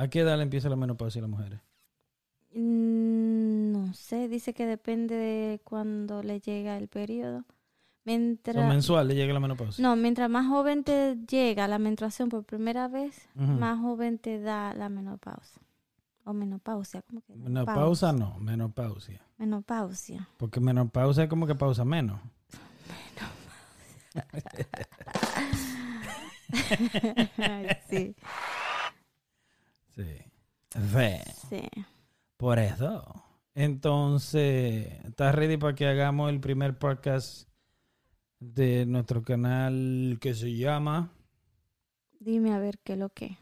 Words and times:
¿A 0.00 0.08
qué 0.08 0.20
edad 0.20 0.36
le 0.36 0.44
empieza 0.44 0.68
la 0.70 0.76
menopausia 0.76 1.20
a 1.20 1.22
las 1.22 1.30
mujeres? 1.30 1.60
Mm, 2.54 3.72
No 3.72 3.92
sé, 3.94 4.28
dice 4.28 4.54
que 4.54 4.66
depende 4.66 5.14
de 5.14 5.60
cuando 5.64 6.22
le 6.22 6.40
llega 6.40 6.76
el 6.78 6.88
periodo. 6.88 7.44
Mientras, 8.04 8.56
¿O 8.56 8.66
mensual 8.66 9.08
le 9.08 9.14
llega 9.14 9.34
la 9.34 9.40
menopausia? 9.40 9.82
no, 9.82 9.94
mientras 9.94 10.30
más 10.30 10.46
joven 10.48 10.84
te 10.84 11.16
llega 11.28 11.68
la 11.68 11.78
menstruación 11.78 12.30
por 12.30 12.44
primera 12.44 12.88
vez, 12.88 13.28
más 13.34 13.78
joven 13.78 14.18
te 14.18 14.40
da 14.40 14.72
la 14.72 14.88
menopausia. 14.88 15.60
O 16.24 16.32
menopausia, 16.32 17.02
¿cómo 17.02 17.20
que? 17.20 17.34
Menopausa 17.34 18.12
no, 18.12 18.38
menopausia. 18.40 19.20
Menopausia. 19.36 20.26
Porque 20.38 20.60
menopausia 20.60 21.24
es 21.24 21.28
como 21.28 21.46
que 21.46 21.54
pausa 21.54 21.84
menos. 21.84 22.18
Ay, 27.38 27.66
sí, 27.88 28.14
Sí. 30.00 30.78
Ve, 30.94 31.22
sí. 31.48 31.68
Por 32.36 32.58
eso. 32.58 33.22
Entonces, 33.54 34.86
¿estás 35.04 35.34
ready 35.34 35.58
para 35.58 35.74
que 35.74 35.86
hagamos 35.86 36.30
el 36.30 36.40
primer 36.40 36.78
podcast 36.78 37.48
de 38.38 38.86
nuestro 38.86 39.22
canal 39.22 40.16
que 40.20 40.32
se 40.34 40.56
llama 40.56 41.12
Dime 42.18 42.52
a 42.52 42.58
ver 42.58 42.78
qué 42.78 42.94
es 42.94 42.98
lo 42.98 43.10
que. 43.10 43.36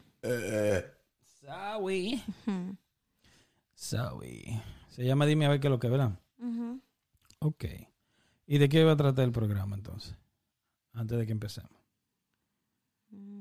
Sawi? 1.41 2.21
Ujú. 2.47 2.77
Sawi. 3.73 4.61
Se 4.89 5.05
llama 5.05 5.25
Dime 5.25 5.45
a 5.45 5.49
ver 5.49 5.59
qué 5.61 5.67
es 5.67 5.71
lo 5.71 5.79
que, 5.79 5.89
¿verdad? 5.89 6.19
Ujú. 6.39 6.81
Ok. 7.39 7.65
¿Y 8.47 8.57
de 8.57 8.67
qué 8.67 8.83
va 8.83 8.93
a 8.93 8.97
tratar 8.97 9.23
el 9.23 9.31
programa 9.31 9.75
entonces? 9.77 10.15
Antes 10.91 11.17
de 11.17 11.25
que 11.25 11.31
empecemos. 11.31 11.71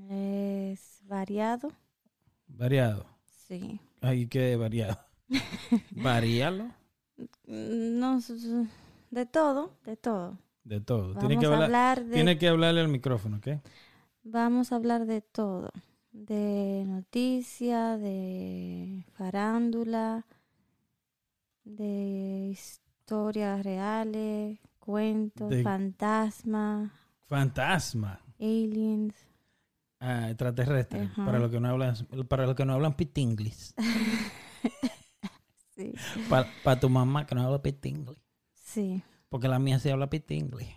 Es 0.09 1.01
variado. 1.05 1.73
Variado. 2.49 3.07
Sí. 3.47 3.81
Ay, 4.01 4.27
¿qué 4.27 4.57
variado? 4.57 4.99
Varíalo 5.91 6.71
No, 7.47 8.19
s- 8.19 8.35
s- 8.35 8.69
de 9.11 9.27
todo, 9.27 9.73
de 9.85 9.97
todo. 9.97 10.39
de 10.65 10.81
todo. 10.81 11.15
Vamos 11.15 11.21
Tiene 11.21 11.39
que, 11.39 11.47
hablar, 11.47 11.63
hablar 11.65 12.05
de 12.05 12.15
tiene 12.15 12.39
que 12.39 12.49
hablarle 12.49 12.81
al 12.81 12.89
micrófono, 12.89 13.39
¿ok? 13.39 13.49
Vamos 14.23 14.73
a 14.73 14.77
hablar 14.77 15.07
de 15.07 15.21
todo, 15.23 15.71
de 16.13 16.85
noticias, 16.87 17.99
de 18.01 19.05
farándula, 19.15 20.27
de 21.65 22.49
historias 22.53 23.63
reales, 23.65 24.59
cuentos, 24.79 25.51
De- 25.51 25.63
fantasmas, 25.63 26.91
Fantasma. 27.27 28.21
aliens. 28.39 29.15
Ah, 30.01 30.29
extraterrestre. 30.31 31.03
Ajá. 31.03 31.25
Para 31.25 31.39
los 31.39 31.51
que 31.51 31.61
no 31.61 31.69
hablan, 31.69 31.95
para 32.29 32.47
los 32.47 32.55
que 32.55 32.65
no 32.65 32.75
hablan. 32.75 32.95
Sí, 35.75 35.95
Para 36.29 36.81
tu 36.81 36.89
mamá 36.89 37.25
que 37.25 37.37
no 37.37 37.43
habla 37.43 37.63
pitinglis. 37.63 38.19
sí, 38.55 39.01
Porque 39.29 39.47
la 39.47 39.61
mía 39.61 39.79
sí 39.79 39.89
habla 39.91 40.11
pitinglis. 40.11 40.69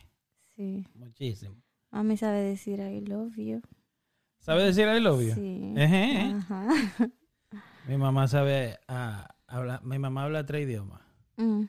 sí. 0.56 0.86
Muchísimo. 0.94 1.56
Mami 1.90 2.18
sabe 2.18 2.42
decir 2.42 2.80
I 2.80 3.02
love 3.02 3.36
you. 3.36 3.62
¿Sabe 4.40 4.64
decir 4.64 4.88
I 4.88 5.00
love 5.00 5.22
you? 5.22 5.34
Sí. 5.34 5.74
Ejé. 5.76 6.34
Ajá. 6.38 6.68
Mi 7.88 7.98
mamá 7.98 8.28
sabe 8.28 8.78
ah, 8.88 9.28
habla, 9.48 9.82
mi 9.84 9.98
mamá 9.98 10.26
habla 10.26 10.46
tres 10.46 10.66
idiomas. 10.68 11.02
Mm, 11.38 11.64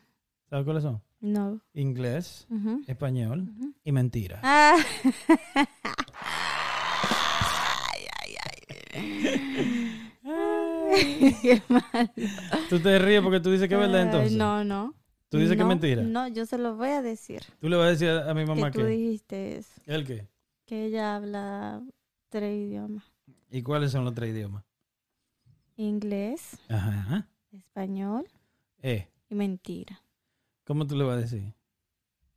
¿Sabes 0.50 0.64
cuáles 0.66 0.82
son? 0.82 1.02
No. 1.20 1.60
Inglés, 1.72 2.46
español 2.86 3.48
y 3.82 3.92
mentira. 3.92 4.40
Ah. 4.42 4.76
Qué 10.22 11.62
malo. 11.68 12.10
Tú 12.68 12.78
te 12.80 12.98
ríes 12.98 13.22
porque 13.22 13.40
tú 13.40 13.50
dices 13.50 13.68
que 13.68 13.74
es 13.74 13.80
verdad 13.80 14.02
entonces. 14.02 14.32
No, 14.32 14.64
no. 14.64 14.94
Tú 15.28 15.38
dices 15.38 15.52
que 15.56 15.62
es 15.62 15.64
No, 15.64 15.68
mentira. 15.68 16.02
No, 16.02 16.28
yo 16.28 16.44
se 16.46 16.58
lo 16.58 16.76
voy 16.76 16.90
a 16.90 17.02
decir. 17.02 17.42
Tú 17.60 17.68
le 17.68 17.76
vas 17.76 17.86
a 17.86 17.90
decir 17.90 18.08
a, 18.10 18.30
a 18.30 18.34
mi 18.34 18.44
mamá 18.44 18.70
que 18.70 18.78
tú 18.78 18.84
que. 18.84 18.90
dijiste 18.90 19.56
eso, 19.56 19.70
¿El 19.86 20.06
qué? 20.06 20.28
que 20.66 20.84
ella 20.86 21.16
habla 21.16 21.82
tres 22.28 22.54
idiomas. 22.68 23.04
¿Y 23.50 23.62
cuáles 23.62 23.92
son 23.92 24.04
los 24.04 24.14
tres 24.14 24.30
idiomas? 24.30 24.64
Inglés, 25.76 26.58
Ajá. 26.68 27.26
español 27.52 28.26
Eh, 28.82 29.08
y 29.30 29.34
mentira. 29.34 30.02
¿cómo 30.64 30.86
tú 30.86 30.96
le 30.96 31.04
vas 31.04 31.16
a 31.16 31.20
decir? 31.20 31.54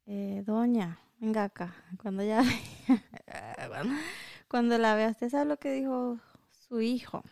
Eh, 0.08 0.44
doña, 0.46 1.00
venga 1.20 1.44
acá. 1.44 1.76
Cuando 2.02 2.24
ya 2.24 2.44
cuando, 3.68 3.94
cuando 4.48 4.78
la 4.78 4.96
vea, 4.96 5.10
usted 5.10 5.30
sabe 5.30 5.46
lo 5.46 5.58
que 5.58 5.72
dijo 5.74 6.20
su 6.68 6.82
hijo. 6.82 7.24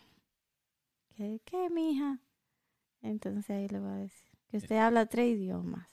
¿Qué, 1.16 1.39
qué, 1.45 1.69
mija? 1.69 2.19
Entonces 3.01 3.49
ahí 3.49 3.67
le 3.67 3.79
voy 3.79 3.91
a 3.91 3.95
decir 3.97 4.29
que 4.49 4.57
usted 4.57 4.77
habla 4.77 5.05
tres 5.05 5.35
idiomas. 5.38 5.88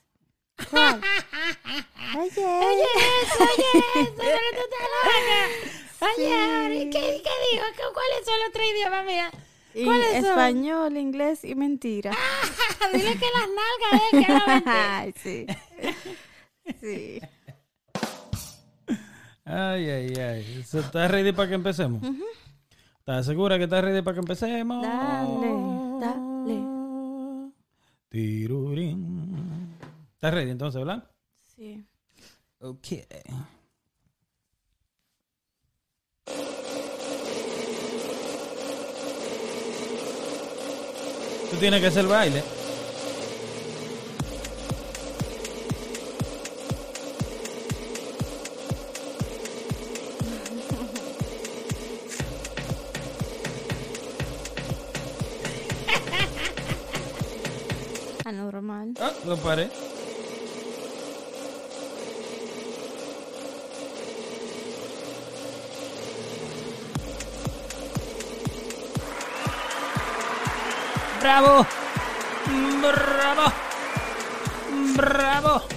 ¿Cuál? 0.70 1.00
Oye, 2.18 2.44
oye, 2.44 2.84
eso, 3.22 3.44
oye 3.44 4.02
eso, 4.02 4.14
pero 4.16 4.38
tú. 4.52 6.04
Oye, 6.04 6.14
Sí. 6.16 6.32
ahora, 6.32 6.74
¿y 6.74 6.90
qué, 6.90 7.00
qué 7.00 7.30
dijo? 7.52 7.64
¿Qué- 7.76 7.92
¿Cuáles 7.94 8.24
son 8.24 8.34
los 8.44 8.52
tres 8.52 8.66
idiomas, 8.74 9.06
mía? 9.06 9.30
Y 9.74 9.84
¿Cuáles 9.84 10.12
son? 10.16 10.24
español, 10.26 10.96
inglés 10.96 11.44
y 11.44 11.54
mentira. 11.54 12.10
Dile 12.92 13.12
que 13.16 13.26
las 13.36 13.48
nalgas 13.48 13.92
de 14.12 14.18
él, 14.18 14.26
que 14.26 14.32
no 14.32 14.46
mentira. 14.46 14.98
Ay, 14.98 15.14
sí. 15.22 15.46
Sí. 16.80 17.20
Ay, 19.44 19.90
ay, 19.90 20.14
ay. 20.18 20.64
So, 20.64 20.80
¿Estás 20.80 21.10
ready 21.10 21.32
para 21.32 21.48
que 21.48 21.54
empecemos? 21.54 22.02
¿Estás 23.10 23.26
segura 23.26 23.58
que 23.58 23.64
estás 23.64 23.82
ready 23.82 24.02
para 24.02 24.14
que 24.14 24.20
empecemos? 24.20 24.82
Dale, 24.86 25.50
dale. 25.98 27.52
Tirurín. 28.08 29.74
¿Estás 30.14 30.32
ready 30.32 30.52
entonces, 30.52 30.78
verdad? 30.78 31.10
Sí. 31.40 31.84
Ok. 32.60 32.86
Tú 41.50 41.56
tienes 41.58 41.80
que 41.80 41.86
hacer 41.88 42.06
baile. 42.06 42.59
Anormal. 58.60 58.92
Ah, 59.00 59.12
lo 59.24 59.36
paré. 59.38 59.70
Bravo. 71.20 71.66
Bravo. 72.82 73.52
Bravo. 74.94 75.69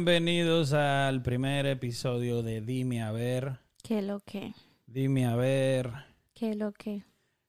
Bienvenidos 0.00 0.74
al 0.74 1.22
primer 1.22 1.64
episodio 1.64 2.42
de 2.42 2.60
Dime 2.60 3.02
a 3.02 3.12
ver. 3.12 3.60
¿Qué 3.82 4.02
lo 4.02 4.20
que? 4.20 4.52
Dime 4.86 5.24
a 5.24 5.36
ver. 5.36 5.90
¿Qué 6.34 6.54
lo 6.54 6.72
que? 6.72 7.02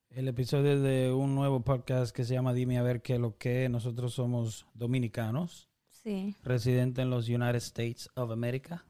El 0.10 0.30
episodio 0.30 0.82
de 0.82 1.12
un 1.12 1.36
nuevo 1.36 1.60
podcast 1.66 2.16
que 2.16 2.24
se 2.24 2.36
llama 2.36 2.54
Dime 2.54 2.78
a 2.78 2.84
ver 2.84 3.02
qué 3.02 3.20
lo 3.20 3.38
que. 3.38 3.68
Nosotros 3.68 4.14
somos 4.14 4.66
dominicanos, 4.74 5.68
Sí. 5.90 6.36
residentes 6.42 7.04
en 7.04 7.10
los 7.10 7.28
United 7.28 7.56
States 7.56 8.10
of 8.16 8.32
America. 8.32 8.86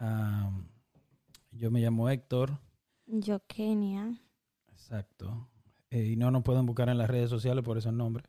Um, 0.00 0.66
yo 1.52 1.70
me 1.70 1.80
llamo 1.80 2.10
Héctor. 2.10 2.58
Yo, 3.06 3.38
Kenia. 3.46 4.20
Exacto. 4.72 5.48
Eh, 5.90 6.06
y 6.06 6.16
no 6.16 6.32
nos 6.32 6.42
pueden 6.42 6.66
buscar 6.66 6.88
en 6.88 6.98
las 6.98 7.08
redes 7.08 7.30
sociales 7.30 7.62
por 7.64 7.78
ese 7.78 7.92
nombre. 7.92 8.24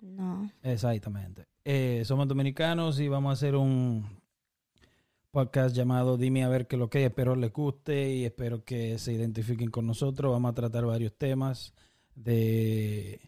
No. 0.00 0.48
Exactamente. 0.62 1.46
Eh, 1.64 2.02
somos 2.04 2.28
dominicanos 2.28 3.00
y 3.00 3.08
vamos 3.08 3.30
a 3.30 3.32
hacer 3.32 3.56
un 3.56 4.04
podcast 5.30 5.74
llamado 5.74 6.16
Dime 6.18 6.44
a 6.44 6.48
ver 6.48 6.66
qué 6.66 6.76
lo 6.76 6.90
que 6.90 7.00
es. 7.00 7.06
Espero 7.06 7.36
les 7.36 7.52
guste 7.52 8.14
y 8.14 8.24
espero 8.24 8.64
que 8.64 8.98
se 8.98 9.12
identifiquen 9.12 9.70
con 9.70 9.86
nosotros. 9.86 10.30
Vamos 10.32 10.50
a 10.52 10.54
tratar 10.54 10.84
varios 10.84 11.14
temas. 11.16 11.72
de 12.14 13.20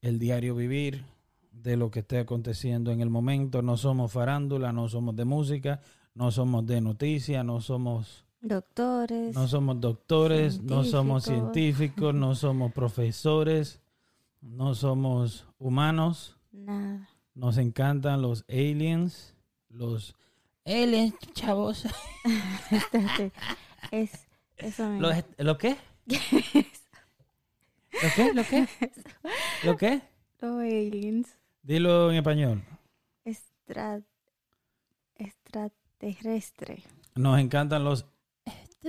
el 0.00 0.18
diario 0.18 0.56
vivir, 0.56 1.04
de 1.52 1.76
lo 1.76 1.90
que 1.92 2.00
esté 2.00 2.18
aconteciendo 2.18 2.90
en 2.90 3.00
el 3.00 3.10
momento. 3.10 3.62
No 3.62 3.76
somos 3.76 4.10
farándula, 4.10 4.72
no 4.72 4.88
somos 4.88 5.14
de 5.14 5.24
música, 5.24 5.80
no 6.14 6.30
somos 6.32 6.66
de 6.66 6.80
noticias, 6.80 7.44
no 7.44 7.60
somos 7.60 8.24
Doctores. 8.40 9.36
no 9.36 9.46
somos 9.46 9.80
doctores, 9.80 10.60
no 10.60 10.82
somos 10.82 11.22
Científicos. 11.22 11.52
científicos, 11.52 12.14
no 12.14 12.34
somos 12.34 12.72
profesores, 12.72 13.80
no 14.40 14.74
somos 14.74 15.46
humanos. 15.60 16.36
Nada. 16.50 17.08
Nos 17.34 17.56
encantan 17.58 18.20
los 18.20 18.44
aliens, 18.48 19.34
los 19.70 20.14
Aliens, 20.64 21.14
chavos. 21.34 21.84
Este, 22.70 23.32
es 23.90 24.12
eso 24.56 24.88
los 25.00 25.12
¿lo 25.38 25.58
qué? 25.58 25.76
¿Lo 26.06 26.16
qué? 28.14 28.32
¿Lo 28.32 28.44
qué? 28.44 28.68
¿Lo 29.64 29.76
qué? 29.76 30.02
Los 30.40 30.60
aliens. 30.60 31.36
Dilo 31.62 32.10
en 32.10 32.16
español. 32.18 32.62
Extra, 33.24 34.00
extraterrestre. 35.16 36.82
Nos 37.14 37.38
encantan 37.40 37.84
los 37.84 38.06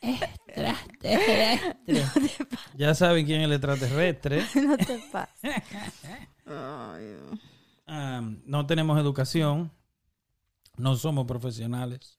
Extraterrestre. 0.00 2.04
Ya 2.78 2.94
saben 2.94 3.26
quién 3.26 3.40
es 3.40 3.46
el 3.46 3.52
extraterrestre. 3.54 4.42
no 4.66 4.76
te 4.76 4.98
pases. 5.12 5.54
No. 6.46 6.94
Ah, 7.86 8.22
no 8.44 8.66
tenemos 8.66 8.98
educación, 8.98 9.70
no 10.76 10.94
somos 10.96 11.26
profesionales. 11.26 12.18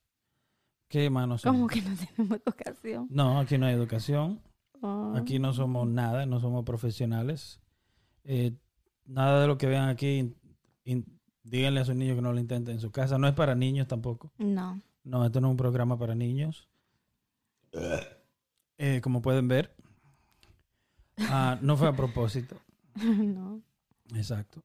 ¿Qué 0.88 1.08
somos? 1.08 1.42
¿Cómo 1.42 1.66
que 1.68 1.80
no 1.82 1.96
tenemos 1.96 2.40
educación? 2.44 3.06
No, 3.10 3.38
aquí 3.38 3.56
no 3.58 3.66
hay 3.66 3.74
educación. 3.74 4.40
Oh. 4.82 5.14
Aquí 5.16 5.38
no 5.38 5.52
somos 5.52 5.86
nada, 5.88 6.26
no 6.26 6.40
somos 6.40 6.64
profesionales. 6.64 7.60
Eh, 8.24 8.52
nada 9.06 9.40
de 9.40 9.46
lo 9.46 9.56
que 9.56 9.66
vean 9.66 9.88
aquí, 9.88 10.18
in- 10.18 10.36
in- 10.84 11.20
díganle 11.44 11.80
a 11.80 11.84
sus 11.84 11.94
niños 11.94 12.16
que 12.16 12.22
no 12.22 12.32
lo 12.32 12.40
intenten 12.40 12.74
en 12.74 12.80
su 12.80 12.90
casa. 12.90 13.18
No 13.18 13.28
es 13.28 13.34
para 13.34 13.54
niños 13.54 13.86
tampoco. 13.86 14.32
No. 14.38 14.80
No, 15.04 15.24
esto 15.24 15.40
no 15.40 15.48
es 15.48 15.50
un 15.52 15.56
programa 15.56 15.96
para 15.98 16.14
niños. 16.14 16.68
Eh, 18.78 19.00
como 19.02 19.22
pueden 19.22 19.46
ver, 19.48 19.74
ah, 21.18 21.58
no 21.60 21.76
fue 21.76 21.88
a 21.88 21.92
propósito. 21.92 22.56
no. 22.96 23.60
Exacto. 24.14 24.62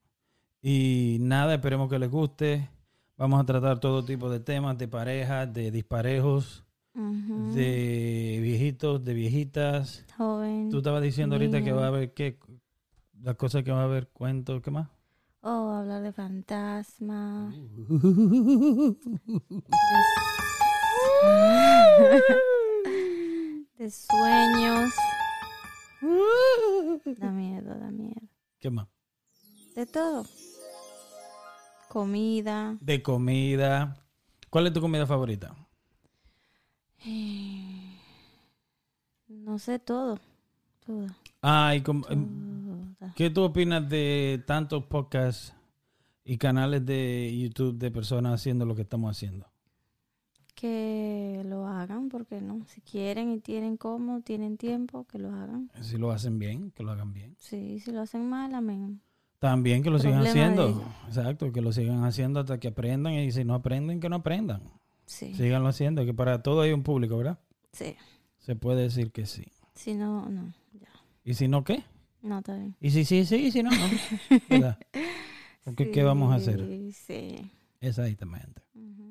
Y 0.61 1.17
nada, 1.21 1.55
esperemos 1.55 1.89
que 1.89 1.99
les 1.99 2.09
guste. 2.09 2.69
Vamos 3.17 3.41
a 3.41 3.45
tratar 3.45 3.79
todo 3.79 4.03
tipo 4.03 4.29
de 4.29 4.39
temas, 4.39 4.77
de 4.77 4.87
parejas, 4.87 5.53
de 5.53 5.71
disparejos, 5.71 6.65
de 6.93 8.39
viejitos, 8.41 9.03
de 9.03 9.13
viejitas. 9.13 10.05
Joven. 10.17 10.69
Tú 10.69 10.79
estabas 10.79 11.01
diciendo 11.01 11.35
ahorita 11.35 11.63
que 11.63 11.71
va 11.71 11.85
a 11.85 11.87
haber 11.87 12.13
qué, 12.13 12.39
las 13.21 13.35
cosas 13.35 13.63
que 13.63 13.71
va 13.71 13.81
a 13.81 13.85
haber, 13.85 14.09
cuentos, 14.09 14.61
¿qué 14.61 14.71
más? 14.71 14.89
Oh, 15.41 15.69
hablar 15.69 16.01
de 16.01 16.11
fantasmas. 16.11 17.55
De 23.77 23.91
sueños. 23.91 24.93
Da 27.19 27.31
miedo, 27.31 27.73
da 27.79 27.89
miedo. 27.91 28.21
¿Qué 28.59 28.69
más? 28.69 28.87
De 29.75 29.85
todo. 29.85 30.25
Comida. 31.89 32.77
De 32.81 33.01
comida. 33.01 33.95
¿Cuál 34.49 34.67
es 34.67 34.73
tu 34.73 34.81
comida 34.81 35.05
favorita? 35.05 35.55
No 39.27 39.59
sé 39.59 39.79
todo. 39.79 40.19
Todo. 40.85 41.07
Ah, 41.41 41.75
y 41.75 41.81
com- 41.81 42.03
em. 42.09 42.95
¿qué 43.15 43.29
tú 43.29 43.43
opinas 43.43 43.87
de 43.89 44.43
tantos 44.47 44.85
podcasts 44.85 45.53
y 46.23 46.37
canales 46.37 46.85
de 46.85 47.35
YouTube 47.37 47.77
de 47.77 47.91
personas 47.91 48.33
haciendo 48.41 48.65
lo 48.65 48.75
que 48.75 48.81
estamos 48.83 49.11
haciendo? 49.15 49.47
Que 50.55 51.43
lo 51.45 51.67
hagan, 51.67 52.09
porque 52.09 52.41
no. 52.41 52.65
Si 52.67 52.81
quieren 52.81 53.31
y 53.31 53.39
tienen 53.39 53.77
cómo, 53.77 54.21
tienen 54.21 54.57
tiempo, 54.57 55.05
que 55.05 55.19
lo 55.19 55.31
hagan. 55.31 55.69
Si 55.81 55.97
lo 55.97 56.11
hacen 56.11 56.39
bien, 56.39 56.71
que 56.71 56.81
lo 56.83 56.91
hagan 56.91 57.13
bien. 57.13 57.35
Sí, 57.39 57.79
si 57.79 57.91
lo 57.91 58.01
hacen 58.01 58.27
mal, 58.29 58.55
amén. 58.55 59.01
También 59.39 59.83
que 59.83 59.89
lo 59.89 59.99
sigan 59.99 60.21
Problema 60.21 60.45
haciendo. 60.45 60.83
Exacto, 61.07 61.51
que 61.51 61.61
lo 61.61 61.71
sigan 61.73 62.03
haciendo 62.05 62.39
hasta 62.39 62.57
que 62.59 62.69
aprendan 62.69 63.13
y 63.13 63.31
si 63.31 63.43
no 63.43 63.53
aprenden, 63.53 63.99
que 63.99 64.09
no 64.09 64.15
aprendan. 64.15 64.61
Sí, 65.05 65.35
Síganlo 65.35 65.67
haciendo, 65.67 66.03
que 66.05 66.13
para 66.13 66.41
todo 66.41 66.61
hay 66.61 66.71
un 66.71 66.83
público, 66.83 67.17
¿verdad? 67.17 67.39
sí. 67.71 67.95
Se 68.39 68.55
puede 68.55 68.83
decir 68.83 69.11
que 69.11 69.25
sí. 69.25 69.45
Si 69.73 69.95
no, 69.95 70.29
no. 70.29 70.53
Ya. 70.79 70.87
¿Y 71.23 71.33
si 71.33 71.47
no, 71.47 71.63
qué? 71.63 71.83
No, 72.21 72.37
está 72.39 72.55
bien. 72.55 72.75
Y 72.79 72.91
si 72.91 73.03
sí, 73.03 73.25
sí, 73.25 73.35
y 73.37 73.51
si 73.51 73.63
no, 73.63 73.71
no. 73.71 73.77
¿Verdad? 74.49 74.79
Porque, 75.63 75.89
¿qué 75.89 76.03
vamos 76.03 76.31
a 76.31 76.35
hacer? 76.35 76.63
Sí, 76.65 76.91
sí. 76.91 77.51
Exactamente. 77.81 78.61
Ujú. 78.75 79.04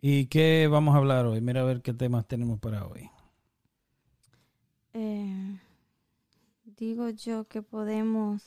¿Y 0.00 0.26
qué 0.26 0.68
vamos 0.70 0.94
a 0.94 0.98
hablar 0.98 1.26
hoy? 1.26 1.40
Mira 1.40 1.62
a 1.62 1.64
ver 1.64 1.82
qué 1.82 1.92
temas 1.92 2.26
tenemos 2.26 2.58
para 2.60 2.86
hoy. 2.86 3.10
Eh, 4.94 5.58
digo 6.76 7.10
yo 7.10 7.44
que 7.46 7.62
podemos 7.62 8.42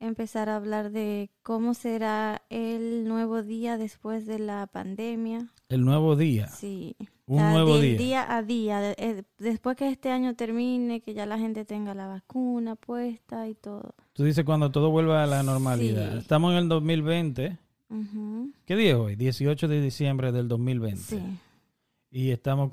empezar 0.00 0.48
a 0.50 0.56
hablar 0.56 0.90
de 0.90 1.30
cómo 1.42 1.72
será 1.74 2.42
el 2.50 3.08
nuevo 3.08 3.42
día 3.42 3.78
después 3.78 4.26
de 4.26 4.38
la 4.38 4.66
pandemia. 4.66 5.48
El 5.68 5.84
nuevo 5.84 6.14
día. 6.16 6.48
Sí. 6.48 6.94
Un 7.26 7.40
Ah, 7.40 7.52
nuevo 7.52 7.78
día. 7.78 7.98
día 7.98 8.36
a 8.36 8.42
día. 8.42 8.78
de- 8.80 8.94
eh, 8.98 9.22
después 9.38 9.76
que 9.76 9.88
este 9.88 10.10
año 10.10 10.34
termine, 10.36 11.00
que 11.00 11.12
ya 11.14 11.26
la 11.26 11.38
gente 11.38 11.64
tenga 11.64 11.92
la 11.94 12.06
vacuna 12.06 12.76
puesta 12.76 13.48
y 13.48 13.54
todo. 13.54 13.94
Tú 14.12 14.22
dices 14.24 14.44
cuando 14.44 14.70
todo 14.70 14.90
vuelva 14.90 15.24
a 15.24 15.26
la 15.26 15.42
normalidad. 15.42 16.12
Sí. 16.12 16.18
Estamos 16.18 16.52
en 16.52 16.58
el 16.58 16.68
2020. 16.68 17.58
¿Qué 18.64 18.76
día 18.76 18.90
es 18.90 18.96
hoy? 18.96 19.16
18 19.16 19.68
de 19.68 19.80
diciembre 19.80 20.32
del 20.32 20.48
2020. 20.48 21.00
Sí. 21.00 21.20
Y 22.10 22.30
estamos 22.30 22.70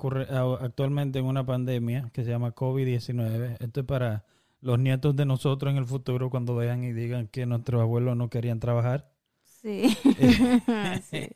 actualmente 0.60 1.18
en 1.18 1.26
una 1.26 1.44
pandemia 1.44 2.10
que 2.12 2.24
se 2.24 2.30
llama 2.30 2.54
COVID-19. 2.54 3.56
Esto 3.60 3.80
es 3.80 3.86
para 3.86 4.24
los 4.60 4.78
nietos 4.78 5.14
de 5.14 5.26
nosotros 5.26 5.70
en 5.70 5.76
el 5.76 5.84
futuro 5.86 6.30
cuando 6.30 6.56
vean 6.56 6.82
y 6.84 6.92
digan 6.92 7.28
que 7.28 7.44
nuestros 7.46 7.82
abuelos 7.82 8.16
no 8.16 8.30
querían 8.30 8.60
trabajar. 8.60 9.10
Sí. 9.42 9.96
Sí. 11.10 11.28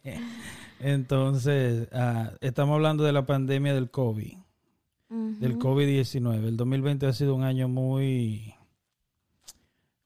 Entonces, 0.80 1.88
ah, 1.92 2.32
estamos 2.40 2.74
hablando 2.74 3.02
de 3.04 3.12
la 3.12 3.26
pandemia 3.26 3.74
del 3.74 3.90
COVID, 3.90 4.34
del 5.10 5.52
Ujú. 5.52 5.60
COVID-19. 5.80 6.44
El 6.46 6.56
2020 6.56 7.06
ha 7.06 7.12
sido 7.12 7.34
un 7.34 7.42
año 7.42 7.68
muy... 7.68 8.54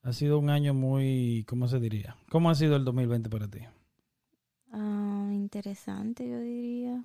Ha 0.03 0.11
sido 0.13 0.37
un 0.37 0.49
año 0.49 0.73
muy... 0.73 1.45
¿Cómo 1.47 1.67
se 1.67 1.79
diría? 1.79 2.17
¿Cómo 2.29 2.49
ha 2.49 2.55
sido 2.55 2.75
el 2.75 2.83
2020 2.83 3.29
para 3.29 3.47
ti? 3.47 3.59
Ah, 4.71 5.29
interesante, 5.31 6.27
yo 6.29 6.39
diría. 6.39 7.03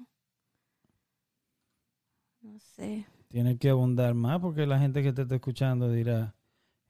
No 2.40 2.58
sé. 2.58 3.06
Tienes 3.28 3.58
que 3.58 3.70
abundar 3.70 4.14
más 4.14 4.40
porque 4.40 4.66
la 4.66 4.78
gente 4.78 5.02
que 5.02 5.12
te 5.12 5.22
está 5.22 5.34
escuchando 5.36 5.90
dirá 5.92 6.34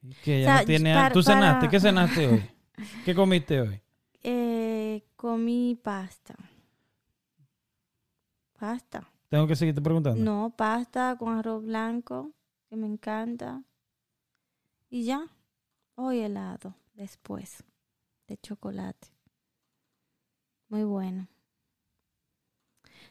"¿Y 0.03 0.11
que 0.15 0.37
O 0.37 0.41
ya 0.43 0.47
sea, 0.47 0.61
no 0.61 0.67
tiene 0.67 0.91
para- 0.95 1.01
hambre". 1.07 1.15
¿Tú 1.15 1.23
cenaste? 1.23 1.59
para- 1.61 1.71
¿Qué 1.71 1.81
cenaste 1.81 2.27
hoy? 2.29 2.43
¿Qué 3.05 3.15
comiste 3.15 3.61
hoy? 3.61 3.81
Eh, 4.23 5.05
comí 5.17 5.79
pasta. 5.83 6.37
Pasta. 8.59 9.07
Tengo 9.29 9.47
que 9.47 9.57
seguirte 9.57 9.83
preguntando. 9.83 10.23
No, 10.25 10.55
pasta 10.57 11.17
con 11.19 11.37
arroz 11.37 11.65
blanco, 11.65 12.33
que 12.69 12.77
me 12.77 12.87
encanta. 12.87 13.63
Y 14.91 15.05
ya. 15.05 15.27
Hoy 16.01 16.21
helado, 16.21 16.77
después, 16.95 17.65
de 18.29 18.37
chocolate. 18.37 19.09
Muy 20.69 20.85
bueno. 20.85 21.27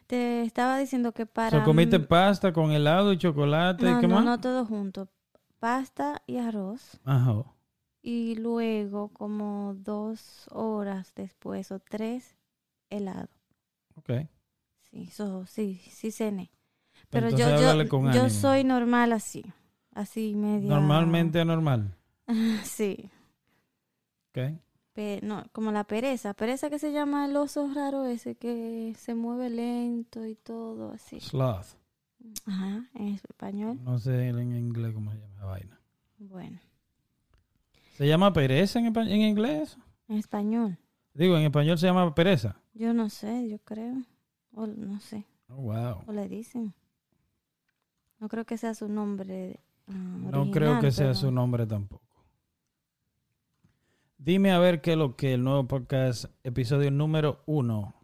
Te 0.06 0.40
estaba 0.40 0.78
diciendo 0.78 1.12
que 1.12 1.24
O 1.24 1.26
para... 1.26 1.50
sea, 1.50 1.64
comiste 1.64 2.00
pasta 2.00 2.50
con 2.50 2.72
helado 2.72 3.12
y 3.12 3.18
chocolate 3.18 3.84
no, 3.84 3.98
y 3.98 4.00
qué 4.00 4.08
no, 4.08 4.14
más. 4.14 4.24
no 4.24 4.40
todo 4.40 4.64
junto. 4.64 5.06
Pasta 5.58 6.22
y 6.26 6.38
arroz. 6.38 6.98
Ajá. 7.04 7.44
Y 8.00 8.36
luego, 8.36 9.08
como 9.10 9.74
dos 9.74 10.48
horas 10.50 11.12
después 11.14 11.70
o 11.70 11.80
tres, 11.80 12.38
helado. 12.88 13.28
Ok. 13.96 14.12
Sí, 14.84 15.08
eso, 15.10 15.44
sí, 15.44 15.78
sí 15.90 16.10
cené. 16.10 16.50
Pero 17.10 17.28
Entonces 17.28 17.60
yo, 17.60 17.82
yo, 17.84 18.12
yo 18.14 18.30
soy 18.30 18.64
normal 18.64 19.12
así. 19.12 19.44
Así 19.92 20.34
media. 20.34 20.70
Normalmente 20.70 21.38
anormal. 21.38 21.97
Sí. 22.64 23.10
Ok. 24.30 24.58
Pe- 24.92 25.20
no, 25.22 25.44
como 25.52 25.72
la 25.72 25.84
pereza. 25.84 26.34
Pereza 26.34 26.70
que 26.70 26.78
se 26.78 26.92
llama 26.92 27.26
el 27.26 27.36
oso 27.36 27.68
raro 27.74 28.04
ese 28.04 28.34
que 28.36 28.94
se 28.98 29.14
mueve 29.14 29.48
lento 29.50 30.26
y 30.26 30.34
todo 30.34 30.92
así. 30.92 31.20
Sloth. 31.20 31.66
Ajá, 32.46 32.88
en 32.94 33.08
español. 33.14 33.78
No 33.82 33.98
sé 33.98 34.28
en 34.28 34.54
inglés 34.54 34.92
cómo 34.92 35.12
se 35.12 35.18
llama 35.18 35.34
la 35.38 35.44
vaina. 35.46 35.80
Bueno, 36.18 36.58
¿Se 37.96 38.06
llama 38.06 38.32
pereza 38.32 38.78
en, 38.80 38.86
en 38.96 39.20
inglés? 39.22 39.76
en 40.08 40.18
español. 40.18 40.76
Digo, 41.14 41.36
en 41.36 41.44
español 41.44 41.78
se 41.78 41.86
llama 41.86 42.14
pereza. 42.14 42.56
Yo 42.74 42.92
no 42.92 43.08
sé, 43.08 43.48
yo 43.48 43.58
creo. 43.60 44.02
O 44.52 44.66
no 44.66 45.00
sé. 45.00 45.24
Oh, 45.48 45.56
wow. 45.62 46.02
O 46.06 46.12
le 46.12 46.28
dicen. 46.28 46.74
No 48.18 48.28
creo 48.28 48.44
que 48.44 48.58
sea 48.58 48.74
su 48.74 48.88
nombre 48.88 49.60
ah, 49.86 49.92
No 49.92 50.50
creo 50.50 50.80
que 50.80 50.90
sea 50.90 51.14
su 51.14 51.30
nombre 51.30 51.66
tampoco. 51.66 52.02
Dime 54.20 54.50
a 54.50 54.58
ver 54.58 54.80
qué 54.80 54.92
es 54.92 54.98
lo 54.98 55.14
que 55.14 55.34
el 55.34 55.44
nuevo 55.44 55.68
podcast, 55.68 56.24
episodio 56.42 56.90
número 56.90 57.40
uno. 57.46 57.94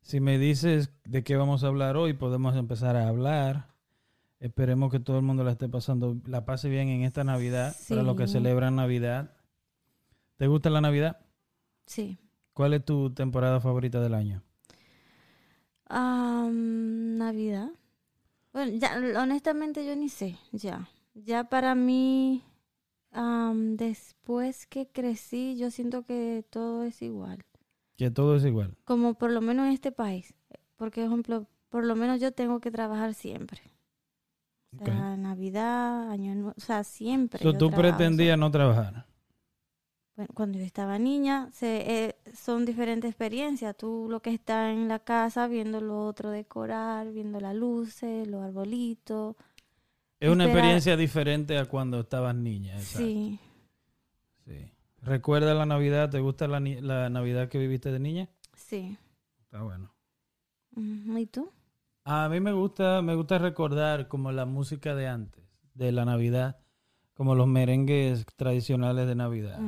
Si 0.00 0.18
me 0.18 0.38
dices 0.38 0.90
de 1.04 1.24
qué 1.24 1.36
vamos 1.36 1.62
a 1.62 1.66
hablar 1.66 1.98
hoy, 1.98 2.14
podemos 2.14 2.56
empezar 2.56 2.96
a 2.96 3.06
hablar. 3.06 3.68
Esperemos 4.40 4.90
que 4.90 4.98
todo 4.98 5.18
el 5.18 5.24
mundo 5.24 5.44
la 5.44 5.52
esté 5.52 5.68
pasando, 5.68 6.16
la 6.24 6.46
pase 6.46 6.70
bien 6.70 6.88
en 6.88 7.02
esta 7.02 7.22
Navidad, 7.22 7.76
para 7.86 8.02
los 8.02 8.16
que 8.16 8.28
celebran 8.28 8.76
Navidad. 8.76 9.36
¿Te 10.38 10.46
gusta 10.46 10.70
la 10.70 10.80
Navidad? 10.80 11.20
Sí. 11.84 12.18
¿Cuál 12.54 12.72
es 12.72 12.84
tu 12.84 13.12
temporada 13.12 13.60
favorita 13.60 14.00
del 14.00 14.14
año? 14.14 14.42
Navidad. 15.90 17.68
Bueno, 18.54 18.72
ya, 18.78 18.98
honestamente 19.20 19.84
yo 19.86 19.94
ni 19.96 20.08
sé, 20.08 20.38
ya. 20.52 20.88
Ya 21.14 21.44
para 21.44 21.74
mí, 21.74 22.42
am, 23.16 23.76
después 23.76 24.66
que 24.66 24.88
crecí, 24.88 25.56
yo 25.56 25.70
siento 25.70 26.04
que 26.04 26.44
todo 26.50 26.84
es 26.84 27.02
igual. 27.02 27.44
Que 27.96 28.10
todo 28.10 28.36
es 28.36 28.44
igual. 28.44 28.76
Como 28.84 29.14
por 29.14 29.30
lo 29.30 29.40
menos 29.40 29.66
en 29.66 29.72
este 29.72 29.90
país. 29.90 30.34
Porque, 30.76 31.00
por 31.00 31.08
ejemplo, 31.08 31.46
por 31.70 31.84
lo 31.84 31.96
menos 31.96 32.20
yo 32.20 32.32
tengo 32.32 32.60
que 32.60 32.70
trabajar 32.70 33.14
siempre. 33.14 33.60
O 34.78 34.84
sea, 34.84 35.16
Navidad, 35.16 36.10
Año 36.10 36.34
Nuevo, 36.34 36.54
o 36.56 36.60
sea, 36.60 36.84
siempre. 36.84 37.42
So, 37.42 37.52
yo 37.52 37.52
tú 37.52 37.70
trabajo. 37.70 37.80
pretendías 37.80 38.38
no 38.38 38.50
trabajar. 38.50 39.06
Bueno, 40.16 40.30
cuando 40.34 40.58
yo 40.58 40.64
estaba 40.64 40.98
niña, 40.98 41.50
se, 41.52 42.06
eh, 42.06 42.16
son 42.34 42.64
diferentes 42.64 43.10
experiencias. 43.10 43.76
Tú 43.76 44.06
lo 44.10 44.20
que 44.20 44.32
estás 44.32 44.72
en 44.72 44.88
la 44.88 44.98
casa, 44.98 45.46
viendo 45.46 45.80
lo 45.80 46.06
otro 46.06 46.30
decorar, 46.30 47.10
viendo 47.12 47.40
las 47.40 47.54
luces, 47.54 48.26
los 48.26 48.42
arbolitos. 48.42 49.36
Es 50.18 50.30
una 50.30 50.44
Esperar- 50.44 50.56
experiencia 50.58 50.96
diferente 50.96 51.58
a 51.58 51.66
cuando 51.66 52.00
estabas 52.00 52.34
niña. 52.34 52.74
exacto. 52.76 52.98
Sí, 53.06 53.38
Sí. 54.46 54.72
¿Recuerda 55.02 55.54
la 55.54 55.66
Navidad? 55.66 56.10
¿Te 56.10 56.20
gusta 56.20 56.48
la, 56.48 56.60
Navidad 57.10 57.48
que 57.48 57.58
viviste 57.58 57.90
de 57.92 57.98
niña? 58.00 58.28
sí. 58.54 58.96
Está 59.42 59.62
bueno. 59.62 59.92
Ujú, 60.74 61.18
¿Y 61.18 61.26
tú? 61.26 61.50
A 62.04 62.28
mí 62.28 62.40
me 62.40 62.52
gusta, 62.52 63.02
me 63.02 63.14
gusta 63.14 63.38
recordar 63.38 64.08
como 64.08 64.32
la 64.32 64.44
música 64.46 64.94
de 64.94 65.06
antes, 65.08 65.44
de 65.74 65.92
la 65.92 66.04
Navidad, 66.04 66.58
como 67.14 67.34
los 67.34 67.46
merengues 67.46 68.26
tradicionales 68.36 69.06
de 69.06 69.14
Navidad. 69.14 69.58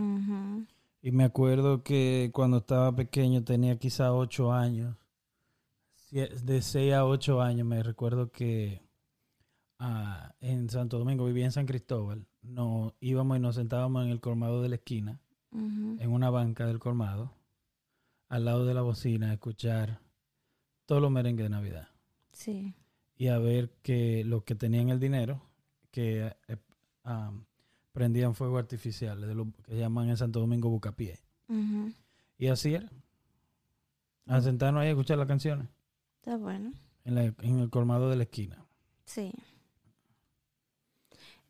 Y 1.00 1.12
me 1.12 1.24
acuerdo 1.24 1.82
que 1.82 2.30
cuando 2.34 2.58
estaba 2.58 2.94
pequeño, 2.94 3.44
tenía 3.44 3.78
quizá 3.78 4.12
ocho 4.12 4.52
años, 4.52 4.96
de 6.10 6.62
seis 6.62 6.92
a 6.94 7.04
ocho 7.04 7.40
años, 7.40 7.66
me 7.66 7.82
recuerdo 7.82 8.30
que 8.30 8.82
ah, 9.78 10.34
en 10.40 10.68
Santo 10.70 10.98
Domingo, 10.98 11.24
vivía 11.26 11.44
en 11.44 11.52
San 11.52 11.66
Cristóbal, 11.66 12.26
nos 12.42 12.92
íbamos 13.00 13.36
y 13.36 13.40
nos 13.40 13.54
sentábamos 13.56 14.04
en 14.04 14.10
el 14.10 14.20
colmado 14.20 14.62
de 14.62 14.68
la 14.68 14.74
esquina, 14.76 15.20
en 15.52 16.10
una 16.12 16.30
banca 16.30 16.66
del 16.66 16.78
colmado, 16.78 17.32
al 18.28 18.44
lado 18.44 18.66
de 18.66 18.74
la 18.74 18.82
bocina, 18.82 19.30
a 19.30 19.32
escuchar 19.34 20.00
todos 20.86 21.00
los 21.02 21.10
merengues 21.10 21.44
de 21.44 21.50
Navidad 21.50 21.88
Sí. 22.32 22.74
y 23.16 23.28
a 23.28 23.38
ver 23.38 23.70
que 23.82 24.24
los 24.24 24.44
que 24.44 24.54
tenían 24.54 24.90
el 24.90 25.00
dinero, 25.00 25.42
que 25.90 26.32
ah, 27.04 27.32
prendían 27.92 28.34
fuego 28.34 28.58
artificial, 28.58 29.20
de 29.20 29.34
lo 29.34 29.50
que 29.64 29.76
llaman 29.76 30.08
en 30.10 30.16
Santo 30.16 30.40
Domingo 30.40 30.68
bucapié. 30.68 31.18
Y 32.36 32.46
así 32.48 32.74
era. 32.74 32.88
A 34.26 34.40
sentarnos 34.42 34.82
ahí 34.82 34.88
a 34.88 34.90
escuchar 34.90 35.16
las 35.18 35.26
canciones 35.26 35.66
Está 36.20 36.36
bueno. 36.36 36.72
en, 37.04 37.14
la- 37.14 37.24
en 37.24 37.58
el 37.58 37.70
colmado 37.70 38.10
de 38.10 38.16
la 38.16 38.24
esquina. 38.24 38.62
Sí. 39.06 39.32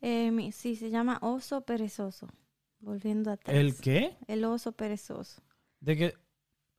Eh, 0.01 0.49
sí, 0.53 0.75
se 0.75 0.89
llama 0.89 1.17
oso 1.21 1.61
perezoso. 1.61 2.27
Volviendo 2.79 3.31
atrás. 3.31 3.55
¿El 3.55 3.75
qué? 3.75 4.15
El 4.27 4.45
oso 4.45 4.71
perezoso. 4.71 5.41
De 5.81 5.97
que... 5.97 6.13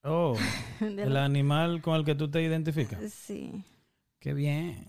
Oh, 0.02 0.34
De 0.80 1.02
el 1.02 1.12
la- 1.14 1.24
animal 1.26 1.82
con 1.82 1.94
el 1.96 2.04
que 2.04 2.14
tú 2.14 2.30
te 2.30 2.40
identificas. 2.42 3.12
Sí, 3.12 3.62
Qué 4.18 4.32
bien. 4.34 4.86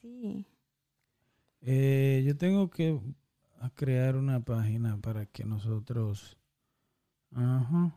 sí. 0.00 0.46
Eh, 1.60 2.22
yo 2.26 2.36
tengo 2.36 2.70
que 2.70 2.98
a 3.60 3.70
crear 3.70 4.16
una 4.16 4.40
página 4.40 4.96
para 4.98 5.26
que 5.26 5.44
nosotros... 5.44 6.36
Ajá. 7.34 7.94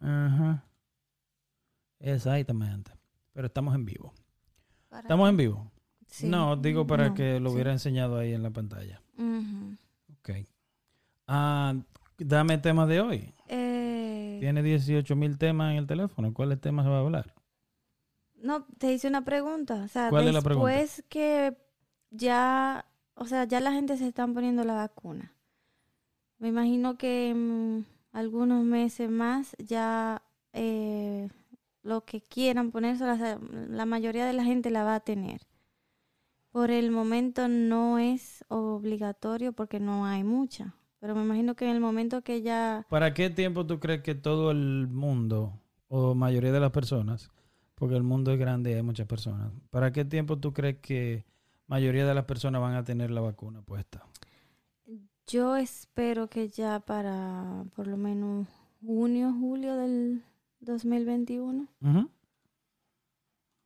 Ajá. 0.00 0.64
Exactamente. 2.00 2.90
Pero 3.32 3.46
estamos 3.46 3.74
en 3.74 3.84
vivo. 3.84 4.12
Para- 4.88 5.02
¿Estamos 5.02 5.28
en 5.30 5.36
vivo? 5.36 5.70
Sí. 6.14 6.28
No, 6.28 6.56
digo 6.56 6.86
para 6.86 7.08
No, 7.08 7.14
que 7.14 7.40
lo 7.40 7.48
sí. 7.50 7.54
hubiera 7.54 7.72
enseñado 7.72 8.18
ahí 8.18 8.32
en 8.32 8.42
la 8.42 8.50
pantalla. 8.50 9.00
Ujú. 9.18 9.76
Ok. 10.20 10.30
Ah, 11.26 11.74
dame 12.18 12.58
temas 12.58 12.88
de 12.88 13.00
hoy. 13.00 13.34
Eh, 13.48 14.36
Tiene 14.40 14.62
18 14.62 15.16
mil 15.16 15.38
temas 15.38 15.72
en 15.72 15.78
el 15.78 15.86
teléfono. 15.86 16.32
¿Cuáles 16.32 16.60
temas 16.60 16.86
va 16.86 16.96
a 16.96 17.00
hablar? 17.00 17.34
no, 18.36 18.64
te 18.78 18.92
hice 18.92 19.08
una 19.08 19.24
pregunta. 19.24 19.82
O 19.84 19.88
sea, 19.88 20.10
¿Cuál 20.10 20.28
es 20.28 20.34
la 20.34 20.42
pregunta? 20.42 20.70
después 20.70 21.04
que 21.08 21.56
ya, 22.10 22.84
o 23.14 23.24
sea, 23.24 23.44
ya 23.44 23.58
la 23.60 23.72
gente 23.72 23.96
se 23.96 24.06
están 24.06 24.34
poniendo 24.34 24.64
la 24.64 24.74
vacuna. 24.74 25.32
Me 26.38 26.48
imagino 26.48 26.98
que 26.98 27.30
en 27.30 27.86
algunos 28.12 28.62
meses 28.64 29.08
más 29.08 29.56
ya 29.58 30.22
eh, 30.52 31.28
lo 31.82 32.04
que 32.04 32.20
quieran 32.20 32.70
ponerse, 32.70 33.04
la, 33.06 33.38
la 33.50 33.86
mayoría 33.86 34.26
de 34.26 34.34
la 34.34 34.44
gente 34.44 34.70
la 34.70 34.84
va 34.84 34.96
a 34.96 35.00
tener. 35.00 35.40
Por 36.54 36.70
el 36.70 36.92
momento 36.92 37.48
no 37.48 37.98
es 37.98 38.44
obligatorio 38.46 39.52
porque 39.52 39.80
no 39.80 40.06
hay 40.06 40.22
mucha. 40.22 40.76
Pero 41.00 41.16
me 41.16 41.24
imagino 41.24 41.56
que 41.56 41.64
en 41.64 41.72
el 41.72 41.80
momento 41.80 42.22
que 42.22 42.42
ya... 42.42 42.86
¿Para 42.88 43.12
qué 43.12 43.28
tiempo 43.28 43.66
tú 43.66 43.80
crees 43.80 44.02
que 44.02 44.14
todo 44.14 44.52
el 44.52 44.86
mundo, 44.86 45.58
o 45.88 46.14
mayoría 46.14 46.52
de 46.52 46.60
las 46.60 46.70
personas, 46.70 47.32
porque 47.74 47.96
el 47.96 48.04
mundo 48.04 48.30
es 48.30 48.38
grande 48.38 48.70
y 48.70 48.74
hay 48.74 48.84
muchas 48.84 49.08
personas, 49.08 49.50
¿para 49.70 49.90
qué 49.90 50.04
tiempo 50.04 50.38
tú 50.38 50.52
crees 50.52 50.78
que 50.78 51.24
mayoría 51.66 52.06
de 52.06 52.14
las 52.14 52.24
personas 52.24 52.62
van 52.62 52.76
a 52.76 52.84
tener 52.84 53.10
la 53.10 53.20
vacuna 53.20 53.60
puesta? 53.62 54.06
Yo 55.26 55.56
espero 55.56 56.28
que 56.28 56.50
ya 56.50 56.78
para 56.78 57.64
por 57.74 57.88
lo 57.88 57.96
menos 57.96 58.46
junio, 58.80 59.34
julio 59.40 59.74
del 59.74 60.22
2021, 60.60 61.66
Ujú. 61.80 62.10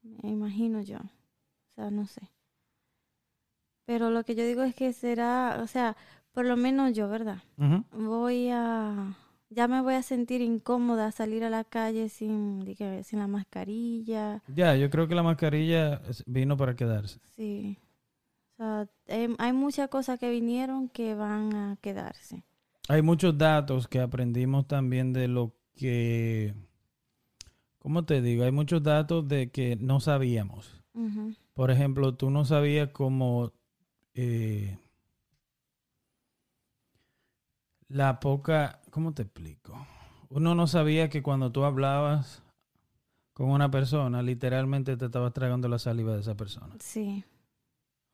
me 0.00 0.30
imagino 0.30 0.80
yo. 0.80 1.00
O 1.00 1.75
sea, 1.75 1.90
no 1.90 2.07
sé. 2.07 2.23
Pero 3.88 4.11
lo 4.11 4.23
que 4.23 4.35
yo 4.35 4.45
digo 4.45 4.62
es 4.64 4.75
que 4.75 4.92
será, 4.92 5.61
o 5.62 5.66
sea, 5.66 5.97
por 6.33 6.45
lo 6.45 6.59
menos 6.59 6.92
yo, 6.92 7.09
¿verdad? 7.09 7.38
Voy 7.90 8.50
a, 8.52 9.16
ya 9.49 9.66
me 9.66 9.80
voy 9.80 9.95
a 9.95 10.02
sentir 10.02 10.42
incómoda 10.42 11.11
salir 11.11 11.42
a 11.42 11.49
la 11.49 11.64
calle 11.64 12.11
sin, 12.11 12.61
di 12.66 12.75
que- 12.76 13.02
sin 13.02 13.18
la 13.18 13.26
mascarilla. 13.26 14.42
Ya, 14.54 14.76
yo 14.76 14.90
creo 14.90 15.09
que 15.09 15.14
la 15.14 15.23
mascarilla 15.23 16.02
vino 16.26 16.54
para 16.59 16.76
quedarse. 16.76 17.18
Sí. 17.35 17.78
O 18.52 18.57
sea, 18.59 18.88
hay, 19.09 19.35
hay 19.38 19.52
muchas 19.54 19.88
cosas 19.88 20.21
que 20.21 20.28
vinieron 20.30 20.90
que 20.90 21.14
van 21.14 21.54
a 21.57 21.76
quedarse. 21.80 22.45
Hay 22.90 23.00
muchos 23.00 23.38
datos 23.38 23.88
que 23.88 24.00
aprendimos 24.00 24.68
también 24.68 25.14
de 25.14 25.28
lo 25.28 25.54
que, 25.75 26.54
¿cómo 27.78 28.04
te 28.04 28.21
digo? 28.21 28.45
Hay 28.45 28.52
muchos 28.52 28.83
datos 28.83 29.26
de 29.28 29.50
que 29.50 29.76
no 29.76 30.00
sabíamos. 30.00 30.75
Por 31.54 31.71
ejemplo, 31.71 32.14
tú 32.16 32.28
no 32.28 32.45
sabías 32.45 32.90
cómo 32.92 33.52
eh, 34.20 34.76
la 37.88 38.18
poca, 38.18 38.80
¿cómo 38.90 39.14
te 39.14 39.22
explico? 39.22 39.87
Uno 40.28 40.56
no 40.56 40.66
sabía 40.66 41.08
que 41.08 41.22
cuando 41.22 41.52
tú 41.52 41.62
hablabas 41.62 42.42
con 43.32 43.50
una 43.50 43.70
persona, 43.70 44.20
literalmente 44.22 44.96
te 44.96 45.04
estabas 45.04 45.32
tragando 45.32 45.68
la 45.68 45.78
saliva 45.78 46.14
de 46.14 46.20
esa 46.22 46.37
persona. 46.37 46.75
Sí. 46.80 47.22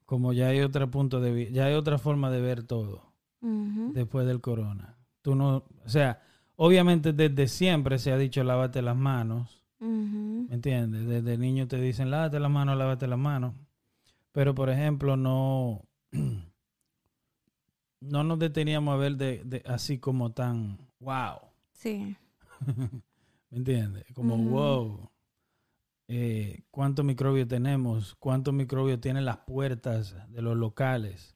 Como 0.05 0.35
ya 0.35 0.49
hay 0.49 0.61
otro 0.61 0.91
punto 0.91 1.21
de 1.21 1.51
ya 1.51 1.65
hay 1.65 1.75
otra 1.75 1.97
forma 1.97 2.31
de 2.31 2.43
ver 2.43 2.65
todo 2.65 3.15
después 3.41 4.27
del 4.27 4.43
corona. 4.43 4.99
Tú 5.23 5.35
no, 5.35 5.65
o 5.85 5.89
sea, 5.89 6.21
obviamente 6.57 7.15
desde 7.15 7.49
siempre 7.49 7.99
se 7.99 8.13
ha 8.13 8.19
dicho 8.19 8.45
lávate 8.45 8.83
las 8.83 8.97
manos, 8.97 9.65
Ujú. 9.81 10.47
¿Me 10.49 10.55
entiendes? 10.55 11.07
Desde 11.07 11.39
niño 11.39 11.67
te 11.67 11.81
dicen, 11.81 12.11
lávate 12.11 12.39
las 12.41 12.51
manos, 12.51 12.77
lávate 12.77 13.07
las 13.07 13.19
manos. 13.19 13.55
Pero, 14.33 14.53
por 14.55 14.69
ejemplo, 14.69 15.17
no, 15.17 15.83
no 18.01 18.25
nos 18.25 18.39
deteníamos 18.39 18.95
a 18.95 18.99
ver 18.99 19.17
de, 19.17 19.43
de- 19.45 19.63
así 19.67 19.99
como 19.99 20.33
tan, 20.33 20.79
wow. 21.01 21.39
Sí. 21.73 22.17
¿Me 23.51 23.59
entiendes? 23.59 24.05
Como, 24.15 24.37
wow. 24.37 25.09
Eh, 26.09 26.63
¿Cuántos 26.71 27.05
microbios 27.05 27.49
tenemos? 27.49 28.15
¿Cuántos 28.17 28.53
microbios 28.53 29.01
tienen 29.01 29.25
las 29.25 29.39
puertas 29.39 30.17
de 30.31 30.43
los 30.43 30.57
locales? 30.57 31.35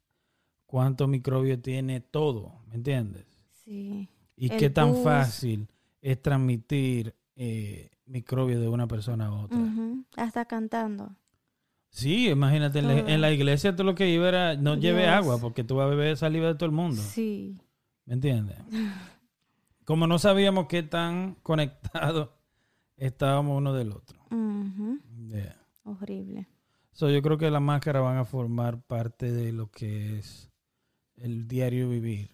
¿Cuántos 0.66 1.08
microbios 1.08 1.62
tiene 1.62 2.00
todo? 2.00 2.60
¿Me 2.68 2.76
entiendes? 2.76 3.26
Sí. 3.64 4.08
¿Y 4.36 4.50
El 4.50 4.58
qué 4.58 4.70
tan 4.70 4.94
fácil 4.94 5.68
es 6.02 6.20
transmitir 6.22 7.14
eh, 7.36 7.90
microbios 8.06 8.60
de 8.60 8.68
una 8.68 8.86
persona 8.86 9.26
a 9.26 9.32
otra? 9.32 9.58
Ujú. 9.58 10.04
Hasta 10.16 10.44
cantando. 10.44 11.14
Sí, 11.90 12.28
imagínate, 12.28 12.80
en 12.80 12.88
la, 12.88 12.98
en 12.98 13.20
la 13.20 13.32
iglesia 13.32 13.74
tú 13.74 13.82
lo 13.82 13.94
que 13.94 14.08
iba 14.08 14.28
era, 14.28 14.56
no 14.56 14.76
lleve 14.76 15.08
agua 15.08 15.40
porque 15.40 15.64
tú 15.64 15.76
vas 15.76 15.86
a 15.86 15.90
beber 15.90 16.16
saliva 16.16 16.46
de 16.46 16.54
todo 16.54 16.66
el 16.66 16.72
mundo. 16.72 17.00
Sí. 17.02 17.56
¿Me 18.04 18.14
entiendes? 18.14 18.56
Como 19.84 20.06
no 20.06 20.18
sabíamos 20.18 20.66
qué 20.66 20.82
tan 20.82 21.36
conectados 21.42 22.28
estábamos 22.96 23.56
uno 23.56 23.72
del 23.72 23.92
otro. 23.92 24.18
Yeah. 25.28 25.56
Horrible. 25.84 26.46
So, 26.92 27.08
yo 27.10 27.22
creo 27.22 27.38
que 27.38 27.50
las 27.50 27.62
máscaras 27.62 28.02
van 28.02 28.18
a 28.18 28.24
formar 28.24 28.82
parte 28.82 29.32
de 29.32 29.52
lo 29.52 29.70
que 29.70 30.18
es 30.18 30.50
el 31.16 31.48
diario 31.48 31.88
vivir. 31.88 32.30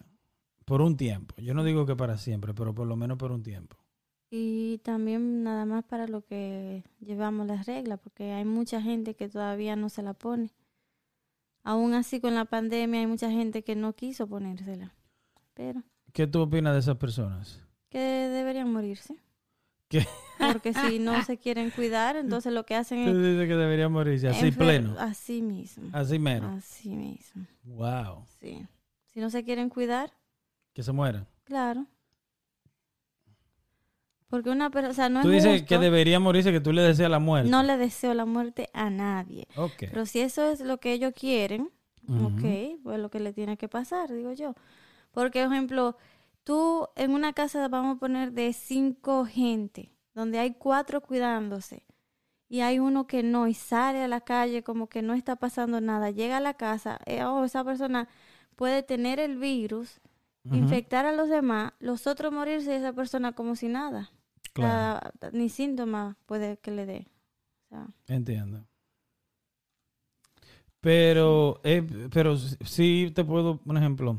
Por 0.65 0.81
un 0.81 0.97
tiempo. 0.97 1.35
Yo 1.37 1.53
no 1.53 1.63
digo 1.63 1.85
que 1.85 1.95
para 1.95 2.17
siempre, 2.17 2.53
pero 2.53 2.73
por 2.73 2.87
lo 2.87 2.95
menos 2.95 3.17
por 3.17 3.31
un 3.31 3.43
tiempo. 3.43 3.77
Y 4.37 4.79
también 4.79 5.43
nada 5.43 5.63
más 5.65 5.85
para 5.85 6.07
lo 6.09 6.25
que 6.25 6.83
llevamos 6.99 7.47
las 7.47 7.65
reglas, 7.65 8.01
porque 8.03 8.33
hay 8.33 8.43
mucha 8.43 8.81
gente 8.81 9.13
que 9.15 9.29
todavía 9.29 9.77
no 9.77 9.87
se 9.87 10.03
la 10.03 10.13
pone. 10.13 10.51
Aún 11.63 11.93
así 11.93 12.19
con 12.19 12.35
la 12.35 12.43
pandemia 12.43 12.99
hay 12.99 13.07
mucha 13.07 13.31
gente 13.31 13.63
que 13.63 13.77
no 13.77 13.93
quiso 13.93 14.27
ponérsela. 14.27 14.93
Pero 15.53 15.83
¿Qué 16.11 16.27
tú 16.27 16.41
opinas 16.41 16.73
de 16.73 16.79
esas 16.79 16.97
personas? 16.97 17.61
que 17.87 17.97
deberían 17.99 18.73
morirse. 18.73 19.15
¿Qué? 19.87 20.05
Porque 20.37 20.73
si 20.73 20.99
no 20.99 21.23
se 21.23 21.37
quieren 21.37 21.69
cuidar, 21.71 22.17
entonces 22.17 22.51
lo 22.51 22.65
que 22.65 22.75
hacen 22.75 23.05
Tú 23.05 23.11
es... 23.11 23.17
dices 23.17 23.47
que 23.47 23.55
debería 23.55 23.87
morirse 23.87 24.27
así 24.27 24.51
pleno. 24.51 24.97
Así 24.99 25.41
mismo. 25.41 25.91
Así 25.93 26.19
mero. 26.19 26.49
Así 26.49 26.89
mismo. 26.89 27.45
Wow. 27.63 28.25
Sí. 28.41 28.67
Si 29.13 29.21
no 29.21 29.29
se 29.29 29.45
quieren 29.45 29.69
cuidar, 29.69 30.11
Que 30.73 30.83
se 30.83 30.91
mueran. 30.91 31.25
claro. 31.45 31.85
Porque 34.27 34.49
una 34.49 34.69
persona, 34.71 35.09
no 35.09 35.21
tú 35.21 35.29
es 35.29 35.43
dices 35.43 35.61
justo. 35.61 35.67
que 35.67 35.77
debería 35.77 36.19
morirse, 36.19 36.51
que 36.51 36.59
tú 36.59 36.73
le 36.73 36.81
deseas 36.81 37.09
la 37.11 37.19
muerte. 37.19 37.49
No 37.49 37.61
le 37.63 37.77
deseo 37.77 38.13
la 38.13 38.25
muerte 38.25 38.69
a 38.73 38.89
nadie. 38.89 39.47
Ok. 39.55 39.73
Pero 39.91 40.05
si 40.05 40.19
eso 40.21 40.49
es 40.51 40.61
lo 40.61 40.79
que 40.79 40.93
ellos 40.93 41.13
quieren, 41.15 41.69
Ujú. 42.07 42.25
ok, 42.27 42.81
pues 42.83 42.99
lo 42.99 43.09
que 43.09 43.19
le 43.19 43.33
tiene 43.33 43.55
que 43.57 43.67
pasar, 43.67 44.11
digo 44.11 44.31
yo. 44.33 44.55
Porque, 45.11 45.43
por 45.43 45.53
ejemplo, 45.53 45.97
tú 46.43 46.87
en 46.95 47.11
una 47.11 47.33
casa 47.33 47.67
vamos 47.67 47.97
a 47.97 47.99
poner 47.99 48.31
de 48.31 48.51
cinco 48.53 49.25
gente, 49.25 49.91
donde 50.13 50.39
hay 50.39 50.53
cuatro 50.55 51.01
cuidándose, 51.01 51.83
y 52.49 52.61
hay 52.61 52.79
uno 52.79 53.07
que 53.07 53.23
no, 53.23 53.47
y 53.47 53.53
sale 53.53 54.03
a 54.03 54.07
la 54.07 54.21
calle 54.21 54.63
como 54.63 54.87
que 54.87 55.01
no 55.01 55.13
está 55.13 55.35
pasando 55.35 55.81
nada, 55.81 56.11
llega 56.11 56.37
a 56.37 56.41
la 56.41 56.53
casa, 56.55 56.99
eh, 57.05 57.23
oh, 57.23 57.43
esa 57.43 57.63
persona 57.63 58.07
puede 58.55 58.83
tener 58.83 59.19
el 59.19 59.37
virus, 59.37 59.99
infectar 60.51 61.07
a 61.07 61.11
los 61.11 61.27
demás, 61.27 61.73
los 61.79 62.05
otros 62.05 62.31
morirse 62.31 62.71
y 62.73 62.75
esa 62.77 62.93
persona 62.93 63.31
como 63.33 63.55
si 63.55 63.67
nada. 63.67 64.11
Claro. 64.55 65.11
Ni 65.33 65.49
síntomas 65.49 66.15
puede 66.25 66.57
que 66.57 66.71
le 66.71 66.85
dé. 66.85 67.07
O 67.65 67.69
sea, 67.69 67.87
Entiendo. 68.07 68.65
Pero, 70.79 71.59
eh, 71.63 71.85
pero 72.11 72.37
sí 72.37 73.11
te 73.13 73.23
puedo, 73.25 73.59
un 73.65 73.77
ejemplo. 73.77 74.17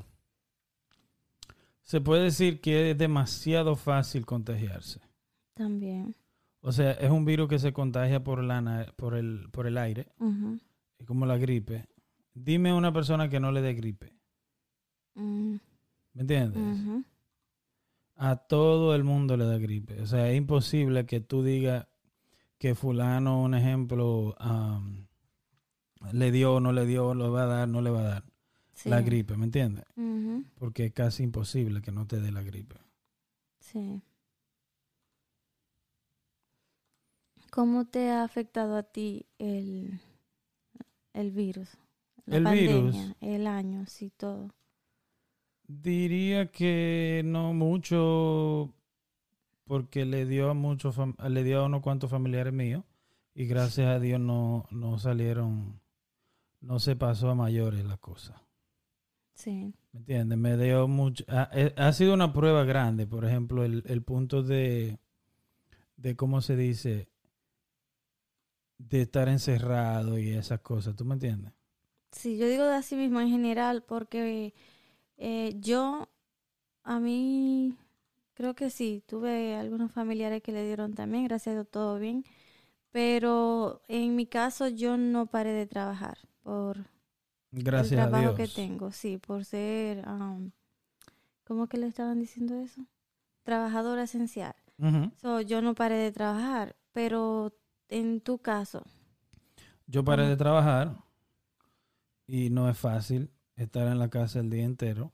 Se 1.82 2.00
puede 2.00 2.24
decir 2.24 2.60
que 2.60 2.90
es 2.90 2.98
demasiado 2.98 3.76
fácil 3.76 4.26
contagiarse. 4.26 5.00
también. 5.54 6.14
O 6.60 6.72
sea, 6.72 6.92
es 6.92 7.10
un 7.10 7.24
virus 7.24 7.48
que 7.48 7.60
se 7.60 7.72
contagia 7.72 8.24
por, 8.24 8.42
la, 8.42 8.92
por, 8.96 9.14
el, 9.14 9.48
por 9.52 9.68
el 9.68 9.78
aire, 9.78 10.08
como 11.06 11.24
la 11.24 11.38
gripe. 11.38 11.86
Dime 12.34 12.72
una 12.74 12.92
persona 12.92 13.28
que 13.28 13.38
no 13.38 13.52
le 13.52 13.62
dé 13.62 13.72
gripe. 13.74 14.12
Mm, 15.14 15.54
¿Me 16.14 16.20
entiendes? 16.22 17.04
A 18.16 18.36
todo 18.36 18.94
el 18.94 19.04
mundo 19.04 19.36
le 19.36 19.44
da 19.44 19.58
gripe. 19.58 20.00
O 20.00 20.06
sea, 20.06 20.30
es 20.30 20.36
imposible 20.36 21.04
que 21.06 21.20
tú 21.20 21.42
digas 21.42 21.86
que 22.58 22.74
fulano, 22.74 23.42
un 23.42 23.54
ejemplo, 23.54 24.34
le 26.12 26.30
dio 26.32 26.54
o 26.54 26.60
no 26.60 26.72
le 26.72 26.86
dio, 26.86 27.14
lo 27.14 27.30
va 27.32 27.42
a 27.42 27.46
dar, 27.46 27.68
no 27.68 27.80
le 27.82 27.90
va 27.90 28.00
a 28.00 28.04
dar 28.04 28.24
Sí. 28.72 28.90
la 28.90 29.00
gripe, 29.00 29.36
¿me 29.36 29.44
entiendes? 29.46 29.84
Porque 30.58 30.86
es 30.86 30.92
casi 30.92 31.22
imposible 31.22 31.80
que 31.82 31.92
no 31.92 32.06
te 32.06 32.20
dé 32.20 32.30
la 32.32 32.42
gripe. 32.42 32.76
Sí. 33.60 34.02
¿Cómo 37.50 37.86
te 37.86 38.10
ha 38.10 38.22
afectado 38.22 38.76
a 38.76 38.82
ti 38.82 39.26
el, 39.38 40.00
el 41.14 41.30
virus? 41.30 41.70
La 42.26 42.36
El 42.36 42.44
virus. 42.46 42.94
pandemia, 42.94 43.16
El 43.20 43.46
año, 43.46 43.86
sí, 43.86 44.10
todo. 44.10 44.50
Diría 45.68 46.50
que 46.50 47.22
no 47.24 47.52
mucho 47.52 48.72
porque 49.64 50.04
le 50.04 50.26
dio 50.26 50.50
a 50.50 50.54
muchos 50.54 50.96
le 51.28 51.42
dio 51.42 51.60
a 51.60 51.66
unos 51.66 51.82
cuantos 51.82 52.10
familiares 52.10 52.52
míos 52.52 52.84
y 53.34 53.46
gracias 53.46 53.88
a 53.88 53.98
Dios 53.98 54.20
no, 54.20 54.66
no 54.70 54.98
salieron, 54.98 55.80
no 56.60 56.78
se 56.78 56.94
pasó 56.96 57.30
a 57.30 57.34
mayores 57.34 57.84
la 57.84 57.96
cosa. 57.96 58.42
Sí. 59.34 59.74
¿Me 59.92 60.00
entiendes? 60.00 60.38
Me 60.38 60.56
dio 60.56 60.88
mucho. 60.88 61.24
Ha, 61.28 61.50
ha 61.76 61.92
sido 61.92 62.14
una 62.14 62.32
prueba 62.32 62.64
grande, 62.64 63.06
por 63.06 63.24
ejemplo, 63.24 63.64
el, 63.64 63.82
el 63.86 64.02
punto 64.02 64.42
de, 64.42 64.98
de 65.96 66.16
cómo 66.16 66.40
se 66.40 66.56
dice, 66.56 67.08
de 68.78 69.02
estar 69.02 69.28
encerrado 69.28 70.18
y 70.18 70.30
esas 70.30 70.60
cosas. 70.60 70.96
¿Tú 70.96 71.04
me 71.04 71.14
entiendes? 71.14 71.52
Sí, 72.12 72.38
yo 72.38 72.48
digo 72.48 72.64
de 72.64 72.76
así 72.76 72.96
mismo 72.96 73.20
en 73.20 73.28
general 73.28 73.82
porque 73.82 74.54
eh, 75.18 75.54
yo, 75.60 76.08
a 76.84 77.00
mí, 77.00 77.76
creo 78.34 78.54
que 78.54 78.70
sí, 78.70 79.02
tuve 79.06 79.56
algunos 79.56 79.92
familiares 79.92 80.42
que 80.42 80.52
le 80.52 80.64
dieron 80.66 80.94
también, 80.94 81.24
gracias 81.26 81.52
a 81.54 81.56
Dios 81.60 81.68
todo 81.70 81.98
bien, 81.98 82.24
pero 82.92 83.82
en 83.88 84.16
mi 84.16 84.26
caso 84.26 84.68
yo 84.68 84.96
no 84.98 85.26
paré 85.26 85.52
de 85.52 85.66
trabajar 85.66 86.18
por 86.42 86.78
Gracias 87.50 87.92
el 87.92 87.98
a 88.00 88.08
trabajo 88.08 88.34
Dios. 88.34 88.34
que 88.34 88.48
tengo, 88.48 88.92
sí, 88.92 89.18
por 89.18 89.44
ser, 89.44 90.06
um, 90.08 90.50
¿cómo 91.44 91.68
que 91.68 91.78
le 91.78 91.86
estaban 91.88 92.18
diciendo 92.20 92.60
eso? 92.60 92.86
Trabajadora 93.44 94.04
esencial. 94.04 94.54
So, 95.20 95.40
yo 95.42 95.62
no 95.62 95.74
paré 95.74 95.96
de 95.96 96.12
trabajar, 96.12 96.76
pero 96.92 97.52
en 97.88 98.20
tu 98.20 98.38
caso, 98.38 98.84
Yo 99.86 100.04
paré 100.04 100.26
de 100.28 100.36
trabajar 100.36 100.96
y 102.26 102.50
no 102.50 102.68
es 102.68 102.78
fácil 102.78 103.30
estar 103.56 103.86
en 103.88 103.98
la 103.98 104.08
casa 104.08 104.40
el 104.40 104.50
día 104.50 104.64
entero. 104.64 105.12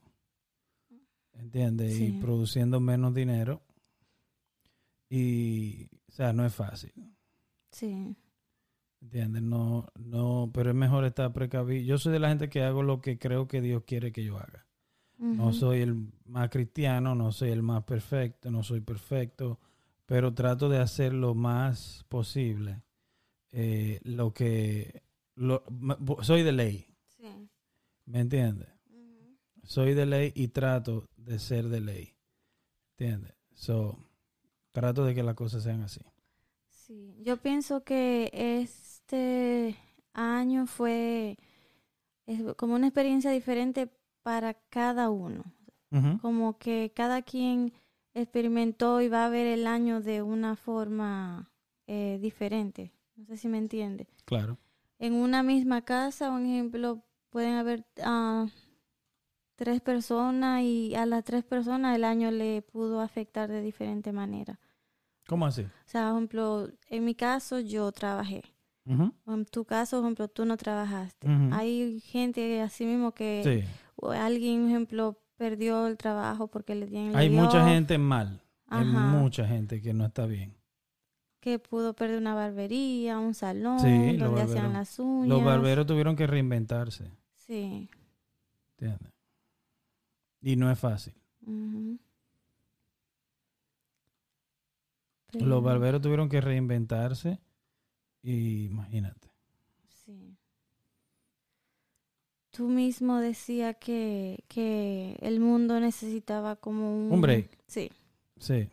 ¿Entiendes? 1.33 1.93
Y 1.99 2.11
produciendo 2.21 2.79
menos 2.79 3.13
dinero. 3.13 3.61
Y, 5.09 5.85
o 6.07 6.11
sea, 6.11 6.33
no 6.33 6.45
es 6.45 6.53
fácil. 6.53 6.91
sí, 7.71 8.15
¿Entiendes? 9.01 9.41
No, 9.43 9.87
no, 9.99 10.49
pero 10.53 10.69
es 10.69 10.75
mejor 10.75 11.03
estar 11.03 11.33
precavido. 11.33 11.83
Yo 11.83 11.97
soy 11.97 12.13
de 12.13 12.19
la 12.19 12.29
gente 12.29 12.49
que 12.49 12.63
hago 12.63 12.83
lo 12.83 13.01
que 13.01 13.17
creo 13.19 13.47
que 13.49 13.61
Dios 13.61 13.83
quiere 13.85 14.11
que 14.13 14.23
yo 14.23 14.37
haga. 14.37 14.65
No 15.17 15.51
soy 15.53 15.81
el 15.81 16.11
más 16.25 16.49
cristiano, 16.49 17.13
no 17.15 17.31
soy 17.31 17.49
el 17.51 17.61
más 17.63 17.83
perfecto, 17.83 18.49
no 18.51 18.63
soy 18.63 18.81
perfecto, 18.81 19.59
pero 20.05 20.33
trato 20.33 20.69
de 20.69 20.79
hacer 20.79 21.13
lo 21.13 21.33
más 21.35 22.05
posible. 22.09 22.81
eh, 23.55 23.99
lo 24.03 24.33
que 24.33 25.03
lo- 25.35 25.63
soy 26.23 26.41
de 26.43 26.51
ley, 26.51 26.87
sí, 27.05 27.47
¿me 28.05 28.19
entiendes? 28.19 28.69
Soy 29.63 29.93
de 29.93 30.05
ley 30.05 30.31
y 30.35 30.49
trato 30.49 31.07
de 31.15 31.39
ser 31.39 31.69
de 31.69 31.79
ley, 31.79 32.13
¿entiendes? 32.97 33.33
So, 33.53 33.97
trato 34.71 35.05
de 35.05 35.15
que 35.15 35.23
las 35.23 35.35
cosas 35.35 35.63
sean 35.63 35.81
así. 35.81 36.01
sí. 36.69 37.15
Yo 37.23 37.37
pienso 37.37 37.83
que 37.83 38.29
este 38.33 39.77
año 40.13 40.67
fue 40.67 41.37
como 42.57 42.75
una 42.75 42.87
experiencia 42.87 43.31
diferente 43.31 43.89
para 44.21 44.53
cada 44.53 45.09
uno. 45.09 45.43
Como 46.21 46.57
que 46.57 46.91
cada 46.95 47.21
quien 47.21 47.71
experimentó 48.15 48.99
y 49.01 49.09
va 49.09 49.25
a 49.25 49.29
ver 49.29 49.45
el 49.45 49.67
año 49.67 50.01
de 50.01 50.23
una 50.23 50.55
forma 50.55 51.51
eh, 51.85 52.17
diferente. 52.19 52.91
No 53.15 53.25
sé 53.27 53.37
si 53.37 53.47
me 53.47 53.59
entiende. 53.59 54.07
Claro. 54.25 54.57
En 54.97 55.13
una 55.13 55.43
misma 55.43 55.83
casa, 55.83 56.31
un 56.31 56.47
ejemplo, 56.47 57.03
pueden 57.33 57.55
haber 57.55 57.83
ah, 58.03 58.45
tres 59.55 59.81
personas 59.81 60.61
y 60.61 60.93
a 60.95 61.05
las 61.05 61.23
tres 61.23 61.43
personas 61.43 61.95
el 61.95 62.03
año 62.03 62.31
le 62.31 62.61
pudo 62.61 63.01
afectar 63.01 63.49
de 63.49 63.61
diferente 63.61 64.11
manera. 64.11 64.59
¿Cómo 65.27 65.45
así? 65.45 65.63
O 65.63 65.69
sea, 65.85 66.09
por 66.09 66.17
ejemplo, 66.17 66.69
en 66.89 67.05
mi 67.05 67.15
caso 67.15 67.59
yo 67.59 67.91
trabajé. 67.91 68.43
En 68.85 69.45
tu 69.45 69.63
caso, 69.63 69.97
por 69.97 70.05
ejemplo, 70.05 70.27
tú 70.27 70.45
no 70.45 70.57
trabajaste. 70.57 71.27
Hay 71.51 72.01
gente 72.01 72.61
así 72.61 72.85
mismo 72.85 73.13
que 73.13 73.41
Sí. 73.43 73.69
o 73.95 74.11
alguien, 74.11 74.61
por 74.63 74.69
ejemplo, 74.69 75.19
perdió 75.37 75.87
el 75.87 75.97
trabajo 75.97 76.47
porque 76.47 76.75
le 76.75 76.85
dieron 76.87 77.15
Hay 77.15 77.29
mucha 77.29 77.67
gente 77.67 77.97
mal. 77.97 78.41
Hay 78.67 78.85
mucha 78.85 79.47
gente 79.47 79.81
que 79.81 79.93
no 79.93 80.05
está 80.05 80.25
bien. 80.25 80.55
que 81.39 81.59
pudo 81.59 81.93
perder 81.93 82.19
una 82.19 82.33
barbería, 82.35 83.19
un 83.19 83.33
salón 83.33 83.77
Sí, 83.81 84.15
donde 84.15 84.43
hacían 84.43 84.71
las 84.71 84.97
uñas. 84.97 85.27
Los 85.27 85.43
barberos 85.43 85.85
tuvieron 85.85 86.15
que 86.15 86.25
reinventarse. 86.25 87.11
Sí. 87.47 87.89
¿Entiendes? 88.77 89.11
Y 90.41 90.55
no 90.55 90.69
es 90.71 90.79
fácil. 90.79 91.13
Los 91.45 91.99
Pero- 95.31 95.61
barberos 95.61 96.01
tuvieron 96.01 96.29
que 96.29 96.41
reinventarse 96.41 97.39
y 98.21 98.65
imagínate. 98.65 99.29
Sí. 100.05 100.37
Tú 102.51 102.67
mismo 102.69 103.17
decías 103.17 103.75
que, 103.77 104.43
que 104.47 105.17
el 105.21 105.39
mundo 105.39 105.79
necesitaba 105.79 106.55
como 106.55 107.07
un... 107.07 107.11
Un 107.11 107.21
break. 107.21 107.49
Sí. 107.67 107.89
Sí. 108.37 108.69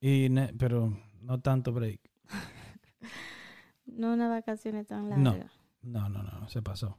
Y 0.00 0.28
ne- 0.30 0.54
pero 0.58 0.96
no 1.22 1.40
tanto 1.40 1.72
break. 1.72 2.00
No 3.86 4.12
una 4.12 4.28
vacaciones 4.28 4.86
tan 4.86 5.08
No. 5.08 5.30
largas. 5.32 5.52
No, 5.82 6.08
no, 6.08 6.22
no, 6.22 6.48
se 6.48 6.60
pasó. 6.62 6.98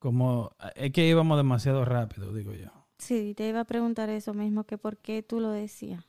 Como 0.00 0.50
es 0.74 0.92
que 0.92 1.06
íbamos 1.06 1.36
demasiado 1.36 1.84
rápido, 1.84 2.32
digo 2.32 2.52
yo. 2.54 2.70
Sí, 2.98 3.34
te 3.36 3.48
iba 3.48 3.60
a 3.60 3.64
preguntar 3.64 4.10
eso 4.10 4.34
mismo, 4.34 4.64
que 4.64 4.76
por 4.78 4.96
qué 4.96 5.22
tú 5.22 5.38
lo 5.40 5.50
decías. 5.50 6.04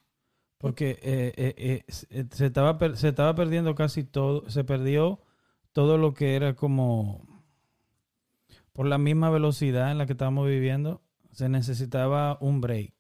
Porque 0.58 0.92
eh, 1.02 1.34
eh, 1.36 1.54
eh, 1.58 1.84
se- 1.88 2.08
eh, 2.10 2.26
estaba 2.46 2.78
se 2.96 3.10
estaba 3.10 3.36
perdiendo 3.36 3.76
casi 3.76 4.04
todo, 4.04 4.50
se 4.50 4.64
perdió 4.64 5.22
todo 5.74 5.98
lo 5.98 6.14
que 6.14 6.36
era 6.36 6.56
como 6.56 7.22
por 8.74 8.88
la 8.88 8.98
misma 8.98 9.30
velocidad 9.30 9.92
en 9.92 9.98
la 9.98 10.06
que 10.06 10.14
estábamos 10.14 10.48
viviendo, 10.48 11.02
se 11.32 11.50
necesitaba 11.50 12.38
un 12.42 12.62
break. 12.62 12.94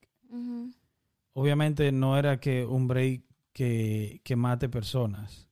Obviamente 1.33 1.91
no 1.93 2.17
era 2.17 2.39
que 2.39 2.65
un 2.65 2.87
break 2.87 3.23
que, 3.53 4.19
que 4.25 4.35
mate 4.35 4.67
personas. 4.67 5.47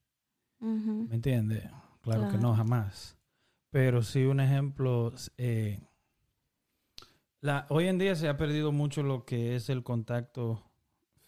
¿me 0.60 1.16
entiendes? 1.16 1.64
Claro, 2.02 2.28
que 2.28 2.38
no, 2.38 2.56
jamás. 2.56 3.18
Pero 3.70 4.02
sí 4.02 4.26
un 4.26 4.40
ejemplo, 4.40 5.14
eh, 5.38 5.80
la, 7.42 7.68
hoy 7.70 7.88
en 7.88 7.98
día 7.98 8.16
se 8.16 8.28
ha 8.28 8.38
perdido 8.38 8.72
mucho 8.72 9.04
lo 9.04 9.26
que 9.26 9.56
es 9.56 9.70
el 9.70 9.84
contacto 9.84 10.64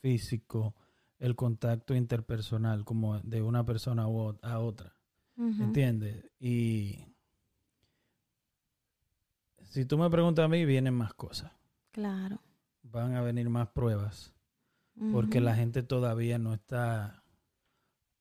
físico, 0.02 0.76
el 1.20 1.36
contacto 1.36 1.94
interpersonal, 1.94 2.84
como 2.84 3.20
de 3.20 3.42
una 3.42 3.66
persona 3.66 4.04
a 4.04 4.60
otra. 4.60 4.96
¿Entiendes? 5.38 6.30
Y 6.40 7.00
si 9.64 9.86
tú 9.86 9.98
me 9.98 10.10
preguntas 10.10 10.46
a 10.46 10.48
mí, 10.48 10.66
vienen 10.66 10.94
más 10.94 11.14
cosas. 11.14 11.52
Claro. 11.92 12.40
Van 12.84 13.16
a 13.16 13.22
venir 13.22 13.50
más 13.50 13.70
pruebas. 13.70 14.34
Porque 15.12 15.42
la 15.42 15.56
gente 15.56 15.82
todavía 15.82 16.38
no 16.38 16.54
está, 16.54 17.24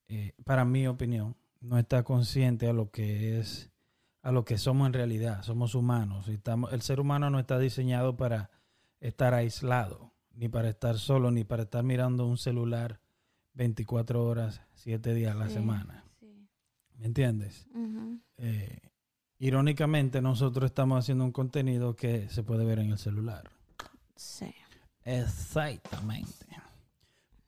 eh, 0.09 0.33
para 0.45 0.65
mi 0.65 0.87
opinión, 0.87 1.37
no 1.61 1.77
está 1.77 2.05
consciente 2.05 2.69
a 2.69 2.73
lo 2.73 2.91
que 2.91 3.39
es, 3.39 3.71
a 4.23 4.33
lo 4.33 4.45
que 4.45 4.59
somos 4.59 4.87
en 4.87 4.93
realidad. 4.93 5.43
Somos 5.43 5.75
humanos. 5.75 6.29
Y 6.29 6.33
estamos, 6.35 6.73
el 6.73 6.83
ser 6.83 7.01
humano 7.01 7.31
no 7.31 7.39
está 7.39 7.59
diseñado 7.59 8.17
para 8.17 8.51
estar 9.01 9.33
aislado, 9.35 10.13
ni 10.33 10.49
para 10.49 10.69
estar 10.69 10.99
solo, 10.99 11.31
ni 11.31 11.45
para 11.45 11.63
estar 11.65 11.83
mirando 11.85 12.27
un 12.27 12.37
celular 12.37 13.01
24 13.55 14.25
horas, 14.25 14.61
7 14.75 15.15
días 15.15 15.35
a 15.35 15.39
la 15.39 15.49
Sí, 15.49 15.55
semana. 15.55 16.05
sí. 16.21 16.49
¿Me 16.97 17.07
entiendes? 17.07 17.67
Eh, 18.37 18.79
irónicamente, 19.39 20.21
nosotros 20.21 20.67
estamos 20.67 20.99
haciendo 20.99 21.25
un 21.25 21.33
contenido 21.33 21.97
que 21.97 22.29
se 22.29 22.43
puede 22.43 22.65
ver 22.65 22.79
en 22.79 22.91
el 22.91 22.99
celular. 22.99 23.51
Sí. 24.17 24.55
Exactamente. 25.05 26.47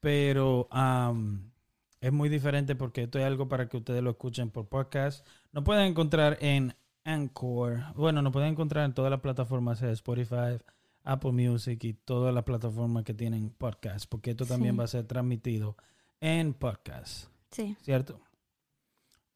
Pero 0.00 0.66
am, 0.70 1.52
es 2.00 2.12
muy 2.12 2.28
diferente 2.28 2.74
porque 2.74 3.04
esto 3.04 3.18
es 3.18 3.24
algo 3.24 3.46
para 3.48 3.68
que 3.68 3.76
ustedes 3.76 4.02
lo 4.02 4.10
escuchen 4.10 4.50
por 4.50 4.68
podcast. 4.68 5.24
No 5.52 5.62
pueden 5.64 5.86
encontrar 5.86 6.38
en 6.40 6.74
Anchor. 7.04 7.92
Bueno, 7.94 8.22
no 8.22 8.32
pueden 8.32 8.50
encontrar 8.52 8.84
en 8.84 8.94
todas 8.94 9.10
las 9.10 9.20
plataformas 9.20 9.80
de 9.80 9.92
Spotify, 9.92 10.58
Apple 11.04 11.32
Music 11.32 11.82
y 11.84 11.94
todas 11.94 12.32
las 12.34 12.44
plataformas 12.44 13.04
que 13.04 13.14
tienen 13.14 13.50
podcast. 13.50 14.06
Porque 14.08 14.30
esto 14.30 14.46
también 14.46 14.74
Sí. 14.74 14.78
va 14.78 14.84
a 14.84 14.88
ser 14.88 15.04
transmitido 15.06 15.76
en 16.20 16.54
podcast. 16.54 17.28
Sí. 17.50 17.76
¿Cierto? 17.82 18.20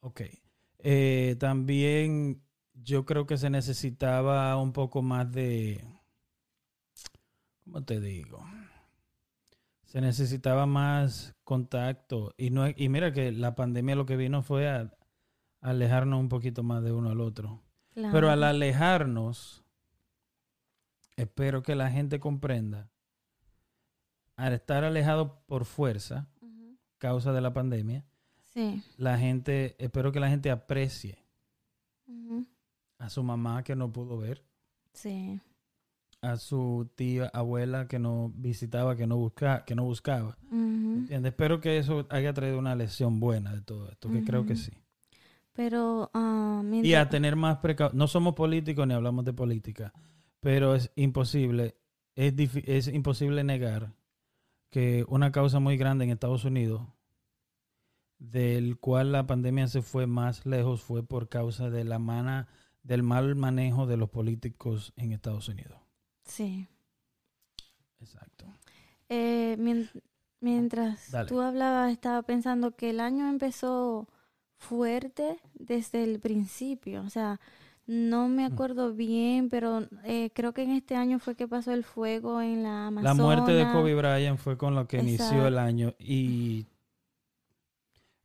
Ok. 0.00 0.22
Eh, 0.78 1.36
también 1.38 2.42
yo 2.74 3.04
creo 3.04 3.26
que 3.26 3.36
se 3.36 3.50
necesitaba 3.50 4.56
un 4.56 4.72
poco 4.72 5.02
más 5.02 5.30
de... 5.32 5.84
¿Cómo 7.64 7.84
te 7.84 8.00
digo? 8.00 8.44
Se 9.84 10.00
necesitaba 10.00 10.66
más 10.66 11.34
contacto. 11.44 12.32
Y, 12.36 12.50
no, 12.50 12.64
y 12.68 12.88
mira 12.88 13.12
que 13.12 13.32
la 13.32 13.54
pandemia 13.54 13.96
lo 13.96 14.06
que 14.06 14.16
vino 14.16 14.42
fue 14.42 14.68
a 14.68 14.95
alejarnos 15.70 16.20
un 16.20 16.28
poquito 16.28 16.62
más 16.62 16.82
de 16.82 16.92
uno 16.92 17.10
al 17.10 17.20
otro. 17.20 17.60
Claro. 17.94 18.12
Pero 18.12 18.30
al 18.30 18.44
alejarnos, 18.44 19.64
espero 21.16 21.62
que 21.62 21.74
la 21.74 21.90
gente 21.90 22.20
comprenda, 22.20 22.88
al 24.36 24.52
estar 24.52 24.84
alejado 24.84 25.40
por 25.46 25.64
fuerza, 25.64 26.28
causa 26.98 27.32
de 27.32 27.40
la 27.40 27.52
pandemia, 27.52 28.04
Sí. 28.52 28.82
la 28.96 29.18
gente, 29.18 29.76
espero 29.78 30.12
que 30.12 30.20
la 30.20 30.28
gente 30.30 30.50
aprecie 30.50 31.18
a 32.98 33.10
su 33.10 33.22
mamá 33.22 33.62
que 33.62 33.76
no 33.76 33.92
pudo 33.92 34.16
ver, 34.18 34.42
Sí. 34.92 35.40
a 36.22 36.36
su 36.38 36.88
tía, 36.94 37.30
abuela 37.34 37.86
que 37.88 37.98
no 37.98 38.32
visitaba, 38.34 38.96
que 38.96 39.06
no 39.06 39.16
buscaba, 39.16 39.64
que 39.64 39.74
no 39.74 39.84
buscaba. 39.84 40.38
¿Entiendes? 40.50 41.32
Espero 41.32 41.60
que 41.60 41.76
eso 41.78 42.06
haya 42.10 42.32
traído 42.32 42.58
una 42.58 42.74
lección 42.74 43.20
buena 43.20 43.52
de 43.54 43.60
todo 43.62 43.90
esto, 43.90 44.10
que 44.10 44.24
creo 44.24 44.46
que 44.46 44.56
sí. 44.56 44.72
Pero 45.56 46.10
ah, 46.14 46.62
Y 46.70 46.94
a 46.94 47.08
tener 47.08 47.34
más 47.34 47.58
precaución. 47.58 47.98
No 47.98 48.06
somos 48.08 48.34
políticos 48.34 48.86
ni 48.86 48.94
hablamos 48.94 49.24
de 49.24 49.32
política, 49.32 49.92
pero 50.40 50.74
es 50.74 50.92
imposible, 50.96 51.76
es, 52.14 52.34
es 52.66 52.88
imposible 52.88 53.42
negar 53.42 53.94
que 54.70 55.04
una 55.08 55.32
causa 55.32 55.58
muy 55.58 55.76
grande 55.78 56.04
en 56.04 56.10
Estados 56.10 56.44
Unidos, 56.44 56.82
del 58.18 58.78
cual 58.78 59.12
la 59.12 59.26
pandemia 59.26 59.66
se 59.68 59.82
fue 59.82 60.06
más 60.06 60.46
lejos, 60.46 60.82
fue 60.82 61.02
por 61.02 61.28
causa 61.28 61.70
de 61.70 61.84
la 61.84 61.98
mana, 61.98 62.48
del 62.82 63.02
mal 63.02 63.34
manejo 63.34 63.86
de 63.86 63.96
los 63.96 64.10
políticos 64.10 64.92
en 64.96 65.12
Estados 65.12 65.48
Unidos. 65.48 65.78
Sí. 66.24 66.68
Exacto. 68.00 68.46
Eh, 69.08 69.56
mien- 69.58 69.90
mientras 70.40 71.10
Dale. 71.10 71.28
tú 71.28 71.40
hablabas, 71.40 71.92
estaba 71.92 72.22
pensando 72.22 72.76
que 72.76 72.90
el 72.90 73.00
año 73.00 73.28
empezó 73.28 74.08
fuerte 74.58 75.38
desde 75.54 76.02
el 76.04 76.20
principio. 76.20 77.02
O 77.02 77.10
sea, 77.10 77.40
no 77.86 78.28
me 78.28 78.48
Mm. 78.48 78.52
acuerdo 78.52 78.92
bien, 78.94 79.48
pero 79.48 79.86
eh, 80.04 80.30
creo 80.34 80.52
que 80.52 80.62
en 80.64 80.70
este 80.72 80.96
año 80.96 81.18
fue 81.20 81.34
que 81.36 81.46
pasó 81.46 81.72
el 81.72 81.84
fuego 81.84 82.40
en 82.42 82.62
la 82.64 82.68
La 82.70 82.86
Amazonas. 82.88 83.16
muerte 83.16 83.52
de 83.52 83.70
Kobe 83.70 83.94
Bryant 83.94 84.38
fue 84.38 84.56
con 84.58 84.74
lo 84.74 84.88
que 84.88 84.98
inició 84.98 85.46
el 85.46 85.58
año 85.58 85.94
y 85.98 86.66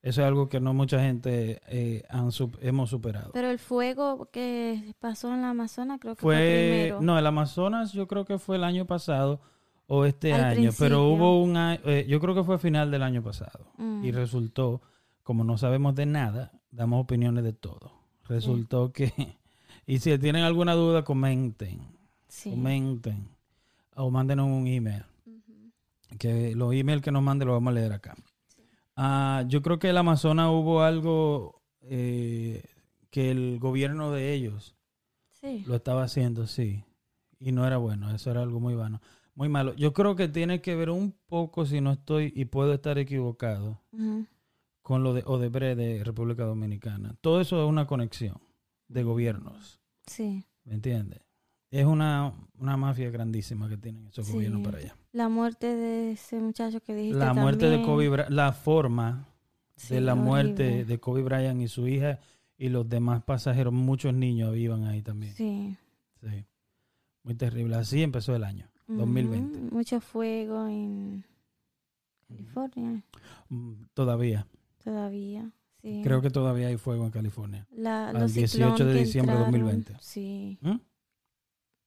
eso 0.01 0.21
es 0.21 0.27
algo 0.27 0.49
que 0.49 0.59
no 0.59 0.73
mucha 0.73 0.99
gente 0.99 1.61
eh, 1.67 2.03
han 2.09 2.29
hemos 2.61 2.89
superado. 2.89 3.29
Pero 3.33 3.51
el 3.51 3.59
fuego 3.59 4.29
que 4.31 4.95
pasó 4.99 5.31
en 5.31 5.43
la 5.43 5.51
Amazonas 5.51 5.99
creo 6.01 6.15
que 6.15 6.21
fue, 6.21 6.35
Fue, 6.35 6.69
primero. 6.71 7.01
no, 7.01 7.19
el 7.19 7.27
Amazonas 7.27 7.91
yo 7.93 8.07
creo 8.07 8.25
que 8.25 8.39
fue 8.39 8.55
el 8.55 8.63
año 8.63 8.85
pasado 8.85 9.41
o 9.85 10.05
este 10.05 10.33
Al 10.33 10.43
año, 10.45 10.71
pero 10.79 11.03
hubo 11.07 11.39
un 11.43 11.55
eh, 11.57 12.05
yo 12.07 12.19
creo 12.19 12.33
que 12.33 12.43
fue 12.43 12.55
a 12.55 12.57
final 12.57 12.89
del 12.89 13.03
año 13.03 13.21
pasado 13.21 13.67
Mm. 13.77 14.05
y 14.05 14.11
resultó, 14.11 14.81
como 15.31 15.45
no 15.45 15.57
sabemos 15.57 15.95
de 15.95 16.05
nada, 16.05 16.51
damos 16.71 17.01
opiniones 17.01 17.45
de 17.45 17.53
todo. 17.53 17.93
Resultó 18.27 18.91
que, 18.91 19.13
y 19.87 19.99
si 19.99 20.17
tienen 20.19 20.43
alguna 20.43 20.73
duda, 20.73 21.05
comenten, 21.05 21.79
Sí. 22.27 22.49
comenten 22.49 23.29
o 23.95 24.11
mándenos 24.11 24.47
un 24.47 24.67
email. 24.67 25.05
Que 26.19 26.53
los 26.53 26.73
emails 26.73 27.01
que 27.01 27.13
nos 27.13 27.23
mande 27.23 27.45
los 27.45 27.53
vamos 27.53 27.71
a 27.71 27.75
leer 27.75 27.93
acá. 27.93 28.13
Ah, 28.97 29.45
yo 29.47 29.61
creo 29.61 29.79
que 29.79 29.89
el 29.91 29.97
Amazonas 29.97 30.49
hubo 30.49 30.81
algo 30.81 31.61
eh, 31.81 32.61
que 33.09 33.31
el 33.31 33.57
gobierno 33.59 34.11
de 34.11 34.33
ellos 34.33 34.75
Sí. 35.39 35.63
lo 35.65 35.75
estaba 35.77 36.03
haciendo, 36.03 36.45
sí, 36.45 36.83
y 37.39 37.53
no 37.53 37.65
era 37.65 37.77
bueno, 37.77 38.13
eso 38.13 38.29
era 38.31 38.41
algo 38.41 38.59
muy 38.59 38.75
vano, 38.75 39.01
muy 39.33 39.47
malo. 39.47 39.73
Yo 39.75 39.93
creo 39.93 40.17
que 40.17 40.27
tiene 40.27 40.59
que 40.61 40.75
ver 40.75 40.89
un 40.89 41.15
poco, 41.25 41.65
si 41.65 41.79
no 41.79 41.93
estoy 41.93 42.33
y 42.35 42.43
puedo 42.45 42.73
estar 42.73 42.97
equivocado. 42.97 43.79
Con 44.91 45.03
lo 45.03 45.13
de 45.13 45.23
Odebrecht 45.25 45.77
de 45.77 46.03
República 46.03 46.43
Dominicana. 46.43 47.15
Todo 47.21 47.39
eso 47.39 47.63
es 47.63 47.69
una 47.69 47.87
conexión 47.87 48.35
de 48.89 49.03
gobiernos, 49.03 49.79
Sí. 50.05 50.43
¿me 50.65 50.73
entiendes? 50.73 51.21
Es 51.69 51.85
una, 51.85 52.33
una 52.59 52.75
mafia 52.75 53.09
grandísima 53.09 53.69
que 53.69 53.77
tienen 53.77 54.07
esos 54.07 54.27
Sí. 54.27 54.33
gobiernos 54.33 54.61
para 54.63 54.79
allá. 54.79 54.97
La 55.13 55.29
muerte 55.29 55.67
de 55.73 56.11
ese 56.11 56.41
muchacho 56.41 56.81
que 56.81 56.93
dijiste 56.93 57.17
la 57.19 57.33
muerte 57.33 57.69
de. 57.69 57.81
Kobe 57.83 58.09
Bryant, 58.09 58.31
la 58.31 58.51
forma 58.51 59.29
Sí, 59.77 59.93
de 59.93 60.01
la 60.01 60.13
muerte 60.15 60.83
de 60.83 60.99
Kobe 60.99 61.23
Bryant 61.23 61.61
y 61.61 61.69
su 61.69 61.87
hija 61.87 62.19
y 62.57 62.67
los 62.67 62.89
demás 62.89 63.23
pasajeros, 63.23 63.71
muchos 63.71 64.13
niños 64.13 64.57
iban 64.57 64.83
ahí 64.83 65.01
también. 65.01 65.33
Sí. 65.35 65.77
Sí. 66.21 66.45
Muy 67.23 67.35
terrible. 67.35 67.77
Así 67.77 68.03
empezó 68.03 68.35
el 68.35 68.43
año, 68.43 68.67
2020. 68.89 69.57
Ujú, 69.57 69.73
Mucho 69.73 70.01
fuego 70.01 70.67
en 70.67 71.23
California 72.27 73.03
Mm, 73.47 73.85
Todavía. 73.93 74.45
Todavía. 74.83 75.51
Sí. 75.81 76.01
Creo 76.03 76.21
que 76.21 76.29
todavía 76.29 76.67
hay 76.67 76.77
fuego 76.77 77.05
en 77.05 77.11
California. 77.11 77.65
La- 77.71 78.09
al 78.09 78.19
los 78.19 78.33
18 78.33 78.85
de 78.85 78.93
diciembre 78.93 79.35
de 79.35 79.43
entraron, 79.45 79.61
2020. 79.61 79.95
Sí. 80.01 80.57
¿Mm? 80.61 80.77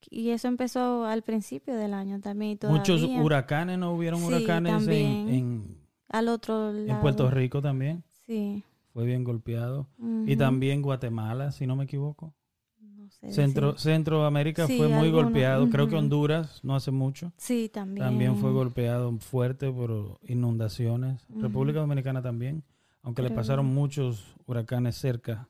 Y 0.09 0.29
eso 0.29 0.47
empezó 0.47 1.05
al 1.05 1.23
principio 1.23 1.75
del 1.75 1.93
año 1.93 2.19
también. 2.19 2.51
y 2.61 2.67
Muchos 2.67 3.01
todavía. 3.01 3.23
huracanes, 3.23 3.77
¿no 3.79 3.93
hubieron 3.93 4.19
Sí, 4.19 4.25
huracanes 4.27 4.87
en, 4.87 5.29
en, 5.29 5.77
Al 6.09 6.27
otro 6.27 6.69
en 6.71 6.87
lado. 6.87 7.01
Puerto 7.01 7.29
Rico 7.31 7.61
también? 7.61 8.03
Sí. 8.25 8.63
fue 8.93 9.05
bien 9.05 9.23
golpeado. 9.23 9.87
Y 10.25 10.35
también 10.37 10.81
Guatemala, 10.81 11.51
si 11.51 11.65
no 11.67 11.75
me 11.75 11.83
equivoco. 11.85 12.33
No 12.79 13.09
sé 13.09 13.31
Centro, 13.33 13.73
decir. 13.73 13.91
Centroamérica 13.91 14.67
Sí, 14.67 14.77
fue 14.77 14.87
muy 14.87 15.07
alguno, 15.07 15.23
golpeado. 15.23 15.69
Creo 15.69 15.87
que. 15.87 15.95
Honduras 15.95 16.59
no 16.63 16.75
hace 16.75 16.91
mucho. 16.91 17.31
Sí, 17.37 17.69
también. 17.73 18.05
También 18.05 18.35
fue 18.37 18.51
golpeado 18.51 19.15
fuerte 19.19 19.71
por 19.71 20.17
inundaciones. 20.27 21.25
República 21.29 21.79
Dominicana 21.79 22.21
también, 22.21 22.63
aunque 23.05 23.21
le 23.21 23.31
pasaron 23.31 23.67
muchos 23.67 24.35
huracanes 24.45 24.95
cerca 24.97 25.47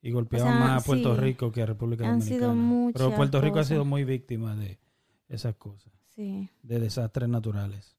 y 0.00 0.10
golpeaban 0.12 0.52
sea, 0.56 0.60
más 0.60 0.82
a 0.82 0.86
Puerto 0.86 1.14
sí, 1.14 1.20
Rico 1.20 1.52
que 1.52 1.62
a 1.62 1.66
República 1.66 2.04
han 2.08 2.18
Dominicana. 2.20 2.54
sido 2.54 2.92
Pero 2.94 3.14
Puerto 3.16 3.40
Rico 3.40 3.58
ha 3.58 3.64
sido 3.64 3.84
muy 3.84 4.04
víctima 4.04 4.56
de 4.56 4.78
esas 5.28 5.54
cosas, 5.56 5.92
Sí. 6.14 6.48
de 6.62 6.80
desastres 6.80 7.28
naturales 7.28 7.96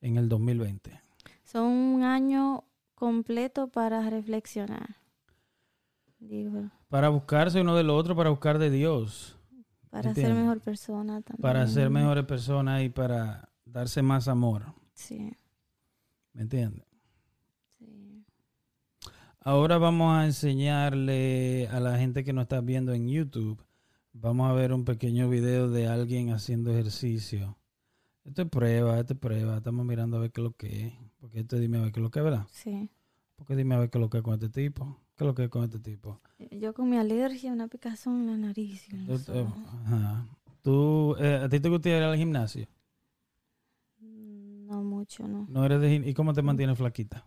en 0.00 0.16
el 0.18 0.28
2020. 0.28 1.00
Son 1.44 1.64
un 1.64 2.02
año 2.02 2.64
completo 2.94 3.68
para 3.68 4.08
reflexionar. 4.10 4.96
Digo, 6.18 6.70
Para 6.88 7.08
buscarse 7.08 7.60
uno 7.60 7.74
del 7.76 7.90
otro, 7.90 8.14
para 8.14 8.30
buscar 8.30 8.58
de 8.58 8.70
Dios, 8.70 9.36
para 9.90 10.14
ser 10.14 10.32
mejor 10.34 10.60
persona 10.60 11.20
también. 11.20 11.42
para 11.42 11.66
ser 11.66 11.90
mejores 11.90 12.24
personas 12.24 12.82
y 12.82 12.88
para 12.88 13.48
darse 13.64 14.02
más 14.02 14.28
amor. 14.28 14.72
Sí, 14.94 15.32
¿Me 16.32 16.42
entiendes? 16.42 16.84
Ahora 19.44 19.76
vamos 19.76 20.14
a 20.14 20.24
enseñarle 20.24 21.66
a 21.72 21.80
la 21.80 21.98
gente 21.98 22.22
que 22.22 22.32
nos 22.32 22.42
está 22.42 22.60
viendo 22.60 22.92
en 22.92 23.08
YouTube. 23.08 23.60
Vamos 24.12 24.48
a 24.48 24.52
ver 24.52 24.72
un 24.72 24.84
pequeño 24.84 25.28
video 25.28 25.68
de 25.68 25.88
alguien 25.88 26.30
haciendo 26.30 26.70
ejercicio. 26.70 27.58
Esto 28.24 28.42
es 28.42 28.48
prueba, 28.48 29.00
esto 29.00 29.14
es 29.14 29.18
prueba. 29.18 29.56
Estamos 29.56 29.84
mirando 29.84 30.16
a 30.16 30.20
ver 30.20 30.30
qué 30.30 30.42
es 30.42 30.44
lo 30.44 30.52
que 30.52 30.86
es. 30.86 30.92
Porque 31.18 31.40
esto 31.40 31.58
dime 31.58 31.78
a 31.78 31.80
ver 31.80 31.90
qué 31.90 31.98
es 31.98 32.04
lo 32.04 32.10
que 32.12 32.20
es, 32.20 32.24
¿verdad? 32.24 32.46
Sí. 32.52 32.88
Porque 33.34 33.56
dime 33.56 33.74
a 33.74 33.78
ver 33.80 33.90
qué 33.90 33.98
es 33.98 34.02
lo 34.02 34.10
que 34.10 34.18
es 34.18 34.22
con 34.22 34.34
este 34.34 34.48
tipo. 34.48 34.96
¿Qué 35.16 35.24
es 35.24 35.26
lo 35.26 35.34
que 35.34 35.44
es 35.44 35.50
con 35.50 35.64
este 35.64 35.80
tipo? 35.80 36.20
Yo 36.52 36.72
con 36.72 36.88
mi 36.88 36.96
alergia, 36.96 37.52
una 37.52 37.66
picazón 37.66 38.20
en 38.20 38.26
la 38.28 38.36
nariz. 38.36 38.88
en 38.92 39.10
eh, 39.10 39.46
ajá. 39.86 40.28
¿Tú, 40.62 41.16
eh, 41.18 41.40
¿A 41.42 41.48
ti 41.48 41.58
te 41.58 41.68
gusta 41.68 41.88
ir 41.88 41.96
al 41.96 42.16
gimnasio? 42.16 42.68
No 43.98 44.84
mucho, 44.84 45.26
no. 45.26 45.46
¿No 45.48 45.64
eres 45.64 45.80
de 45.80 45.94
¿Y 45.96 46.14
cómo 46.14 46.32
te 46.32 46.42
mantienes 46.42 46.78
flaquita? 46.78 47.24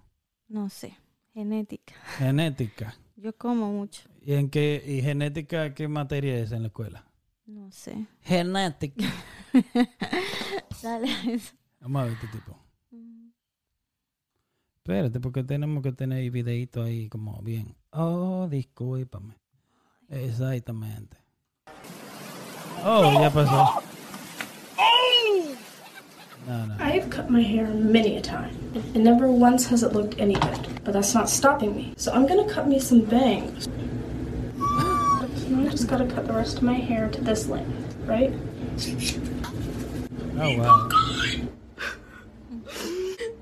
No 0.47 0.69
sé. 0.69 0.95
Genética. 1.35 1.93
Genética. 2.17 2.95
Yo 3.17 3.35
como 3.37 3.69
mucho. 3.69 4.03
¿Y 4.21 4.35
en 4.35 4.49
qué 4.49 4.81
y 4.87 5.01
genética 5.01 5.73
qué 5.73 5.89
materia 5.89 6.39
es 6.39 6.53
en 6.53 6.61
la 6.61 6.67
escuela? 6.67 7.03
No 7.45 7.69
sé. 7.73 8.07
Genética. 8.21 9.03
Dale 10.81 11.11
a 11.11 11.23
eso. 11.25 11.53
Vamos 11.81 12.01
a 12.01 12.05
ver 12.05 12.13
este 12.13 12.27
tipo. 12.27 12.57
Mm. 12.91 13.31
Espérate, 14.77 15.19
porque 15.19 15.43
tenemos 15.43 15.83
que 15.83 15.91
tener 15.91 16.19
el 16.19 16.31
videito 16.31 16.81
ahí 16.81 17.09
como 17.09 17.41
bien. 17.41 17.75
Oh, 17.91 18.47
discúlpame. 18.49 19.35
Exactamente. 20.07 21.17
Oh, 22.85 23.11
ya 23.19 23.29
pasó. 23.29 23.83
No, 26.47 26.65
no. 26.65 26.75
I've 26.79 27.09
cut 27.09 27.29
my 27.29 27.41
hair 27.41 27.67
many 27.67 28.17
a 28.17 28.21
time, 28.21 28.55
and 28.93 29.03
never 29.03 29.31
once 29.31 29.65
has 29.67 29.81
it 29.81 29.93
looked 29.93 30.19
any 30.19 30.35
good. 30.35 30.83
But 30.83 30.93
that's 30.93 31.13
not 31.13 31.29
stopping 31.29 31.75
me. 31.75 31.93
So 31.97 32.11
I'm 32.11 32.27
gonna 32.27 32.47
cut 32.47 32.67
me 32.67 32.79
some 32.79 33.01
bangs. 33.01 33.67
I 35.47 35.67
just 35.69 35.87
gotta 35.87 36.05
cut 36.05 36.27
the 36.27 36.33
rest 36.33 36.57
of 36.57 36.63
my 36.63 36.75
hair 36.75 37.09
to 37.09 37.21
this 37.21 37.47
length, 37.47 37.95
right? 38.05 38.31
Oh, 40.37 40.57
wow. 40.57 40.89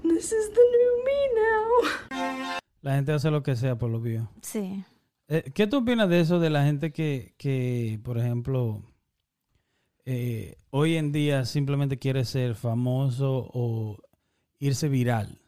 This 0.04 0.32
is 0.32 0.50
the 0.50 0.66
new 0.74 1.04
me 1.06 1.30
now. 1.36 2.70
La 2.82 2.96
gente 2.96 3.12
hace 3.14 3.30
lo 3.32 3.42
que 3.42 3.56
sea 3.56 3.78
por 3.78 3.90
lo 3.90 4.00
views. 4.00 4.28
Sí. 4.42 4.86
Eh, 5.28 5.52
¿Qué 5.54 5.68
tú 5.68 5.78
opinas 5.78 6.10
de 6.10 6.20
eso 6.20 6.40
de 6.40 6.50
la 6.50 6.64
gente 6.64 6.92
que, 6.92 7.34
que 7.38 8.00
por 8.04 8.18
ejemplo, 8.18 8.82
eh, 10.06 10.58
hoy 10.70 10.98
en 10.98 11.12
día 11.12 11.46
simplemente 11.46 11.98
quiere 11.98 12.26
ser 12.26 12.56
famoso 12.56 13.50
o 13.54 13.98
irse 14.60 14.90
viral? 14.90 15.40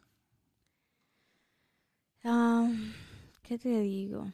Ah, 2.24 2.68
¿Qué 3.42 3.58
te 3.58 3.80
digo? 3.80 4.32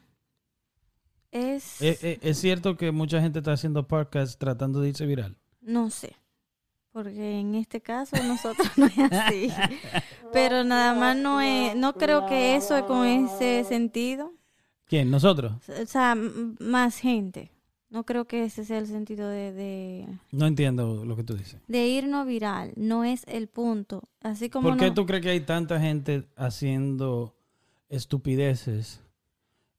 Es... 1.30 1.80
Eh, 1.82 1.98
eh, 2.02 2.18
¿Es 2.22 2.38
cierto 2.38 2.76
que 2.76 2.90
mucha 2.90 3.20
gente 3.20 3.40
está 3.40 3.52
haciendo 3.52 3.87
podcast 3.87 4.38
tratando 4.38 4.80
de 4.80 4.90
irse 4.90 5.06
viral? 5.06 5.37
No 5.61 5.90
sé. 5.90 6.16
Porque 6.92 7.40
en 7.40 7.54
este 7.54 7.80
caso 7.80 8.16
nosotros 8.22 8.68
no 8.76 8.87
es 8.87 8.98
así. 8.98 9.50
Pero 10.32 10.64
nada 10.64 10.94
más 10.94 11.16
no 11.16 11.40
es... 11.40 11.76
No 11.76 11.94
creo 11.94 12.26
que 12.26 12.56
eso 12.56 12.76
es 12.76 12.85
con 12.85 13.06
ese 13.06 13.64
sentido. 13.64 14.32
¿Quién? 14.87 15.11
¿Nosotros? 15.11 15.52
O 15.68 15.87
sea, 15.87 16.14
más 16.14 16.98
gente. 16.98 17.52
No 17.92 18.05
creo 18.05 18.24
que 18.24 18.44
ese 18.44 18.64
sea 18.64 18.78
el 18.78 18.87
sentido 18.87 19.28
de, 19.28 19.52
de, 19.52 20.09
No 20.31 20.46
entiendo 20.46 21.05
lo 21.05 21.14
que 21.14 21.24
tú 21.24 21.35
dices. 21.35 21.61
de 21.68 21.87
irnos 21.88 22.26
viral. 22.26 22.72
No 22.74 23.05
es 23.05 23.22
el 23.28 23.48
punto. 23.48 24.02
Así 24.22 24.48
como 24.50 24.70
¿Por 24.70 24.78
qué 24.78 24.87
no- 24.88 24.94
tú 24.94 25.05
crees 25.07 25.22
que 25.22 25.28
hay 25.31 25.40
tanta 25.40 25.78
gente 25.78 26.26
haciendo 26.37 27.37
estupideces 27.90 29.02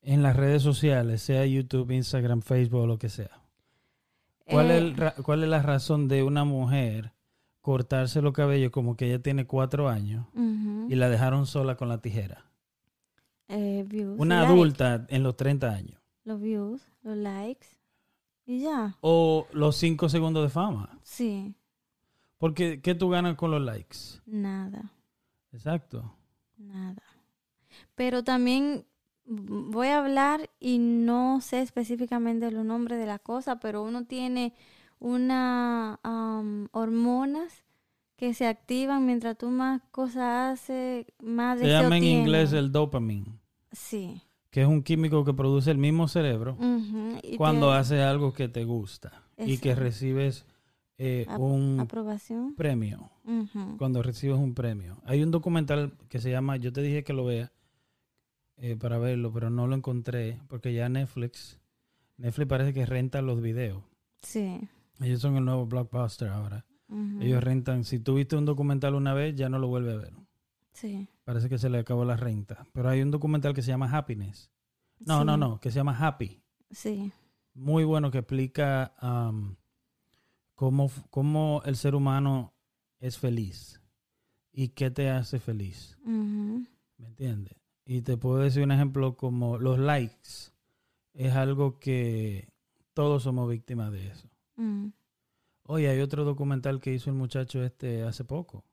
en 0.01 0.21
las 0.23 0.35
redes 0.35 0.61
sociales, 0.61 1.21
sea 1.21 1.45
YouTube, 1.45 1.91
Instagram, 1.91 2.41
Facebook 2.41 2.81
o 2.81 2.87
lo 2.87 2.97
que 2.99 3.09
sea? 3.09 3.41
¿Cuál, 4.45 4.71
Eh, 4.71 4.75
es, 4.77 4.81
el 4.83 4.95
ra- 4.95 5.15
¿Cuál 5.23 5.43
es 5.43 5.49
la 5.49 5.61
razón 5.61 6.07
de 6.07 6.23
una 6.23 6.43
mujer 6.43 7.13
cortarse 7.61 8.21
los 8.21 8.33
cabellos 8.33 8.71
como 8.71 8.95
que 8.95 9.07
ella 9.07 9.19
tiene 9.23 9.45
cuatro 9.47 9.89
años 9.89 10.25
y 10.89 10.95
la 10.95 11.09
dejaron 11.09 11.45
sola 11.47 11.75
con 11.77 11.89
la 11.89 11.99
tijera? 11.99 12.45
Eh, 13.47 13.83
views, 13.87 14.19
Una 14.19 14.41
adulta 14.47 15.05
en 15.09 15.23
los 15.23 15.35
30 15.35 15.71
años. 15.71 15.99
Los 16.25 16.39
views, 16.41 16.81
los 17.03 17.17
likes. 17.17 17.67
Y 18.45 18.59
ya. 18.59 18.97
O 19.01 19.47
los 19.53 19.75
cinco 19.77 20.09
segundos 20.09 20.43
de 20.43 20.49
fama. 20.49 20.97
Sí. 21.03 21.55
Porque, 22.37 22.81
¿qué 22.81 22.93
tú 22.93 23.09
ganas 23.09 23.35
con 23.35 23.51
los 23.51 23.61
likes? 23.61 23.97
Nada. 24.25 24.91
Exacto. 25.51 26.13
Nada. 26.57 27.03
Pero 27.95 28.23
también 28.23 28.85
voy 29.25 29.87
a 29.87 29.99
hablar 29.99 30.49
y 30.59 30.77
no 30.79 31.39
sé 31.41 31.61
específicamente 31.61 32.51
los 32.51 32.65
nombres 32.65 32.99
de 32.99 33.05
la 33.05 33.19
cosa, 33.19 33.59
pero 33.59 33.81
uno 33.83 34.05
tiene 34.05 34.53
una 34.99 35.99
am, 36.03 36.67
hormonas 36.71 37.63
que 38.15 38.33
se 38.33 38.47
activan 38.47 39.05
mientras 39.05 39.37
tú 39.37 39.49
más 39.49 39.81
cosas 39.91 40.59
haces, 40.59 41.05
más 41.19 41.59
Se 41.59 41.67
llama 41.67 41.97
en 41.97 42.03
inglés 42.03 42.53
el 42.53 42.71
dopamine, 42.71 43.39
Sí. 43.71 44.21
Que 44.53 44.61
es 44.61 44.67
un 44.67 44.83
químico 44.83 45.25
que 45.25 45.33
produce 45.33 45.71
el 45.71 45.79
mismo 45.79 46.07
cerebro 46.07 46.55
cuando 47.37 47.71
te- 47.71 47.77
haces 47.77 48.01
algo 48.01 48.33
que 48.33 48.47
te 48.47 48.63
gusta 48.65 49.23
y 49.37 49.57
que 49.57 49.73
recibes 49.73 50.45
eh, 50.99 51.25
ap- 51.27 51.39
un 51.41 51.79
aprobación. 51.79 52.53
premio. 52.55 53.09
Cuando 53.79 54.03
recibes 54.03 54.37
un 54.37 54.53
premio. 54.53 54.97
Hay 55.05 55.23
un 55.23 55.31
documental 55.31 55.93
que 56.07 56.19
se 56.19 56.29
llama, 56.29 56.57
yo 56.57 56.71
te 56.71 56.81
dije 56.83 57.03
que 57.03 57.13
lo 57.13 57.25
vea 57.25 57.51
eh, 58.57 58.75
para 58.79 58.99
verlo, 58.99 59.33
pero 59.33 59.49
no 59.49 59.65
lo 59.65 59.75
encontré 59.75 60.39
porque 60.49 60.71
ya 60.71 60.87
Netflix, 60.87 61.59
Netflix 62.17 62.47
parece 62.47 62.73
que 62.73 62.85
renta 62.85 63.23
los 63.23 63.41
videos. 63.41 63.81
Sí. 64.21 64.61
Ellos 65.01 65.19
son 65.19 65.35
el 65.35 65.45
nuevo 65.45 65.65
blockbuster 65.65 66.27
ahora. 66.29 66.63
Ellos 67.19 67.43
rentan, 67.43 67.85
si 67.85 67.97
tú 67.97 68.13
viste 68.13 68.35
un 68.35 68.45
documental 68.45 68.93
una 68.93 69.15
vez, 69.15 69.33
ya 69.35 69.49
no 69.49 69.57
lo 69.57 69.67
vuelves 69.67 69.95
a 69.95 69.97
ver. 69.97 70.13
Sí. 70.73 71.07
Parece 71.23 71.47
que 71.49 71.57
se 71.57 71.69
le 71.69 71.79
acabó 71.79 72.03
la 72.05 72.17
renta. 72.17 72.65
Pero 72.73 72.89
hay 72.89 73.01
un 73.01 73.11
documental 73.11 73.53
que 73.53 73.61
se 73.61 73.69
llama 73.69 73.89
Happiness. 73.95 74.51
No, 74.99 75.19
Sí. 75.19 75.25
no, 75.25 75.37
no, 75.37 75.59
que 75.59 75.71
se 75.71 75.77
llama 75.77 75.97
Happy. 75.97 76.41
Sí. 76.71 77.11
Muy 77.53 77.83
bueno 77.83 78.11
que 78.11 78.19
explica 78.19 78.93
am, 78.97 79.55
cómo, 80.55 80.89
cómo 81.09 81.61
el 81.65 81.75
ser 81.75 81.95
humano 81.95 82.53
es 82.99 83.17
feliz 83.17 83.81
y 84.51 84.69
qué 84.69 84.89
te 84.91 85.09
hace 85.09 85.39
feliz. 85.39 85.97
¿Me 86.03 87.07
entiendes? 87.07 87.55
Y 87.85 88.01
te 88.01 88.17
puedo 88.17 88.37
decir 88.39 88.63
un 88.63 88.71
ejemplo 88.71 89.17
como 89.17 89.57
los 89.57 89.77
likes. 89.79 90.51
Es 91.13 91.33
algo 91.33 91.79
que 91.79 92.49
todos 92.93 93.23
somos 93.23 93.49
víctimas 93.49 93.91
de 93.91 94.07
eso. 94.07 94.29
mm. 94.55 94.87
Oye, 95.65 95.87
hay 95.87 96.01
otro 96.01 96.25
documental 96.25 96.81
que 96.81 96.93
hizo 96.93 97.09
el 97.09 97.15
muchacho 97.15 97.63
este 97.63 98.03
hace 98.03 98.25
poco. 98.25 98.65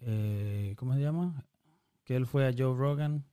Eh, 0.00 0.74
¿Cómo 0.76 0.94
se 0.94 1.00
llama? 1.00 1.44
Que 2.04 2.16
él 2.16 2.26
fue 2.26 2.46
a 2.46 2.52
Joe 2.56 2.76
Rogan. 2.76 3.24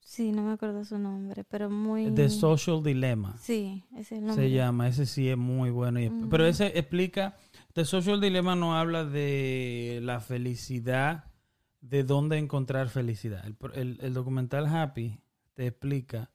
Sí, 0.00 0.32
no 0.32 0.42
me 0.42 0.52
acuerdo 0.52 0.84
su 0.86 0.98
nombre, 0.98 1.44
pero 1.44 1.68
muy... 1.68 2.10
The 2.14 2.30
Social 2.30 2.82
Dilemma. 2.82 3.36
Sí, 3.38 3.84
ese 3.92 4.00
es 4.00 4.12
el 4.12 4.26
nombre. 4.26 4.46
Se 4.48 4.50
llama, 4.54 4.88
ese 4.88 5.04
sí 5.04 5.28
es 5.28 5.36
muy 5.36 5.70
bueno. 5.70 6.00
y-. 6.00 6.10
Pero 6.30 6.46
ese 6.46 6.78
explica, 6.78 7.36
The 7.74 7.84
Social 7.84 8.18
Dilemma 8.20 8.56
no 8.56 8.74
habla 8.76 9.04
de 9.04 10.00
la 10.02 10.20
felicidad, 10.20 11.24
de 11.82 12.04
dónde 12.04 12.38
encontrar 12.38 12.88
felicidad. 12.88 13.44
El, 13.46 13.56
el- 13.74 13.98
el 14.00 14.14
documental 14.14 14.66
Happy 14.66 15.20
te 15.54 15.66
explica 15.66 16.30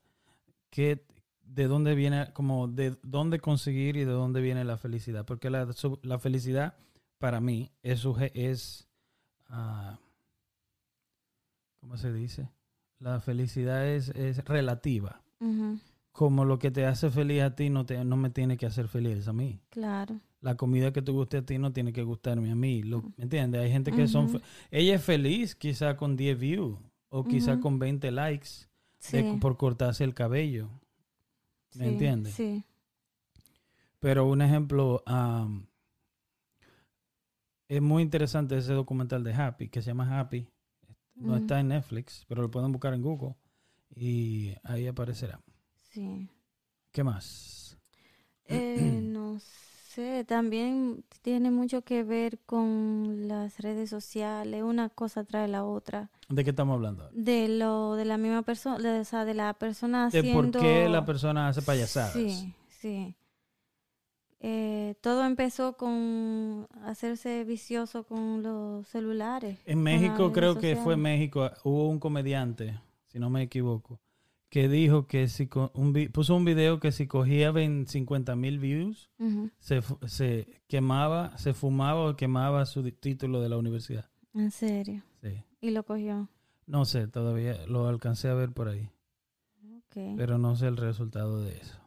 que 0.70 1.04
de 1.44 1.68
dónde 1.68 1.96
viene, 1.96 2.32
como 2.34 2.68
de 2.68 2.96
dónde 3.04 3.40
conseguir 3.40 3.96
y 3.98 4.06
de 4.06 4.12
dónde 4.12 4.42
viene 4.42 4.64
la 4.66 4.78
felicidad. 4.78 5.26
Porque 5.26 5.50
la, 5.50 5.68
la 6.04 6.20
felicidad, 6.20 6.76
para 7.18 7.42
mí, 7.42 7.72
es, 7.82 8.06
es 8.36 8.88
ah, 9.50 9.98
¿cómo 11.84 11.98
se 11.98 12.14
dice? 12.14 12.50
la 13.00 13.20
felicidad 13.20 13.86
es, 13.86 14.08
es 14.16 14.38
relativa. 14.46 15.22
Como 16.14 16.46
lo 16.46 16.58
que 16.60 16.72
te 16.72 16.86
hace 16.86 17.10
feliz 17.10 17.42
a 17.42 17.54
ti 17.54 17.70
no, 17.70 17.86
te, 17.86 18.06
no 18.06 18.16
me 18.16 18.30
tiene 18.30 18.56
que 18.56 18.66
hacer 18.66 18.88
feliz 18.88 19.28
a 19.28 19.34
mí. 19.34 19.60
Claro. 19.70 20.22
La 20.40 20.56
comida 20.56 20.94
que 20.94 21.02
te 21.02 21.12
guste 21.12 21.38
a 21.40 21.46
ti 21.46 21.58
no 21.58 21.74
tiene 21.74 21.92
que 21.92 22.04
gustarme 22.04 22.50
a 22.52 22.56
mí. 22.56 22.82
Lo- 22.84 23.02
¿Me 23.18 23.24
entiendes? 23.26 23.60
Hay 23.62 23.70
gente 23.72 23.92
que 23.92 24.08
son... 24.08 24.42
Ella 24.72 24.96
es 24.96 25.04
feliz 25.04 25.54
quizá 25.56 25.98
con 25.98 26.16
10 26.16 26.40
views 26.40 26.80
o 27.10 27.26
quizá 27.26 27.60
con 27.60 27.78
20 27.80 28.10
likes 28.12 28.48
Sí. 29.00 29.18
de- 29.18 29.38
por 29.40 29.58
cortarse 29.58 30.06
el 30.06 30.14
cabello. 30.14 30.70
¿Me 31.76 31.84
sí, 31.86 31.90
entiendes? 31.92 32.34
Sí. 32.36 32.64
Pero 34.00 34.28
un 34.30 34.42
ejemplo, 34.42 35.04
es 37.68 37.82
muy 37.82 38.02
interesante 38.02 38.58
ese 38.58 38.72
documental 38.72 39.26
de 39.26 39.34
Happy, 39.34 39.68
que 39.68 39.82
se 39.82 39.88
llama 39.90 40.20
Happy. 40.22 40.48
No 41.16 41.36
está 41.36 41.60
en 41.60 41.70
Netflix, 41.70 42.26
pero 42.28 42.42
lo 42.42 42.52
pueden 42.52 42.72
buscar 42.72 42.94
en 42.94 43.02
Google 43.02 43.36
y 43.96 44.56
ahí 44.64 44.88
aparecerá. 44.88 45.40
Sí. 45.92 46.30
¿Qué 46.92 47.04
más? 47.04 47.78
Eh, 48.46 49.00
no 49.04 49.40
sé, 49.40 50.26
también 50.26 51.04
tiene 51.22 51.52
mucho 51.52 51.84
que 51.84 52.04
ver 52.04 52.40
con 52.46 53.28
las 53.28 53.60
redes 53.60 53.90
sociales, 53.90 54.64
una 54.64 54.90
cosa 54.90 55.24
trae 55.24 55.48
la 55.48 55.64
otra, 55.64 56.10
¿De 56.30 56.44
qué 56.44 56.50
estamos 56.50 56.76
hablando? 56.76 57.10
de 57.14 57.48
lo 57.48 57.96
de 57.96 58.06
la 58.06 58.18
misma 58.18 58.42
persona, 58.42 59.00
o 59.00 59.04
sea, 59.06 59.26
de 59.26 59.34
la 59.34 59.54
persona 59.54 60.10
De 60.10 60.20
haciendo... 60.20 60.52
por 60.52 60.62
qué 60.62 60.90
la 60.90 61.06
persona 61.06 61.48
hace 61.48 61.62
payasadas. 61.62 62.14
Sí, 62.14 62.54
sí. 62.70 63.16
Eh, 64.46 64.96
todo 65.00 65.24
empezó 65.26 65.78
con 65.78 66.68
hacerse 66.84 67.46
vicioso 67.46 68.04
con 68.04 68.44
los 68.44 68.86
celulares. 68.90 69.58
En 69.66 69.82
México, 69.82 70.34
creo 70.34 70.58
que 70.58 70.76
fue. 70.76 70.98
México, 70.98 71.50
hubo 71.64 71.88
un 71.88 71.98
comediante, 71.98 72.78
si 73.08 73.20
no 73.20 73.30
me 73.30 73.42
equivoco, 73.44 74.02
que 74.50 74.68
dijo 74.68 75.08
que 75.08 75.30
si 75.30 75.50
un 75.76 75.94
puso 76.12 76.36
un 76.36 76.44
video 76.44 76.82
que 76.82 76.92
si 76.92 77.08
cogía 77.08 77.54
50 77.54 78.36
mil 78.36 78.60
views, 78.60 79.10
se, 79.60 80.62
quemaba, 80.68 81.38
se 81.38 81.54
fumaba 81.54 82.02
o 82.10 82.16
quemaba 82.18 82.66
su 82.66 82.84
título 82.92 83.40
de 83.40 83.48
la 83.48 83.58
universidad. 83.58 84.10
En 84.34 84.52
serio. 84.52 85.04
Sí. 85.22 85.42
Y 85.62 85.72
lo 85.72 85.84
cogió. 85.84 86.28
No 86.66 86.84
sé, 86.84 87.08
todavía 87.08 87.66
lo 87.68 87.88
alcancé 87.88 88.28
a 88.28 88.34
ver 88.34 88.52
por 88.52 88.68
ahí, 88.68 88.90
Ok. 89.78 90.16
pero 90.18 90.38
no 90.38 90.58
sé 90.58 90.68
el 90.68 90.76
resultado 90.76 91.42
de 91.42 91.58
eso. 91.58 91.80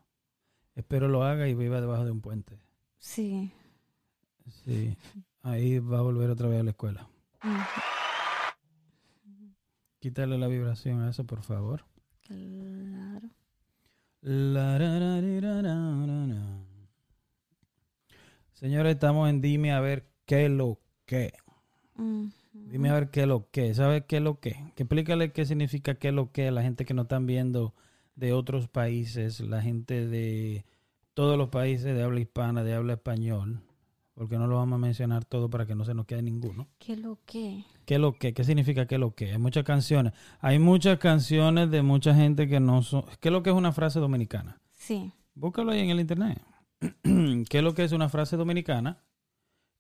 Espero 0.77 1.09
lo 1.09 1.25
haga 1.25 1.49
y 1.49 1.55
viva 1.55 1.81
debajo 1.81 2.05
de 2.05 2.11
un 2.12 2.21
puente. 2.21 2.61
Sí. 2.99 3.51
Sí, 4.65 4.97
ahí 5.43 5.79
va 5.79 5.99
a 5.99 6.03
volver 6.03 6.31
otra 6.31 6.49
vez 6.49 6.61
a 6.61 6.62
la 6.62 6.71
escuela. 6.71 7.09
Quítale 9.99 10.39
la 10.39 10.47
vibración 10.47 11.01
a 11.03 11.11
eso, 11.11 11.25
por 11.25 11.43
favor. 11.43 11.85
Claro. 12.21 13.29
Señores, 18.53 18.95
estamos 18.95 19.29
en 19.31 19.41
Dime 19.41 19.73
a 19.73 19.81
ver 19.81 20.07
qué 20.27 20.49
lo 20.49 20.79
que. 21.07 21.33
Dime 22.53 22.91
a 22.91 22.95
ver 22.95 23.11
qué 23.11 23.27
lo 23.27 23.49
que. 23.51 23.75
¿Sabes 23.75 24.05
qué 24.07 24.21
lo 24.21 24.41
que? 24.41 24.73
Que 24.75 24.83
explícale 24.83 25.33
qué 25.33 25.47
significa 25.47 25.95
qué 25.95 26.12
lo 26.12 26.33
que 26.33 26.49
a 26.49 26.53
la 26.53 26.62
gente 26.62 26.85
que 26.85 26.95
nos 26.95 27.05
están 27.05 27.27
viendo 27.27 27.75
de 28.17 28.33
otros 28.33 28.67
países, 28.67 29.41
la 29.41 29.63
gente 29.63 30.07
de 30.07 30.65
todos 31.15 31.39
los 31.39 31.51
países 31.51 31.95
de 31.95 32.03
habla 32.03 32.21
hispana, 32.21 32.65
de 32.65 32.75
habla 32.75 32.95
español, 32.95 33.61
porque 34.15 34.39
no 34.39 34.47
lo 34.47 34.57
vamos 34.57 34.77
a 34.77 34.81
mencionar 34.81 35.25
todo 35.25 35.49
para 35.49 35.67
que 35.67 35.75
no 35.75 35.85
se 35.85 35.95
nos 35.95 36.07
quede 36.07 36.23
ninguno. 36.23 36.67
¿Qué 36.79 36.97
lo 36.97 37.19
que? 37.27 37.65
¿Qué 37.85 37.99
lo 37.99 38.19
que? 38.19 38.35
¿Qué 38.35 38.43
significa 38.45 38.87
qué 38.87 38.99
lo 38.99 39.15
que? 39.15 39.33
Hay 39.33 39.39
muchas 39.39 39.65
canciones. 39.65 40.15
Hay 40.41 40.59
muchas 40.59 40.99
canciones 40.99 41.71
de 41.71 41.83
mucha 41.83 42.15
gente 42.15 42.49
que 42.49 42.59
no 42.59 42.83
son... 42.83 43.05
¿Qué 43.21 43.29
es 43.29 43.33
lo 43.33 43.43
que 43.43 43.51
es 43.51 43.57
una 43.57 43.73
frase 43.73 44.01
dominicana? 44.01 44.61
Sí. 44.73 45.13
Búscalo 45.35 45.73
ahí 45.73 45.81
en 45.81 45.91
el 45.91 46.01
internet. 46.01 46.43
¿Qué 47.03 47.59
es 47.59 47.63
lo 47.63 47.75
que 47.75 47.85
es 47.85 47.93
una 47.93 48.09
frase 48.09 48.37
dominicana? 48.37 49.03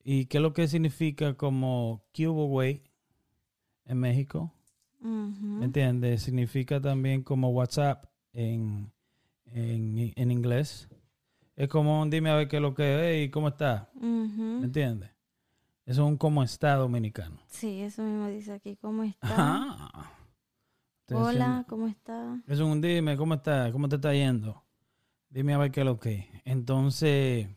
¿Y 0.04 0.26
qué 0.26 0.38
es 0.38 0.42
lo 0.42 0.52
que 0.52 0.68
significa 0.68 1.34
como 1.34 2.04
Cuba 2.14 2.44
Way 2.44 2.82
en 3.86 3.98
México? 3.98 4.52
Ujú. 5.00 5.46
¿Me 5.46 5.64
entiendes? 5.64 6.22
Significa 6.22 6.80
también 6.80 7.22
como 7.22 7.50
WhatsApp 7.50 8.06
en, 8.36 8.92
en, 9.46 10.12
en 10.14 10.30
inglés. 10.30 10.88
Es 11.56 11.68
como 11.68 12.02
un 12.02 12.10
dime 12.10 12.30
a 12.30 12.36
ver 12.36 12.48
qué 12.48 12.56
es 12.56 12.62
lo 12.62 12.74
que 12.74 12.94
es 12.94 13.00
hey, 13.02 13.30
¿cómo 13.30 13.48
está? 13.48 13.90
Ujú. 13.94 14.58
¿Me 14.60 14.66
entiendes? 14.66 15.10
Eso 15.86 16.02
es 16.02 16.08
un 16.08 16.16
cómo 16.16 16.42
está 16.42 16.74
dominicano. 16.74 17.38
Sí, 17.46 17.80
eso 17.80 18.02
mismo 18.02 18.28
dice 18.28 18.52
aquí. 18.52 18.76
¿Cómo 18.76 19.04
está? 19.04 19.28
Ajá. 19.28 20.12
Hola, 21.12 21.64
¿cómo 21.68 21.86
está? 21.86 22.42
Es 22.46 22.58
un 22.58 22.80
dime, 22.80 23.16
¿cómo 23.16 23.34
está? 23.34 23.70
¿Cómo 23.72 23.88
te 23.88 23.96
está 23.96 24.12
yendo? 24.12 24.64
Dime 25.30 25.54
a 25.54 25.58
ver 25.58 25.70
qué 25.70 25.80
es 25.80 25.86
lo 25.86 25.98
que. 25.98 26.28
Entonces, 26.44 27.48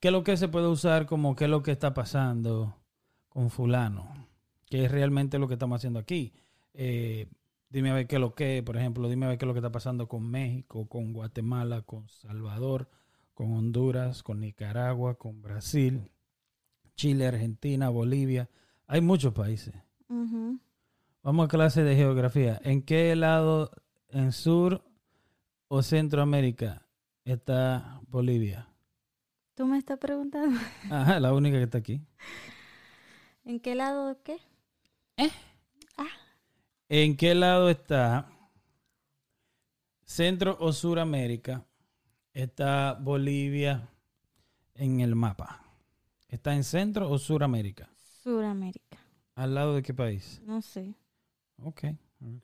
¿qué 0.00 0.08
es 0.08 0.12
lo 0.12 0.22
que 0.24 0.36
se 0.36 0.48
puede 0.48 0.68
usar 0.68 1.06
como 1.06 1.34
qué 1.34 1.44
es 1.44 1.50
lo 1.50 1.62
que 1.62 1.72
está 1.72 1.92
pasando 1.92 2.76
con 3.28 3.50
fulano? 3.50 4.28
Que 4.64 4.84
es 4.84 4.90
realmente 4.90 5.38
lo 5.38 5.48
que 5.48 5.54
estamos 5.54 5.76
haciendo 5.76 5.98
aquí. 5.98 6.32
Eh, 6.72 7.28
dime 7.68 7.90
a 7.90 7.94
ver 7.94 8.06
qué 8.06 8.16
es 8.16 8.20
lo 8.20 8.34
que, 8.34 8.62
por 8.62 8.76
ejemplo, 8.76 9.08
dime 9.08 9.26
a 9.26 9.28
ver 9.30 9.38
qué 9.38 9.44
es 9.44 9.48
lo 9.48 9.54
que 9.54 9.60
está 9.60 9.72
pasando 9.72 10.08
con 10.08 10.28
México, 10.30 10.88
con 10.88 11.12
Guatemala, 11.12 11.82
con 11.82 12.08
Salvador, 12.08 12.88
con 13.34 13.52
Honduras, 13.52 14.22
con 14.22 14.40
Nicaragua, 14.40 15.16
con 15.16 15.42
Brasil, 15.42 16.10
Chile, 16.94 17.26
Argentina, 17.26 17.88
Bolivia. 17.90 18.48
Hay 18.86 19.00
muchos 19.00 19.34
países. 19.34 19.74
Vamos 21.22 21.44
a 21.44 21.48
clase 21.48 21.82
de 21.82 21.96
geografía. 21.96 22.60
¿En 22.62 22.82
qué 22.82 23.14
lado, 23.16 23.70
en 24.10 24.32
Sur 24.32 24.82
o 25.68 25.82
Centroamérica, 25.82 26.86
está 27.24 28.00
Bolivia? 28.08 28.68
¿Tú 29.54 29.66
me 29.66 29.78
estás 29.78 29.98
preguntando? 29.98 30.58
Ajá, 30.90 31.18
la 31.18 31.32
única 31.32 31.56
que 31.56 31.64
está 31.64 31.78
aquí. 31.78 32.00
¿En 33.44 33.58
qué 33.60 33.74
lado 33.74 34.22
qué? 34.22 34.38
¿En 36.88 37.16
qué 37.16 37.34
lado 37.34 37.68
está 37.68 38.30
Centro 40.04 40.56
o 40.60 40.72
Suramérica? 40.72 41.66
Está 42.32 42.94
Bolivia 42.94 43.88
en 44.74 45.00
el 45.00 45.16
mapa. 45.16 45.64
¿Está 46.28 46.54
en 46.54 46.62
Centro 46.62 47.10
o 47.10 47.18
Suramérica? 47.18 47.90
Suramérica. 48.22 48.98
¿Al 49.34 49.54
lado 49.54 49.74
de 49.74 49.82
qué 49.82 49.94
país? 49.94 50.40
No 50.44 50.62
sé. 50.62 50.94
Ok. 51.62 51.84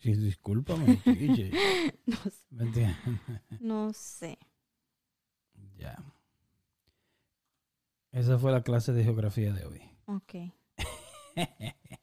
Sí, 0.00 0.14
discúlpame. 0.14 1.00
No 2.06 2.16
sé. 2.16 2.46
¿Me 2.50 2.64
entiendes? 2.64 2.96
No 3.60 3.92
sé. 3.92 4.38
Ya. 5.76 5.96
Esa 8.10 8.38
fue 8.38 8.50
la 8.52 8.62
clase 8.62 8.92
de 8.92 9.04
geografía 9.04 9.52
de 9.52 9.64
hoy. 9.64 9.82
Ok. 10.06 10.34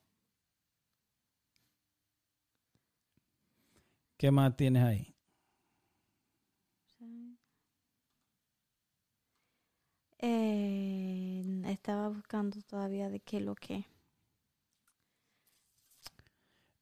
¿Qué 4.20 4.32
más 4.32 4.54
tienes 4.58 4.84
ahí? 4.84 5.16
Eh, 10.18 11.64
estaba 11.68 12.10
buscando 12.10 12.62
todavía 12.64 13.10
de 13.10 13.22
qué 13.22 13.40
lo 13.40 13.56
que. 13.56 13.86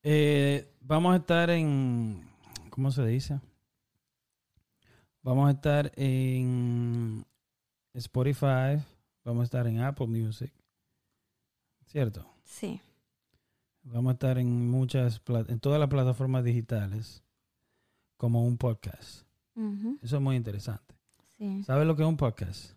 Eh, 0.02 0.68
vamos 0.82 1.14
a 1.14 1.18
estar 1.18 1.52
en, 1.52 2.28
¿cómo 2.72 2.90
se 2.90 3.06
dice? 3.06 3.40
Vamos 5.22 5.48
a 5.48 5.52
estar 5.52 5.92
en 5.96 7.24
Spotify, 7.94 8.84
vamos 9.24 9.42
a 9.42 9.44
estar 9.44 9.68
en 9.68 9.82
Apple 9.82 10.08
Music, 10.08 10.52
¿cierto? 11.86 12.28
Sí. 12.44 12.82
Vamos 13.84 14.10
a 14.10 14.14
estar 14.14 14.40
en 14.40 14.72
muchas, 14.72 15.22
en 15.28 15.60
todas 15.60 15.80
las 15.80 15.90
plataformas 15.90 16.44
digitales 16.44 17.24
como 18.18 18.46
un 18.46 18.58
podcast. 18.58 19.26
Eso 20.02 20.18
es 20.18 20.22
muy 20.22 20.36
interesante. 20.36 20.96
Sí. 21.38 21.64
¿Sabes 21.64 21.88
lo 21.88 21.96
que 21.96 22.04
es 22.04 22.08
un 22.08 22.18
podcast? 22.18 22.74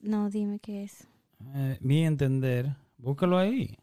No, 0.00 0.30
dime 0.30 0.58
qué 0.58 0.84
es. 0.84 1.06
Eh, 1.54 1.78
mi 1.80 2.04
entender, 2.04 2.74
búscalo 2.96 3.38
ahí. 3.38 3.76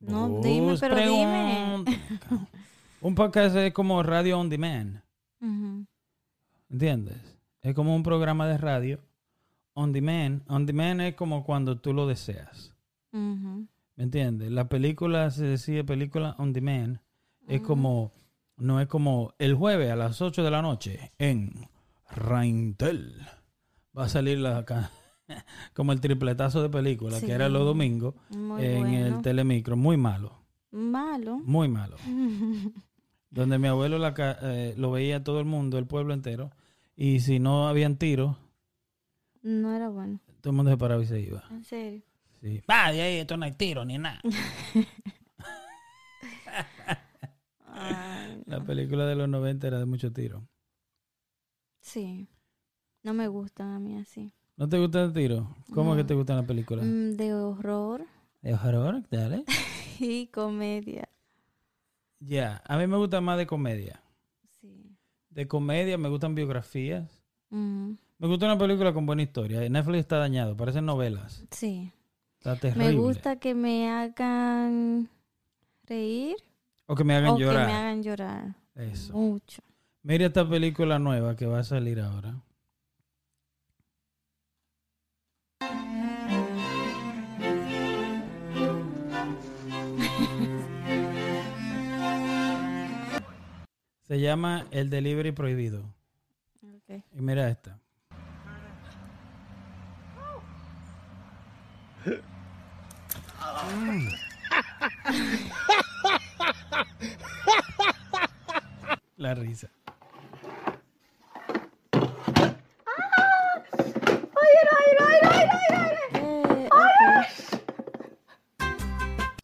No, 0.00 0.40
dime, 0.40 0.76
pero 0.78 0.96
dime. 0.96 1.84
Un 3.02 3.14
podcast 3.14 3.56
es 3.56 3.72
como 3.72 4.02
radio 4.02 4.38
on 4.38 4.50
demand, 4.50 5.00
Ujú, 5.40 5.86
¿entiendes? 6.68 7.16
Es 7.62 7.74
como 7.74 7.96
un 7.96 8.02
programa 8.02 8.46
de 8.46 8.58
radio 8.58 9.00
on 9.72 9.90
demand. 9.92 10.42
On 10.48 10.66
demand 10.66 11.00
es 11.00 11.14
como 11.14 11.42
cuando 11.44 11.78
tú 11.78 11.94
lo 11.94 12.06
deseas, 12.06 12.74
¿me 13.10 13.66
entiendes? 13.96 14.50
La 14.50 14.68
película 14.68 15.30
se 15.30 15.46
decía 15.46 15.82
película 15.82 16.34
on 16.38 16.52
demand. 16.52 17.00
Es 17.48 17.62
como, 17.62 18.12
no 18.60 18.80
es 18.80 18.86
como 18.88 19.34
el 19.38 19.54
jueves 19.54 19.90
a 19.90 19.96
las 19.96 20.20
8 20.22 20.42
de 20.44 20.50
la 20.50 20.62
noche 20.62 21.12
en 21.18 21.68
Raintel. 22.10 23.26
Va 23.96 24.04
a 24.04 24.08
salir 24.08 24.38
la, 24.38 24.64
como 25.74 25.92
el 25.92 26.00
tripletazo 26.00 26.62
de 26.62 26.68
película, 26.68 27.18
Sí. 27.18 27.26
que 27.26 27.32
era 27.32 27.48
los 27.48 27.64
domingos 27.64 28.14
Muy 28.30 28.64
en 28.64 28.80
bueno. 28.80 29.06
el 29.16 29.22
telemicro. 29.22 29.76
Muy 29.76 29.96
malo, 29.96 30.38
Malo. 30.70 31.38
muy 31.44 31.68
malo. 31.68 31.96
donde 33.30 33.58
mi 33.58 33.68
abuelo 33.68 33.98
la 33.98 34.12
eh, 34.42 34.74
lo 34.76 34.90
veía 34.90 35.22
todo 35.24 35.38
el 35.40 35.46
mundo, 35.46 35.78
el 35.78 35.86
pueblo 35.86 36.14
entero, 36.14 36.50
y 36.96 37.20
si 37.20 37.38
no 37.38 37.68
habían 37.68 37.96
tiros, 37.96 38.36
No 39.42 39.74
era 39.74 39.88
bueno. 39.88 40.20
todo 40.40 40.50
el 40.50 40.56
mundo 40.56 40.70
se 40.72 40.76
paraba 40.76 41.02
y 41.02 41.06
se 41.06 41.20
iba. 41.20 41.44
En 41.50 41.64
serio. 41.64 42.02
Sí. 42.40 42.62
Ah, 42.68 42.90
de 42.90 43.02
ahí 43.02 43.16
esto 43.18 43.36
no 43.36 43.44
hay 43.44 43.52
tiro 43.52 43.84
ni 43.84 43.98
nada. 43.98 44.20
La 48.50 48.64
película 48.64 49.06
de 49.06 49.14
los 49.14 49.28
90 49.28 49.66
era 49.66 49.78
de 49.78 49.86
mucho 49.86 50.12
tiro. 50.12 50.46
Sí. 51.80 52.28
No 53.02 53.14
me 53.14 53.28
gustan 53.28 53.68
a 53.68 53.78
mí 53.78 53.96
así. 53.96 54.32
¿No 54.56 54.68
te 54.68 54.78
gusta 54.78 55.02
el 55.04 55.12
tiro? 55.12 55.54
¿Cómo 55.72 55.92
es 55.94 55.98
que 55.98 56.04
te 56.04 56.14
gustan 56.14 56.36
las 56.36 56.44
películas? 56.46 56.84
Mm, 56.84 57.12
de 57.12 57.32
horror 57.34 58.04
¿De 58.42 58.54
horror? 58.54 59.02
Dale. 59.10 59.44
y 60.00 60.26
comedia. 60.28 61.08
Ya, 62.18 62.62
a 62.66 62.76
mí 62.76 62.86
me 62.86 62.96
gusta 62.96 63.20
más 63.20 63.38
de 63.38 63.46
comedia. 63.46 64.02
Sí. 64.60 64.96
De 65.30 65.46
comedia 65.46 65.96
me 65.96 66.08
gustan 66.08 66.34
biografías. 66.34 67.22
Mm, 67.50 67.92
Me 68.18 68.26
gusta 68.28 68.46
una 68.46 68.58
película 68.58 68.92
con 68.92 69.06
buena 69.06 69.22
historia. 69.22 69.66
Netflix 69.68 70.00
está 70.00 70.16
dañado, 70.18 70.56
parecen 70.56 70.86
novelas. 70.86 71.44
sí. 71.50 71.92
Está 72.38 72.56
terrible. 72.56 72.88
Me 72.88 72.94
gusta 72.94 73.36
que 73.38 73.54
me 73.54 73.90
hagan 73.90 75.10
reír 75.84 76.36
O 76.90 76.94
que 76.96 77.04
me 77.04 77.14
hagan 77.14 77.30
o 77.30 77.38
llorar. 77.38 77.68
que 77.68 77.72
me 77.72 77.78
hagan 77.78 78.02
llorar. 78.02 78.56
Eso. 78.74 79.12
Mucho. 79.12 79.62
Mira 80.02 80.26
esta 80.26 80.48
película 80.48 80.98
nueva 80.98 81.36
que 81.36 81.46
va 81.46 81.60
a 81.60 81.62
salir 81.62 82.00
ahora. 82.00 82.34
Se 94.08 94.18
llama 94.18 94.66
El 94.72 94.90
Delivery 94.90 95.30
Prohibido. 95.30 95.84
Ok. 96.60 97.04
Y 97.14 97.20
mira 97.20 97.48
esta. 97.50 97.78
La 109.16 109.34
risa. 109.34 109.68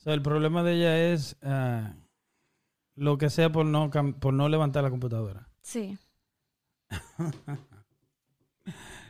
So, 0.03 0.13
el 0.13 0.23
problema 0.23 0.63
de 0.63 0.75
ella 0.75 1.13
es 1.13 1.37
ah, 1.43 1.95
lo 2.95 3.19
que 3.19 3.29
sea 3.29 3.51
por 3.51 3.67
no, 3.67 3.91
por 3.91 4.33
no 4.33 4.49
levantar 4.49 4.85
la 4.85 4.91
computadora. 4.91 5.49
Sí. 5.63 5.99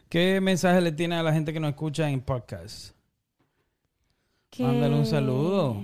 ¿Qué 0.09 0.41
mensaje 0.41 0.81
le 0.81 0.93
tiene 0.93 1.17
a 1.17 1.23
la 1.23 1.33
gente 1.33 1.53
que 1.53 1.61
nos 1.61 1.71
escucha 1.71 2.09
en 2.09 2.23
podcast? 2.23 2.97
Mándale 4.59 4.95
un 4.95 5.07
saludo. 5.07 5.83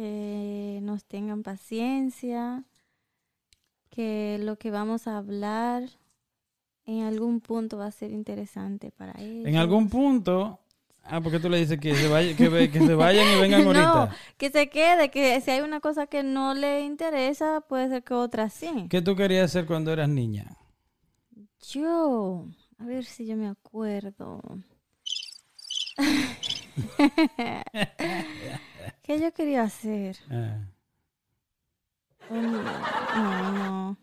Que 0.00 0.78
nos 0.80 1.04
tengan 1.04 1.42
paciencia. 1.42 2.64
Que 3.90 4.38
lo 4.40 4.56
que 4.56 4.70
vamos 4.70 5.06
a 5.06 5.18
hablar 5.18 5.82
en 6.86 7.02
algún 7.02 7.42
punto 7.42 7.76
va 7.76 7.84
a 7.88 7.90
ser 7.90 8.10
interesante 8.10 8.92
para 8.92 9.20
ellos. 9.20 9.46
En 9.46 9.56
algún 9.56 9.90
punto... 9.90 10.58
Ah, 11.04 11.20
porque 11.20 11.38
tú 11.38 11.50
le 11.50 11.58
dices 11.58 11.78
que 11.78 11.94
se, 11.94 12.08
vaya- 12.08 12.34
que, 12.34 12.70
se 12.78 12.94
vayan 12.94 13.26
y 13.36 13.40
vengan 13.42 13.62
No, 13.74 13.78
ahorita. 13.78 14.16
que 14.38 14.48
se 14.48 14.70
quede, 14.70 15.10
que 15.10 15.38
si 15.42 15.50
hay 15.50 15.60
una 15.60 15.80
cosa 15.80 16.06
que 16.06 16.22
no 16.22 16.54
le 16.54 16.80
interesa, 16.80 17.60
puede 17.60 17.90
ser 17.90 18.02
que 18.02 18.14
otra 18.14 18.48
sí. 18.48 18.86
¿Qué 18.88 19.02
tú 19.02 19.14
querías 19.14 19.44
hacer 19.50 19.66
cuando 19.66 19.92
eras 19.92 20.08
niña? 20.08 20.56
Yo, 21.68 22.46
a 22.78 22.84
ver 22.86 23.04
si 23.04 23.26
yo 23.26 23.36
me 23.36 23.48
acuerdo. 23.48 24.40
¿Qué 29.02 29.20
yo 29.20 29.32
quería 29.32 29.62
hacer? 29.62 30.16
Ah, 30.30 30.58
Um, 32.30 32.52
No, 32.52 33.52
no. 33.52 33.96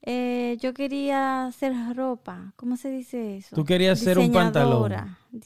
Eh, 0.00 0.56
yo 0.60 0.72
quería 0.74 1.46
hacer 1.46 1.72
ropa. 1.94 2.52
¿Cómo 2.56 2.76
se 2.76 2.90
dice 2.90 3.38
eso? 3.38 3.56
Tú 3.56 3.64
querías 3.64 3.98
ser 3.98 4.18
un 4.18 4.32
pantalón. 4.32 5.16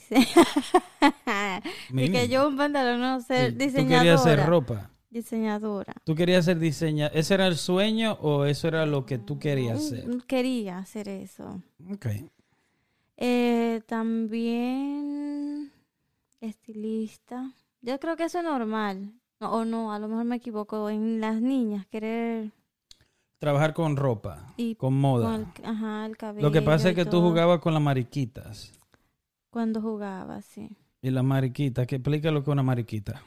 Mini. 1.90 2.10
que 2.10 2.28
yo 2.28 2.48
un 2.48 2.56
pantalón, 2.56 3.00
no, 3.00 3.20
ser 3.20 3.52
Sí, 3.52 3.56
diseñadora. 3.56 3.82
Tú 3.82 3.88
querías 4.00 4.20
hacer 4.20 4.46
ropa. 4.46 4.90
Diseñadora. 5.10 5.94
¿Tú 6.04 6.14
querías 6.14 6.44
ser 6.44 6.58
diseñadora? 6.58 7.18
¿Ese 7.18 7.34
era 7.34 7.46
el 7.46 7.56
sueño 7.56 8.12
o 8.20 8.44
eso 8.44 8.68
era 8.68 8.84
lo 8.84 9.06
que 9.06 9.18
tú 9.18 9.38
querías 9.38 9.78
hacer? 9.78 10.06
Mm, 10.08 10.20
Quería 10.22 10.78
hacer 10.78 11.08
eso. 11.08 11.62
Ok. 11.92 12.06
Eh, 13.16 13.80
también 13.86 15.72
estilista. 16.40 17.52
Yo 17.80 17.98
creo 18.00 18.16
que 18.16 18.24
eso 18.24 18.38
es 18.38 18.44
normal. 18.44 19.12
No, 19.40 19.52
o 19.52 19.64
no, 19.64 19.92
a 19.92 19.98
lo 19.98 20.08
mejor 20.08 20.24
me 20.24 20.36
equivoco. 20.36 20.90
En 20.90 21.20
las 21.20 21.40
niñas, 21.40 21.86
querer 21.86 22.50
Trabajar 23.38 23.72
con 23.72 23.96
ropa, 23.96 24.52
y 24.56 24.74
con 24.74 24.88
con 24.94 25.00
moda. 25.00 25.36
el, 25.36 25.46
ajá, 25.64 26.06
el 26.06 26.16
cabello. 26.16 26.44
Lo 26.44 26.52
que 26.52 26.60
pasa 26.60 26.88
es 26.88 26.96
que 26.96 27.04
tú 27.04 27.12
todo. 27.12 27.28
jugabas 27.28 27.60
con 27.60 27.72
las 27.72 27.82
mariquitas. 27.82 28.72
Cuando 29.50 29.80
jugaba, 29.80 30.42
sí. 30.42 30.68
Y 31.02 31.10
las 31.10 31.22
mariquitas, 31.22 31.86
que 31.86 31.96
explica 31.96 32.32
lo 32.32 32.42
que 32.42 32.50
es 32.50 32.52
una 32.52 32.64
mariquita. 32.64 33.22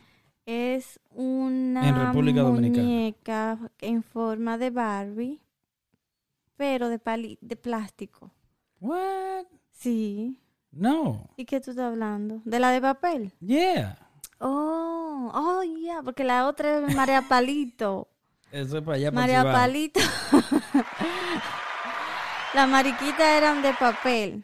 Es 0.45 0.99
una 1.11 1.87
En 1.87 1.95
República 1.95 2.41
Dominicana. 2.41 2.83
muñeca 2.83 3.57
en 3.79 4.03
forma 4.03 4.57
de 4.57 4.69
Barbie, 4.69 5.39
pero 6.57 6.89
de, 6.89 6.99
pali- 6.99 7.37
de 7.39 7.55
plástico. 7.55 8.31
What? 8.81 9.45
Sí. 9.71 10.37
No. 10.71 11.29
¿Y 11.37 11.45
qué 11.45 11.61
tú 11.61 11.71
estás 11.71 11.85
hablando? 11.85 12.41
¿De 12.43 12.59
la 12.59 12.71
de 12.71 12.81
papel? 12.81 13.31
Yeah. 13.39 13.97
Oh, 14.43 15.31
oh, 15.33 15.61
ya, 15.83 16.01
porque 16.01 16.23
la 16.23 16.47
otra 16.47 16.79
es 16.79 16.95
María 16.95 17.21
Palito. 17.21 18.07
Eso 18.51 18.79
es 18.79 18.83
para 18.83 18.97
allá, 18.97 19.11
para 19.11 19.43
María. 19.43 19.43
Palito. 19.53 19.99
Las 22.55 22.67
mariquitas 22.67 23.21
eran 23.21 23.61
de 23.61 23.73
papel. 23.79 24.43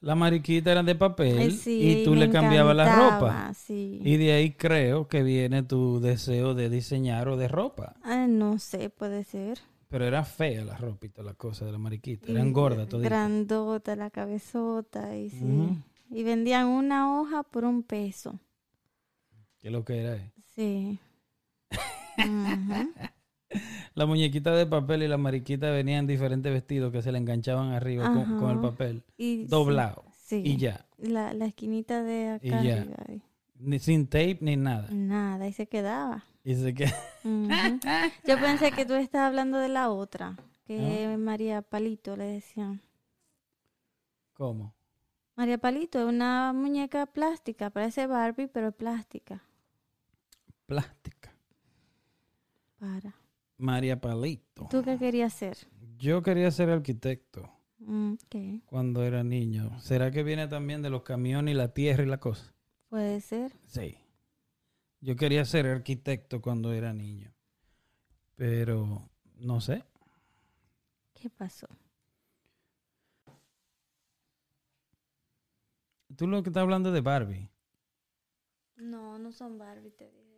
Las 0.00 0.16
mariquitas 0.16 0.70
eran 0.70 0.86
de 0.86 0.94
papel 0.94 1.38
Eh, 1.38 1.50
sí, 1.52 2.00
y 2.00 2.04
tú 2.04 2.14
le 2.14 2.30
cambiabas 2.30 2.76
la 2.76 2.94
ropa. 2.94 3.54
Sí. 3.54 4.00
Y 4.04 4.16
de 4.16 4.32
ahí 4.32 4.52
creo 4.52 5.08
que 5.08 5.22
viene 5.22 5.62
tu 5.62 6.00
deseo 6.00 6.54
de 6.54 6.68
diseñar 6.68 7.28
o 7.28 7.36
de 7.36 7.48
ropa. 7.48 7.94
Ah, 8.02 8.26
no 8.28 8.58
sé, 8.58 8.90
puede 8.90 9.24
ser. 9.24 9.60
Pero 9.88 10.04
era 10.04 10.24
fea 10.24 10.64
la 10.64 10.76
todas 10.76 11.24
las 11.24 11.36
cosas 11.36 11.66
de 11.66 11.72
la 11.72 11.78
mariquita. 11.78 12.26
Y 12.28 12.34
Eran 12.34 12.52
gordas 12.52 12.88
toditas. 12.88 13.08
Grandota, 13.10 13.96
la 13.96 14.10
cabezota. 14.10 15.16
Y, 15.16 15.30
sí. 15.30 15.78
Y 16.10 16.22
vendían 16.24 16.66
una 16.66 17.18
hoja 17.18 17.42
por 17.44 17.64
un 17.64 17.82
peso. 17.82 18.38
¿Qué 19.60 19.68
es 19.68 19.72
lo 19.72 19.84
que 19.84 19.98
era? 19.98 20.16
eh? 20.16 20.32
Sí. 20.54 20.98
Ujú. 22.18 22.92
La 23.94 24.04
muñequita 24.06 24.54
de 24.54 24.66
papel 24.66 25.02
y 25.02 25.08
la 25.08 25.16
mariquita 25.16 25.70
venían 25.70 26.00
en 26.00 26.06
diferentes 26.06 26.52
vestidos 26.52 26.92
que 26.92 27.00
se 27.02 27.10
le 27.10 27.18
enganchaban 27.18 27.72
arriba 27.72 28.12
con, 28.12 28.38
con 28.38 28.50
el 28.50 28.60
papel. 28.60 29.02
Y, 29.16 29.44
Doblado. 29.46 30.04
Sí. 30.18 30.42
Y 30.44 30.56
ya. 30.58 30.86
La, 30.98 31.32
la 31.32 31.46
esquinita 31.46 32.02
de 32.02 32.28
acá 32.28 32.46
Y 32.62 32.66
ya. 32.66 32.82
arriba. 32.82 32.96
Ni, 33.58 33.78
sin 33.78 34.06
tape 34.06 34.38
ni 34.42 34.56
nada. 34.56 34.88
Nada, 34.92 35.48
y 35.48 35.52
se 35.54 35.66
quedaba. 35.66 36.24
Y 36.44 36.54
se 36.54 36.74
que 36.74 36.84
Ujú. 37.24 37.48
Yo 38.26 38.38
pensé 38.38 38.70
que 38.70 38.84
tú 38.84 38.94
estabas 38.94 39.28
hablando 39.28 39.58
de 39.58 39.68
la 39.70 39.90
otra, 39.90 40.36
que 40.66 41.16
María 41.18 41.62
Palito 41.62 42.16
le 42.16 42.24
decían. 42.24 42.80
¿Cómo? 44.34 44.74
María 45.36 45.58
Palito 45.58 45.98
es 45.98 46.04
una 46.04 46.52
muñeca 46.52 47.06
plástica, 47.06 47.70
parece 47.70 48.06
Barbie, 48.06 48.46
pero 48.46 48.72
plástica. 48.72 49.42
Plástica. 50.68 51.34
Para. 52.78 53.14
María 53.56 53.98
Palito. 53.98 54.68
¿Tú 54.70 54.82
qué 54.82 54.98
querías 54.98 55.32
ser? 55.32 55.56
Yo 55.96 56.22
quería 56.22 56.50
ser 56.50 56.68
arquitecto 56.68 57.50
Mm, 57.78 58.14
¿Qué? 58.28 58.60
cuando 58.66 59.02
era 59.02 59.24
niño. 59.24 59.80
¿Será 59.80 60.10
que 60.10 60.22
viene 60.22 60.46
también 60.46 60.82
de 60.82 60.90
los 60.90 61.04
camiones 61.04 61.54
y 61.54 61.56
la 61.56 61.72
tierra 61.72 62.02
y 62.02 62.06
la 62.06 62.20
cosa? 62.20 62.52
Puede 62.90 63.22
ser. 63.22 63.52
Sí. 63.66 63.96
Yo 65.00 65.16
quería 65.16 65.44
ser 65.46 65.64
arquitecto 65.66 66.42
cuando 66.42 66.74
era 66.74 66.92
niño. 66.92 67.32
Pero 68.36 69.08
no 69.36 69.62
sé. 69.62 69.84
¿Qué 71.14 71.30
pasó? 71.30 71.66
Tú 76.14 76.26
lo 76.26 76.42
que 76.42 76.50
estás 76.50 76.60
hablando 76.62 76.92
de 76.92 77.00
Barbie. 77.00 77.50
No, 78.76 79.18
no 79.18 79.32
son 79.32 79.56
Barbie, 79.58 79.90
te 79.92 80.04
dije 80.10 80.36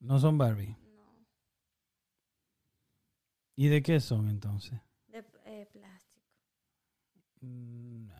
No 0.00 0.18
son 0.18 0.38
Barbie. 0.38 0.76
No, 0.82 1.26
¿Y 3.54 3.68
de 3.68 3.82
qué 3.82 4.00
son 4.00 4.28
entonces? 4.28 4.80
de 5.08 5.24
eh, 5.44 5.66
plástico. 5.70 6.26
Mm, 7.40 8.06
no. 8.06 8.14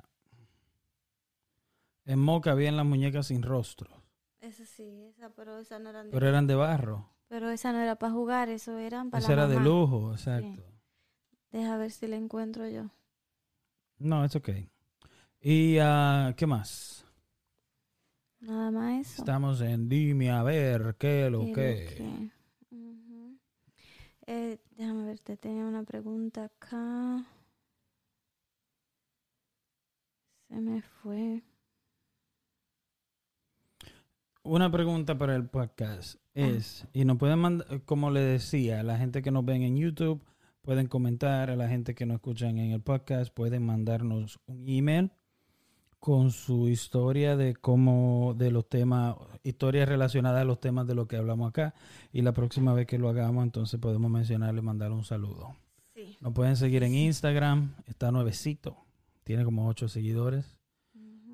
En 2.05 2.18
Moca 2.18 2.53
habían 2.53 2.76
las 2.76 2.85
muñecas 2.85 3.28
sin 3.28 3.43
rostro. 3.43 4.03
Esa 4.41 4.64
sí, 4.66 5.05
esa, 5.07 5.31
pero 5.31 5.59
esa 5.59 5.78
no 5.78 5.91
eran 5.91 6.07
de 6.07 6.12
Pero 6.12 6.28
eran 6.28 6.47
de 6.47 6.55
barro. 6.55 7.11
Pero 7.28 7.51
esa 7.51 7.72
no 7.72 7.81
era 7.81 7.97
para 7.97 8.12
jugar, 8.12 8.49
eso 8.49 8.76
era 8.78 9.05
para 9.05 9.18
Esa 9.18 9.37
la 9.37 9.45
era 9.45 9.49
de 9.49 9.61
lujo, 9.61 10.12
exacto. 10.12 10.64
Deja 11.53 11.76
ver 11.76 11.91
si 11.91 12.07
la 12.07 12.16
encuentro 12.16 12.68
yo. 12.68 12.91
No, 13.99 14.24
es 14.24 14.35
ok. 14.35 14.49
¿Y 15.41 15.78
ah, 15.78 16.35
qué 16.37 16.47
más? 16.47 17.05
Nada 18.41 18.70
más 18.70 19.07
eso. 19.07 19.22
Estamos 19.22 19.61
en 19.61 19.88
Dime 19.88 20.30
a 20.30 20.43
ver 20.43 20.97
qué 20.99 21.28
lo 21.28 21.41
¿Qué 21.41 21.53
que. 21.53 21.95
que? 21.97 22.30
Ujú. 22.74 23.38
Eh, 24.26 24.59
déjame 24.76 25.05
ver, 25.05 25.18
te 25.20 25.36
tenía 25.36 25.64
una 25.64 25.82
pregunta 25.82 26.45
acá. 26.45 27.26
Se 30.49 30.61
me 30.61 30.80
fue. 30.80 31.43
Una 34.43 34.70
pregunta 34.72 35.18
para 35.18 35.36
el 35.36 35.47
podcast 35.49 36.18
es, 36.32 36.86
y 36.95 37.05
nos 37.05 37.18
pueden 37.18 37.38
mandar, 37.41 37.82
como 37.84 38.11
le 38.11 38.20
decía, 38.20 38.80
a 38.80 38.82
la 38.82 38.97
gente 38.97 39.20
que 39.20 39.30
nos 39.30 39.45
ven 39.45 39.62
en 39.62 39.76
YouTube, 39.76 40.24
pueden 40.62 40.86
comentar, 40.86 41.51
a 41.51 41.57
la 41.57 41.68
gente 41.68 41.95
que 41.95 42.07
nos 42.07 42.16
escuchan 42.16 42.57
en 42.57 42.72
el 42.72 42.80
podcast, 42.80 43.34
pueden 43.34 43.66
mandarnos 43.66 44.41
un 44.47 44.66
email 44.66 45.12
con 46.01 46.30
su 46.32 46.68
historia 46.68 47.36
de 47.36 47.55
cómo, 47.55 48.34
de 48.36 48.51
los 48.51 48.68
temas, 48.68 49.16
historias 49.44 49.88
relacionadas 49.88 50.40
a 50.40 50.44
los 50.44 50.59
temas 50.59 50.86
de 50.86 50.94
lo 50.94 51.07
que 51.07 51.16
hablamos 51.16 51.51
acá. 51.51 51.74
Y 52.12 52.22
la 52.22 52.32
próxima 52.32 52.72
vez 52.72 52.86
que 52.86 52.98
lo 52.98 53.09
hagamos, 53.11 53.44
entonces 53.44 53.78
podemos 53.78 54.11
mencionarle, 54.11 54.62
mandarle 54.62 54.96
un 54.96 55.05
saludo. 55.05 55.55
Sí. 55.94 56.16
Nos 56.20 56.32
pueden 56.32 56.57
seguir 56.57 56.82
en 56.82 56.94
Instagram, 56.94 57.74
está 57.86 58.11
nuevecito, 58.11 58.76
tiene 59.24 59.44
como 59.44 59.68
ocho 59.68 59.88
seguidores. 59.88 60.57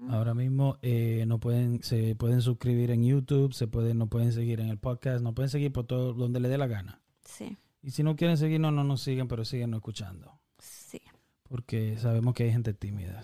Ahora 0.08 0.34
mismo 0.34 0.78
eh, 0.82 1.24
no 1.26 1.40
pueden, 1.40 1.82
se 1.82 2.14
pueden 2.14 2.42
suscribir 2.42 2.90
en 2.90 3.02
YouTube, 3.04 3.54
se 3.54 3.66
pueden, 3.66 3.98
nos 3.98 4.08
pueden 4.08 4.32
seguir 4.32 4.60
en 4.60 4.68
el 4.68 4.78
podcast, 4.78 5.22
nos 5.22 5.34
pueden 5.34 5.48
seguir 5.48 5.72
por 5.72 5.86
todo 5.86 6.12
donde 6.12 6.38
le 6.38 6.48
dé 6.48 6.58
la 6.58 6.66
gana. 6.66 7.00
Sí, 7.24 7.56
Y 7.82 7.90
si 7.90 8.02
no 8.02 8.14
quieren 8.14 8.36
seguirnos, 8.36 8.72
no 8.72 8.84
nos 8.84 9.00
siguen, 9.00 9.26
pero 9.26 9.44
síguenos 9.44 9.78
escuchando. 9.78 10.32
sí. 10.58 11.00
Porque 11.48 11.96
sabemos 11.98 12.34
que 12.34 12.42
hay 12.42 12.50
gente 12.52 12.74
tímida. 12.74 13.22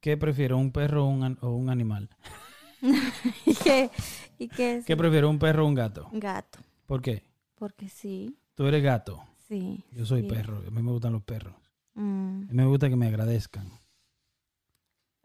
¿Qué 0.00 0.16
prefiero, 0.16 0.56
un 0.58 0.72
perro 0.72 1.04
o 1.04 1.08
un, 1.08 1.38
o 1.42 1.50
un 1.50 1.70
animal? 1.70 2.08
¿Y 3.46 3.54
qué, 3.54 3.90
¿Y 4.38 4.48
qué 4.48 4.76
es? 4.76 4.86
¿Qué 4.86 4.96
prefiero, 4.96 5.28
un 5.28 5.38
perro 5.38 5.64
o 5.64 5.68
un 5.68 5.74
gato? 5.74 6.08
Gato. 6.12 6.58
¿Por 6.86 7.02
qué? 7.02 7.22
Porque 7.54 7.88
sí, 7.88 8.36
Tú 8.54 8.66
eres 8.66 8.82
gato, 8.82 9.22
sí. 9.48 9.84
yo 9.90 10.04
soy 10.06 10.22
sí. 10.22 10.28
perro, 10.28 10.58
a 10.66 10.70
mí 10.70 10.82
me 10.82 10.90
gustan 10.92 11.12
los 11.12 11.22
perros. 11.22 11.54
Mm, 11.94 12.42
A 12.48 12.52
mí 12.52 12.54
me 12.54 12.66
gusta 12.66 12.88
que 12.88 12.96
me 12.96 13.06
agradezcan. 13.08 13.68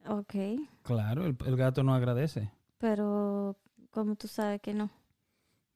ok, 0.07 0.35
Claro, 0.83 1.25
el, 1.25 1.35
el 1.45 1.55
gato 1.57 1.83
no 1.83 1.93
agradece. 1.93 2.49
pero 2.77 3.57
como 3.91 4.15
tú 4.15 4.27
sabes 4.27 4.61
que 4.61 4.73
no. 4.73 4.89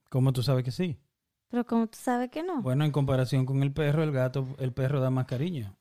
¿Cómo 0.10 0.34
tú 0.34 0.44
sabes 0.44 0.64
que 0.64 0.72
sí? 0.72 1.00
Pero 1.50 1.66
como 1.66 1.88
tú 1.88 1.98
sabes 2.00 2.30
que 2.32 2.44
no. 2.44 2.62
Bueno, 2.62 2.86
en 2.86 2.92
comparación 2.92 3.46
con 3.46 3.62
el 3.64 3.72
perro, 3.74 4.04
el 4.04 4.12
gato, 4.12 4.48
el 4.60 4.72
perro 4.74 5.00
da 5.00 5.10
más 5.10 5.26
cariño. 5.26 5.76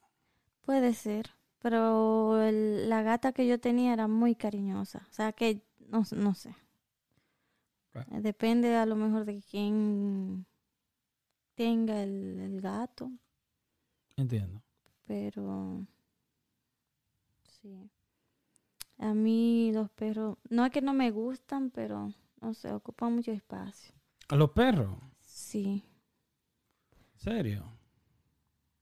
Puede 0.64 0.94
ser. 0.94 1.30
Pero 1.60 2.42
el- 2.42 2.88
la 2.88 3.02
gata 3.02 3.32
que 3.32 3.46
yo 3.46 3.58
tenía 3.60 3.92
era 3.92 4.08
muy 4.08 4.34
cariñosa. 4.34 5.06
O 5.10 5.12
sea 5.12 5.32
que 5.32 5.62
no, 5.88 6.04
no 6.12 6.34
sé. 6.34 6.54
Eh, 8.12 8.20
Depende 8.22 8.76
a 8.76 8.86
lo 8.86 8.96
mejor 8.96 9.24
de 9.24 9.42
quién 9.42 10.46
tenga 11.54 12.02
el, 12.02 12.38
el 12.40 12.60
gato. 12.62 13.10
Entiendo. 14.16 14.62
Pero 15.06 15.86
sí. 17.60 17.90
A 18.98 19.14
mí 19.14 19.72
los 19.72 19.90
perros, 19.90 20.36
no 20.50 20.64
es 20.66 20.70
que 20.70 20.82
no 20.82 20.92
me 20.92 21.10
gustan, 21.10 21.70
pero 21.70 22.12
no 22.42 22.52
sé, 22.54 22.70
ocupan 22.72 23.14
mucho 23.14 23.32
espacio. 23.32 23.94
¿A 24.28 24.36
los 24.36 24.50
perros? 24.52 24.96
Sí. 25.24 25.84
¿Serio? 27.16 27.77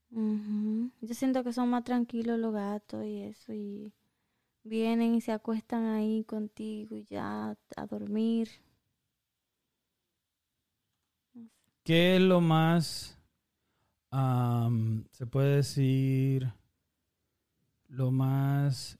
Yo 0.09 1.13
siento 1.13 1.43
que 1.43 1.53
son 1.53 1.69
más 1.69 1.83
tranquilos 1.83 2.39
los 2.39 2.53
gatos 2.53 3.05
y 3.05 3.21
eso, 3.21 3.53
y 3.53 3.93
vienen 4.63 5.15
y 5.15 5.21
se 5.21 5.31
acuestan 5.31 5.85
ahí 5.85 6.23
contigo 6.23 6.95
y 6.95 7.03
ya 7.05 7.55
a 7.75 7.85
dormir. 7.87 8.49
¿Qué 11.83 12.17
es 12.17 12.21
lo 12.21 12.41
más, 12.41 13.17
se 15.11 15.25
puede 15.25 15.57
decir, 15.57 16.51
lo 17.87 18.11
más 18.11 18.99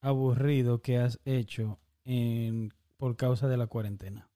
aburrido 0.00 0.80
que 0.80 0.98
has 0.98 1.18
hecho 1.24 1.78
en, 2.04 2.72
por 2.96 3.16
causa 3.16 3.48
de 3.48 3.56
la 3.56 3.66
cuarentena? 3.66 4.28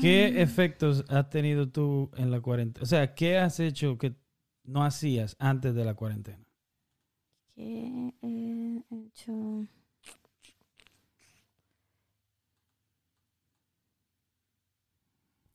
¿Qué 0.00 0.40
efectos 0.42 1.04
has 1.08 1.28
tenido 1.30 1.68
tú 1.68 2.10
en 2.16 2.30
la 2.30 2.40
cuarentena? 2.40 2.82
O 2.82 2.86
sea, 2.86 3.14
¿qué 3.14 3.38
has 3.38 3.60
hecho 3.60 3.98
que 3.98 4.14
no 4.64 4.84
hacías 4.84 5.36
antes 5.38 5.74
de 5.74 5.84
la 5.84 5.94
cuarentena? 5.94 6.46
¿Qué 7.54 8.14
he 8.22 8.82
hecho? 8.90 9.66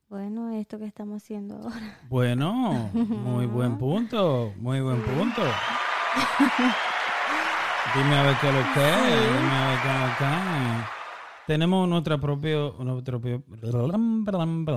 Bueno, 0.10 0.52
esto 0.52 0.78
que 0.78 0.86
estamos 0.86 1.24
haciendo 1.24 1.56
ahora. 1.56 2.00
Bueno, 2.10 2.92
muy 2.94 3.46
buen 3.48 3.78
punto, 3.78 4.54
muy 4.58 4.82
buen 4.82 5.02
punto. 5.02 5.42
Dime 7.96 8.16
a 8.16 8.24
ver 8.24 8.36
qué 8.42 8.52
lo 8.52 8.62
que 8.74 8.80
dime 8.80 9.56
a 9.56 9.68
ver 9.70 9.80
qué 9.82 9.88
lo 9.88 10.18
que. 10.18 11.03
Tenemos 11.46 11.90
nuestra 11.90 12.18
propio, 12.18 12.74
nuestro 12.80 13.20
propio, 13.20 13.44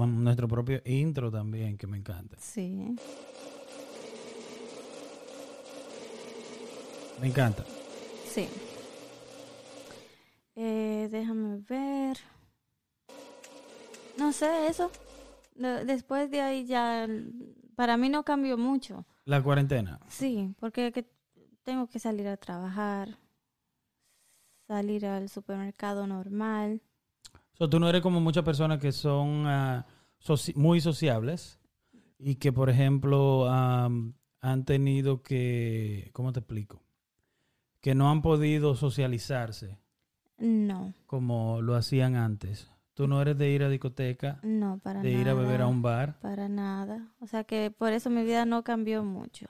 nuestro 0.06 0.48
propio 0.48 0.82
intro 0.84 1.30
también 1.30 1.78
que 1.78 1.86
me 1.86 1.96
encanta. 1.96 2.36
Sí. 2.40 2.96
Me 7.20 7.28
encanta. 7.28 7.64
Sí. 8.28 8.48
Eh, 10.56 11.08
déjame 11.10 11.58
ver. 11.68 12.18
No 14.18 14.32
sé, 14.32 14.66
eso. 14.66 14.90
De- 15.54 15.84
Después 15.84 16.30
de 16.30 16.40
ahí 16.40 16.66
ya, 16.66 17.06
para 17.76 17.96
mí 17.96 18.08
no 18.08 18.24
cambió 18.24 18.58
mucho. 18.58 19.04
La 19.24 19.42
cuarentena. 19.42 20.00
Sí, 20.08 20.54
porque 20.58 20.90
que 20.92 21.06
tengo 21.62 21.86
que 21.88 21.98
salir 21.98 22.26
a 22.28 22.36
trabajar, 22.36 23.18
salir 24.66 25.06
al 25.06 25.28
supermercado 25.28 26.06
normal. 26.06 26.80
So, 27.54 27.68
tú 27.70 27.80
no 27.80 27.88
eres 27.88 28.02
como 28.02 28.20
muchas 28.20 28.44
personas 28.44 28.78
que 28.78 28.92
son 28.92 29.44
soci- 30.20 30.54
muy 30.56 30.80
sociables 30.80 31.58
y 32.18 32.34
que, 32.36 32.52
por 32.52 32.68
ejemplo, 32.70 33.48
han 33.50 34.64
tenido 34.64 35.22
que, 35.22 36.10
¿cómo 36.12 36.32
te 36.32 36.40
explico? 36.40 36.82
Que 37.80 37.94
no 37.94 38.10
han 38.10 38.20
podido 38.22 38.74
socializarse 38.74 39.78
No, 40.38 40.92
como 41.06 41.62
lo 41.62 41.76
hacían 41.76 42.16
antes. 42.16 42.70
Tú 42.94 43.06
no 43.06 43.20
eres 43.20 43.36
de 43.38 43.50
ir 43.50 43.62
a 43.62 43.68
discoteca, 43.68 44.40
no, 44.42 44.78
para 44.78 45.02
de 45.02 45.10
nada. 45.12 45.20
ir 45.22 45.28
a 45.28 45.34
beber 45.34 45.60
a 45.60 45.66
un 45.66 45.82
bar. 45.82 46.18
Para 46.20 46.48
nada. 46.48 47.08
O 47.20 47.26
sea 47.26 47.44
que 47.44 47.70
por 47.70 47.92
eso 47.92 48.08
mi 48.10 48.22
vida 48.24 48.44
no 48.46 48.64
cambió 48.64 49.04
mucho. 49.04 49.46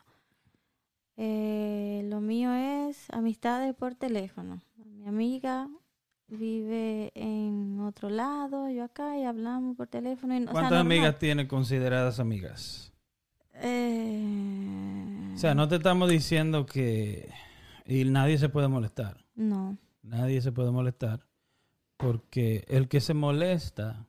Eh, 1.16 2.02
lo 2.10 2.20
mío 2.20 2.52
es 2.52 3.08
amistades 3.10 3.74
por 3.74 3.94
teléfono. 3.94 4.60
Mi 5.07 5.11
amiga 5.11 5.68
vive 6.26 7.12
en 7.14 7.78
otro 7.78 8.11
lado, 8.11 8.68
yo 8.68 8.82
acá, 8.82 9.16
y 9.16 9.22
hablamos 9.22 9.76
por 9.76 9.86
teléfono. 9.86 10.34
Y, 10.34 10.38
o 10.38 10.40
sea, 10.42 10.50
¿Cuántas 10.50 10.72
normal. 10.72 10.98
amigas 10.98 11.18
tienes 11.20 11.46
consideradas 11.46 12.18
amigas? 12.18 12.92
Eh, 13.54 15.30
O 15.32 15.38
sea, 15.38 15.54
no 15.54 15.68
te 15.68 15.76
estamos 15.76 16.11
diciendo 16.11 16.66
que... 16.66 17.30
Y 17.84 18.04
nadie 18.07 18.36
se 18.36 18.48
puede 18.48 18.66
molestar. 18.66 19.24
No. 19.36 19.78
Nadie 20.02 20.40
se 20.40 20.50
puede 20.50 20.72
molestar. 20.72 21.24
Porque 21.98 22.64
el 22.66 22.88
que 22.88 23.00
se 23.00 23.14
molesta 23.14 24.09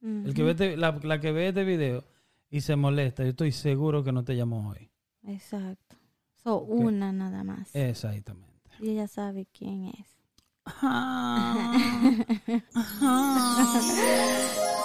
El 0.00 0.32
que 0.32 0.42
ve 0.44 0.52
este- 0.52 0.76
la, 0.78 0.98
la 1.02 1.20
que 1.20 1.30
ve 1.30 1.48
este 1.48 1.64
video 1.64 2.04
y 2.48 2.62
se 2.62 2.74
molesta, 2.74 3.22
yo 3.22 3.30
estoy 3.30 3.52
seguro 3.52 4.02
que 4.02 4.12
no 4.12 4.24
te 4.24 4.34
llamó 4.34 4.70
hoy. 4.70 4.90
Exacto. 5.26 5.96
So, 6.42 6.58
una 6.62 7.12
nada 7.12 7.44
más. 7.44 7.74
Exactamente. 7.76 8.48
Y 8.80 8.88
ella 8.88 9.06
sabe 9.08 9.46
quién 9.52 9.88
es. 9.88 10.21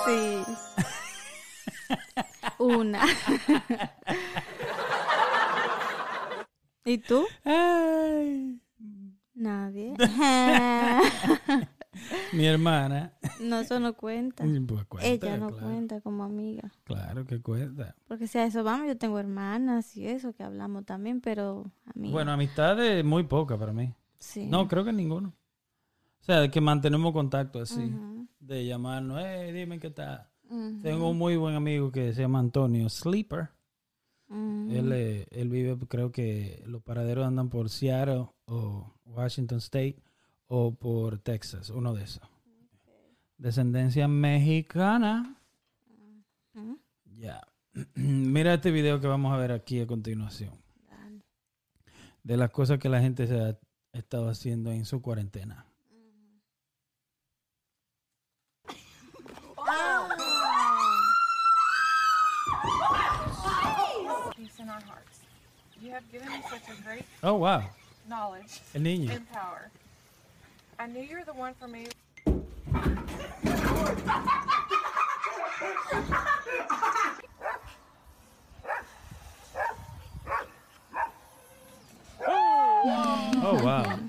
Sí. 0.05 0.43
Una. 2.59 3.03
¿Y 6.85 6.97
tú? 6.99 7.25
Ay, 7.43 8.59
Nadie. 9.33 9.93
mi 12.33 12.45
hermana. 12.45 13.13
no, 13.41 13.59
eso 13.59 13.79
no 13.79 13.93
cuenta. 13.93 14.43
Pues 14.43 14.85
cuenta, 14.85 15.07
Ella 15.07 15.37
no 15.37 15.49
claro. 15.49 15.65
cuenta 15.67 16.01
como 16.01 16.23
amiga. 16.23 16.71
Claro 16.85 17.25
que 17.25 17.41
cuenta. 17.41 17.95
Porque 18.07 18.27
si 18.27 18.37
a 18.39 18.45
eso 18.45 18.63
vamos, 18.63 18.87
yo 18.87 18.97
tengo 18.97 19.19
hermanas 19.19 19.95
y 19.97 20.07
eso 20.07 20.33
que 20.33 20.43
hablamos 20.43 20.85
también, 20.85 21.21
pero 21.21 21.69
amiga. 21.93 22.13
Bueno, 22.13 22.31
amistades 22.31 23.03
muy 23.05 23.23
poca 23.23 23.57
para 23.57 23.73
mí. 23.73 23.93
sí. 24.19 24.47
No, 24.47 24.67
creo 24.67 24.83
que 24.85 24.93
ninguno. 24.93 25.33
O 26.21 26.23
sea, 26.23 26.49
que 26.49 26.61
mantenemos 26.61 27.13
contacto 27.13 27.59
así. 27.59 27.93
De 28.39 28.65
llamarnos, 28.65 29.21
hey, 29.23 29.51
dime 29.51 29.79
qué 29.79 29.89
tal. 29.89 30.27
Tengo 30.81 31.09
un 31.09 31.17
muy 31.17 31.35
buen 31.35 31.55
amigo 31.55 31.91
que 31.91 32.13
se 32.13 32.21
llama 32.21 32.39
Antonio 32.39 32.89
Sleeper. 32.89 33.49
ujú. 34.29 34.71
Él, 34.71 34.91
eh, 34.93 35.27
él 35.31 35.49
vive, 35.49 35.77
creo 35.87 36.11
que 36.11 36.63
los 36.65 36.81
paraderos 36.81 37.25
andan 37.25 37.49
por 37.49 37.69
Seattle 37.69 38.27
o 38.45 38.93
Washington 39.05 39.57
State 39.57 40.01
o 40.47 40.73
por 40.73 41.19
Texas, 41.19 41.69
uno 41.69 41.93
de 41.93 42.03
esos. 42.03 42.23
Descendencia 43.37 44.07
mexicana. 44.07 45.35
Ya. 47.17 47.41
Mira 47.95 48.55
este 48.55 48.71
video 48.71 48.99
que 48.99 49.07
vamos 49.07 49.33
a 49.33 49.37
ver 49.37 49.51
aquí 49.51 49.79
a 49.81 49.87
continuación. 49.87 50.53
De 52.23 52.35
las 52.35 52.49
cosas 52.51 52.79
que 52.79 52.89
la 52.89 52.99
gente 53.01 53.27
se 53.27 53.39
ha 53.39 53.59
estado 53.93 54.29
haciendo 54.29 54.71
en 54.71 54.85
su 54.85 55.01
cuarentena. 55.01 55.66
You 65.87 65.93
have 65.93 66.11
given 66.11 66.27
me 66.27 66.41
such 66.49 66.67
a 66.67 66.81
great 66.83 67.05
Oh, 67.23 67.35
wow. 67.35 67.63
knowledge 68.09 68.59
El 68.75 68.81
niño. 68.81 69.09
and 69.09 69.25
power. 69.31 69.71
I 70.77 70.85
knew 70.87 70.99
you 71.01 71.15
were 71.15 71.23
the 71.23 71.31
one 71.33 71.53
for 71.53 71.69
me. 71.69 71.85
Oh, 82.25 83.59
wow. 83.63 83.99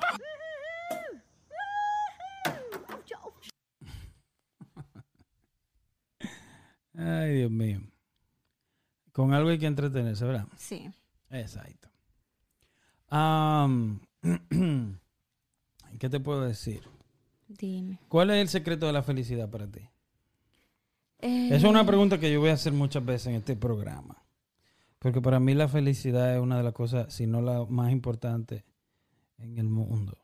Ay, 6.94 7.34
Dios 7.34 7.50
mío. 7.50 7.80
Con 9.12 9.32
algo 9.34 9.50
hay 9.50 9.58
que 9.58 9.66
entretenerse, 9.66 10.24
¿verdad? 10.24 10.46
Sí. 10.56 10.90
Exacto. 11.30 11.88
Am, 13.08 14.00
¿Qué 15.98 16.08
te 16.08 16.20
puedo 16.20 16.42
decir? 16.42 16.82
Dime. 17.48 17.98
¿Cuál 18.08 18.30
es 18.30 18.36
el 18.36 18.48
secreto 18.48 18.86
de 18.86 18.92
la 18.92 19.02
felicidad 19.02 19.48
para 19.50 19.66
ti? 19.66 19.80
Eh, 21.20 21.48
Es 21.52 21.64
una 21.64 21.84
pregunta 21.84 22.18
que 22.18 22.30
yo 22.32 22.40
voy 22.40 22.50
a 22.50 22.54
hacer 22.54 22.72
muchas 22.72 23.04
veces 23.04 23.28
en 23.28 23.34
este 23.36 23.56
programa. 23.56 24.22
Porque 24.98 25.20
para 25.20 25.40
mí 25.40 25.54
la 25.54 25.68
felicidad 25.68 26.34
es 26.36 26.40
una 26.42 26.58
de 26.58 26.62
las 26.64 26.72
cosas, 26.72 27.12
si 27.12 27.26
no 27.26 27.40
la 27.40 27.64
más 27.66 27.90
importante 27.92 28.64
en 29.38 29.58
el 29.58 29.68
mundo. 29.68 30.16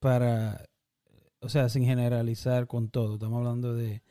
Para, 0.00 0.64
o 1.40 1.48
sea, 1.48 1.68
sin 1.68 1.84
generalizar 1.84 2.66
con 2.66 2.88
todo. 2.88 3.14
Estamos 3.14 3.38
hablando 3.38 3.74
de, 3.74 4.02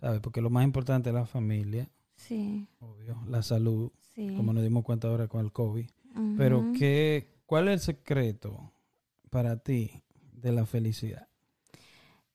¿sabes? 0.00 0.20
Porque 0.20 0.40
lo 0.40 0.50
más 0.50 0.64
importante 0.64 1.10
es 1.10 1.14
la 1.14 1.26
familia, 1.26 1.90
Sí, 2.16 2.66
obvio, 2.78 3.22
la 3.28 3.42
salud, 3.42 3.92
sí. 4.16 4.34
como 4.36 4.52
nos 4.52 4.62
dimos 4.64 4.82
cuenta 4.84 5.06
ahora 5.08 5.28
con 5.28 5.44
el 5.44 5.52
COVID. 5.52 5.86
Pero. 6.36 6.72
¿qué, 6.76 7.28
¿cuál 7.46 7.68
es 7.68 7.74
el 7.74 7.80
secreto 7.80 8.72
para 9.30 9.58
ti 9.58 10.02
de 10.32 10.50
la 10.50 10.66
felicidad? 10.66 11.28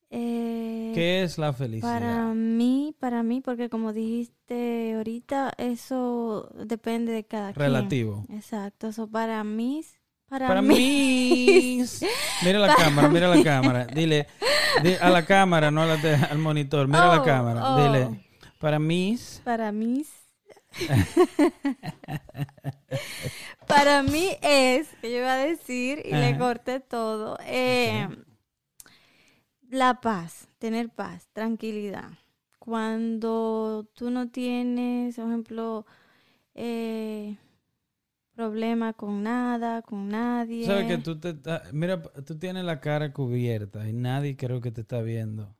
Eh, 0.10 0.92
¿Qué 0.94 1.24
es 1.24 1.38
la 1.38 1.54
felicidad? 1.54 1.94
Para 2.00 2.34
mí, 2.34 2.94
para 3.00 3.24
mí, 3.24 3.42
porque 3.42 3.70
como 3.70 3.94
dijiste 3.94 4.94
ahorita, 4.98 5.54
eso 5.58 6.50
depende 6.66 7.12
de 7.14 7.24
cada 7.24 7.54
quien. 7.54 7.66
Relativo. 7.66 8.26
Exacto, 8.30 8.90
eso 8.90 9.08
para 9.08 9.44
mí, 9.46 9.84
para, 10.28 10.48
Para 10.48 10.62
mí, 10.62 10.76
mí. 10.76 11.84
Mira 12.44 12.60
la 12.60 12.76
cámara, 12.76 13.08
mira 13.08 13.28
la 13.34 13.42
cámara. 13.44 13.86
Dile 13.88 14.28
di- 14.84 14.96
a 15.00 15.10
la 15.10 15.26
cámara, 15.26 15.72
no 15.72 15.82
a 15.82 15.86
la 15.86 16.26
al 16.30 16.38
monitor. 16.40 16.88
Mira 16.88 17.08
la 17.08 17.22
Oh, 17.22 17.26
cámara. 17.26 17.74
oh. 17.76 17.82
Dile, 17.82 18.22
para 18.60 18.80
mí. 18.80 19.18
para 19.46 19.72
mí, 19.72 20.04
para 23.68 24.04
mí 24.04 24.30
es, 24.42 24.88
que 25.02 25.12
yo 25.12 25.18
iba 25.18 25.34
a 25.34 25.38
decir 25.38 26.02
y 26.06 26.12
le 26.12 26.38
corté 26.38 26.80
todo, 26.80 27.38
eh, 27.46 28.08
la 29.70 30.02
paz, 30.02 30.48
tener 30.60 30.90
paz, 30.90 31.28
tranquilidad. 31.34 32.12
Cuando 32.60 33.90
tú 33.96 34.12
no 34.12 34.30
tienes, 34.30 35.16
por 35.16 35.28
ejemplo, 35.28 35.86
eh, 36.54 37.38
problema 38.36 38.94
con 38.94 39.24
nada, 39.24 39.82
con 39.82 40.10
nadie. 40.10 40.66
Sabes 40.66 40.88
que 40.88 40.98
tú 40.98 41.20
te 41.20 41.36
mira, 41.74 42.02
tú 42.02 42.38
tienes 42.38 42.64
la 42.64 42.80
cara 42.80 43.14
cubierta 43.14 43.88
y 43.88 43.94
nadie 43.94 44.36
creo 44.36 44.62
que 44.62 44.72
te 44.72 44.82
está 44.82 45.02
viendo 45.02 45.56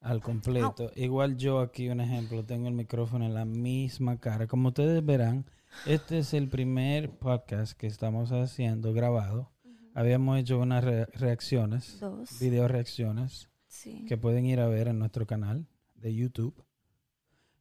al 0.00 0.20
completo. 0.22 0.90
Igual 0.96 1.36
yo 1.36 1.60
aquí, 1.60 1.88
un 1.88 2.00
ejemplo, 2.00 2.44
tengo 2.44 2.68
el 2.68 2.74
micrófono 2.74 3.24
en 3.26 3.34
la 3.34 3.44
misma 3.44 4.18
cara. 4.18 4.46
Como 4.46 4.68
ustedes 4.68 5.04
verán, 5.04 5.44
este 5.86 6.18
es 6.18 6.34
el 6.34 6.48
primer 6.48 7.10
podcast 7.18 7.72
que 7.76 7.86
estamos 7.86 8.32
haciendo 8.32 8.92
grabado. 8.92 9.50
Habíamos 9.94 10.38
hecho 10.38 10.58
unas 10.58 10.84
re- 10.84 11.06
reacciones, 11.06 11.98
Dos. 12.00 12.38
video 12.40 12.66
reacciones. 12.68 13.48
Sí. 13.72 14.04
que 14.08 14.16
pueden 14.16 14.46
ir 14.46 14.58
a 14.58 14.66
ver 14.66 14.88
en 14.88 14.98
nuestro 14.98 15.28
canal 15.28 15.68
de 15.94 16.12
YouTube. 16.12 16.64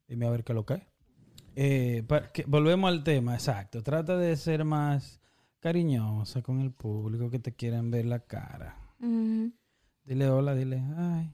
Dime 0.07 0.25
a 0.25 0.31
ver 0.31 0.43
qué 0.43 0.55
lo 0.55 0.65
que 0.65 0.87
eh, 1.55 2.03
que- 2.33 2.45
Volvemos 2.47 2.89
al 2.89 3.03
tema, 3.03 3.35
exacto. 3.35 3.83
Trata 3.83 4.17
de 4.17 4.35
ser 4.35 4.65
más 4.65 5.21
cariñosa 5.59 6.41
con 6.41 6.61
el 6.61 6.71
público 6.71 7.29
que 7.29 7.37
te 7.37 7.53
quieren 7.53 7.91
ver 7.91 8.05
la 8.05 8.21
cara. 8.21 8.75
Dile 10.03 10.29
hola, 10.29 10.55
dile 10.55 10.81
ay, 10.97 11.31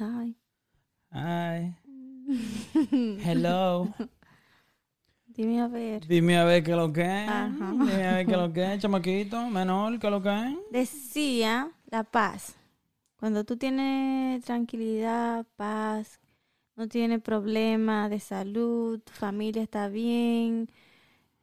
Ay. 0.00 0.34
ay, 1.10 1.74
hello. 3.22 3.92
Dime 5.26 5.60
a 5.60 5.68
ver. 5.68 6.06
Dime 6.06 6.38
a 6.38 6.44
ver 6.44 6.62
qué 6.62 6.74
lo 6.74 6.90
que 6.90 7.02
es. 7.02 7.28
Ajá. 7.28 7.72
Dime 7.72 8.08
a 8.08 8.14
ver 8.14 8.26
qué 8.26 8.36
lo 8.36 8.50
que 8.50 8.72
es, 8.72 8.80
chamaquito, 8.80 9.46
menor, 9.50 9.98
qué 9.98 10.08
lo 10.08 10.22
que 10.22 10.30
es. 10.30 10.56
Decía 10.70 11.70
la 11.90 12.04
paz. 12.04 12.56
Cuando 13.16 13.44
tú 13.44 13.58
tienes 13.58 14.42
tranquilidad, 14.42 15.46
paz, 15.56 16.18
no 16.76 16.88
tienes 16.88 17.20
problema 17.20 18.08
de 18.08 18.20
salud, 18.20 19.00
tu 19.00 19.12
familia 19.12 19.62
está 19.62 19.88
bien, 19.88 20.70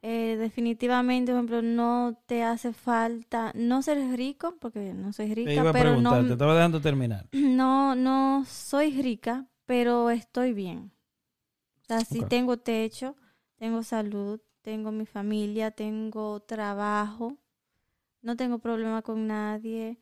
eh, 0.02 0.36
definitivamente, 0.38 1.32
por 1.32 1.38
ejemplo, 1.38 1.62
no 1.62 2.20
te 2.26 2.42
hace 2.44 2.72
falta, 2.72 3.52
no 3.54 3.82
ser 3.82 3.98
rico, 4.16 4.54
porque 4.60 4.92
no 4.94 5.12
soy 5.12 5.28
Te 5.28 5.34
rica, 5.34 5.52
iba 5.54 5.70
a 5.70 5.72
pero 5.72 5.90
preguntar, 5.90 6.20
te 6.22 6.26
no, 6.28 6.32
estaba 6.34 6.54
dejando 6.54 6.80
terminar. 6.80 7.26
no, 7.32 7.94
no 7.94 8.44
soy 8.46 9.02
rica, 9.02 9.46
pero 9.66 10.10
estoy 10.10 10.52
bien. 10.52 10.92
O 11.90 12.00
sea, 12.00 12.28
tengo 12.28 12.58
techo, 12.58 13.16
tengo 13.56 13.82
salud, 13.82 14.40
tengo 14.62 14.92
mi 14.92 15.06
familia, 15.06 15.70
tengo 15.70 16.40
trabajo, 16.40 17.36
no 18.22 18.36
tengo 18.36 18.58
problema 18.58 19.02
con 19.02 19.26
nadie, 19.26 19.98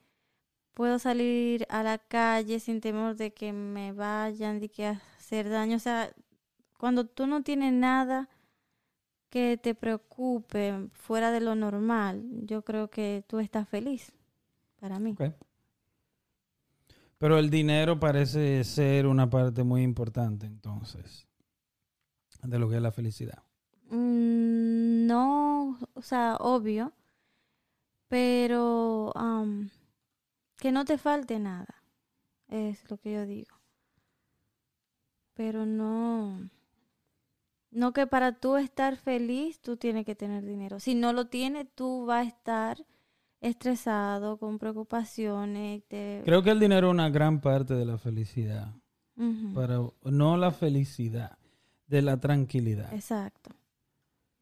puedo 0.75 0.99
salir 0.99 1.67
a 1.71 1.83
la 1.83 1.99
calle 1.99 2.61
sin 2.61 2.81
temor 2.81 3.17
de 3.17 3.33
que 3.33 3.53
me 3.53 3.93
vayan, 3.93 4.61
de 4.61 4.69
que 4.69 4.87
hacer 4.87 5.49
daño. 5.49 5.77
O 5.77 5.81
sea, 5.81 6.13
cuando 6.79 7.07
tú 7.07 7.27
no 7.27 7.43
tienes 7.43 7.73
nada 7.73 8.29
que 9.31 9.57
te 9.57 9.75
preocupe 9.75 10.89
fuera 10.93 11.31
de 11.31 11.41
lo 11.41 11.55
normal, 11.55 12.25
yo 12.43 12.63
creo 12.63 12.89
que 12.89 13.25
tú 13.27 13.39
estás 13.39 13.69
feliz 13.69 14.13
para 14.81 14.99
mí. 14.99 15.17
Pero 17.19 17.39
el 17.39 17.51
dinero 17.51 17.99
parece 17.99 18.63
ser 18.65 19.07
una 19.07 19.29
parte 19.29 19.65
muy 19.65 19.83
importante 19.83 20.47
entonces 20.47 21.27
de 22.43 22.59
lo 22.59 22.69
que 22.69 22.77
es 22.77 22.83
la 22.83 22.93
felicidad. 22.93 23.43
Mm, 23.91 25.07
No, 25.07 25.79
o 25.95 26.03
sea, 26.03 26.37
obvio, 26.41 26.93
pero 28.09 29.13
que 30.59 30.73
no 30.73 30.85
te 30.85 30.99
falte 30.99 31.39
nada, 31.39 31.83
es 32.49 32.89
lo 32.91 32.99
que 32.99 33.13
yo 33.13 33.27
digo. 33.27 33.55
Pero 35.35 35.67
no, 35.67 36.49
no 37.77 37.93
que 37.93 38.07
para 38.07 38.33
tú 38.33 38.57
estar 38.57 38.97
feliz 38.97 39.61
tú 39.61 39.77
tienes 39.77 40.05
que 40.07 40.15
tener 40.15 40.45
dinero. 40.45 40.81
Si 40.81 40.95
no 40.95 41.13
lo 41.13 41.27
tienes, 41.27 41.67
tú 41.75 42.07
vas 42.07 42.25
a 42.27 42.29
estar 42.29 42.87
estresado, 43.41 44.39
con 44.39 44.59
preocupaciones. 44.59 45.83
te- 45.89 46.23
Creo 46.25 46.43
que 46.43 46.51
el 46.51 46.59
dinero 46.61 46.89
es 46.89 46.93
una 46.95 47.11
gran 47.11 47.41
parte 47.41 47.75
de 47.75 47.85
la 47.85 47.99
felicidad. 47.99 48.75
Para, 49.55 49.79
no 50.05 50.37
la 50.37 50.51
felicidad, 50.51 51.39
de 51.87 52.03
la 52.03 52.19
tranquilidad. 52.19 52.93
Exacto. 52.93 53.51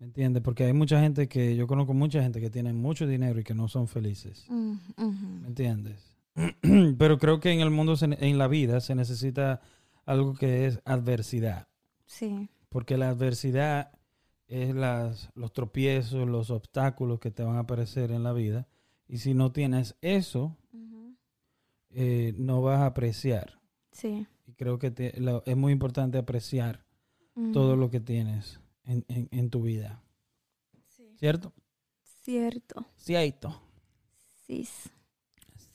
¿Me 0.01 0.07
entiendes? 0.07 0.43
Porque 0.43 0.65
hay 0.65 0.73
mucha 0.73 1.01
gente 1.01 1.29
que, 1.29 1.55
yo 1.55 1.69
conozco 1.69 1.95
mucha 1.95 2.21
gente 2.23 2.41
que 2.41 2.51
tiene 2.51 2.73
mucho 2.73 3.07
dinero 3.07 3.39
y 3.39 3.45
que 3.45 3.55
no 3.55 3.69
son 3.69 3.87
felices. 3.87 4.47
¿Me 4.51 5.47
entiendes? 5.47 6.17
Pero 6.99 7.19
creo 7.19 7.39
que 7.39 7.53
en 7.53 7.61
el 7.61 7.71
mundo, 7.71 7.95
en 8.01 8.39
la 8.39 8.49
vida, 8.49 8.81
se 8.81 8.95
necesita 8.97 9.61
algo 10.05 10.35
que 10.35 10.67
es 10.67 10.81
adversidad. 10.85 11.69
Sí, 12.07 12.49
Porque 12.75 12.97
la 12.97 13.09
adversidad 13.11 13.93
es 14.49 14.75
las, 14.75 15.31
los 15.37 15.53
tropiezos, 15.53 16.27
los 16.29 16.51
obstáculos 16.51 17.21
que 17.21 17.31
te 17.31 17.45
van 17.45 17.55
a 17.55 17.61
aparecer 17.61 18.11
en 18.11 18.25
la 18.25 18.33
vida. 18.33 18.67
Y 19.07 19.19
si 19.19 19.33
no 19.33 19.53
tienes 19.53 19.95
eso, 20.01 20.57
eh, 21.91 22.35
no 22.37 22.61
vas 22.63 22.81
a 22.81 22.87
apreciar 22.87 23.61
Sí. 23.93 24.27
Y 24.49 24.55
creo 24.55 24.81
que 24.81 24.91
te- 24.91 25.21
lo- 25.21 25.45
es 25.47 25.57
muy 25.57 25.73
importante 25.73 26.19
apreciar 26.19 26.85
todo 27.53 27.77
lo 27.77 27.91
que 27.91 28.01
tienes 28.01 28.59
en, 28.85 29.05
en- 29.07 29.29
en 29.31 29.51
tu 29.51 29.63
vida. 29.63 30.03
¿Cierto? 31.17 31.53
Cierto. 32.25 32.85
Cierto. 32.97 33.63
Sí. 34.47 34.69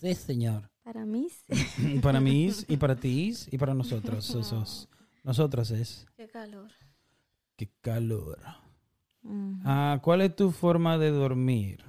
Sí, 0.02 0.16
señor. 0.16 0.70
Para 0.84 1.06
mí 1.06 1.28
sí. 1.30 2.00
para 2.04 2.20
mí 2.20 2.52
y 2.68 2.76
para 2.78 2.96
ti 3.00 3.34
y 3.52 3.58
para 3.58 3.74
nosotros. 3.74 4.26
Sos, 4.26 4.90
nosotros 5.24 5.72
es. 5.72 6.06
Qué 6.18 6.28
calor. 6.28 6.70
Qué 7.60 7.70
calor. 7.82 8.40
Ah, 9.66 10.00
¿Cuál 10.02 10.22
es 10.22 10.34
tu 10.34 10.50
forma 10.50 10.98
de 10.98 11.12
dormir? 11.12 11.84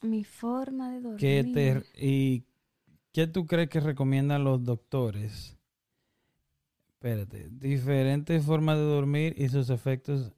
Mi 0.00 0.24
forma 0.24 0.92
de 0.92 1.00
dormir. 1.02 1.20
¿Qué 1.20 1.44
te, 1.44 2.02
¿Y 2.02 2.46
qué 3.12 3.26
tú 3.26 3.46
crees 3.46 3.68
que 3.68 3.80
recomiendan 3.80 4.44
los 4.44 4.64
doctores? 4.64 5.58
Espérate, 6.88 7.50
diferentes 7.50 8.46
formas 8.46 8.78
de 8.78 8.84
dormir 8.84 9.34
y 9.36 9.50
sus 9.50 9.68
efectos 9.68 10.32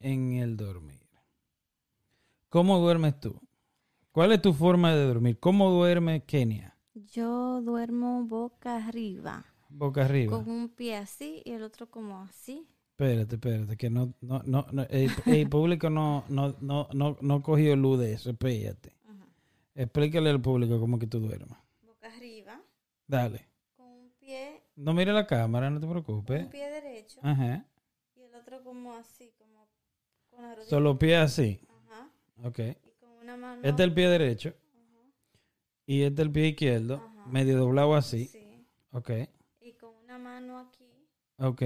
en 0.00 0.32
el 0.32 0.56
dormir. 0.56 1.06
¿Cómo 2.48 2.80
duermes 2.80 3.20
tú? 3.20 3.40
¿Cuál 4.10 4.32
es 4.32 4.42
tu 4.42 4.54
forma 4.54 4.92
de 4.92 5.06
dormir? 5.06 5.38
¿Cómo 5.38 5.70
duerme 5.70 6.24
Kenia? 6.24 6.76
Yo 6.94 7.62
duermo 7.62 8.24
boca 8.24 8.84
arriba. 8.88 9.44
Boca 9.68 10.04
arriba. 10.04 10.36
Con 10.36 10.50
un 10.50 10.68
pie 10.68 10.96
así 10.96 11.42
y 11.44 11.52
el 11.52 11.62
otro 11.62 11.88
como 11.88 12.22
así. 12.22 12.66
Espérate, 12.98 13.34
espérate, 13.34 13.76
que 13.76 13.90
no, 13.90 14.14
no, 14.22 14.42
no, 14.46 14.66
no, 14.72 14.82
el, 14.88 15.10
el 15.26 15.48
público 15.50 15.90
no, 15.90 16.24
no, 16.30 16.56
no, 16.62 16.88
no, 16.94 17.18
no 17.20 17.42
cogió 17.42 17.76
luz 17.76 17.98
de 18.00 18.14
eso, 18.14 18.30
espérate. 18.30 18.94
Explícale 19.74 20.30
al 20.30 20.40
público 20.40 20.80
cómo 20.80 20.98
que 20.98 21.06
tú 21.06 21.20
duermes. 21.20 21.58
Boca 21.82 22.08
arriba. 22.08 22.58
Dale. 23.06 23.46
Con 23.76 23.86
un 23.86 24.10
pie, 24.18 24.62
No 24.76 24.94
mire 24.94 25.12
la 25.12 25.26
cámara, 25.26 25.68
no 25.68 25.78
te 25.78 25.86
con 25.86 25.92
preocupes. 26.02 26.44
un 26.44 26.50
pie 26.50 26.70
derecho. 26.70 27.20
Ajá. 27.22 27.66
Y 28.14 28.22
el 28.22 28.34
otro 28.34 28.64
como 28.64 28.94
así, 28.94 29.30
como 29.38 29.68
con 30.30 30.40
la 30.40 30.54
rodilla. 30.54 30.70
Solo 30.70 30.98
pie 30.98 31.16
así. 31.18 31.60
Ajá. 31.68 32.08
Ok. 32.44 32.58
Y 32.60 32.90
con 32.98 33.10
una 33.20 33.36
mano. 33.36 33.60
Este 33.62 33.82
es 33.82 33.88
el 33.88 33.92
pie 33.92 34.08
derecho. 34.08 34.54
Y 35.84 36.00
este 36.02 36.22
es 36.22 36.26
el 36.28 36.32
pie 36.32 36.46
izquierdo. 36.48 36.94
Ajá. 36.94 37.26
Medio 37.26 37.58
doblado 37.58 37.94
así. 37.94 38.24
Sí. 38.24 38.66
Ok. 38.92 39.10
Y 39.60 39.72
con 39.74 39.94
una 40.02 40.16
mano 40.18 40.58
aquí. 40.58 41.06
Ok. 41.36 41.62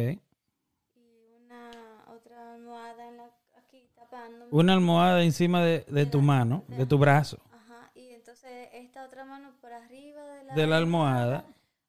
Una 2.51 2.55
almohada 2.57 3.09
en 3.09 3.17
la, 3.17 3.31
aquí 3.57 3.89
tapándome. 3.95 4.47
Una 4.51 4.73
almohada 4.73 5.23
encima 5.23 5.63
de, 5.63 5.85
de 5.89 6.07
tu 6.07 6.21
mano, 6.21 6.65
de 6.69 6.85
tu 6.87 6.99
brazo. 6.99 7.39
Ajá. 7.53 7.91
Y 7.95 8.09
entonces 8.11 8.69
esta 8.73 9.05
otra 9.07 9.25
mano 9.25 9.53
por 9.61 9.73
arriba 9.73 10.23
de 10.35 10.45
la, 10.45 10.55
De 10.55 10.67
la 10.67 10.77
almohada. 10.79 11.45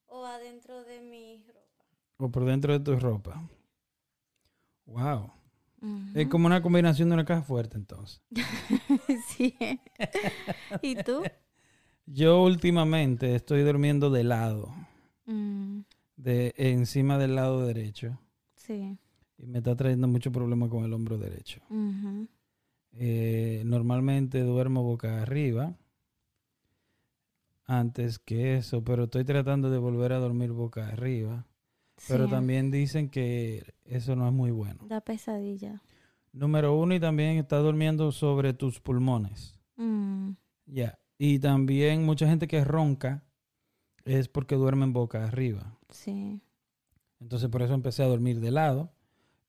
O 0.07 0.25
adentro 0.25 0.83
de 0.83 1.01
mi 1.01 1.43
ropa. 1.47 1.85
O 2.17 2.29
por 2.29 2.45
dentro 2.45 2.73
de 2.73 2.79
tu 2.79 2.99
ropa. 2.99 3.41
Wow. 4.85 5.31
Es 6.13 6.27
como 6.27 6.45
una 6.45 6.61
combinación 6.61 7.09
de 7.09 7.15
una 7.15 7.25
caja 7.25 7.41
fuerte 7.41 7.75
entonces. 7.77 8.21
sí. 9.29 9.57
¿Y 10.83 10.95
tú? 11.03 11.23
Yo 12.05 12.43
últimamente 12.43 13.33
estoy 13.35 13.63
durmiendo 13.63 14.11
de 14.11 14.23
lado. 14.23 14.71
Mm, 15.25 15.79
De 16.17 16.53
encima 16.57 17.17
del 17.17 17.35
lado 17.35 17.65
derecho. 17.65 18.19
sí. 18.55 18.97
Y 19.41 19.47
me 19.47 19.57
está 19.57 19.75
trayendo 19.75 20.07
mucho 20.07 20.31
problema 20.31 20.69
con 20.69 20.83
el 20.83 20.93
hombro 20.93 21.17
derecho. 21.17 21.61
Eh, 22.93 23.63
normalmente 23.65 24.41
duermo 24.41 24.83
boca 24.83 25.21
arriba 25.21 25.75
antes 27.65 28.19
que 28.19 28.55
eso, 28.57 28.83
pero 28.83 29.05
estoy 29.05 29.23
tratando 29.23 29.69
de 29.69 29.77
volver 29.77 30.13
a 30.13 30.19
dormir 30.19 30.51
boca 30.51 30.87
arriba. 30.87 31.45
Pero 32.07 32.27
también 32.27 32.71
dicen 32.71 33.09
que 33.09 33.73
eso 33.85 34.15
no 34.15 34.27
es 34.27 34.33
muy 34.33 34.51
bueno. 34.51 34.79
Da 34.87 35.01
pesadilla. 35.01 35.81
Número 36.33 36.75
uno, 36.77 36.95
y 36.95 36.99
también 36.99 37.37
está 37.37 37.57
durmiendo 37.57 38.11
sobre 38.11 38.53
tus 38.53 38.79
pulmones. 38.79 39.59
Mm, 39.75 40.31
Ya. 40.65 40.97
Y 41.17 41.37
también 41.39 42.03
mucha 42.03 42.27
gente 42.27 42.47
que 42.47 42.63
ronca 42.63 43.23
es 44.05 44.27
porque 44.27 44.55
duermen 44.55 44.93
boca 44.93 45.25
arriba. 45.25 45.77
sí. 45.89 46.41
Entonces 47.19 47.49
por 47.49 47.61
eso 47.61 47.75
empecé 47.75 48.01
a 48.01 48.07
dormir 48.07 48.39
de 48.39 48.49
lado. 48.49 48.91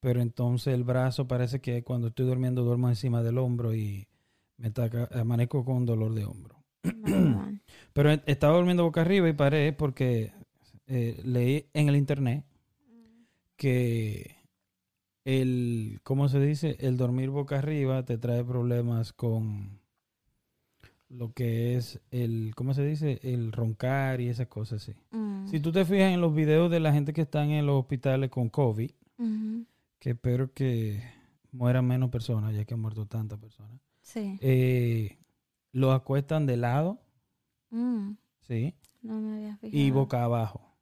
Pero 0.02 0.20
entonces 0.20 0.74
el 0.74 0.82
brazo 0.82 1.28
parece 1.28 1.60
que 1.60 1.84
cuando 1.84 2.08
estoy 2.08 2.26
durmiendo 2.26 2.64
duermo 2.64 2.88
encima 2.88 3.22
del 3.22 3.38
hombro 3.38 3.72
y 3.72 4.08
me 4.56 4.70
taca- 4.72 5.08
amanezco 5.12 5.64
con 5.64 5.86
dolor 5.86 6.12
de 6.12 6.24
hombro. 6.24 6.56
Pero 7.92 8.10
estaba 8.10 8.56
durmiendo 8.56 8.82
boca 8.82 9.02
arriba 9.02 9.28
y 9.28 9.32
paré 9.32 9.72
porque 9.72 10.32
eh, 10.88 11.20
leí 11.24 11.66
en 11.72 11.88
el 11.88 11.94
internet 11.94 12.44
que 13.56 14.34
el, 15.24 16.00
¿cómo 16.02 16.28
se 16.28 16.40
dice? 16.40 16.76
El 16.80 16.96
dormir 16.96 17.30
boca 17.30 17.58
arriba 17.58 18.04
te 18.04 18.18
trae 18.18 18.44
problemas 18.44 19.12
con 19.12 19.78
lo 21.08 21.32
que 21.32 21.76
es 21.76 22.00
el, 22.10 22.52
¿cómo 22.56 22.74
se 22.74 22.84
dice? 22.84 23.20
El 23.22 23.52
roncar 23.52 24.20
y 24.20 24.28
esas 24.28 24.48
cosas 24.48 24.82
así. 24.82 24.98
Mm, 25.12 25.46
Si 25.46 25.60
tú 25.60 25.70
te 25.70 25.84
fijas 25.84 26.12
en 26.12 26.20
los 26.20 26.34
videos 26.34 26.70
de 26.72 26.80
la 26.80 26.92
gente 26.92 27.12
que 27.12 27.20
están 27.22 27.50
en 27.50 27.66
los 27.66 27.78
hospitales 27.80 28.30
con 28.30 28.48
COVID. 28.48 28.90
Que 30.02 30.10
espero 30.10 30.52
que 30.52 31.00
mueran 31.52 31.86
menos 31.86 32.10
personas, 32.10 32.52
ya 32.56 32.64
que 32.64 32.74
han 32.74 32.80
muerto 32.80 33.06
tantas 33.06 33.38
personas, 33.38 33.80
Sí. 34.00 34.36
eh, 34.40 35.16
los 35.70 35.94
acuestan 35.94 36.44
de 36.44 36.56
lado, 36.56 36.98
Mm, 37.70 38.14
¿sí? 38.40 38.74
no 39.00 39.20
me 39.20 39.34
había 39.36 39.56
fijado. 39.58 39.78
Y 39.80 39.90
boca 39.92 40.24
abajo. 40.24 40.74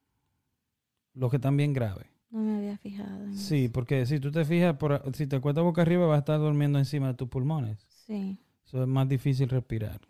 Los 1.12 1.28
que 1.28 1.36
están 1.36 1.54
bien 1.58 1.74
graves. 1.74 2.06
No 2.30 2.40
me 2.40 2.56
había 2.56 2.78
fijado. 2.78 3.24
en 3.24 3.34
Sí, 3.36 3.68
porque 3.68 4.06
si 4.06 4.20
tú 4.20 4.30
te 4.30 4.46
fijas, 4.46 4.76
por, 4.78 5.02
si 5.14 5.26
te 5.26 5.36
acuestas 5.36 5.64
boca 5.64 5.82
arriba, 5.82 6.06
vas 6.06 6.16
a 6.16 6.20
estar 6.20 6.38
durmiendo 6.38 6.78
encima 6.78 7.08
de 7.08 7.14
tus 7.14 7.28
pulmones. 7.28 7.86
Sí. 8.06 8.38
Eso 8.64 8.80
es 8.80 8.88
más 8.88 9.06
difícil 9.06 9.50
respirar. 9.50 10.00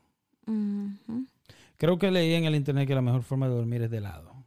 Creo 1.76 1.98
que 1.98 2.10
leí 2.12 2.34
en 2.34 2.44
el 2.44 2.54
internet 2.54 2.86
que 2.86 2.94
la 2.94 3.02
mejor 3.02 3.22
forma 3.24 3.48
de 3.48 3.54
dormir 3.56 3.82
es 3.82 3.90
de 3.90 4.00
lado. 4.00 4.44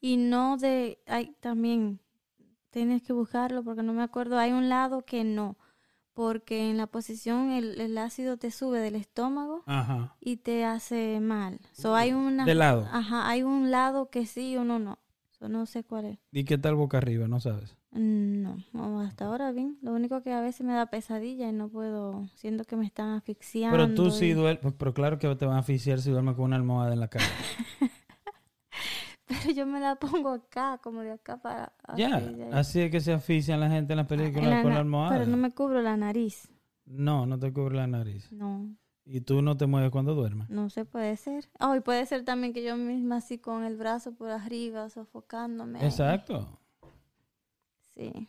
Y 0.00 0.16
no 0.18 0.56
de, 0.56 0.98
hay 1.06 1.34
también, 1.40 1.98
tienes 2.70 3.02
que 3.02 3.12
buscarlo 3.12 3.62
porque 3.64 3.82
no 3.82 3.92
me 3.92 4.02
acuerdo, 4.02 4.38
hay 4.38 4.52
un 4.52 4.68
lado 4.68 5.02
que 5.04 5.24
no, 5.24 5.56
porque 6.14 6.68
en 6.70 6.76
la 6.76 6.86
posición 6.86 7.50
el, 7.50 7.80
el 7.80 7.96
ácido 7.98 8.36
te 8.36 8.50
sube 8.50 8.80
del 8.80 8.96
estómago 8.96 9.62
Ajá. 9.66 10.16
y 10.20 10.38
te 10.38 10.64
hace 10.64 11.20
mal. 11.20 11.60
So, 11.72 11.94
hay 11.94 12.12
una, 12.12 12.44
De 12.44 12.54
lado. 12.54 12.88
Ajá, 12.92 13.28
hay 13.28 13.42
un 13.42 13.70
lado 13.70 14.10
que 14.10 14.26
sí 14.26 14.52
y 14.52 14.56
uno 14.56 14.78
no. 14.78 14.98
So, 15.38 15.48
no 15.48 15.66
sé 15.66 15.84
cuál 15.84 16.06
es. 16.06 16.18
¿Y 16.32 16.44
qué 16.44 16.58
tal 16.58 16.74
boca 16.74 16.98
arriba? 16.98 17.28
No 17.28 17.38
sabes. 17.38 17.76
No, 17.92 19.00
hasta 19.00 19.24
ahora 19.26 19.50
bien. 19.52 19.78
Lo 19.82 19.92
único 19.92 20.22
que 20.22 20.32
a 20.32 20.40
veces 20.40 20.66
me 20.66 20.72
da 20.72 20.86
pesadilla 20.86 21.48
y 21.48 21.52
no 21.52 21.68
puedo, 21.68 22.28
siento 22.34 22.64
que 22.64 22.76
me 22.76 22.84
están 22.84 23.10
asfixiando. 23.10 23.76
Pero 23.76 23.94
tú 23.94 24.10
sí 24.10 24.26
y- 24.26 24.32
duermes, 24.32 24.74
pero 24.76 24.92
claro 24.92 25.18
que 25.18 25.34
te 25.36 25.46
van 25.46 25.56
a 25.56 25.60
asfixiar 25.60 26.00
si 26.00 26.10
duermes 26.10 26.34
con 26.34 26.44
una 26.46 26.56
almohada 26.56 26.92
en 26.92 27.00
la 27.00 27.08
cara. 27.08 27.24
Pero 29.28 29.50
yo 29.54 29.66
me 29.66 29.78
la 29.80 29.96
pongo 29.96 30.30
acá, 30.30 30.78
como 30.82 31.02
de 31.02 31.12
acá 31.12 31.36
para... 31.36 31.72
ya, 31.96 32.16
ahí. 32.16 32.48
así 32.52 32.80
es 32.80 32.90
que 32.90 33.00
se 33.00 33.12
asfixian 33.12 33.60
la 33.60 33.68
gente 33.68 33.92
en 33.92 33.98
las 33.98 34.06
películas 34.06 34.44
En 34.44 34.50
la 34.50 34.62
con 34.62 34.72
la 34.72 34.80
almohada. 34.80 35.18
Pero 35.18 35.30
no 35.30 35.36
me 35.36 35.50
cubro 35.52 35.82
la 35.82 35.96
nariz. 35.96 36.48
No, 36.86 37.26
no 37.26 37.38
te 37.38 37.52
cubre 37.52 37.76
la 37.76 37.86
nariz. 37.86 38.32
No, 38.32 38.74
Y 39.04 39.20
tú 39.20 39.42
no 39.42 39.56
te 39.56 39.66
mueves 39.66 39.90
cuando 39.90 40.14
duermes. 40.14 40.48
no 40.48 40.70
se 40.70 40.84
puede 40.84 41.16
ser. 41.16 41.48
Oh, 41.60 41.74
y 41.76 41.80
puede 41.80 42.06
ser 42.06 42.24
también 42.24 42.52
que 42.54 42.64
yo 42.64 42.76
misma 42.76 43.16
así 43.16 43.38
con 43.38 43.64
el 43.64 43.76
brazo 43.76 44.14
por 44.14 44.30
arriba, 44.30 44.88
sofocándome. 44.88 45.84
Exacto. 45.84 46.58
Sí. 47.94 48.28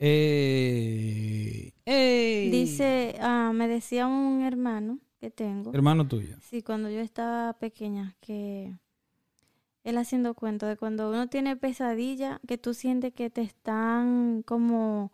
Eh, 0.00 1.72
ey. 1.84 2.50
Dice, 2.50 3.16
ah, 3.20 3.50
me 3.52 3.66
decía 3.66 4.06
un 4.06 4.42
hermano 4.42 5.00
que 5.18 5.30
tengo. 5.30 5.72
Hermano 5.74 6.06
tuyo. 6.06 6.36
Sí, 6.40 6.62
cuando 6.62 6.90
yo 6.90 7.00
estaba 7.00 7.52
pequeña, 7.54 8.16
que 8.20 8.76
él 9.84 9.98
haciendo 9.98 10.34
cuento 10.34 10.66
de 10.66 10.76
cuando 10.76 11.10
uno 11.10 11.28
tiene 11.28 11.56
pesadilla, 11.56 12.40
que 12.46 12.58
tú 12.58 12.74
sientes 12.74 13.12
que 13.12 13.30
te 13.30 13.42
están 13.42 14.42
como 14.42 15.12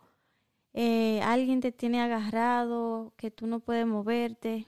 eh, 0.73 1.21
alguien 1.21 1.61
te 1.61 1.71
tiene 1.71 2.01
agarrado, 2.01 3.13
que 3.15 3.31
tú 3.31 3.47
no 3.47 3.61
puedes 3.61 3.87
moverte, 3.87 4.67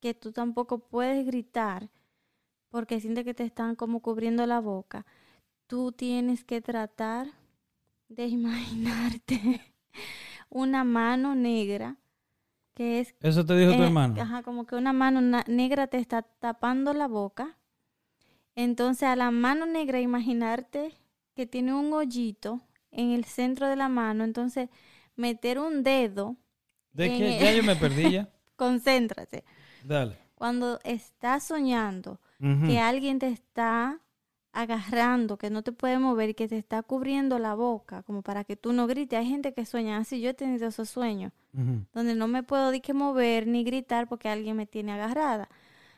que 0.00 0.14
tú 0.14 0.30
tampoco 0.30 0.78
puedes 0.78 1.26
gritar, 1.26 1.90
porque 2.70 3.00
sientes 3.00 3.24
que 3.24 3.34
te 3.34 3.44
están 3.44 3.74
como 3.74 4.00
cubriendo 4.00 4.46
la 4.46 4.60
boca. 4.60 5.04
Tú 5.66 5.90
tienes 5.90 6.44
que 6.44 6.60
tratar 6.60 7.26
de 8.08 8.26
imaginarte 8.28 9.60
una 10.48 10.84
mano 10.84 11.34
negra 11.34 11.96
que 12.78 13.00
es 13.00 13.14
Eso 13.20 13.44
te 13.44 13.56
dijo 13.56 13.72
tu 13.74 13.82
eh, 13.82 13.86
hermano. 13.86 14.14
Ajá, 14.22 14.44
como 14.44 14.64
que 14.64 14.76
una 14.76 14.92
mano 14.92 15.20
negra 15.48 15.88
te 15.88 15.98
está 15.98 16.22
tapando 16.22 16.94
la 16.94 17.08
boca. 17.08 17.58
Entonces 18.54 19.02
a 19.08 19.16
la 19.16 19.32
mano 19.32 19.66
negra 19.66 20.00
imaginarte 20.00 20.92
que 21.34 21.44
tiene 21.46 21.74
un 21.74 21.92
hoyito 21.92 22.60
en 22.92 23.10
el 23.10 23.24
centro 23.24 23.66
de 23.68 23.74
la 23.74 23.88
mano. 23.88 24.22
Entonces 24.22 24.68
meter 25.16 25.58
un 25.58 25.82
dedo, 25.82 26.36
¿De 26.92 27.06
el- 27.06 27.40
Ya 27.40 27.52
yo 27.52 27.62
me 27.64 27.74
perdí 27.84 28.12
ya. 28.12 28.28
concéntrate. 28.54 29.44
Dale. 29.84 30.16
Cuando 30.36 30.78
estás 30.84 31.42
soñando 31.44 32.20
que 32.38 32.78
alguien 32.78 33.18
te 33.18 33.26
está 33.26 33.98
agarrando, 34.60 35.36
que 35.36 35.50
no 35.50 35.62
te 35.62 35.72
puede 35.72 35.98
mover, 35.98 36.34
que 36.34 36.48
te 36.48 36.58
está 36.58 36.82
cubriendo 36.82 37.38
la 37.38 37.54
boca, 37.54 38.02
como 38.02 38.22
para 38.22 38.44
que 38.44 38.56
tú 38.56 38.72
no 38.72 38.86
grites. 38.86 39.18
Hay 39.18 39.26
gente 39.26 39.54
que 39.54 39.64
sueña 39.64 39.98
así. 39.98 40.20
Yo 40.20 40.30
he 40.30 40.34
tenido 40.34 40.68
esos 40.68 40.88
sueños 40.90 41.32
donde 41.92 42.14
no 42.14 42.28
me 42.28 42.42
puedo 42.42 42.70
ni 42.70 42.80
que 42.80 42.92
mover 42.92 43.46
ni 43.46 43.64
gritar 43.64 44.08
porque 44.08 44.28
alguien 44.28 44.56
me 44.56 44.66
tiene 44.66 44.92
agarrada. 44.92 45.48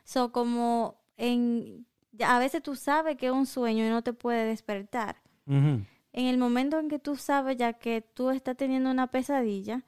So, 0.03 0.31
como 0.31 0.95
en 1.17 1.85
a 2.19 2.39
veces 2.39 2.61
tú 2.61 2.75
sabes 2.75 3.17
que 3.17 3.27
es 3.27 3.31
un 3.31 3.45
sueño 3.45 3.85
y 3.85 3.89
no 3.89 4.01
te 4.01 4.13
puede 4.13 4.45
despertar. 4.45 5.21
En 5.47 5.87
el 6.13 6.37
momento 6.37 6.79
en 6.79 6.87
que 6.87 6.99
tú 6.99 7.15
sabes 7.15 7.57
ya 7.57 7.73
que 7.73 8.01
tú 8.01 8.29
estás 8.29 8.55
teniendo 8.55 8.91
una 8.91 9.07
pesadilla, 9.07 9.83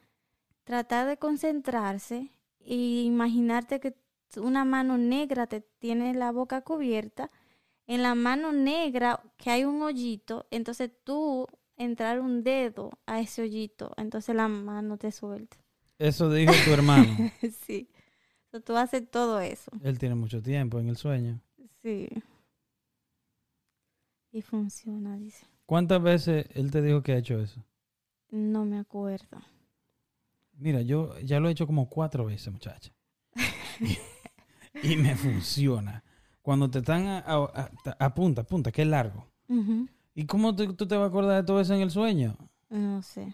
tratar 0.63 1.07
de 1.07 1.17
concentrarse 1.17 2.31
y 2.59 3.03
imaginarte 3.03 3.79
que 3.79 3.95
una 4.37 4.65
mano 4.65 4.97
negra 4.97 5.47
te 5.47 5.61
tiene 5.61 6.13
la 6.13 6.31
boca 6.31 6.61
cubierta. 6.61 7.29
En 7.87 8.01
la 8.01 8.15
mano 8.15 8.51
negra 8.51 9.21
que 9.37 9.49
hay 9.49 9.65
un 9.65 9.81
hoyito, 9.81 10.47
entonces 10.51 10.91
tú 11.03 11.47
entrar 11.75 12.19
un 12.19 12.43
dedo 12.43 12.91
a 13.05 13.19
ese 13.19 13.41
hoyito, 13.41 13.93
entonces 13.97 14.35
la 14.35 14.47
mano 14.47 14.97
te 14.97 15.11
suelta. 15.11 15.57
Eso 15.99 16.31
dijo 16.31 16.53
tu 16.65 16.71
hermano. 16.71 17.31
sí. 17.65 17.89
So, 18.51 18.61
tú 18.61 18.75
haces 18.77 19.09
todo 19.09 19.39
eso. 19.39 19.71
Él 19.81 19.97
tiene 19.97 20.15
mucho 20.15 20.41
tiempo 20.41 20.79
en 20.79 20.89
el 20.89 20.97
sueño. 20.97 21.39
Sí. 21.81 22.07
Y 24.31 24.41
funciona, 24.41 25.17
dice. 25.17 25.45
¿Cuántas 25.65 26.01
veces 26.01 26.47
él 26.53 26.71
te 26.71 26.81
dijo 26.81 27.01
que 27.03 27.13
ha 27.13 27.17
hecho 27.17 27.39
eso? 27.39 27.63
No 28.29 28.65
me 28.65 28.79
acuerdo. 28.79 29.41
Mira, 30.53 30.81
yo 30.81 31.17
ya 31.19 31.39
lo 31.39 31.49
he 31.49 31.51
hecho 31.51 31.67
como 31.67 31.89
cuatro 31.89 32.25
veces, 32.25 32.51
muchacha. 32.51 32.93
y 34.83 34.97
me 34.97 35.15
funciona. 35.15 36.03
Cuando 36.43 36.69
te 36.69 36.79
están 36.79 37.07
a, 37.07 37.17
a- 37.19 37.69
a- 37.99 38.05
a 38.05 38.13
punta, 38.13 38.71
que 38.71 38.83
es 38.83 38.87
largo. 38.87 39.25
¿Y 40.13 40.25
cómo 40.27 40.55
tú, 40.55 40.73
tú 40.75 40.85
te 40.87 40.95
vas 40.95 41.05
a 41.05 41.07
acordar 41.07 41.41
de 41.41 41.47
todo 41.47 41.59
eso 41.59 41.73
en 41.73 41.81
el 41.81 41.89
sueño? 41.89 42.37
No 42.69 43.01
sé. 43.01 43.33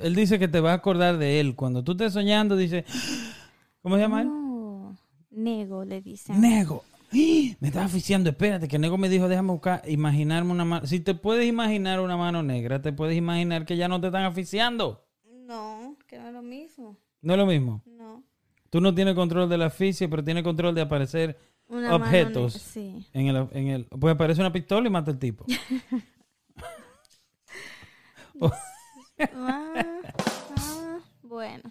Él 0.00 0.14
dice 0.14 0.38
que 0.38 0.48
te 0.48 0.60
vas 0.60 0.70
a 0.70 0.74
acordar 0.74 1.18
de 1.18 1.40
él. 1.40 1.54
Cuando 1.56 1.82
tú 1.82 1.92
estés 1.92 2.12
soñando, 2.12 2.56
dice, 2.56 2.84
¿cómo 3.82 3.96
se 3.96 4.02
llama 4.02 4.22
él? 4.22 4.28
No. 4.28 4.96
Nego, 5.30 5.84
le 5.84 6.00
dicen. 6.00 6.40
Nego. 6.40 6.84
¡Ah! 7.12 7.56
Me 7.58 7.68
estaba 7.68 7.86
oficiando, 7.86 8.30
espérate, 8.30 8.68
que 8.68 8.78
Nego 8.78 8.96
me 8.96 9.08
dijo, 9.08 9.26
déjame 9.28 9.50
buscar, 9.50 9.82
imaginarme 9.88 10.52
una 10.52 10.64
mano. 10.64 10.86
Si 10.86 11.00
te 11.00 11.14
puedes 11.14 11.46
imaginar 11.48 11.98
una 12.00 12.16
mano 12.16 12.42
negra, 12.44 12.80
te 12.80 12.92
puedes 12.92 13.16
imaginar 13.16 13.66
que 13.66 13.76
ya 13.76 13.88
no 13.88 14.00
te 14.00 14.06
están 14.06 14.24
aficiando. 14.24 15.04
no, 15.24 15.96
que 16.06 16.18
no 16.18 16.28
es 16.28 16.32
lo 16.34 16.42
mismo. 16.42 16.96
No 17.22 17.32
es 17.34 17.38
lo 17.38 17.46
mismo. 17.46 17.82
No. 17.84 17.99
Tú 18.70 18.80
no 18.80 18.94
tienes 18.94 19.14
control 19.14 19.48
de 19.48 19.58
la 19.58 19.66
asfixia, 19.66 20.08
pero 20.08 20.22
tienes 20.24 20.44
control 20.44 20.74
de 20.74 20.80
aparecer 20.80 21.36
Una 21.68 21.94
Objetos. 21.94 22.54
Sí. 22.54 23.04
en 23.12 23.26
el, 23.26 23.48
en 23.52 23.66
el... 23.68 23.84
Pues 23.86 24.14
aparece 24.14 24.40
una 24.40 24.52
pistola 24.52 24.86
y 24.86 24.90
mata 24.90 25.10
al 25.10 25.18
tipo. 25.18 25.44
Ah, 29.34 29.74
ah, 30.56 30.98
bueno. 31.22 31.70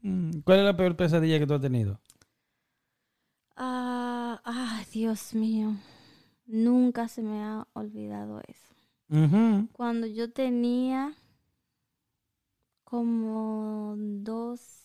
Mm, 0.00 0.38
¿Cuál 0.40 0.60
es 0.60 0.64
la 0.64 0.74
peor 0.74 0.96
pesadilla 0.96 1.38
que 1.38 1.46
tú 1.46 1.52
has 1.52 1.60
tenido? 1.60 2.00
Ah, 3.56 4.40
ay, 4.42 4.86
Dios 4.90 5.34
mío. 5.34 5.76
Nunca 6.46 7.08
se 7.08 7.22
me 7.22 7.42
ha 7.42 7.66
olvidado 7.74 8.40
eso. 8.48 8.74
Cuando 9.72 10.06
yo 10.06 10.32
tenía 10.32 11.14
como 12.84 13.94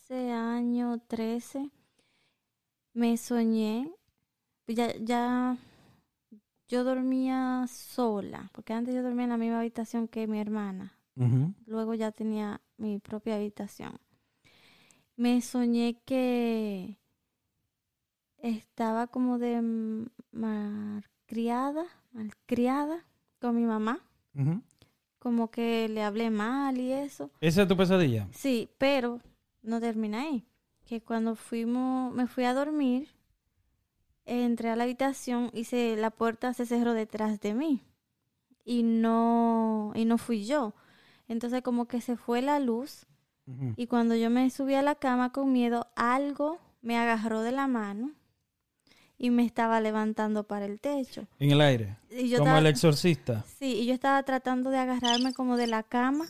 12 0.09 0.31
años, 0.31 1.01
13, 1.07 1.69
me 2.93 3.17
soñé. 3.17 3.91
Ya, 4.67 4.95
ya 4.97 5.57
yo 6.69 6.85
dormía 6.85 7.65
sola, 7.67 8.49
porque 8.53 8.71
antes 8.71 8.95
yo 8.95 9.03
dormía 9.03 9.25
en 9.25 9.31
la 9.31 9.37
misma 9.37 9.59
habitación 9.59 10.07
que 10.07 10.27
mi 10.27 10.39
hermana. 10.39 10.93
Luego 11.65 11.93
ya 11.93 12.11
tenía 12.11 12.61
mi 12.77 12.99
propia 12.99 13.35
habitación. 13.35 13.99
Me 15.17 15.41
soñé 15.41 15.99
que 16.05 16.97
estaba 18.37 19.07
como 19.07 19.39
de 19.39 19.61
malcriada, 20.31 21.85
malcriada 22.13 23.03
con 23.41 23.55
mi 23.55 23.65
mamá. 23.65 24.05
Como 25.19 25.51
que 25.51 25.89
le 25.89 26.03
hablé 26.03 26.29
mal 26.29 26.77
y 26.77 26.93
eso. 26.93 27.29
¿Esa 27.41 27.63
es 27.63 27.67
tu 27.67 27.75
pesadilla? 27.75 28.29
Sí, 28.31 28.69
pero 28.77 29.19
no 29.67 29.79
termina 29.79 30.21
ahí. 30.21 30.45
Que 30.85 31.01
cuando 31.01 31.35
fuimos, 31.35 32.13
me 32.13 32.27
fui 32.27 32.45
a 32.45 32.53
dormir, 32.53 33.09
entré 34.25 34.69
a 34.69 34.75
la 34.75 34.83
habitación 34.83 35.51
y 35.53 35.65
se, 35.65 35.95
la 35.97 36.09
puerta 36.11 36.53
se 36.53 36.65
cerró 36.65 36.93
detrás 36.93 37.39
de 37.39 37.53
mí. 37.53 37.83
Y 38.65 38.83
no, 38.83 39.91
y 39.95 40.05
no 40.05 40.17
fui 40.17 40.45
yo. 40.45 40.73
Entonces 41.27 41.61
como 41.61 41.85
que 41.87 42.01
se 42.01 42.15
fue 42.17 42.41
la 42.41 42.59
luz 42.59 43.05
y 43.77 43.87
cuando 43.87 44.13
yo 44.15 44.29
me 44.29 44.49
subí 44.49 44.73
a 44.73 44.81
la 44.81 44.95
cama 44.95 45.31
con 45.31 45.53
miedo, 45.53 45.87
algo 45.95 46.59
me 46.81 46.97
agarró 46.97 47.41
de 47.41 47.53
la 47.53 47.67
mano 47.67 48.11
y 49.17 49.29
me 49.29 49.45
estaba 49.45 49.79
levantando 49.79 50.43
para 50.43 50.65
el 50.65 50.81
techo. 50.81 51.27
En 51.39 51.51
el 51.51 51.61
aire. 51.61 51.97
Y 52.11 52.27
yo 52.27 52.39
Como 52.39 52.49
estaba- 52.49 52.59
el 52.59 52.67
exorcista. 52.67 53.45
Sí, 53.57 53.75
y 53.75 53.85
yo 53.85 53.93
estaba 53.93 54.21
tratando 54.23 54.69
de 54.69 54.79
agarrarme 54.79 55.33
como 55.33 55.55
de 55.55 55.67
la 55.67 55.83
cama. 55.83 56.25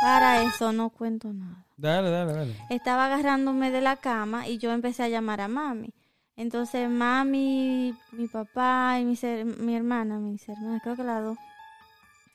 Para 0.00 0.42
eso 0.42 0.72
no 0.72 0.90
cuento 0.90 1.32
nada. 1.32 1.64
Dale, 1.76 2.10
dale, 2.10 2.32
dale. 2.32 2.56
Estaba 2.70 3.06
agarrándome 3.06 3.70
de 3.70 3.80
la 3.80 3.96
cama 3.96 4.46
y 4.48 4.58
yo 4.58 4.72
empecé 4.72 5.02
a 5.04 5.08
llamar 5.08 5.40
a 5.40 5.48
mami. 5.48 5.92
Entonces 6.36 6.88
mami, 6.88 7.94
mi 8.12 8.28
papá 8.28 8.98
y 9.00 9.04
her- 9.04 9.44
mi 9.58 9.74
hermana, 9.74 10.18
mis 10.18 10.48
hermanas, 10.48 10.80
creo 10.82 10.96
que 10.96 11.02
las 11.04 11.22
dos, 11.24 11.38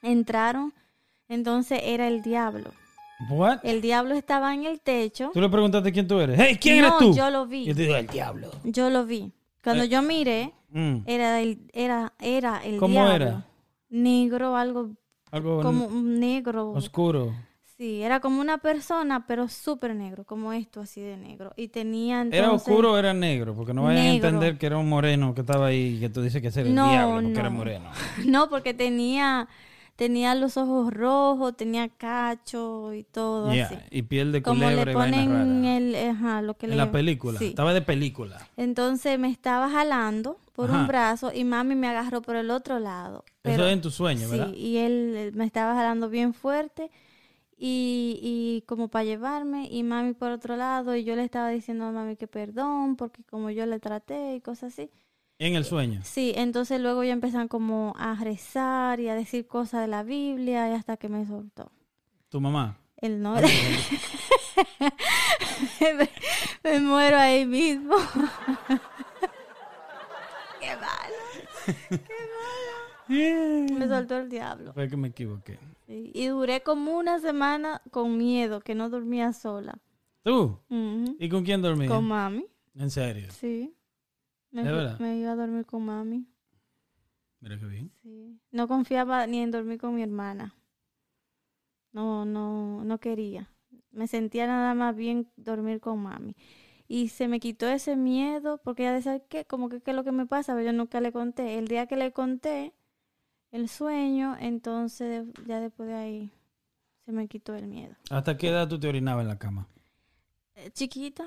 entraron. 0.02 0.72
Entonces 1.28 1.80
era 1.82 2.06
el 2.08 2.22
diablo. 2.22 2.70
What? 3.30 3.60
El 3.62 3.80
diablo 3.80 4.14
estaba 4.14 4.52
en 4.54 4.64
el 4.64 4.80
techo. 4.80 5.30
Tú 5.32 5.40
le 5.40 5.48
preguntaste 5.48 5.92
quién 5.92 6.06
tú 6.06 6.18
eres. 6.20 6.38
¡Hey! 6.38 6.58
¿Quién 6.60 6.80
no, 6.82 6.88
eres 6.88 6.98
tú? 6.98 7.14
yo 7.14 7.30
lo 7.30 7.46
vi. 7.46 7.64
yo 7.64 7.74
te 7.74 7.82
digo, 7.82 7.96
el 7.96 8.06
diablo. 8.08 8.50
Yo 8.64 8.90
lo 8.90 9.06
vi. 9.06 9.32
Cuando 9.62 9.84
Eh. 9.84 9.88
yo 9.88 10.02
miré, 10.02 10.52
Mm. 10.70 10.98
era 11.06 11.40
el, 11.40 11.70
era, 11.72 12.12
era 12.20 12.62
el 12.64 12.78
¿Cómo 12.78 12.92
diablo. 12.92 13.14
era? 13.14 13.46
Negro, 13.88 14.56
algo 14.56 14.90
Algo 15.30 15.62
como 15.62 15.88
negro. 16.02 16.72
oscuro. 16.72 17.32
Sí, 17.76 18.02
era 18.02 18.20
como 18.20 18.40
una 18.40 18.58
persona, 18.58 19.26
pero 19.26 19.48
súper 19.48 19.96
negro, 19.96 20.24
como 20.24 20.52
esto, 20.52 20.80
así 20.80 21.00
de 21.00 21.16
negro. 21.16 21.52
Y 21.56 21.68
tenía 21.68 22.20
entonces... 22.20 22.38
¿Era 22.38 22.52
oscuro 22.52 22.92
o 22.92 22.96
era 22.98 23.12
negro? 23.14 23.54
Porque 23.56 23.74
no 23.74 23.82
vayan 23.82 24.06
a 24.06 24.10
entender 24.14 24.58
que 24.58 24.66
era 24.66 24.78
un 24.78 24.88
moreno 24.88 25.34
que 25.34 25.40
estaba 25.40 25.66
ahí 25.66 25.96
y 25.96 26.00
que 26.00 26.08
tú 26.08 26.22
dices 26.22 26.40
que 26.40 26.48
ese 26.48 26.60
era 26.60 26.68
el 26.68 26.74
No, 26.76 26.88
diablo 26.88 27.22
porque 27.22 27.40
era 27.40 27.50
no. 27.50 27.56
moreno. 27.56 27.90
No, 28.26 28.48
porque 28.48 28.74
tenía, 28.74 29.48
tenía 29.96 30.36
los 30.36 30.56
ojos 30.56 30.92
rojos, 30.94 31.56
tenía 31.56 31.88
cacho 31.88 32.94
y 32.94 33.02
todo 33.02 33.52
Yeah, 33.52 33.66
así. 33.66 33.76
Y 33.90 34.02
piel 34.02 34.30
de 34.30 34.40
Como 34.40 34.60
culebra 34.62 34.84
le 34.84 34.92
y 34.92 34.94
vaina 34.94 35.16
ponen 35.16 35.30
rara. 35.30 35.76
el, 35.76 35.94
ajá, 36.10 36.42
lo 36.42 36.54
que 36.54 36.66
En 36.66 36.70
le... 36.70 36.76
la 36.76 36.92
película. 36.92 37.38
Sí. 37.40 37.46
Estaba 37.46 37.74
de 37.74 37.82
película. 37.82 38.38
Entonces 38.56 39.18
me 39.18 39.28
estaba 39.30 39.68
jalando 39.68 40.38
por 40.54 40.70
Ajá. 40.70 40.82
un 40.82 40.86
brazo 40.86 41.32
y 41.34 41.42
mami 41.42 41.74
me 41.74 41.88
agarró 41.88 42.22
por 42.22 42.36
el 42.36 42.50
otro 42.52 42.78
lado. 42.78 43.24
Eso 43.42 43.66
es 43.66 43.72
en 43.72 43.80
tu 43.82 43.90
sueño, 43.90 44.26
sí, 44.26 44.30
¿verdad? 44.30 44.52
y 44.54 44.76
él 44.78 45.32
me 45.34 45.44
estaba 45.44 45.74
jalando 45.74 46.08
bien 46.08 46.34
fuerte 46.34 46.90
y, 47.66 48.18
y 48.20 48.60
como 48.66 48.88
para 48.88 49.06
llevarme 49.06 49.68
y 49.70 49.84
mami 49.84 50.12
por 50.12 50.30
otro 50.30 50.54
lado 50.54 50.94
y 50.96 51.04
yo 51.04 51.16
le 51.16 51.24
estaba 51.24 51.48
diciendo 51.48 51.86
a 51.86 51.92
mami 51.92 52.16
que 52.16 52.26
perdón 52.26 52.96
porque 52.96 53.24
como 53.24 53.48
yo 53.48 53.64
le 53.64 53.80
traté 53.80 54.34
y 54.34 54.42
cosas 54.42 54.74
así. 54.74 54.90
En 55.38 55.54
el 55.54 55.64
sueño. 55.64 56.02
Sí, 56.04 56.34
entonces 56.36 56.78
luego 56.78 57.04
ya 57.04 57.14
empezaron 57.14 57.48
como 57.48 57.94
a 57.96 58.16
rezar 58.16 59.00
y 59.00 59.08
a 59.08 59.14
decir 59.14 59.46
cosas 59.46 59.80
de 59.80 59.86
la 59.86 60.02
Biblia 60.02 60.68
y 60.68 60.74
hasta 60.74 60.98
que 60.98 61.08
me 61.08 61.26
soltó. 61.26 61.72
Tu 62.28 62.38
mamá. 62.38 62.76
Él 62.98 63.22
no. 63.22 63.34
me, 63.34 63.42
me 66.64 66.80
muero 66.80 67.16
ahí 67.16 67.46
mismo. 67.46 67.96
Qué 70.60 70.76
malo. 70.76 71.14
Me 73.08 73.86
soltó 73.88 74.18
el 74.18 74.28
diablo. 74.28 74.72
Fue 74.72 74.88
que 74.88 74.96
me 74.96 75.08
equivoqué. 75.08 75.58
Sí, 75.86 76.10
Y 76.14 76.26
duré 76.28 76.62
como 76.62 76.96
una 76.96 77.18
semana 77.20 77.82
con 77.90 78.16
miedo, 78.16 78.60
que 78.60 78.74
no 78.74 78.88
dormía 78.90 79.32
sola. 79.32 79.78
¿Tú? 80.22 80.58
¿Y 81.18 81.28
con 81.28 81.44
quién 81.44 81.60
dormías? 81.60 81.90
Con 81.92 82.04
mami, 82.08 82.46
En 82.74 82.90
serio. 82.90 83.30
sí. 83.30 83.74
Me, 84.50 84.62
¿De 84.62 84.68
fui- 84.70 84.78
verdad? 84.78 84.98
me 85.00 85.18
iba 85.18 85.32
a 85.32 85.36
dormir 85.36 85.66
con 85.66 85.84
mami. 85.84 86.26
Mira 87.40 87.58
qué 87.58 87.66
bien. 87.66 87.92
Sí. 88.02 88.40
No 88.50 88.66
confiaba 88.68 89.26
ni 89.26 89.40
en 89.40 89.50
dormir 89.50 89.78
con 89.78 89.94
mi 89.94 90.02
hermana. 90.02 90.54
No, 91.92 92.24
no, 92.24 92.84
no 92.84 92.98
quería. 92.98 93.50
Me 93.90 94.06
sentía 94.08 94.46
nada 94.46 94.74
más 94.74 94.96
bien 94.96 95.30
dormir 95.36 95.80
con 95.80 96.00
mami. 96.02 96.34
Y 96.88 97.08
se 97.08 97.28
me 97.28 97.40
quitó 97.40 97.66
ese 97.68 97.96
miedo 97.96 98.58
porque 98.62 98.82
ella 98.82 98.92
decía, 98.94 99.20
¿qué? 99.28 99.44
Como 99.44 99.68
que 99.68 99.80
qué 99.80 99.90
es 99.92 99.96
lo 99.96 100.04
que 100.04 100.12
me 100.12 100.26
pasa, 100.26 100.54
pero 100.54 100.66
yo 100.66 100.72
nunca 100.72 101.00
le 101.00 101.12
conté. 101.12 101.58
El 101.58 101.68
día 101.68 101.86
que 101.86 101.96
le 101.96 102.12
conté 102.12 102.72
el 103.54 103.68
sueño, 103.68 104.36
entonces 104.40 105.26
ya 105.46 105.60
después 105.60 105.88
de 105.88 105.94
ahí 105.94 106.30
se 107.04 107.12
me 107.12 107.28
quitó 107.28 107.54
el 107.54 107.66
miedo. 107.68 107.94
¿Hasta 108.10 108.36
qué 108.36 108.48
edad 108.48 108.68
tú 108.68 108.78
te 108.80 108.88
orinabas 108.88 109.22
en 109.22 109.28
la 109.28 109.38
cama? 109.38 109.68
Eh, 110.56 110.70
Chiquita, 110.72 111.24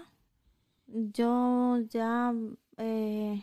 yo 0.88 1.80
ya... 1.89 2.34
eh, 2.78 3.41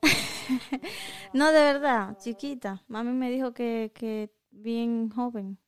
no, 1.32 1.52
de 1.52 1.60
verdad, 1.60 2.16
chiquita. 2.18 2.82
Mami 2.88 3.12
me 3.12 3.30
dijo 3.30 3.52
que, 3.52 3.92
que 3.94 4.30
bien 4.50 5.10
joven. 5.10 5.58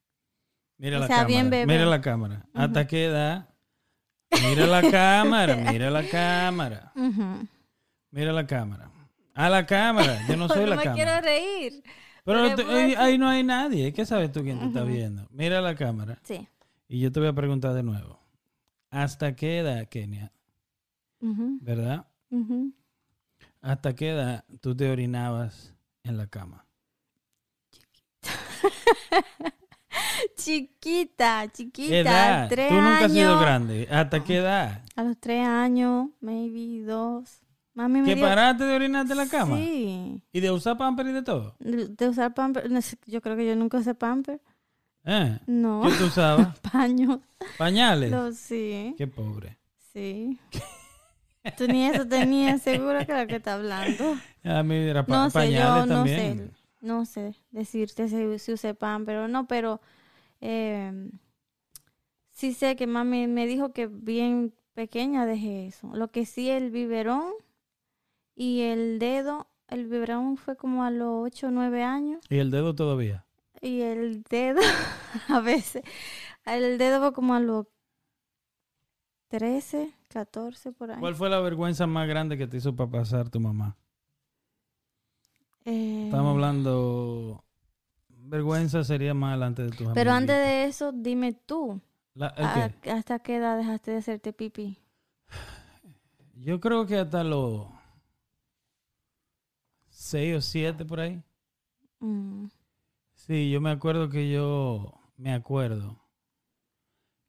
Mira 0.79 0.97
O 0.99 1.01
la 1.01 1.07
sea, 1.07 1.17
cámara. 1.17 1.29
bien 1.29 1.51
bebé. 1.51 1.67
Mira 1.67 1.85
la 1.87 2.01
cámara. 2.01 2.47
¿Hasta 2.55 2.87
qué 2.87 3.07
edad? 3.07 3.49
Mira 4.49 4.67
la 4.67 4.83
cámara, 4.91 5.57
mira 5.57 5.91
la 5.91 6.09
cámara. 6.09 6.93
Mira 8.11 8.33
la 8.33 8.47
cámara. 8.47 8.91
A 9.45 9.49
la 9.49 9.65
cámara. 9.67 10.27
Yo 10.29 10.37
no 10.37 10.49
soy 10.49 10.61
no 10.63 10.67
la 10.69 10.77
me 10.77 10.83
cámara. 10.85 10.95
quiero 11.05 11.21
reír. 11.21 11.83
Pero 12.25 12.55
te- 12.55 12.97
ahí, 12.97 13.17
no 13.19 13.29
hay 13.29 13.43
nadie. 13.43 13.93
¿Qué 13.93 14.05
sabes 14.05 14.31
tú 14.33 14.43
quién 14.43 14.59
te 14.59 14.67
está 14.67 14.83
viendo? 14.85 15.27
Mira 15.31 15.61
la 15.61 15.75
cámara. 15.75 16.19
Sí. 16.23 16.47
Y 16.89 17.01
yo 17.01 17.11
te 17.11 17.21
voy 17.21 17.29
a 17.29 17.33
preguntar 17.33 17.73
de 17.73 17.83
nuevo. 17.83 18.21
¿Hasta 18.91 19.35
qué 19.37 19.59
edad, 19.59 19.89
Kenia? 19.89 20.33
¿Verdad? 21.21 22.07
¿Hasta 23.63 23.95
qué 23.95 24.11
edad 24.11 24.45
tú 24.61 24.77
te 24.77 24.91
orinabas 24.91 25.75
en 26.03 26.17
la 26.17 26.27
cama? 26.27 26.67
Chiquita, 30.37 31.47
chiquita. 31.53 31.95
¿Edad? 31.97 32.49
Tres 32.49 32.69
Tú 32.69 32.75
nunca 32.75 33.05
has 33.07 33.13
sido 33.13 33.31
años. 33.31 33.41
grande. 33.43 33.89
¿Hasta 33.91 34.25
qué 34.25 34.37
edad? 34.37 34.83
A 34.97 35.03
los 35.03 35.19
tres 35.19 35.47
años, 35.47 36.09
maybe 36.21 36.85
dos. 36.85 37.41
Mami 37.75 38.01
me 38.01 38.07
¿Que 38.09 38.15
dio... 38.17 38.25
paraste 38.27 38.65
de 38.65 38.75
orinarte 38.75 39.13
en 39.13 39.19
la 39.19 39.27
cama? 39.29 39.57
Sí. 39.57 40.23
¿Y 40.33 40.41
de 40.41 40.51
usar 40.51 40.77
pamper 40.77 41.07
y 41.07 41.13
de 41.13 41.23
todo? 41.23 41.55
De 41.61 42.09
usar 42.09 42.35
pamper. 42.35 42.71
no 42.71 42.83
sé, 42.83 42.97
Yo 43.07 43.21
creo 43.21 43.37
que 43.37 43.47
yo 43.47 43.55
nunca 43.57 43.79
usé 43.79 43.95
pamper. 43.95 44.41
¿Eh? 45.05 45.39
No. 45.47 45.83
¿Qué 45.85 45.93
tú 45.97 46.07
usabas? 46.07 46.59
Paños. 46.73 47.21
¿Pañales? 47.57 48.11
Lo, 48.11 48.33
sí. 48.33 48.95
Qué 48.99 49.07
pobre. 49.07 49.57
Sí. 49.93 50.39
Tú 51.57 51.67
ni 51.69 51.87
eso 51.87 52.07
tenías 52.07 52.61
seguro 52.63 52.99
que 53.07 53.15
lo 53.19 53.27
que 53.27 53.37
está 53.37 53.55
hablando. 53.55 54.17
A 54.45 54.63
mí 54.63 54.75
era 54.75 55.07
pa- 55.07 55.15
No 55.17 55.31
sé, 55.31 55.35
pañales 55.39 55.61
yo 55.61 55.87
no 55.87 55.95
también. 55.95 56.39
sé. 56.39 56.51
No 56.83 57.05
sé 57.07 57.35
decirte 57.51 58.09
si, 58.09 58.39
si 58.39 58.53
usé 58.53 58.75
pamper 58.75 59.17
o 59.19 59.29
no, 59.29 59.47
pero 59.47 59.81
eh, 60.41 61.11
sí 62.31 62.53
sé 62.53 62.77
que 62.77 62.87
mami 62.87 63.27
me 63.27 63.47
dijo 63.47 63.73
que 63.73 63.87
bien 63.87 64.55
pequeña 64.75 65.27
dejé 65.27 65.67
eso. 65.67 65.91
Lo 65.95 66.09
que 66.11 66.25
sí, 66.27 66.51
el 66.51 66.71
biberón 66.71 67.33
y 68.43 68.63
el 68.63 68.99
dedo, 68.99 69.47
el 69.69 69.87
biberón 69.87 70.39
fue 70.39 70.57
como 70.57 70.83
a 70.85 70.91
los 70.91 71.27
8 71.27 71.49
o 71.49 71.51
9 71.51 71.83
años 71.85 72.21
¿Y 72.31 72.39
el 72.39 72.51
dedo 72.51 72.75
todavía? 72.75 73.27
y 73.61 73.83
el 73.83 74.23
dedo 74.23 74.61
a 75.29 75.41
veces, 75.41 75.83
el 76.47 76.79
dedo 76.79 77.01
fue 77.01 77.13
como 77.13 77.35
a 77.35 77.41
los 77.41 77.67
13, 79.29 79.93
14 80.09 80.73
por 80.73 80.91
ahí. 80.91 80.99
¿Cuál 81.01 81.15
fue 81.15 81.29
la 81.29 81.39
vergüenza 81.41 81.87
más 81.87 82.09
grande 82.09 82.37
que 82.39 82.47
te 82.49 82.57
hizo 82.57 82.75
para 82.75 82.91
pasar 82.91 83.29
tu 83.29 83.39
mamá? 83.41 83.77
Eh, 85.65 86.05
Estamos 86.07 86.33
hablando... 86.35 87.45
Vergüenza 88.09 88.85
sería 88.85 89.13
más 89.13 89.33
delante 89.35 89.63
de 89.63 89.71
tus 89.71 89.89
Pero 89.93 90.13
antes 90.13 90.37
de 90.37 90.65
eso, 90.65 90.93
dime 90.93 91.33
tú, 91.33 91.81
La- 92.15 92.29
¿el 92.37 92.45
¿a- 92.47 92.71
qué? 92.81 92.91
¿hasta 92.91 93.19
qué 93.19 93.37
edad 93.37 93.57
dejaste 93.59 93.91
de 93.91 93.97
hacerte 93.99 94.33
pipí? 94.33 94.79
Yo 96.35 96.59
creo 96.61 96.87
que 96.87 96.97
hasta 96.99 97.23
los 97.25 97.67
seis 100.01 100.35
o 100.35 100.41
siete 100.41 100.85
por 100.87 100.99
ahí. 101.01 101.23
Mm, 102.01 102.47
Sí, 103.15 103.51
yo 103.51 103.61
me 103.61 103.71
acuerdo 103.71 104.09
que 104.09 104.31
yo 104.31 104.99
me 105.19 105.35
acuerdo 105.35 106.01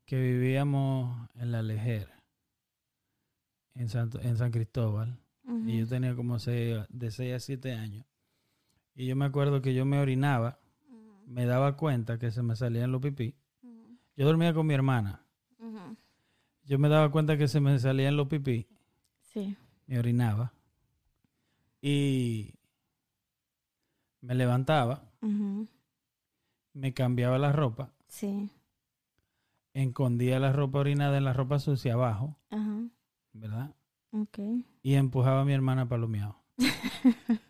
que 0.05 0.17
vivíamos 0.21 1.29
en 1.35 1.51
la 1.51 1.61
Lejer, 1.61 2.09
en, 3.75 3.89
Santo, 3.89 4.21
en 4.21 4.37
San 4.37 4.51
Cristóbal, 4.51 5.19
y 5.65 5.79
yo 5.79 5.87
tenía 5.87 6.15
como 6.15 6.39
seis, 6.39 6.77
de 6.87 7.11
6 7.11 7.33
a 7.33 7.39
7 7.41 7.73
años. 7.73 8.05
Y 8.95 9.05
yo 9.05 9.17
me 9.17 9.25
acuerdo 9.25 9.61
que 9.61 9.73
yo 9.73 9.85
me 9.85 9.99
orinaba, 9.99 10.59
me 11.25 11.45
daba 11.45 11.75
cuenta 11.75 12.17
que 12.17 12.31
se 12.31 12.41
me 12.41 12.55
salían 12.55 12.91
los 12.93 13.01
pipí. 13.01 13.35
Yo 14.15 14.25
dormía 14.25 14.53
con 14.53 14.65
mi 14.65 14.73
hermana. 14.73 15.25
Yo 16.63 16.79
me 16.79 16.87
daba 16.87 17.11
cuenta 17.11 17.37
que 17.37 17.49
se 17.49 17.59
me 17.59 17.77
salían 17.79 18.15
los 18.15 18.27
pipí, 18.29 18.65
Sí. 19.33 19.57
me 19.87 19.99
orinaba. 19.99 20.53
Y 21.81 22.53
me 24.21 24.35
levantaba, 24.35 25.03
me 26.73 26.93
cambiaba 26.93 27.37
la 27.37 27.51
ropa, 27.51 27.91
Sí. 28.07 28.49
escondía 29.73 30.39
la 30.39 30.51
ropa 30.51 30.79
orinada 30.79 31.17
en 31.17 31.23
la 31.25 31.33
ropa 31.33 31.59
sucia 31.59 31.93
abajo, 31.93 32.37
Ajá. 32.49 32.83
¿verdad? 33.33 33.75
Ok. 34.11 34.39
Y 34.83 34.95
empujaba 34.95 35.41
a 35.41 35.45
mi 35.45 35.53
hermana 35.53 35.87
orina. 35.87 36.35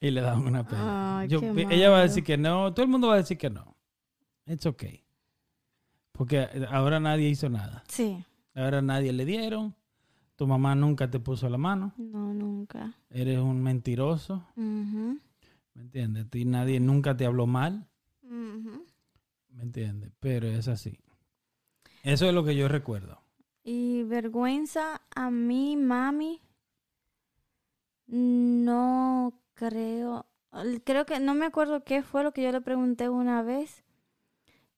y 0.00 0.10
le 0.10 0.20
daban 0.20 0.46
una 0.46 0.66
pena. 0.66 1.24
Ella 1.70 1.90
va 1.90 1.98
a 1.98 2.02
decir 2.02 2.24
que 2.24 2.36
no, 2.36 2.72
todo 2.72 2.84
el 2.84 2.90
mundo 2.90 3.08
va 3.08 3.14
a 3.14 3.18
decir 3.18 3.36
que 3.38 3.50
no. 3.50 3.76
It's 4.46 4.66
okay. 4.66 5.04
Porque 6.12 6.48
ahora 6.70 6.98
nadie 7.00 7.28
hizo 7.28 7.48
nada. 7.48 7.84
Sí. 7.88 8.24
Ahora 8.54 8.82
nadie 8.82 9.12
le 9.12 9.24
dieron. 9.24 9.74
Tu 10.40 10.46
mamá 10.46 10.74
nunca 10.74 11.10
te 11.10 11.20
puso 11.20 11.50
la 11.50 11.58
mano. 11.58 11.92
No, 11.98 12.32
nunca. 12.32 12.94
Eres 13.10 13.40
un 13.40 13.62
mentiroso. 13.62 14.42
¿Me 14.56 15.20
entiendes? 15.74 16.28
Y 16.32 16.46
nadie 16.46 16.80
nunca 16.80 17.14
te 17.14 17.26
habló 17.26 17.46
mal. 17.46 17.86
¿Me 18.22 19.62
entiendes? 19.62 20.12
Pero 20.18 20.46
es 20.46 20.66
así. 20.66 20.98
Eso 22.04 22.26
es 22.26 22.32
lo 22.32 22.42
que 22.42 22.56
yo 22.56 22.68
recuerdo. 22.68 23.20
Y 23.62 24.04
vergüenza 24.04 25.02
a 25.14 25.30
mí, 25.30 25.76
mami, 25.76 26.40
no 28.06 29.42
creo. 29.52 30.24
Creo 30.84 31.04
que 31.04 31.20
no 31.20 31.34
me 31.34 31.44
acuerdo 31.44 31.84
qué 31.84 32.02
fue 32.02 32.24
lo 32.24 32.32
que 32.32 32.42
yo 32.42 32.50
le 32.50 32.62
pregunté 32.62 33.10
una 33.10 33.42
vez. 33.42 33.84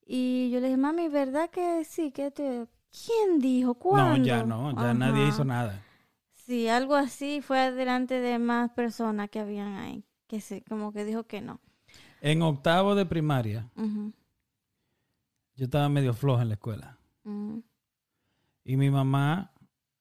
Y 0.05 0.51
yo 0.51 0.59
le 0.59 0.67
dije, 0.67 0.77
mami, 0.77 1.07
¿verdad 1.07 1.51
que 1.51 1.85
sí? 1.85 2.11
que 2.11 2.33
te... 2.33 2.67
¿Quién 2.93 3.39
dijo? 3.41 3.75
¿Cuándo? 3.75 4.19
No, 4.19 4.25
ya 4.25 4.45
no. 4.45 4.75
Ya 4.81 4.95
nadie 4.95 5.27
hizo 5.29 5.45
nada. 5.45 5.83
Sí, 6.35 6.69
algo 6.69 6.95
así 6.95 7.41
fue 7.41 7.73
delante 7.73 8.21
de 8.21 8.39
más 8.39 8.71
personas 8.73 9.31
que 9.31 9.41
habían 9.41 9.75
ahí. 9.75 10.05
Que 10.27 10.41
se, 10.41 10.63
como 10.63 10.93
que 10.93 11.05
dijo 11.05 11.25
que 11.25 11.41
no. 11.41 11.61
En 12.21 12.43
octavo 12.43 12.95
de 12.95 13.07
primaria, 13.07 13.71
yo 13.77 15.65
estaba 15.65 15.89
medio 15.89 16.15
flojo 16.15 16.43
en 16.43 16.49
la 16.49 16.55
escuela. 16.55 16.99
Y 18.65 18.77
mi 18.77 18.91
mamá 18.91 19.53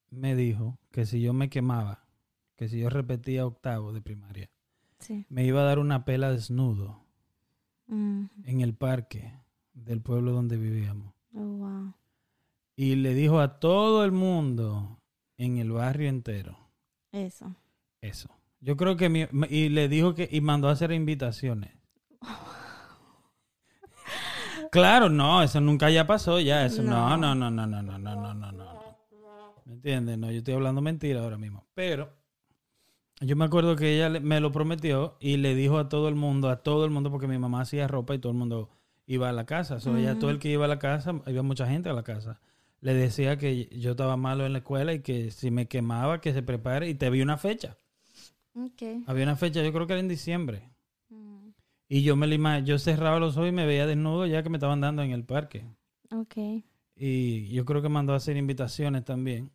me 0.09 0.35
dijo 0.35 0.77
que 0.91 1.05
si 1.05 1.21
yo 1.21 1.33
me 1.33 1.49
quemaba, 1.49 2.03
que 2.55 2.67
si 2.69 2.79
yo 2.79 2.89
repetía 2.89 3.45
octavo 3.45 3.93
de 3.93 4.01
primaria, 4.01 4.49
Sí. 4.99 5.25
me 5.29 5.43
iba 5.45 5.61
a 5.61 5.63
dar 5.65 5.79
una 5.79 6.05
pela 6.05 6.31
desnudo 6.31 7.03
en 7.87 8.29
el 8.61 8.73
parque 8.75 9.33
del 9.73 10.01
pueblo 10.01 10.31
donde 10.31 10.57
vivíamos. 10.57 11.13
Oh, 11.33 11.39
wow. 11.39 11.93
Y 12.81 12.95
le 12.95 13.13
dijo 13.13 13.39
a 13.39 13.59
todo 13.59 14.03
el 14.03 14.11
mundo 14.11 14.97
en 15.37 15.59
el 15.59 15.71
barrio 15.71 16.09
entero 16.09 16.57
Eso. 17.11 17.55
eso. 18.01 18.27
Yo 18.59 18.75
creo 18.75 18.97
que 18.97 19.07
mi- 19.07 19.27
y 19.51 19.69
le 19.69 19.87
dijo 19.87 20.15
que 20.15 20.27
y 20.31 20.41
mandó 20.41 20.67
a 20.67 20.71
hacer 20.71 20.91
invitaciones. 20.91 21.77
Claro, 24.71 25.09
no, 25.09 25.43
eso 25.43 25.61
nunca 25.61 25.91
ya 25.91 26.07
pasó, 26.07 26.39
ya 26.39 26.65
eso 26.65 26.81
no, 26.81 27.15
no, 27.17 27.35
no, 27.35 27.51
no, 27.51 27.67
no, 27.67 27.83
no, 27.83 27.99
no, 27.99 28.15
no, 28.15 28.33
no, 28.33 28.51
no. 28.51 28.81
¿Me 29.65 29.73
entiendes? 29.73 30.17
No, 30.17 30.31
yo 30.31 30.39
estoy 30.39 30.53
hablando 30.55 30.81
mentira 30.81 31.21
ahora 31.21 31.37
mismo, 31.37 31.67
pero 31.75 32.09
yo 33.19 33.35
me 33.35 33.45
acuerdo 33.45 33.75
que 33.75 33.93
ella 33.95 34.09
me 34.21 34.39
lo 34.39 34.51
prometió 34.51 35.17
y 35.19 35.37
le 35.37 35.53
dijo 35.53 35.77
a 35.77 35.87
todo 35.89 36.07
el 36.07 36.15
mundo, 36.15 36.49
a 36.49 36.63
todo 36.63 36.83
el 36.85 36.89
mundo 36.91 37.11
porque 37.11 37.27
mi 37.27 37.37
mamá 37.37 37.61
hacía 37.61 37.87
ropa 37.87 38.15
y 38.15 38.19
todo 38.19 38.31
el 38.31 38.37
mundo 38.39 38.69
iba 39.05 39.29
a 39.29 39.33
la 39.33 39.45
casa, 39.45 39.79
so, 39.79 39.95
ella, 39.97 40.17
todo 40.17 40.31
el 40.31 40.39
que 40.39 40.49
iba 40.49 40.65
a 40.65 40.69
la 40.69 40.79
casa, 40.79 41.11
había 41.27 41.43
mucha 41.43 41.67
gente 41.67 41.89
a 41.89 41.93
la 41.93 42.03
casa. 42.03 42.39
Le 42.81 42.93
decía 42.93 43.37
que 43.37 43.67
yo 43.79 43.91
estaba 43.91 44.17
malo 44.17 44.45
en 44.45 44.53
la 44.53 44.59
escuela 44.59 44.93
y 44.93 45.01
que 45.01 45.31
si 45.31 45.51
me 45.51 45.67
quemaba 45.67 46.19
que 46.19 46.33
se 46.33 46.41
prepare 46.43 46.89
y 46.89 46.95
te 46.95 47.09
vi 47.09 47.21
una 47.21 47.37
fecha. 47.37 47.77
Ok. 48.55 48.81
Había 49.07 49.23
una 49.23 49.35
fecha, 49.35 49.63
yo 49.63 49.71
creo 49.71 49.87
que 49.87 49.93
era 49.93 49.99
en 49.99 50.07
diciembre. 50.07 50.69
Mm, 51.09 51.49
Y 51.87 52.03
yo 52.03 52.15
me 52.15 52.25
la 52.27 52.35
ima- 52.35 52.63
yo 52.63 52.79
cerraba 52.79 53.19
los 53.19 53.37
ojos 53.37 53.49
y 53.49 53.51
me 53.51 53.65
veía 53.65 53.85
desnudo 53.85 54.25
ya 54.25 54.41
que 54.43 54.49
me 54.49 54.57
estaban 54.57 54.81
dando 54.81 55.03
en 55.03 55.11
el 55.11 55.23
parque. 55.23 55.65
Ok. 56.11 56.63
Y 56.95 57.47
yo 57.49 57.65
creo 57.65 57.81
que 57.81 57.89
mandó 57.89 58.13
a 58.13 58.17
hacer 58.17 58.35
invitaciones 58.37 59.05
también 59.05 59.51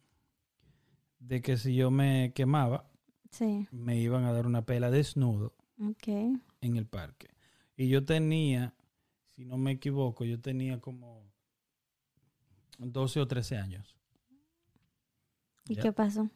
de 1.18 1.42
que 1.42 1.56
si 1.56 1.74
yo 1.74 1.90
me 1.90 2.32
quemaba, 2.34 2.88
Sí. 3.30 3.66
me 3.72 3.98
iban 3.98 4.24
a 4.24 4.32
dar 4.32 4.46
una 4.46 4.64
pela 4.64 4.90
desnudo 4.90 5.54
Ok. 5.80 6.08
en 6.08 6.76
el 6.76 6.86
parque. 6.86 7.28
Y 7.76 7.88
yo 7.88 8.04
tenía, 8.04 8.74
si 9.34 9.44
no 9.44 9.56
me 9.58 9.72
equivoco, 9.72 10.24
yo 10.24 10.40
tenía 10.40 10.80
como 10.80 11.25
12 12.78 13.20
o 13.20 13.26
13 13.28 13.56
años. 13.58 13.96
¿Y 15.68 15.74
Ya. 15.76 15.82
qué 15.82 15.92
pasó? 15.92 16.30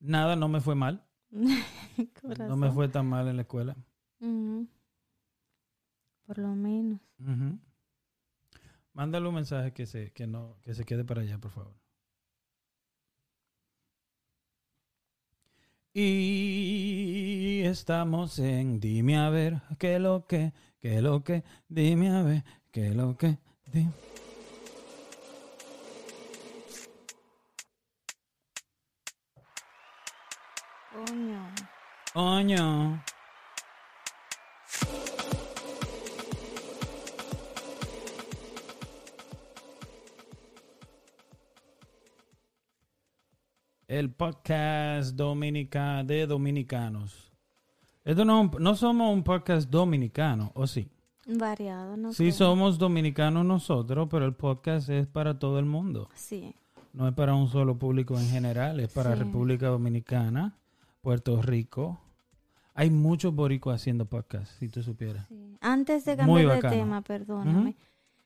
Nada, 0.00 0.36
no 0.36 0.48
me 0.48 0.60
fue 0.60 0.74
mal. 0.74 1.04
No 2.48 2.56
me 2.56 2.70
fue 2.72 2.88
tan 2.88 3.06
mal 3.06 3.28
en 3.28 3.36
la 3.36 3.42
escuela. 3.42 3.76
Ujú. 4.20 4.66
Por 6.26 6.38
lo 6.38 6.48
menos. 6.54 7.00
Ujú. 7.18 7.58
Mándale 8.94 9.28
un 9.28 9.34
mensaje 9.34 9.72
que 9.72 9.86
se, 9.86 10.12
que 10.12 10.26
no, 10.26 10.58
que 10.62 10.74
se 10.74 10.84
quede 10.84 11.04
para 11.04 11.20
allá, 11.22 11.38
por 11.38 11.50
favor. 11.50 11.74
Y 15.92 17.62
estamos 17.64 18.38
en 18.38 18.80
Dime 18.80 19.18
a 19.18 19.28
ver, 19.30 19.60
qué 19.78 19.98
lo 19.98 20.26
que, 20.26 20.52
qué 20.80 21.02
lo 21.02 21.22
que, 21.24 21.42
dime 21.68 22.10
a 22.10 22.22
ver, 22.22 22.44
qué 22.70 22.94
lo 22.94 23.16
que, 23.16 23.38
di- 23.72 23.88
Coño. 32.12 33.00
El 43.88 44.12
podcast 44.12 45.14
dominica 45.16 46.04
de 46.04 46.26
dominicanos. 46.26 47.32
Esto 48.04 48.24
no, 48.24 48.50
no 48.58 48.74
somos 48.76 49.12
un 49.12 49.22
podcast 49.24 49.68
dominicano, 49.68 50.52
¿o 50.54 50.66
sí? 50.66 50.88
Variado, 51.26 51.96
¿no? 51.96 52.12
Sí 52.12 52.24
creo. 52.24 52.32
somos 52.32 52.78
dominicanos 52.78 53.44
nosotros, 53.44 54.08
pero 54.10 54.24
el 54.26 54.34
podcast 54.34 54.88
es 54.88 55.06
para 55.06 55.38
todo 55.38 55.58
el 55.58 55.66
mundo. 55.66 56.08
Sí. 56.14 56.54
No 56.92 57.06
es 57.08 57.14
para 57.14 57.34
un 57.34 57.48
solo 57.48 57.78
público 57.78 58.18
en 58.18 58.28
general, 58.28 58.80
es 58.80 58.92
para 58.92 59.14
Sí. 59.14 59.22
República 59.22 59.68
Dominicana, 59.68 60.56
Puerto 61.00 61.40
Rico. 61.42 61.98
Hay 62.74 62.90
muchos 62.90 63.34
boricuas 63.34 63.80
haciendo 63.80 64.06
podcast, 64.06 64.50
si 64.58 64.68
tú 64.68 64.82
supieras. 64.82 65.26
sí. 65.28 65.56
Antes 65.60 66.04
de 66.04 66.16
cambiar 66.16 66.62
de 66.62 66.68
tema, 66.70 67.02
perdóname. 67.02 67.76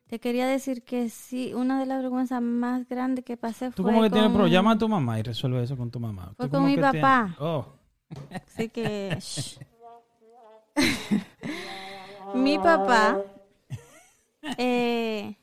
Te 0.07 0.21
quería 0.21 0.47
decir 0.47 0.83
que 0.85 1.09
sí, 1.09 1.55
una 1.55 1.81
de 1.81 1.87
las 1.87 2.03
vergüenzas 2.03 2.41
más 2.43 2.87
grandes 2.89 3.25
que 3.25 3.37
pasé 3.37 3.71
Tú 3.71 3.83
fue 3.83 3.91
como 3.93 4.03
que 4.03 4.11
tienes 4.11 4.31
problema, 4.31 4.53
llama 4.53 4.73
a 4.73 4.79
tu 4.79 4.89
mamá 4.89 5.19
y 5.19 5.23
resuelve 5.23 5.63
eso 5.63 5.77
con 5.77 5.91
tu 5.91 5.99
mamá. 5.99 6.33
Fue 6.37 6.47
Tú 6.47 6.53
con 6.53 6.67
mi 6.67 6.75
tienes- 6.75 6.93
papá. 7.01 7.35
Oh, 7.41 7.67
Así 8.47 8.69
que... 8.69 9.19
Mi 12.35 12.59
papá 12.59 13.19
eh, 14.59 15.37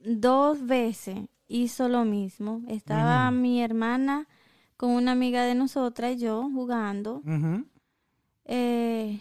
dos 0.00 0.64
veces 0.66 1.18
hizo 1.48 1.88
lo 1.88 2.04
mismo. 2.04 2.62
Estaba 2.68 3.30
mi 3.30 3.62
hermana 3.62 4.26
con 4.78 4.90
una 4.90 5.12
amiga 5.12 5.44
de 5.44 5.54
nosotras 5.54 6.12
y 6.12 6.20
yo 6.20 6.48
jugando. 6.54 7.20
Eh, 8.46 9.20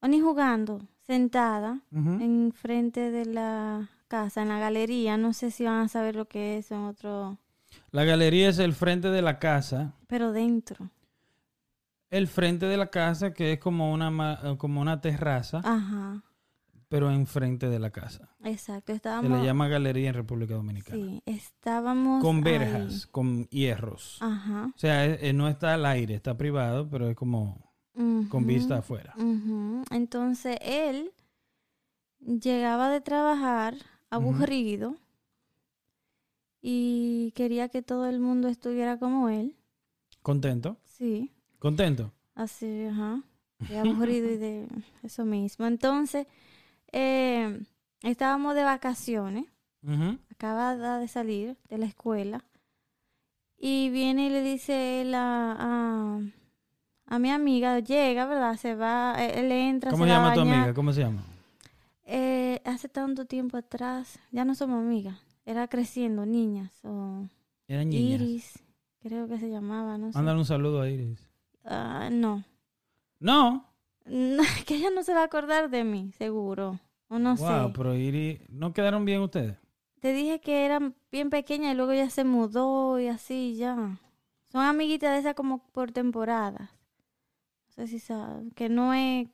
o 0.00 0.08
ni 0.08 0.20
jugando, 0.20 0.82
sentada 1.06 1.80
en 1.92 2.52
frente 2.52 3.10
de 3.12 3.24
la 3.24 3.88
casa, 4.08 4.42
en 4.42 4.48
la 4.48 4.58
galería. 4.58 5.16
No 5.16 5.32
sé 5.32 5.50
si 5.50 5.64
van 5.64 5.84
a 5.84 5.88
saber 5.88 6.16
lo 6.16 6.26
que 6.26 6.58
es 6.58 6.70
en 6.72 6.80
otro... 6.80 7.38
La 7.92 8.04
galería 8.04 8.48
es 8.48 8.58
el 8.58 8.74
frente 8.74 9.08
de 9.08 9.22
la 9.22 9.38
casa. 9.38 9.94
Pero 10.08 10.32
dentro. 10.32 10.90
El 12.10 12.26
frente 12.26 12.66
de 12.66 12.76
la 12.76 12.88
casa 12.88 13.32
que 13.32 13.52
es 13.54 13.58
como 13.60 13.92
una, 13.92 14.56
como 14.58 14.80
una 14.80 15.00
terraza, 15.00 15.60
Ajá, 15.64 16.22
pero 16.88 17.10
enfrente 17.10 17.68
de 17.68 17.78
la 17.78 17.90
casa. 17.90 18.28
exacto. 18.44 18.92
Se 18.92 18.96
Estábamos... 18.96 19.38
le 19.40 19.44
llama 19.44 19.68
galería 19.68 20.08
en 20.08 20.14
República 20.14 20.54
Dominicana. 20.54 20.96
Sí, 20.96 21.22
estábamos 21.26 22.22
Con 22.22 22.36
ahí. 22.36 22.42
verjas, 22.42 23.06
con 23.08 23.46
hierros. 23.48 24.18
Ajá. 24.20 24.72
O 24.74 24.78
sea, 24.78 25.04
eh, 25.06 25.18
eh, 25.20 25.32
no 25.32 25.48
está 25.48 25.74
al 25.74 25.84
aire, 25.86 26.14
está 26.14 26.36
privado, 26.36 26.88
pero 26.88 27.08
es 27.10 27.16
como 27.16 27.72
con 28.28 28.46
vista 28.46 28.78
afuera. 28.78 29.14
Entonces 29.90 30.58
él 30.60 31.12
llegaba 32.20 32.90
de 32.90 33.00
trabajar 33.00 33.74
aburrido 34.10 34.96
y 36.60 37.32
quería 37.34 37.68
que 37.68 37.82
todo 37.82 38.06
el 38.06 38.20
mundo 38.20 38.48
estuviera 38.48 38.98
como 38.98 39.28
él. 39.28 39.56
¿Contento? 40.22 40.76
Sí, 40.84 41.32
¿Contento? 41.58 42.12
así, 42.34 42.84
ajá. 42.86 43.22
De 43.68 43.78
aburrido 43.78 44.30
y 44.30 44.36
de 44.36 44.68
eso 45.02 45.24
mismo. 45.24 45.66
Entonces, 45.66 46.26
eh, 46.92 47.60
estábamos 48.02 48.54
de 48.54 48.64
vacaciones. 48.64 49.44
Ujú. 49.82 50.18
acaba 50.32 50.98
de 50.98 51.06
salir 51.06 51.56
de 51.68 51.78
la 51.78 51.86
escuela 51.86 52.44
y 53.56 53.88
viene 53.90 54.26
y 54.26 54.30
le 54.30 54.42
dice 54.42 55.00
él 55.02 55.14
a, 55.14 55.56
a, 55.58 56.20
a 57.06 57.18
mi 57.20 57.30
amiga, 57.30 57.78
llega, 57.78 58.26
¿verdad? 58.26 58.56
Se 58.56 58.74
va, 58.74 59.14
eh, 59.18 59.38
él 59.40 59.52
entra, 59.52 59.92
¿Cómo 59.92 60.04
se 60.04 60.10
se 60.10 60.16
va 60.16 60.18
a 60.18 60.22
llama 60.22 60.34
tu 60.34 60.40
amiga? 60.40 60.74
¿Cómo 60.74 60.92
se 60.92 61.00
llama? 61.02 61.22
Eh, 62.04 62.60
hace 62.64 62.88
tanto 62.88 63.26
tiempo 63.26 63.56
atrás, 63.56 64.18
ya 64.32 64.44
no 64.44 64.54
somos 64.56 64.80
amigas, 64.80 65.18
era 65.44 65.68
creciendo, 65.68 66.26
niñas, 66.26 66.72
o 66.84 67.28
Era 67.68 67.84
niña. 67.84 68.16
Iris, 68.16 68.58
creo 69.00 69.28
que 69.28 69.38
se 69.38 69.48
llamaba, 69.48 69.98
no 69.98 70.10
sé. 70.10 70.18
Mándale 70.18 70.38
un 70.38 70.44
saludo 70.46 70.80
a 70.82 70.88
Iris. 70.90 71.20
Ah, 71.64 72.08
no. 72.12 72.44
No. 73.20 73.64
No, 74.06 74.42
que 74.66 74.76
ella 74.76 74.90
no 74.90 75.02
se 75.02 75.12
va 75.14 75.22
a 75.22 75.24
acordar 75.24 75.70
de 75.70 75.84
mí, 75.84 76.12
seguro. 76.18 76.78
O 77.08 77.18
no 77.18 77.36
wow, 77.36 77.68
sé. 77.68 77.72
pero 77.76 77.94
Iris, 77.94 78.40
¿no 78.48 78.72
quedaron 78.72 79.04
bien 79.04 79.20
ustedes? 79.20 79.56
Te 80.00 80.12
dije 80.12 80.40
que 80.40 80.64
era 80.64 80.80
bien 81.10 81.30
pequeña 81.30 81.72
y 81.72 81.74
luego 81.74 81.92
ya 81.94 82.10
se 82.10 82.24
mudó 82.24 82.98
y 83.00 83.08
así 83.08 83.56
ya. 83.56 83.98
Son 84.50 84.62
amiguitas 84.62 85.12
de 85.12 85.18
esas 85.18 85.34
como 85.34 85.58
por 85.72 85.92
temporadas. 85.92 86.70
No 87.68 87.72
sé 87.74 87.86
si 87.88 87.98
saben. 87.98 88.50
Que 88.52 88.68
no 88.68 88.92
es 88.94 89.28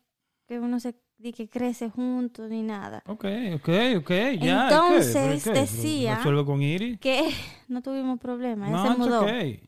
que 0.47 0.59
uno 0.59 0.81
se 0.81 0.95
di 1.19 1.33
que 1.33 1.49
crece 1.49 1.89
juntos 1.91 2.51
ni 2.51 2.63
nada. 2.63 3.03
Ok, 3.07 3.25
ok, 3.57 3.69
ok, 3.99 4.11
ya. 4.41 4.69
Entonces, 4.69 5.45
decía- 5.45 6.17
¿Resuelve 6.17 6.45
con 6.45 6.63
Iris? 6.63 6.99
Que 6.99 7.31
no 7.69 7.83
tuvimos 7.83 8.19
problema. 8.19 8.69
Ella 8.69 8.77
No, 8.77 8.93
se 8.93 8.99
mudó. 8.99 9.23
okay. 9.23 9.63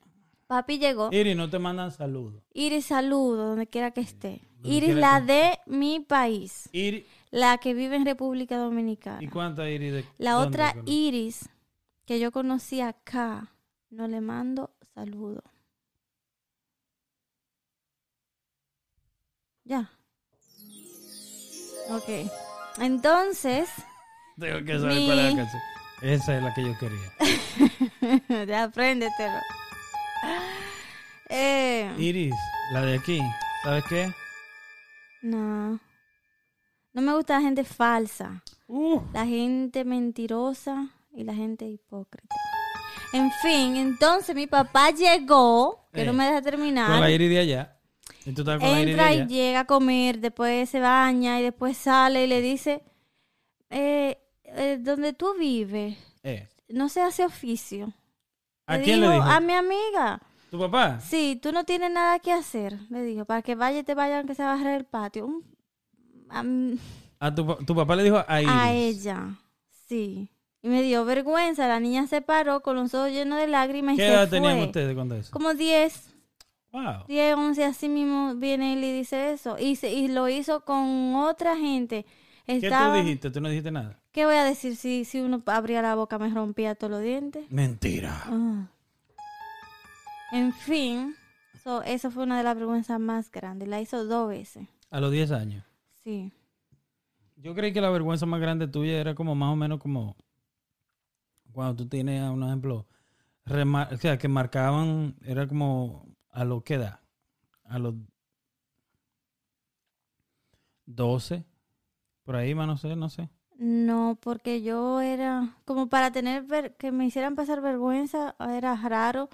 Papi 0.55 0.79
llegó. 0.79 1.09
Iris, 1.13 1.35
no 1.37 1.51
te 1.51 1.59
mandan 1.59 1.91
saludos. 1.91 2.41
Iris, 2.53 2.87
saludo 2.87 3.49
donde 3.49 3.67
quiera 3.67 3.91
que 3.91 4.01
esté. 4.03 4.41
Donde 4.61 4.77
Iris, 4.77 4.95
la 4.95 5.19
que- 5.19 5.33
de 5.33 5.59
mi 5.67 5.99
país. 5.99 6.69
Iris, 6.71 7.05
La 7.33 7.59
que 7.59 7.75
vive 7.75 7.97
en 7.97 8.05
República 8.05 8.57
Dominicana. 8.57 9.21
¿y 9.21 9.27
cuántas 9.27 9.67
Iris 9.69 9.93
de 9.93 10.05
La 10.19 10.39
otra? 10.39 10.77
Iris 10.87 11.49
que 12.05 12.21
yo 12.21 12.31
conocí 12.31 12.81
acá, 12.81 13.53
no 13.91 14.07
le 14.07 14.21
mando 14.21 14.71
saludo. 14.95 15.43
Ya. 19.65 19.91
Ok. 21.91 22.31
Entonces, 22.79 23.69
Tengo 24.39 24.65
que 24.65 24.79
saber 24.79 24.95
Mi- 24.97 25.07
cuál 25.07 25.19
es 25.19 25.35
la 25.35 25.37
canción. 25.43 25.63
Esa 26.03 26.37
es 26.37 26.43
la 26.45 26.55
que 26.55 26.63
yo 26.63 26.74
quería. 26.78 28.45
ya 28.47 28.62
apréndetelo. 28.65 29.39
Eh, 31.31 31.91
Iris, 31.99 32.35
la 32.73 32.83
de 32.83 32.99
aquí. 32.99 33.19
¿Sabes 33.63 33.85
qué? 33.89 34.13
no. 35.23 35.81
No 36.93 37.03
me 37.03 37.13
gusta 37.15 37.35
la 37.37 37.41
gente 37.41 37.65
falsa. 37.65 38.43
Uh, 38.69 39.01
la 39.13 39.27
gente 39.27 39.85
mentirosa 39.85 40.91
y 41.13 41.25
la 41.25 41.35
gente 41.35 41.65
hipócrita. 41.65 42.37
En 43.13 43.33
fin, 43.43 43.75
entonces 43.77 44.37
mi 44.37 44.47
papá 44.47 44.91
llegó, 44.91 45.89
que 45.93 46.03
Eh, 46.03 46.05
no 46.05 46.13
me 46.13 46.25
deja 46.25 46.37
con 46.37 46.45
la 46.45 46.51
terminar. 46.51 47.11
Iris 47.11 47.31
de 47.31 47.39
allá. 47.41 47.77
Y 48.27 48.33
tú 48.33 48.43
estás 48.43 48.61
con 48.61 48.71
la 48.71 48.81
Iris 48.81 48.85
de 48.85 48.91
Entra 48.93 49.13
y 49.13 49.17
allá. 49.17 49.27
llega 49.27 49.61
a 49.61 49.65
comer, 49.65 50.21
después 50.21 50.69
se 50.71 50.79
baña 50.79 51.41
y 51.41 51.43
después 51.43 51.77
sale 51.77 52.25
y 52.25 52.27
le 52.29 52.41
dice, 52.41 52.83
eh, 53.71 54.19
eh, 54.45 54.79
donde 54.81 55.15
tú 55.15 55.35
vives, 55.37 55.97
Eh, 56.23 56.49
no 56.69 56.89
se 56.89 57.01
hace 57.01 57.25
oficio. 57.25 57.93
¿A 58.66 58.77
Le 58.78 58.82
quién 58.85 59.01
le 59.01 59.11
dijo? 59.11 59.23
A 59.23 59.41
mi 59.41 59.53
amiga. 59.53 60.20
¿Tu 60.51 60.59
papá? 60.59 61.01
Sí, 61.01 61.39
tú 61.43 61.53
no 61.53 61.65
tienes 61.65 61.91
nada 61.91 62.19
que 62.20 62.32
hacer, 62.32 62.78
le 62.89 63.03
dijo, 63.03 63.24
para 63.24 63.43
que 63.43 63.55
vaya 63.55 63.81
y 63.81 63.82
te 63.85 63.95
vayan 63.95 64.27
que 64.27 64.35
se 64.35 64.43
va 64.45 64.53
a 64.53 64.57
barrer 64.57 64.77
el 64.77 64.85
patio. 64.85 65.43
A, 67.20 67.35
tu, 67.35 67.45
tu 67.65 67.74
papá 67.74 67.97
le 67.97 68.05
dijo 68.05 68.23
a 68.27 68.41
Iris. 68.41 68.53
a 68.55 68.73
ella, 68.73 69.39
sí. 69.89 70.28
Y 70.62 70.69
me 70.69 70.82
dio 70.82 71.05
vergüenza, 71.05 71.69
la 71.69 71.78
niña 71.81 72.07
se 72.07 72.23
paró 72.23 72.61
con 72.61 72.77
los 72.77 72.95
ojos 72.95 73.11
llenos 73.11 73.39
de 73.39 73.47
lágrimas 73.49 73.95
y 73.95 73.97
¿Qué 73.99 74.07
se 74.07 74.12
edad 74.15 74.28
fue. 74.28 74.39
tenían 74.41 74.59
ustedes 74.61 74.95
cuando 74.95 75.15
eso? 75.15 75.31
Como 75.32 75.55
10, 75.55 76.11
Wow. 76.73 77.05
10, 77.07 77.35
11, 77.36 77.65
así 77.65 77.89
mismo 77.89 78.35
viene 78.35 78.73
y 78.73 78.93
dice 78.93 79.32
eso. 79.32 79.57
Y, 79.59 79.77
se- 79.77 79.93
y 79.93 80.09
lo 80.09 80.28
hizo 80.28 80.65
con 80.65 81.15
otra 81.15 81.57
gente. 81.57 82.05
¿Qué 82.47 82.61
tú 82.69 82.93
dijiste? 82.95 83.31
¿Tú 83.31 83.41
no 83.41 83.49
dijiste 83.49 83.70
nada? 83.70 84.01
¿Qué 84.15 84.27
voy 84.27 84.36
a 84.36 84.45
decir 84.45 84.77
si, 84.77 85.05
si 85.05 85.20
uno 85.20 85.43
abría 85.47 85.82
la 85.82 85.97
boca 85.97 86.19
me 86.20 86.32
rompía 86.32 86.77
todos 86.77 86.93
los 86.93 87.03
dientes? 87.03 87.51
Mentira. 87.51 88.23
Ah. 88.27 88.69
En 90.31 90.53
fin, 90.53 91.16
so, 91.65 91.82
eso 91.82 92.12
fue 92.12 92.23
una 92.23 92.39
de 92.39 92.45
las 92.45 92.55
vergüenzas 92.55 93.01
más 93.01 93.28
grandes. 93.32 93.66
La 93.66 93.81
hizo 93.81 94.05
dos 94.05 94.28
veces. 94.28 94.69
A 94.93 95.01
los 95.01 95.11
10 95.11 95.32
años. 95.32 95.65
Sí. 96.05 96.31
Yo 97.35 97.57
creí 97.57 97.73
que 97.73 97.81
la 97.81 97.91
vergüenza 97.91 98.24
más 98.24 98.41
grande 98.41 98.69
tuya 98.69 99.01
era 99.01 99.16
como 99.16 99.35
más 99.35 99.53
o 99.53 99.57
menos 99.57 99.81
como 99.81 100.16
cuando 101.51 101.74
tú 101.82 101.89
tienes, 101.89 102.23
un 102.31 102.45
ejemplo, 102.45 102.86
remar- 103.45 103.93
o 103.93 103.97
sea, 103.97 104.16
que 104.16 104.28
marcaban, 104.28 105.16
era 105.24 105.49
como 105.49 106.07
a 106.31 106.45
lo 106.45 106.62
que 106.62 106.78
da, 106.78 107.03
a 107.65 107.81
los 107.81 107.95
12, 110.86 111.45
por 112.23 112.36
ahí 112.36 112.55
más 112.55 112.69
no 112.69 112.77
sé, 112.77 112.95
no 112.95 113.09
sé. 113.09 113.28
No, 113.56 114.18
porque 114.20 114.62
yo 114.62 115.01
era 115.01 115.56
como 115.64 115.89
para 115.89 116.10
tener 116.10 116.43
ver, 116.43 116.74
que 116.76 116.90
me 116.90 117.06
hicieran 117.06 117.36
pasar 117.36 117.60
vergüenza, 117.60 118.35
era 118.40 118.74
raro, 118.76 119.28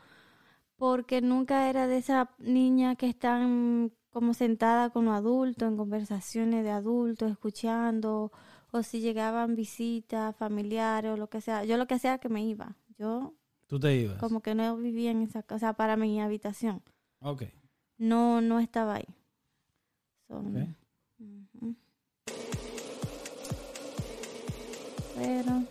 porque 0.76 1.22
nunca 1.22 1.68
era 1.68 1.86
de 1.86 1.98
esa 1.98 2.30
niña 2.38 2.96
que 2.96 3.08
están 3.08 3.92
como 4.10 4.34
sentada 4.34 4.90
con 4.90 5.06
los 5.06 5.14
adultos, 5.14 5.68
en 5.68 5.76
conversaciones 5.76 6.64
de 6.64 6.70
adultos, 6.70 7.30
escuchando, 7.30 8.32
o 8.72 8.82
si 8.82 9.00
llegaban 9.00 9.56
visitas 9.56 10.36
familiares 10.36 11.12
o 11.12 11.16
lo 11.16 11.28
que 11.28 11.40
sea. 11.40 11.64
Yo 11.64 11.76
lo 11.76 11.86
que 11.86 11.94
hacía 11.94 12.14
era 12.14 12.18
que 12.18 12.28
me 12.28 12.44
iba. 12.44 12.76
Yo 12.98 13.34
Tú 13.66 13.78
te 13.80 13.96
ibas. 13.96 14.18
como 14.18 14.42
que 14.42 14.54
no 14.54 14.76
vivía 14.76 15.10
en 15.12 15.22
esa 15.22 15.42
casa 15.42 15.72
para 15.74 15.96
mi 15.96 16.20
habitación. 16.20 16.82
Ok. 17.20 17.44
No, 17.98 18.40
no 18.40 18.60
estaba 18.60 18.96
ahí. 18.96 19.06
So. 20.26 20.42
Pero 25.20 25.66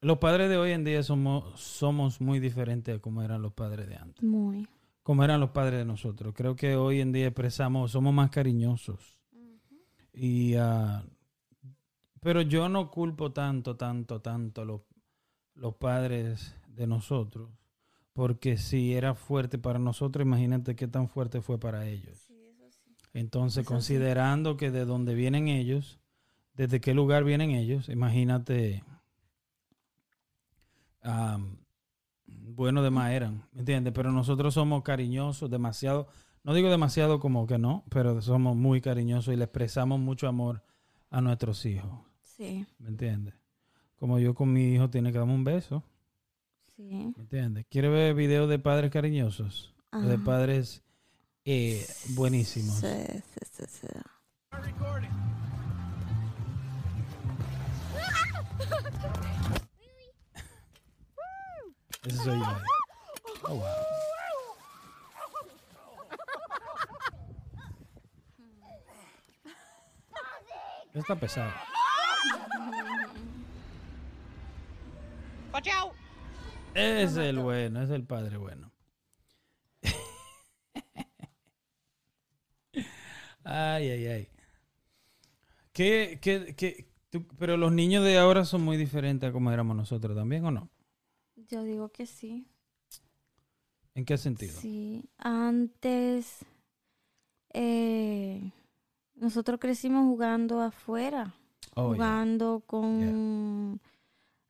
los 0.00 0.18
padres 0.18 0.48
de 0.48 0.56
hoy 0.56 0.72
en 0.72 0.84
día 0.84 1.02
somos, 1.02 1.60
somos 1.60 2.20
muy 2.20 2.40
diferentes 2.40 2.96
a 2.96 2.98
como 2.98 3.22
eran 3.22 3.42
los 3.42 3.52
padres 3.52 3.88
de 3.88 3.96
antes. 3.96 4.22
muy. 4.22 4.66
Como 5.02 5.22
eran 5.22 5.40
los 5.40 5.50
padres 5.50 5.78
de 5.78 5.84
nosotros. 5.84 6.34
Creo 6.34 6.56
que 6.56 6.76
hoy 6.76 7.00
en 7.00 7.12
día 7.12 7.26
expresamos, 7.26 7.92
somos 7.92 8.12
más 8.12 8.30
cariñosos. 8.30 9.20
Y, 10.12 10.54
ah, 10.54 11.04
pero 12.20 12.40
yo 12.40 12.68
no 12.68 12.90
culpo 12.90 13.32
tanto, 13.32 13.76
tanto, 13.76 14.20
tanto 14.20 14.62
a 14.62 14.64
los, 14.64 14.80
los 15.54 15.74
padres 15.76 16.56
de 16.68 16.86
nosotros. 16.86 17.50
Porque 18.12 18.56
si 18.56 18.94
era 18.94 19.14
fuerte 19.14 19.58
para 19.58 19.78
nosotros, 19.78 20.24
imagínate 20.24 20.74
qué 20.74 20.88
tan 20.88 21.08
fuerte 21.08 21.40
fue 21.40 21.58
para 21.58 21.86
ellos. 21.86 22.25
Entonces, 23.16 23.64
considerando 23.64 24.58
que 24.58 24.70
de 24.70 24.84
dónde 24.84 25.14
vienen 25.14 25.48
ellos, 25.48 25.98
desde 26.52 26.82
qué 26.82 26.92
lugar 26.92 27.24
vienen 27.24 27.50
ellos, 27.52 27.88
imagínate, 27.88 28.84
am, 31.00 31.56
bueno 32.26 32.82
de 32.82 32.90
más 32.90 33.12
eran, 33.12 33.46
¿me 33.52 33.60
entiendes? 33.60 33.94
Pero 33.94 34.12
nosotros 34.12 34.52
somos 34.52 34.82
cariñosos, 34.82 35.50
demasiado, 35.50 36.08
no 36.44 36.52
digo 36.52 36.68
demasiado 36.68 37.18
como 37.18 37.46
que 37.46 37.56
no, 37.56 37.84
pero 37.88 38.20
somos 38.20 38.54
muy 38.54 38.82
cariñosos 38.82 39.32
y 39.32 39.38
le 39.38 39.44
expresamos 39.44 39.98
mucho 39.98 40.28
amor 40.28 40.62
a 41.08 41.22
nuestros 41.22 41.64
hijos, 41.64 41.90
Sí, 42.20 42.66
¿me 42.78 42.88
entiendes? 42.90 43.32
Como 43.98 44.18
yo 44.18 44.34
con 44.34 44.52
mi 44.52 44.74
hijo 44.74 44.90
tiene 44.90 45.10
que 45.10 45.16
darme 45.16 45.32
un 45.32 45.44
beso, 45.44 45.82
sí. 46.76 47.14
¿me 47.16 47.22
entiendes? 47.22 47.64
¿Quiere 47.70 47.88
ver 47.88 48.14
videos 48.14 48.50
de 48.50 48.58
padres 48.58 48.90
cariñosos? 48.90 49.74
O 49.90 50.00
de 50.02 50.18
padres 50.18 50.82
eh, 51.46 51.86
buenísimos. 52.10 52.80
Sí, 52.80 53.06
sí, 53.06 53.40
sí, 53.52 53.64
sí. 53.80 53.86
Ese 62.04 62.16
soy 62.18 62.38
yo. 62.38 62.44
Oh, 63.44 63.54
wow. 63.54 63.64
Está 70.94 71.16
pesado. 71.16 71.52
Es 76.74 77.16
el 77.16 77.38
bueno, 77.38 77.82
es 77.82 77.90
el 77.90 78.04
padre 78.04 78.36
bueno. 78.36 78.70
Ay, 83.46 83.90
ay, 83.90 84.06
ay. 84.08 84.28
¿Qué, 85.72 86.18
qué, 86.22 86.54
qué, 86.56 86.88
tú- 87.10 87.26
pero 87.38 87.56
los 87.56 87.72
niños 87.72 88.04
de 88.04 88.18
ahora 88.18 88.44
son 88.44 88.62
muy 88.62 88.76
diferentes 88.76 89.28
a 89.28 89.32
como 89.32 89.52
éramos 89.52 89.76
nosotros 89.76 90.16
también, 90.16 90.44
¿o 90.44 90.50
no? 90.50 90.70
Yo 91.48 91.62
digo 91.62 91.88
que 91.92 92.04
sí. 92.06 92.46
¿En 93.96 94.04
qué 94.04 94.16
sentido? 94.16 94.60
Sí, 94.60 95.10
antes 95.18 96.44
eh, 97.52 98.52
nosotros 99.16 99.60
crecimos 99.60 100.04
jugando 100.06 100.60
afuera, 100.62 101.34
Oh, 101.76 101.94
jugando 101.94 102.62
con, 102.66 103.80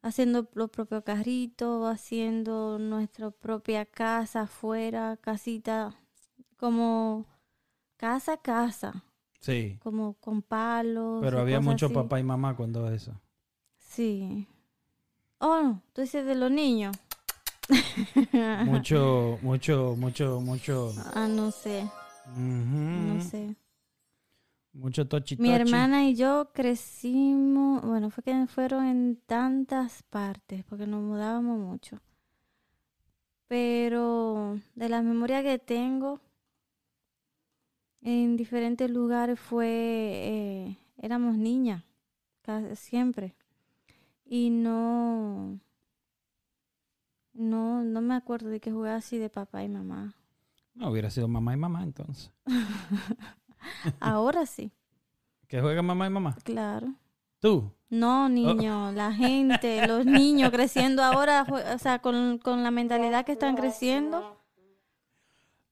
haciendo 0.03 0.49
los 0.55 0.71
propios 0.71 1.05
carritos, 1.05 1.87
haciendo 1.93 2.79
nuestra 2.81 3.31
propia 3.33 3.87
casa 3.87 4.43
afuera, 4.43 5.19
casita, 5.21 5.97
como 6.59 7.27
casa 7.97 8.35
a 8.35 8.37
casa, 8.43 9.05
Sí, 9.41 9.79
como 9.83 10.15
con 10.15 10.43
palos. 10.43 11.21
pero 11.23 11.41
había 11.41 11.61
mucho 11.61 11.87
así. 11.87 11.95
papá 11.95 12.19
y 12.21 12.23
mamá 12.25 12.57
cuando 12.57 12.89
eso. 12.91 13.13
Sí. 13.79 14.47
Oh, 15.39 15.79
tú 15.93 16.01
dices 16.03 16.25
de 16.27 16.35
los 16.35 16.51
niños. 16.51 16.97
Mucho, 18.65 19.39
mucho, 19.43 19.95
mucho, 19.99 20.41
mucho. 20.41 20.93
Ah, 21.15 21.27
no 21.29 21.51
sé, 21.51 21.89
no 22.37 23.21
sé. 23.21 23.57
Mucho 24.73 25.09
tochi 25.09 25.37
Mi 25.37 25.49
tochi. 25.49 25.63
hermana 25.63 26.05
y 26.09 26.15
yo 26.15 26.51
crecimos, 26.53 27.83
bueno, 27.83 28.11
fue 28.11 28.23
que 28.23 28.47
fueron 28.47 28.85
en 28.87 29.17
tantas 29.27 30.03
partes, 30.05 30.63
porque 30.65 30.87
nos 30.87 31.03
mudábamos 31.03 31.59
mucho. 31.59 31.99
Pero 33.49 34.59
de 34.75 34.89
las 34.89 35.03
memorias 35.05 35.43
que 35.43 35.59
tengo, 35.59 36.21
en 38.03 38.37
diferentes 38.37 38.91
lugares 38.91 39.39
fue, 39.41 39.67
eh, 39.69 40.79
éramos 40.99 41.37
niñas, 41.37 41.83
ca- 42.43 42.75
siempre. 42.77 43.35
Y 44.25 44.51
no, 44.51 45.59
no, 47.33 47.83
no 47.83 48.01
me 48.01 48.15
acuerdo 48.15 48.49
de 48.49 48.61
que 48.61 48.73
jugué 48.73 48.91
así 48.91 49.19
de 49.19 49.29
papá 49.31 49.63
y 49.63 49.69
mamá. 49.69 50.15
No, 50.75 50.91
hubiera 50.91 51.11
sido 51.11 51.29
mamá 51.29 51.55
y 51.55 51.57
mamá 51.57 51.83
entonces. 51.83 52.31
Ahora 54.01 54.47
sí, 54.47 54.73
¿Que 55.49 55.61
juegan 55.61 55.87
mamá 55.87 56.07
y 56.07 56.11
mamá? 56.11 56.37
claro. 56.45 56.95
¿Tú? 57.39 57.71
No, 57.89 58.29
niño, 58.29 58.91
la 58.93 59.13
gente, 59.13 59.87
los 59.87 60.05
niños 60.07 60.51
creciendo 60.51 61.05
ahora, 61.05 61.47
o 61.75 61.79
sea, 61.79 62.01
con, 62.01 62.39
con 62.39 62.63
la 62.65 62.71
mentalidad 62.73 63.25
que 63.25 63.33
están 63.33 63.55
creciendo. 63.55 64.36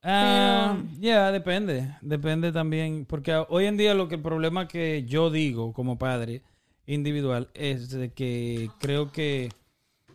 Ah, 0.06 0.76
ya, 1.01 1.32
depende. 1.32 1.97
Depende 2.02 2.52
también. 2.52 3.06
Porque 3.06 3.35
hoy 3.48 3.64
en 3.66 3.76
día 3.78 3.94
lo 3.94 4.06
que 4.09 4.16
el 4.16 4.22
problema 4.22 4.68
que 4.68 5.05
yo 5.05 5.31
digo 5.31 5.72
como 5.72 5.97
padre 5.98 6.43
individual 6.86 7.48
es 7.55 7.89
de 7.90 8.12
que 8.12 8.70
creo 8.81 9.10
que 9.12 9.48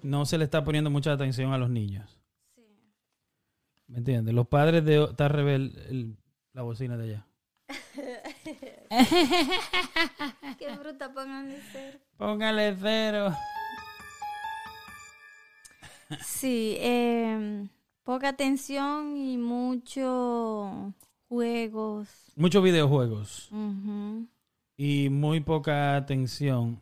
no 0.03 0.25
se 0.25 0.37
le 0.37 0.43
está 0.43 0.63
poniendo 0.63 0.89
mucha 0.91 1.11
atención 1.13 1.51
a 1.53 1.57
los 1.57 1.69
niños. 1.71 2.19
¿Me 3.87 3.97
entiendes? 3.97 4.35
Los 4.35 4.47
padres 4.47 4.85
de... 4.85 5.03
Está 5.05 5.27
rebel 5.27 5.73
el- 5.89 6.15
la 6.53 6.61
bocina 6.61 6.95
de 6.95 7.03
allá. 7.05 7.25
Qué 10.59 10.75
bruta 10.77 11.11
pongan 11.13 11.49
de 11.49 11.61
ser. 11.71 11.99
Póngale 12.17 12.75
cero. 12.79 13.35
Sí, 16.25 16.75
eh, 16.79 17.67
poca 18.09 18.29
atención 18.29 19.15
y 19.15 19.37
mucho 19.37 20.95
juegos. 21.27 22.09
Muchos 22.35 22.63
videojuegos. 22.63 23.51
Y 24.75 25.09
muy 25.09 25.41
poca 25.41 25.95
atención. 25.95 26.81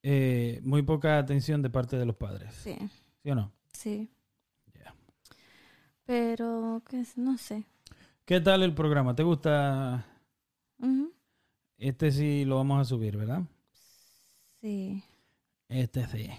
Eh, 0.00 0.60
muy 0.62 0.82
poca 0.82 1.18
atención 1.18 1.60
de 1.60 1.70
parte 1.70 1.96
de 1.98 2.06
los 2.06 2.14
padres. 2.14 2.54
Sí, 2.62 2.76
¿Sí 3.24 3.30
o 3.30 3.34
no? 3.34 3.50
sí. 3.72 4.08
Pero, 6.04 6.84
qué 6.88 7.00
es? 7.00 7.18
no 7.18 7.36
sé. 7.38 7.64
¿Qué 8.24 8.40
tal 8.40 8.62
el 8.62 8.74
programa? 8.74 9.16
¿Te 9.16 9.24
gusta? 9.24 10.06
Este 11.78 12.12
sí 12.12 12.44
lo 12.44 12.58
vamos 12.58 12.80
a 12.80 12.84
subir, 12.84 13.16
¿verdad? 13.16 13.42
Sí. 14.60 15.02
este 15.68 16.06
sí. 16.06 16.30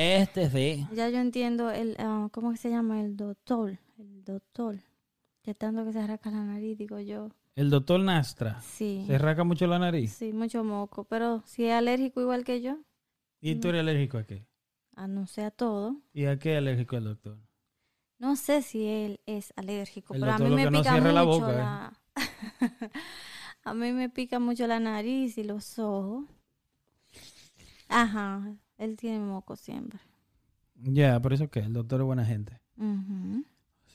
Este 0.00 0.48
sí. 0.48 0.86
Ya 0.92 1.08
yo 1.10 1.18
entiendo 1.18 1.72
el, 1.72 1.96
ah, 1.98 2.28
¿cómo 2.30 2.52
que 2.52 2.56
se 2.56 2.70
llama? 2.70 3.00
El 3.00 3.16
doctor, 3.16 3.78
el 3.98 4.24
doctor. 4.24 4.76
De 5.42 5.54
tanto 5.56 5.84
que 5.84 5.92
se 5.92 5.98
arranca 5.98 6.30
la 6.30 6.44
nariz, 6.44 6.78
digo 6.78 7.00
yo. 7.00 7.30
El 7.56 7.68
doctor 7.68 7.98
Nastra. 7.98 8.60
Sí, 8.60 9.02
¿Se 9.08 9.18
rasca 9.18 9.42
mucho 9.42 9.66
la 9.66 9.80
nariz? 9.80 10.12
sí, 10.12 10.32
mucho 10.32 10.62
moco. 10.62 11.02
Pero 11.02 11.42
si 11.46 11.64
es 11.64 11.72
alérgico 11.72 12.20
igual 12.20 12.44
que 12.44 12.60
yo, 12.62 12.78
¿Y 13.40 13.56
tú 13.56 13.70
eres 13.70 13.80
alérgico 13.80 14.18
a 14.18 14.22
qué? 14.24 14.46
a 14.94 15.08
no 15.08 15.26
sé 15.26 15.42
a 15.42 15.50
todo. 15.50 15.96
¿Y 16.12 16.26
a 16.26 16.38
qué 16.38 16.56
alérgico 16.56 16.96
el 16.96 17.04
doctor? 17.04 17.38
No 18.20 18.36
sé 18.36 18.62
si 18.62 18.86
él 18.86 19.18
es 19.26 19.52
alérgico, 19.56 20.14
El 20.14 20.20
pero 20.20 20.32
a 20.32 20.38
mí 20.38 20.50
me 20.50 20.64
que 20.64 20.70
no 20.70 20.78
pica 20.78 21.00
la 21.00 21.24
mucho 21.24 21.40
boca, 21.40 21.52
¿eh? 21.52 21.56
la... 21.56 22.00
a 23.64 23.74
mí 23.74 23.92
me 23.92 24.08
pica 24.10 24.38
mucho 24.38 24.64
la 24.68 24.78
nariz 24.78 25.38
y 25.38 25.42
los 25.44 25.76
ojos. 25.80 26.24
Ajá, 27.88 28.54
él 28.78 28.96
tiene 28.96 29.20
moco 29.20 29.56
siempre. 29.56 30.00
Ya, 30.76 31.20
por 31.20 31.32
eso 31.32 31.48
que 31.48 31.60
el 31.60 31.72
doctor 31.72 32.00
es 32.00 32.06
buena 32.06 32.24
gente. 32.24 32.60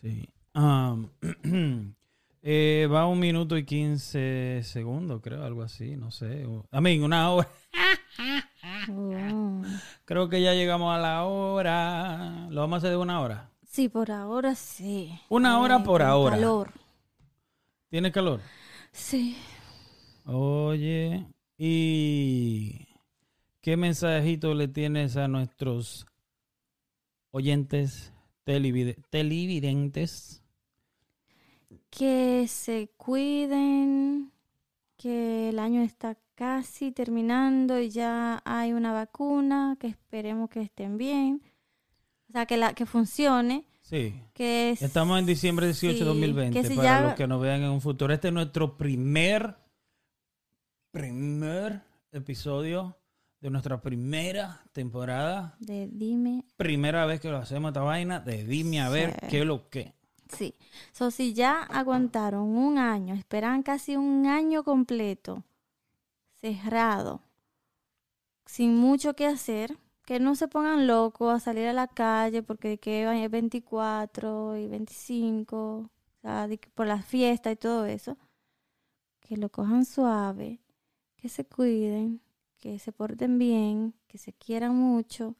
Sí. 0.01 0.29
Um, 0.53 1.09
eh, 2.41 2.87
va 2.91 3.07
un 3.07 3.19
minuto 3.19 3.57
y 3.57 3.65
15 3.65 4.61
segundos, 4.63 5.21
creo, 5.21 5.43
algo 5.43 5.63
así, 5.63 5.95
no 5.95 6.11
sé. 6.11 6.45
A 6.71 6.81
mí, 6.81 6.99
una 6.99 7.31
hora. 7.31 7.47
Creo 10.05 10.29
que 10.29 10.41
ya 10.41 10.53
llegamos 10.53 10.93
a 10.93 10.99
la 10.99 11.23
hora. 11.23 12.47
¿Lo 12.49 12.61
vamos 12.61 12.75
a 12.75 12.77
hacer 12.77 12.89
de 12.91 12.97
una 12.97 13.21
hora? 13.21 13.49
Sí, 13.65 13.89
por 13.89 14.11
ahora 14.11 14.55
sí. 14.55 15.17
Una 15.29 15.59
hora 15.59 15.83
por 15.83 16.01
ahora. 16.01 16.35
calor. 16.35 16.71
¿Tiene 17.89 18.11
calor? 18.11 18.41
Sí. 18.91 19.37
Oye, 20.25 21.25
¿y 21.57 22.87
qué 23.63 23.77
mensajito 23.77 24.53
le 24.53 24.67
tienes 24.67 25.15
a 25.17 25.27
nuestros 25.27 26.05
oyentes 27.31 28.11
televide- 28.45 28.97
televidentes? 29.09 30.43
Que 31.89 32.45
se 32.47 32.91
cuiden, 32.97 34.31
que 34.97 35.49
el 35.49 35.59
año 35.59 35.81
está 35.81 36.17
casi 36.35 36.91
terminando 36.91 37.79
y 37.79 37.89
ya 37.89 38.41
hay 38.45 38.73
una 38.73 38.91
vacuna, 38.91 39.77
que 39.79 39.87
esperemos 39.87 40.49
que 40.49 40.61
estén 40.61 40.97
bien. 40.97 41.41
O 42.29 42.33
sea, 42.33 42.45
que, 42.45 42.57
la, 42.57 42.73
que 42.73 42.85
funcione. 42.85 43.63
Sí. 43.81 44.19
Que 44.33 44.71
es- 44.71 44.81
Estamos 44.81 45.19
en 45.19 45.25
diciembre 45.25 45.67
18 45.67 45.93
de 45.93 45.99
sí, 45.99 46.05
2020 46.05 46.61
que 46.61 46.67
si 46.67 46.75
para 46.75 46.87
ya- 46.99 47.01
los 47.07 47.13
que 47.13 47.27
nos 47.27 47.41
vean 47.41 47.61
en 47.61 47.69
un 47.69 47.79
futuro. 47.81 48.13
Este 48.13 48.27
es 48.29 48.33
nuestro 48.33 48.75
primer, 48.75 49.55
primer 50.91 51.81
episodio 52.11 52.97
de 53.43 53.49
nuestra 53.49 53.81
primera 53.81 54.63
temporada. 54.71 55.55
de 55.59 55.89
dime 55.91 56.45
Primera 56.55 57.05
vez 57.05 57.19
que 57.19 57.29
lo 57.29 57.35
hacemos 57.37 57.69
esta 57.69 57.81
vaina 57.81 58.21
de 58.21 58.45
dime 58.45 58.79
a 58.79 58.87
ver 58.89 59.11
Sí. 59.19 59.27
qué 59.29 59.39
es 59.41 59.45
lo 59.45 59.69
que. 59.69 59.93
Sí. 60.29 60.55
So, 60.93 61.11
si 61.11 61.33
ya 61.33 61.61
aguantaron 61.63 62.43
un 62.55 62.77
año, 62.77 63.13
esperan 63.13 63.61
casi 63.61 63.97
un 63.97 64.25
año 64.27 64.63
completo, 64.63 65.43
cerrado, 66.39 67.21
sin 68.45 68.75
mucho 68.77 69.13
que 69.13 69.27
hacer, 69.27 69.77
que 70.05 70.21
no 70.21 70.35
se 70.35 70.47
pongan 70.47 70.87
locos 70.87 71.33
a 71.35 71.39
salir 71.41 71.67
a 71.67 71.73
la 71.73 71.87
calle 71.87 72.43
porque 72.43 72.77
que 72.77 73.05
hay 73.05 73.27
24 73.27 74.57
y 74.57 74.67
25, 74.69 75.57
o 75.57 75.89
sea, 76.21 76.47
de 76.47 76.57
que 76.57 76.69
por 76.69 76.87
la 76.87 77.01
fiesta 77.01 77.51
y 77.51 77.57
todo 77.57 77.85
eso, 77.85 78.17
que 79.19 79.35
lo 79.35 79.49
cojan 79.49 79.83
suave, 79.85 80.61
que 81.17 81.27
se 81.29 81.45
cuiden, 81.45 82.21
que 82.63 82.79
se 82.79 82.93
porten 82.93 83.37
bien, 83.37 83.93
que 84.07 84.17
se 84.17 84.31
quieran 84.31 84.73
mucho, 84.73 85.35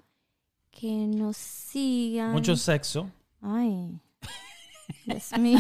que 0.72 1.08
nos 1.08 1.38
sigan. 1.38 2.34
Mucho 2.34 2.58
sexo. 2.58 3.10
Ay, 3.40 3.98
Dios 5.06 5.32
mío. 5.40 5.58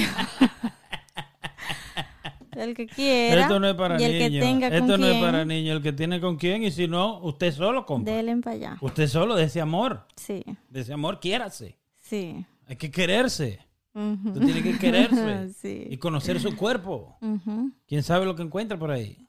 El 2.52 2.76
que 2.76 2.86
quiera. 2.86 3.44
Esto 3.44 3.62
no 3.62 3.70
es 3.70 3.76
para 3.76 3.98
y 3.98 4.04
el 4.04 4.12
que 4.12 4.30
niños. 4.30 4.46
tenga 4.46 4.68
con 4.68 4.78
Esto 4.78 4.98
no 4.98 5.08
es 5.08 5.22
para 5.22 5.46
niños. 5.46 5.78
El 5.78 5.82
que 5.82 5.94
tiene 5.94 6.20
con 6.20 6.36
quién 6.36 6.64
y 6.64 6.72
si 6.72 6.90
no, 6.90 7.20
usted 7.22 7.54
solo 7.54 7.86
compra. 7.86 8.14
Delen 8.14 8.42
para 8.42 8.56
allá. 8.58 8.78
Usted 8.82 9.08
solo 9.08 9.34
de 9.34 9.46
ese 9.46 9.62
amor. 9.62 10.06
Sí, 10.18 10.44
De 10.68 10.82
ese 10.82 10.92
amor, 10.92 11.22
quiérase. 11.22 11.78
sí. 11.96 12.46
Hay 12.68 12.76
que 12.76 12.92
quererse. 12.92 13.60
Ujú. 13.94 14.30
Usted 14.34 14.46
tiene 14.46 14.64
que 14.64 14.78
quererse. 14.78 15.86
y 15.88 15.92
sí. 15.92 15.98
conocer 15.98 16.42
su 16.42 16.58
cuerpo. 16.58 17.16
Ujú. 17.22 17.72
¿Quién 17.88 18.04
sabe 18.04 18.26
lo 18.26 18.36
que 18.36 18.42
encuentra 18.42 18.78
por 18.78 18.92
ahí? 18.92 19.23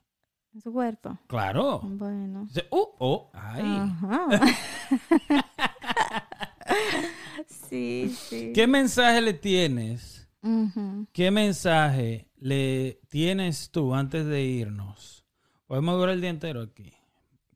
En 0.55 0.61
su 0.61 0.73
cuerpo. 0.73 1.19
Claro. 1.27 1.81
Bueno. 1.83 2.47
Uh, 2.71 2.87
oh, 2.99 3.31
ay. 3.33 3.63
Ajá. 3.65 4.29
sí, 7.69 8.15
sí. 8.17 8.53
¿Qué 8.55 8.69
mensaje 8.69 9.21
le 9.21 9.35
tienes? 9.35 10.25
¿Qué 11.13 11.31
mensaje 11.31 12.29
le 12.37 13.01
tienes 13.09 13.71
tú 13.71 13.95
antes 13.95 14.27
de 14.27 14.45
irnos? 14.45 15.25
Podemos 15.67 15.97
durar 15.97 16.15
el 16.15 16.21
día 16.21 16.31
entero 16.31 16.61
aquí. 16.61 16.93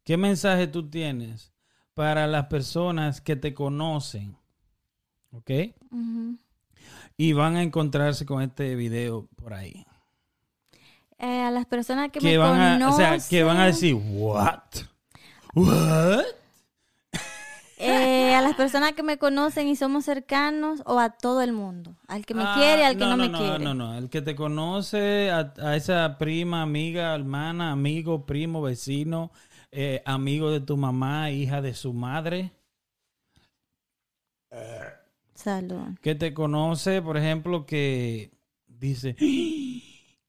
¿Qué 0.04 0.16
mensaje 0.16 0.66
tú 0.66 0.88
tienes 0.88 1.52
para 1.92 2.26
las 2.26 2.46
personas 2.46 3.20
que 3.20 3.36
te 3.36 3.52
conocen? 3.52 4.38
¿Ok? 5.30 5.50
Ujú. 5.90 6.38
Y 7.16 7.34
van 7.34 7.56
a 7.56 7.62
encontrarse 7.62 8.24
con 8.24 8.42
este 8.42 8.74
video 8.74 9.28
por 9.36 9.52
ahí. 9.52 9.84
Eh, 11.18 11.42
a 11.42 11.50
las 11.50 11.66
personas 11.66 12.10
que, 12.12 12.20
Que 12.20 12.26
me 12.26 12.38
van, 12.38 12.60
a, 12.60 12.76
o 12.76 12.78
conocen. 12.78 13.20
sea, 13.20 13.28
que 13.28 13.42
van 13.42 13.56
a 13.58 13.66
decir, 13.66 13.94
¿what? 13.94 14.60
¿What? 15.54 16.24
eh, 17.80 18.34
a 18.34 18.40
las 18.42 18.54
personas 18.54 18.92
que 18.92 19.02
me 19.02 19.18
conocen 19.18 19.68
y 19.68 19.76
somos 19.76 20.04
cercanos 20.04 20.82
o 20.86 20.98
a 20.98 21.10
todo 21.10 21.42
el 21.42 21.52
mundo. 21.52 21.96
Al 22.08 22.24
que 22.26 22.34
me 22.34 22.42
Ah, 22.44 22.54
quiere, 22.56 22.84
al 22.84 22.96
que 22.96 23.04
no, 23.04 23.16
me 23.16 23.28
no, 23.28 23.38
quiere. 23.38 23.64
No, 23.64 23.74
no, 23.74 23.96
el 23.98 24.08
que 24.10 24.22
te 24.22 24.34
conoce, 24.36 25.30
a, 25.30 25.52
a 25.60 25.76
esa 25.76 26.18
prima, 26.18 26.62
amiga, 26.62 27.14
hermana, 27.14 27.72
amigo, 27.72 28.24
primo, 28.26 28.62
vecino, 28.62 29.30
eh, 29.72 30.02
amigo 30.06 30.50
de 30.50 30.60
tu 30.60 30.76
mamá, 30.76 31.30
hija 31.30 31.60
de 31.62 31.74
su 31.74 31.92
madre, 31.92 32.52
Salud. 35.34 35.96
que 36.00 36.14
te 36.14 36.34
conoce, 36.34 37.00
por 37.02 37.16
ejemplo, 37.16 37.64
que 37.66 38.32
dice, 38.66 39.14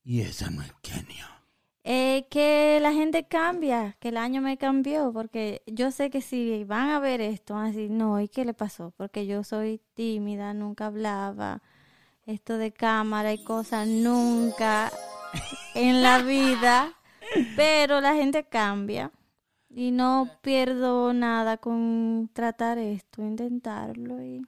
y 0.09 0.21
esa 0.21 0.49
Kenia. 0.81 1.43
Eh, 1.83 2.25
que 2.31 2.79
la 2.81 2.93
gente 2.93 3.27
cambia, 3.27 3.95
que 3.99 4.09
el 4.09 4.17
año 4.17 4.41
me 4.41 4.57
cambió, 4.57 5.13
porque 5.13 5.61
yo 5.67 5.91
sé 5.91 6.09
que 6.09 6.21
si 6.21 6.63
van 6.63 6.89
a 6.89 6.99
ver 6.99 7.21
esto, 7.21 7.53
van 7.53 7.65
a 7.65 7.67
decir, 7.67 7.91
no, 7.91 8.19
¿y 8.19 8.27
qué 8.27 8.43
le 8.43 8.55
pasó? 8.55 8.91
Porque 8.97 9.27
yo 9.27 9.43
soy 9.43 9.79
tímida, 9.93 10.55
nunca 10.55 10.87
hablaba, 10.87 11.61
esto 12.25 12.57
de 12.57 12.71
cámara 12.71 13.33
y 13.33 13.43
cosas, 13.43 13.87
nunca 13.87 14.91
en 15.75 16.01
la 16.01 16.23
vida, 16.23 16.91
pero 17.55 18.01
la 18.01 18.15
gente 18.15 18.45
cambia 18.45 19.11
y 19.69 19.91
no 19.91 20.27
pierdo 20.41 21.13
nada 21.13 21.57
con 21.57 22.31
tratar 22.33 22.79
esto, 22.79 23.21
intentarlo 23.21 24.23
y. 24.23 24.41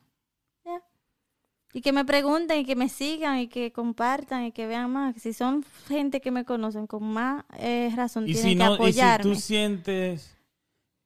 Y 1.73 1.81
que 1.81 1.93
me 1.93 2.03
pregunten 2.05 2.59
y 2.59 2.65
que 2.65 2.75
me 2.75 2.89
sigan 2.89 3.39
y 3.39 3.47
que 3.47 3.71
compartan 3.71 4.45
y 4.45 4.51
que 4.51 4.67
vean 4.67 4.91
más. 4.91 5.15
Si 5.21 5.33
son 5.33 5.63
gente 5.87 6.19
que 6.21 6.31
me 6.31 6.43
conocen 6.45 6.85
con 6.87 7.03
más 7.03 7.45
eh, 7.57 7.91
razón, 7.95 8.27
Y 8.27 8.33
tienen 8.33 8.43
si, 8.51 8.57
que 8.57 8.63
no, 8.63 8.73
y 8.87 8.93
si 8.93 8.99
apoyarme. 9.01 9.23
tú 9.23 9.35
sientes, 9.35 10.37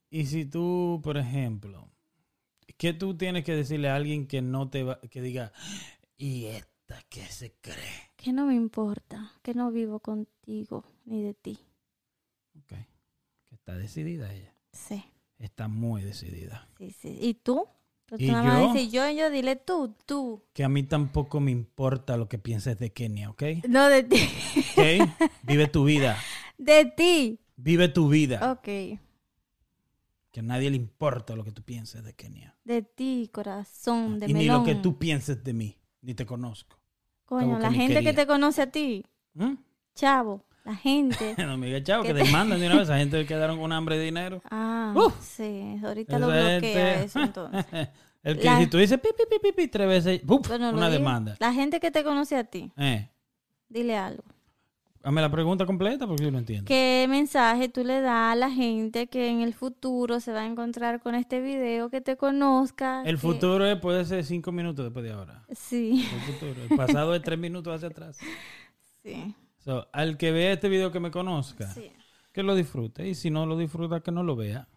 y 0.10 0.26
si 0.26 0.46
tú, 0.46 1.02
por 1.04 1.18
ejemplo, 1.18 1.90
¿qué 2.78 2.94
tú 2.94 3.16
tienes 3.16 3.44
que 3.44 3.54
decirle 3.56 3.90
a 3.90 3.96
alguien 3.96 4.28
que 4.28 4.42
no 4.42 4.70
te 4.70 4.84
va, 4.84 5.00
que 5.02 5.22
diga, 5.22 5.52
y 6.18 6.46
esta 6.46 7.00
que 7.10 7.26
se 7.26 7.54
cree? 7.62 8.12
Que 8.16 8.34
no 8.34 8.48
me 8.48 8.56
importa, 8.56 9.34
que 9.44 9.54
no 9.54 9.70
vivo 9.72 10.00
contigo 10.00 10.84
ni 11.06 11.22
de 11.22 11.34
ti. 11.36 11.60
Ok. 12.58 12.70
Que 13.46 13.54
está 13.56 13.76
decidida 13.76 14.34
ella. 14.34 14.54
Sí, 14.72 15.04
Está 15.38 15.68
muy 15.68 16.02
decidida. 16.02 16.68
sí, 16.78 16.92
sí. 16.92 17.18
¿Y 17.22 17.34
tú? 17.36 17.68
Tú 18.08 18.16
¿Y 18.20 18.28
nada 18.28 18.44
más 18.44 18.62
yo? 18.62 18.74
dices 18.74 18.92
yo, 18.92 19.10
yo, 19.10 19.32
dile 19.32 19.56
tú, 19.56 19.96
tú. 20.06 20.44
Que 20.54 20.64
a 20.64 20.70
mí 20.70 20.84
tampoco 20.84 21.40
me 21.40 21.52
importa 21.52 22.18
lo 22.18 22.30
que 22.30 22.38
pienses 22.38 22.78
de 22.78 22.92
Kenia, 22.94 23.32
¿ok? 23.32 23.44
No 23.68 23.88
de 23.90 24.04
ti. 24.04 24.30
¿Ok? 24.78 25.30
Vive 25.44 25.68
tu 25.68 25.86
vida. 25.86 26.18
de 26.58 26.86
ti. 26.86 27.40
Vive 27.56 27.88
tu 27.88 28.08
vida. 28.08 28.52
Ok. 28.52 29.00
Que 30.32 30.40
a 30.40 30.44
nadie 30.44 30.70
le 30.70 30.76
importa 30.76 31.36
lo 31.36 31.44
que 31.44 31.52
tú 31.52 31.64
pienses 31.64 32.04
de 32.04 32.14
Kenia. 32.14 32.56
De 32.64 32.84
ti, 32.84 33.30
corazón, 33.34 34.20
de 34.20 34.28
y 34.30 34.34
ni 34.34 34.46
lo 34.46 34.64
que 34.64 34.76
tú 34.76 34.98
pienses 35.00 35.44
de 35.44 35.54
mí. 35.54 35.78
Ni 36.02 36.14
te 36.14 36.26
conozco. 36.26 36.78
Coño, 37.26 37.48
como 37.48 37.60
la 37.60 37.72
gente 37.72 37.96
quería. 37.96 38.12
que 38.12 38.16
te 38.16 38.28
conoce 38.28 38.62
a 38.62 38.70
ti, 38.70 39.04
¿Mm? 39.34 39.54
chavo, 39.96 40.46
la 40.66 40.76
gente. 40.76 41.36
No 41.38 41.58
me 41.58 41.68
digas, 41.68 41.84
chavo, 41.84 42.04
que 42.04 42.10
¿Qué 42.14 42.16
te- 42.20 42.26
demandan 42.26 42.60
de 42.60 42.66
una 42.66 42.76
vez. 42.76 42.84
Esa 42.84 42.98
gente 42.98 43.26
quedaron 43.26 43.60
con 43.60 43.72
hambre 43.72 43.98
de 43.98 44.06
dinero. 44.06 44.42
Ah, 44.52 44.94
Uh. 44.96 45.12
sí, 45.22 45.78
ahorita 45.84 46.20
lo 46.20 46.28
bloquea 46.28 46.50
gente- 46.60 47.04
eso 47.06 47.20
entonces. 47.22 47.66
El 48.24 48.40
que 48.40 48.46
La- 48.46 48.58
si 48.60 48.66
tú 48.68 48.78
dices 48.80 49.00
pi, 49.00 49.10
pi, 49.16 49.38
pi, 49.40 49.52
pi, 49.52 49.68
tres 49.68 49.88
veces, 49.88 50.20
¡puf! 50.26 50.48
Bueno, 50.48 50.70
una 50.72 50.90
digo. 50.90 51.00
demanda. 51.00 51.36
La 51.40 51.54
gente 51.54 51.80
que 51.80 51.92
te 51.92 52.04
conoce 52.04 52.36
a 52.36 52.44
ti, 52.44 52.72
Eh, 52.76 53.08
dile 53.70 53.96
algo. 53.96 54.24
hazme 55.04 55.22
la 55.22 55.30
pregunta 55.30 55.68
completa 55.68 56.08
porque 56.08 56.24
yo 56.24 56.32
no 56.32 56.40
entiendo. 56.40 56.66
¿Qué 56.68 57.06
mensaje 57.08 57.70
tú 57.70 57.84
le 57.84 58.02
das 58.02 58.34
a 58.34 58.36
la 58.36 58.50
gente 58.50 59.06
que 59.06 59.30
en 59.30 59.42
el 59.42 59.54
futuro 59.54 60.20
se 60.20 60.32
va 60.32 60.40
a 60.42 60.46
encontrar 60.48 61.00
con 61.02 61.14
este 61.14 61.40
video, 61.40 61.92
que 61.92 62.02
te 62.02 62.18
conozca? 62.18 63.04
El 63.06 63.18
que- 63.18 63.22
futuro 63.22 63.80
puede 63.80 64.04
ser 64.06 64.26
cinco 64.26 64.52
minutos 64.52 64.84
después 64.86 65.06
de 65.06 65.12
ahora. 65.12 65.44
Sí, 65.56 66.04
El 66.12 66.22
futuro. 66.34 66.56
El 66.68 66.76
pasado 66.76 67.14
es 67.14 67.22
tres 67.22 67.38
minutos 67.38 67.76
hacia 67.76 67.90
atrás. 67.90 68.18
sí, 69.04 69.36
So, 69.66 69.88
al 69.94 70.18
que 70.18 70.32
vea 70.32 70.54
este 70.54 70.70
video 70.70 70.92
que 70.92 71.00
me 71.00 71.10
conozca, 71.10 71.68
sí. 71.74 71.92
que 72.32 72.44
lo 72.44 72.54
disfrute. 72.54 73.10
Y 73.10 73.16
si 73.16 73.32
no 73.32 73.48
lo 73.48 73.58
disfruta, 73.58 74.02
que 74.02 74.12
no 74.12 74.22
lo 74.22 74.36
vea. 74.36 74.70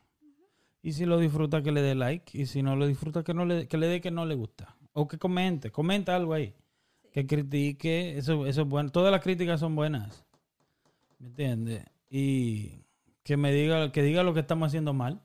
Y 0.82 0.93
si 0.93 1.05
lo 1.05 1.19
disfruta, 1.19 1.62
que 1.62 1.73
le 1.73 1.82
dé 1.82 1.94
like. 1.94 2.36
Y 2.36 2.47
si 2.47 2.62
no 2.62 2.74
lo 2.74 2.86
disfruta, 2.86 3.23
que, 3.23 3.35
no 3.35 3.44
le, 3.44 3.69
que 3.69 3.77
le 3.77 3.86
dé 3.86 4.01
que 4.01 4.10
no 4.10 4.24
le 4.24 4.35
gusta. 4.35 4.77
O 4.94 5.06
que 5.06 5.19
comente. 5.19 5.70
Comenta 5.70 6.16
algo 6.16 6.32
ahí. 6.32 6.55
Que 7.12 7.27
critique. 7.27 8.16
Eso, 8.16 8.47
eso 8.47 8.62
es 8.62 8.69
bueno. 8.69 8.90
Todas 8.90 9.12
las 9.12 9.23
críticas 9.23 9.60
son 9.60 9.77
buenas. 9.77 10.24
¿Me 11.19 11.27
entiendes? 11.27 11.85
Y 12.09 12.70
que 13.24 13.36
me 13.36 13.52
diga, 13.52 13.93
que 13.93 14.02
diga 14.02 14.23
lo 14.23 14.32
que 14.32 14.40
estamos 14.40 14.69
haciendo 14.69 14.94
mal. 14.94 15.20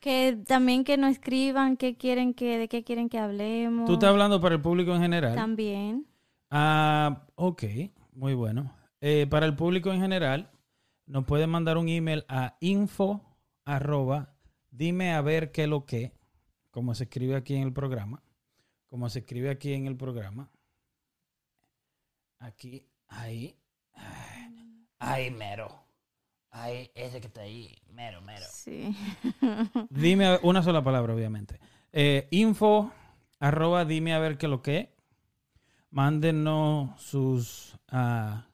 Que 0.00 0.36
también 0.44 0.82
que 0.82 0.96
nos 0.96 1.12
escriban 1.12 1.76
qué 1.76 1.96
quieren 1.96 2.34
que, 2.34 2.58
de 2.58 2.66
qué 2.66 2.82
quieren 2.82 3.08
que 3.08 3.18
hablemos. 3.18 3.86
Tú 3.86 3.92
estás 3.94 4.10
hablando 4.10 4.40
para 4.40 4.56
el 4.56 4.60
público 4.60 4.92
en 4.92 5.02
general. 5.02 5.36
También. 5.36 6.04
Ah, 6.50 7.26
ok, 7.36 7.62
muy 8.14 8.34
bueno. 8.34 8.74
Eh, 9.00 9.26
para 9.28 9.46
el 9.46 9.54
público 9.54 9.92
en 9.92 10.00
general, 10.00 10.50
nos 11.06 11.24
pueden 11.24 11.50
mandar 11.50 11.76
un 11.76 11.88
email 11.88 12.24
a 12.28 12.56
info 12.60 13.22
arroba 13.64 14.34
dime 14.74 15.12
a 15.14 15.22
ver 15.22 15.52
qué 15.52 15.66
lo 15.66 15.86
que, 15.86 16.12
como 16.70 16.94
se 16.94 17.04
escribe 17.04 17.36
aquí 17.36 17.54
en 17.54 17.62
el 17.62 17.72
programa, 17.72 18.22
como 18.88 19.08
se 19.08 19.20
escribe 19.20 19.50
aquí 19.50 19.72
en 19.72 19.86
el 19.86 19.96
programa. 19.96 20.50
Aquí, 22.38 22.88
ahí, 23.08 23.56
ahí 24.98 25.30
mero. 25.30 25.82
Ahí, 26.50 26.88
ese 26.94 27.20
que 27.20 27.26
está 27.26 27.40
ahí, 27.40 27.76
mero, 27.90 28.20
mero. 28.20 28.44
Sí. 28.48 28.96
Dime 29.90 30.38
una 30.42 30.62
sola 30.62 30.84
palabra, 30.84 31.14
obviamente. 31.14 31.58
Eh, 31.92 32.28
info 32.30 32.92
arroba 33.40 33.84
dime 33.84 34.14
a 34.14 34.20
ver 34.20 34.38
qué 34.38 34.46
lo 34.46 34.62
que. 34.62 34.93
Mándenos 35.94 37.00
sus 37.00 37.78
ah, 37.88 38.48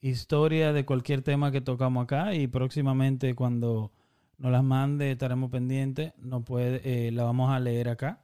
historias 0.00 0.72
de 0.72 0.86
cualquier 0.86 1.20
tema 1.20 1.52
que 1.52 1.60
tocamos 1.60 2.04
acá 2.04 2.34
y 2.34 2.46
próximamente 2.46 3.34
cuando 3.34 3.92
nos 4.38 4.50
las 4.50 4.64
mande 4.64 5.10
estaremos 5.10 5.50
pendientes. 5.50 6.14
No 6.16 6.42
puede, 6.42 6.80
eh, 6.82 7.12
la 7.12 7.24
vamos 7.24 7.50
a 7.50 7.60
leer 7.60 7.90
acá. 7.90 8.22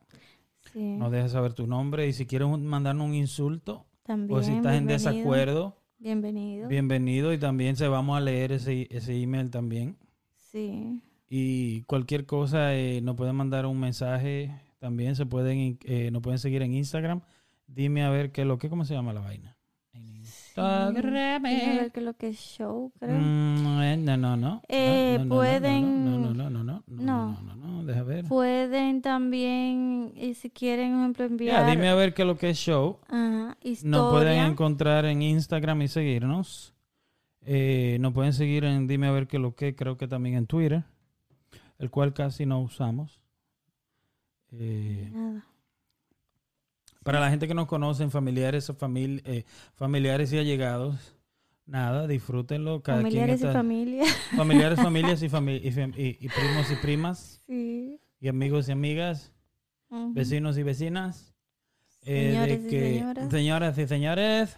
sí. 0.72 0.96
Nos 0.96 1.12
deja 1.12 1.28
saber 1.28 1.52
tu 1.52 1.66
nombre 1.66 2.08
y 2.08 2.14
si 2.14 2.24
quieres 2.24 2.48
mandarnos 2.48 3.06
un 3.06 3.14
insulto 3.14 3.84
También. 4.04 4.38
o 4.38 4.42
si 4.42 4.52
estás 4.52 4.76
en 4.76 4.86
desacuerdo, 4.86 5.76
Bienvenido. 5.98 6.66
bienvenido 6.66 7.34
y 7.34 7.38
también 7.38 7.76
se 7.76 7.88
vamos 7.88 8.16
a 8.16 8.20
leer 8.22 8.52
ese, 8.52 8.86
ese 8.90 9.20
email 9.20 9.50
también. 9.50 9.98
Sí. 10.34 11.02
Y 11.28 11.82
cualquier 11.82 12.24
cosa, 12.24 12.74
eh, 12.74 13.02
nos 13.02 13.16
pueden 13.16 13.36
mandar 13.36 13.66
un 13.66 13.78
mensaje. 13.78 14.50
También 14.78 15.14
se 15.14 15.26
pueden, 15.26 15.78
eh, 15.84 16.10
nos 16.10 16.22
pueden 16.22 16.38
seguir 16.38 16.62
en 16.62 16.72
Instagram. 16.72 17.20
Dime 17.66 18.04
a 18.04 18.10
ver 18.10 18.32
qué 18.32 18.42
es 18.42 18.46
lo 18.46 18.58
que, 18.58 18.68
¿cómo 18.70 18.84
se 18.84 18.94
llama 18.94 19.12
la 19.12 19.20
vaina? 19.20 19.56
En 19.92 20.06
Instagram. 20.06 20.94
Déjame 20.94 21.76
ver 21.78 21.92
qué 21.92 22.00
es 22.00 22.06
lo 22.06 22.14
que 22.14 22.28
es 22.28 22.36
show, 22.38 22.92
creo. 22.98 23.18
Mm, 23.18 23.82
eh, 23.82 23.96
no, 23.96 24.16
no, 24.16 24.36
no. 24.36 24.62
Eh, 24.68 25.16
no, 25.18 25.24
no, 25.24 25.24
no, 25.24 25.34
pueden- 25.34 26.04
No, 26.04 26.10
no, 26.18 26.34
no, 26.34 26.50
no, 26.50 26.64
no, 26.64 26.82
no, 26.86 27.40
No. 27.42 27.54
no, 27.56 27.84
deja 27.84 28.02
ver. 28.02 28.24
Pueden 28.26 29.02
también, 29.02 30.12
y 30.16 30.34
si 30.34 30.50
quieren, 30.50 31.12
por 31.14 31.26
ejemplo, 31.26 31.46
Ya, 31.46 31.60
enviar 31.60 31.70
dime 31.76 31.88
a 31.88 31.94
ver 31.94 32.14
qué 32.14 32.22
es 32.22 32.28
lo 32.28 32.36
que 32.36 32.50
es 32.50 32.58
show. 32.58 32.98
ajá, 33.08 33.56
historia. 33.62 33.90
Nos 33.98 34.12
pueden 34.12 34.44
encontrar 34.44 35.04
en 35.06 35.22
Instagram 35.22 35.82
y 35.82 35.88
seguirnos. 35.88 36.72
Eh, 37.48 37.98
nos 38.00 38.12
pueden 38.12 38.32
seguir 38.32 38.64
en 38.64 38.86
Dime 38.88 39.06
a 39.06 39.12
ver 39.12 39.28
qué 39.28 39.36
es 39.36 39.42
lo 39.42 39.54
que, 39.54 39.76
creo 39.76 39.96
que 39.96 40.08
también 40.08 40.34
en 40.34 40.46
Twitter, 40.46 40.82
el 41.78 41.90
cual 41.90 42.12
casi 42.12 42.44
no 42.44 42.60
usamos. 42.60 43.20
Eh, 44.52 45.10
Nada. 45.12 45.44
Para 47.06 47.20
la 47.20 47.30
gente 47.30 47.46
que 47.48 47.54
nos 47.54 47.66
conocen, 47.66 48.10
familiares, 48.10 48.68
o 48.68 48.76
famil- 48.76 49.22
eh, 49.24 49.44
familiares 49.76 50.32
y 50.32 50.38
allegados, 50.38 51.14
nada, 51.64 52.06
disfrútenlo. 52.06 52.82
Cada 52.82 52.98
Familiares 52.98 53.36
y 53.36 53.38
quien 53.38 53.48
está- 53.48 53.58
familias. 53.60 54.16
familiares, 54.36 54.80
familias 54.82 55.22
y, 55.22 55.28
fami- 55.30 55.60
y 55.62 55.70
fam- 55.70 55.94
y- 55.96 56.18
y 56.20 56.28
primos 56.28 56.70
y 56.70 56.76
primas, 56.76 57.40
Sí. 57.46 57.98
y 58.20 58.28
amigos 58.28 58.68
y 58.68 58.72
amigas, 58.72 59.32
vecinos 60.12 60.58
y 60.58 60.62
vecinas. 60.64 61.32
eh, 62.08 62.30
Señores 62.32 62.62
de 62.64 62.68
y 62.68 62.94
señoras. 62.98 63.30
señoras 63.30 63.78
y 63.78 63.86
señores, 63.88 64.56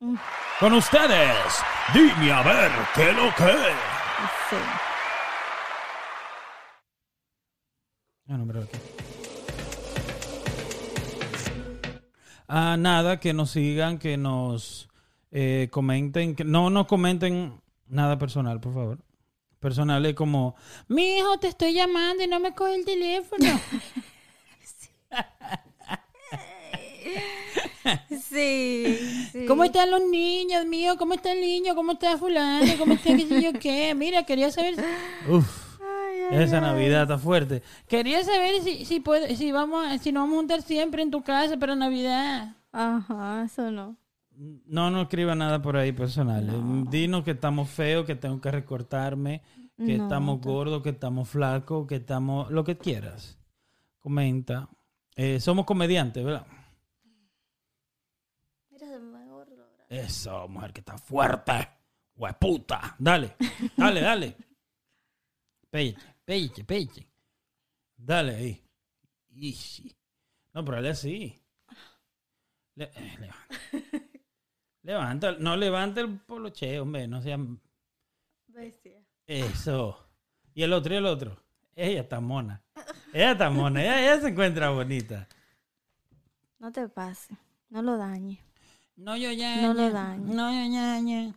Mm. 0.00 0.14
con 0.60 0.72
ustedes, 0.74 1.36
dime 1.92 2.32
a 2.32 2.42
ver 2.42 2.70
qué 2.94 3.12
lo 3.12 3.34
que. 3.34 3.52
Sí. 4.48 4.56
Ah, 8.28 8.36
no, 8.38 8.46
pero 8.46 8.60
aquí. 8.62 8.78
Ah, 12.48 12.76
nada, 12.78 13.20
que 13.20 13.34
nos 13.34 13.50
sigan, 13.50 13.98
que 13.98 14.16
nos 14.16 14.88
eh, 15.30 15.68
comenten, 15.70 16.34
que 16.34 16.44
no 16.44 16.70
nos 16.70 16.86
comenten 16.86 17.60
nada 17.86 18.18
personal, 18.18 18.58
por 18.58 18.72
favor. 18.72 18.98
Personal 19.60 20.06
es 20.06 20.14
como, 20.14 20.56
Mi 20.88 21.18
hijo, 21.18 21.38
te 21.38 21.48
estoy 21.48 21.74
llamando 21.74 22.22
y 22.22 22.26
no 22.26 22.40
me 22.40 22.54
coge 22.54 22.76
el 22.76 22.84
teléfono. 22.84 23.60
Sí. 28.08 28.98
sí. 29.32 29.46
¿Cómo 29.46 29.64
están 29.64 29.90
los 29.90 30.02
niños, 30.02 30.66
mío? 30.66 30.96
¿Cómo 30.98 31.14
está 31.14 31.32
el 31.32 31.40
niño? 31.40 31.74
¿Cómo 31.74 31.92
está 31.92 32.18
fulano? 32.18 32.70
¿Cómo 32.78 32.94
está 32.94 33.16
qué 33.16 33.26
sé 33.26 33.42
yo 33.42 33.52
qué? 33.58 33.94
Mira, 33.94 34.24
quería 34.24 34.50
saber... 34.50 34.74
uff, 35.26 35.67
Ay, 36.30 36.36
ay, 36.38 36.42
esa 36.44 36.60
Navidad 36.60 37.02
está 37.02 37.18
fuerte. 37.18 37.62
Quería 37.86 38.22
saber 38.24 38.60
si, 38.62 38.84
si, 38.84 39.00
puede, 39.00 39.36
si, 39.36 39.52
vamos, 39.52 39.86
a- 39.86 39.98
si 39.98 40.12
nos 40.12 40.22
vamos 40.24 40.34
a 40.34 40.38
juntar 40.38 40.62
siempre 40.62 41.02
en 41.02 41.10
tu 41.10 41.22
casa 41.22 41.56
para 41.56 41.74
Navidad. 41.76 42.56
Ajá, 42.72 43.44
eso 43.44 43.70
no. 43.70 43.96
No 44.66 44.90
nos 44.90 45.02
escriba 45.04 45.34
nada 45.34 45.60
por 45.60 45.76
ahí 45.76 45.90
personal. 45.92 46.48
Eh, 46.48 46.88
Dinos 46.90 47.24
que 47.24 47.32
estamos 47.32 47.68
feos, 47.68 48.04
que 48.06 48.14
tengo 48.14 48.40
que 48.40 48.50
recortarme, 48.52 49.42
que 49.76 49.96
No, 49.98 50.04
estamos 50.04 50.40
gordos, 50.40 50.82
que 50.82 50.90
estamos 50.90 51.28
flacos, 51.28 51.86
que 51.88 51.96
estamos... 51.96 52.50
Lo 52.50 52.62
que 52.64 52.76
quieras. 52.78 53.36
Comenta. 53.98 54.68
Eh, 55.16 55.40
somos 55.40 55.64
comediantes, 55.66 56.24
¿verdad? 56.24 56.46
Eso, 59.88 60.46
mujer 60.48 60.72
que 60.72 60.80
está 60.80 60.98
fuerte. 60.98 61.52
Hueputa. 62.14 62.94
Dale, 62.98 63.34
dale, 63.76 64.00
dale. 64.00 64.36
Peche, 65.70 65.96
peche, 66.24 66.64
peche. 66.64 67.06
Dale 67.96 68.34
ahí. 68.34 68.62
Ishi. 69.30 69.94
No, 70.54 70.64
pero 70.64 70.76
dale 70.76 70.90
así. 70.90 71.38
Le- 72.74 72.90
eh, 72.94 73.16
levanta. 73.20 73.48
levanta. 74.82 75.32
No 75.32 75.56
levanta 75.56 76.00
el 76.00 76.18
poloche, 76.20 76.80
hombre. 76.80 77.06
No 77.06 77.20
sea. 77.20 77.38
Bestia. 78.46 79.00
Eso. 79.26 80.08
Y 80.54 80.62
el 80.62 80.72
otro, 80.72 80.94
y 80.94 80.96
el 80.96 81.06
otro. 81.06 81.36
Ella 81.74 82.00
está 82.00 82.20
mona. 82.20 82.62
Ella 83.12 83.32
está 83.32 83.50
mona. 83.50 83.82
Ella, 83.82 84.00
ella 84.00 84.20
se 84.20 84.28
encuentra 84.28 84.70
bonita. 84.70 85.28
No 86.58 86.72
te 86.72 86.88
pase. 86.88 87.36
No 87.68 87.82
lo 87.82 87.96
dañe. 87.96 88.40
No, 88.96 89.16
yo 89.16 89.30
ya. 89.30 89.62
No 89.62 89.74
lo 89.74 89.88
ya. 89.88 89.90
dañes. 89.92 90.34
No, 90.34 90.50
yo 90.50 90.72
ya, 90.72 91.32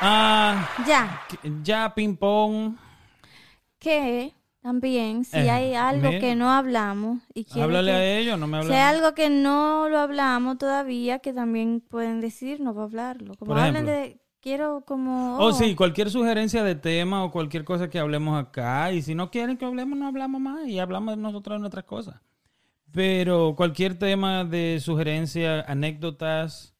Ah, 0.00 0.68
Ya. 0.86 1.20
ya 1.62 1.94
ping 1.94 2.16
pong. 2.16 2.76
Que 3.78 4.32
también, 4.62 5.24
si 5.24 5.36
Eh, 5.38 5.50
hay 5.50 5.74
algo 5.74 6.08
mira. 6.08 6.20
que 6.20 6.34
no 6.34 6.50
hablamos 6.50 7.20
y 7.34 7.46
Háblale 7.60 7.92
que- 7.92 7.96
a 7.96 8.18
ellos, 8.18 8.38
no 8.38 8.46
me 8.46 8.58
Si 8.58 8.64
hablan. 8.66 8.78
hay 8.78 8.94
algo 8.96 9.14
que 9.14 9.30
no 9.30 9.88
lo 9.88 9.98
hablamos 9.98 10.58
todavía, 10.58 11.20
que 11.20 11.32
también 11.32 11.80
pueden 11.80 12.20
decirnos 12.20 12.74
para 12.74 12.84
hablarlo. 12.84 13.34
Como 13.36 13.50
Por 13.52 13.58
hablen 13.60 13.86
de, 13.86 14.18
quiero 14.40 14.82
como... 14.86 15.38
Oh, 15.38 15.52
sí, 15.52 15.74
cualquier 15.74 16.10
sugerencia 16.10 16.62
de 16.64 16.74
tema 16.74 17.22
o 17.24 17.30
cualquier 17.30 17.64
cosa 17.64 17.88
que 17.88 17.98
hablemos 17.98 18.40
acá. 18.42 18.92
Y 18.92 19.02
si 19.02 19.14
no 19.14 19.30
quieren 19.30 19.56
que 19.56 19.64
hablemos, 19.64 19.96
no 19.98 20.08
hablamos 20.08 20.40
más 20.40 20.66
y 20.66 20.78
hablamos 20.78 21.16
nosotros 21.16 21.56
de 21.56 21.60
nuestras 21.60 21.84
cosas. 21.84 22.20
Pero 22.92 23.54
cualquier 23.56 23.98
tema 23.98 24.44
de 24.44 24.80
sugerencia, 24.80 25.60
anécdotas 25.68 26.74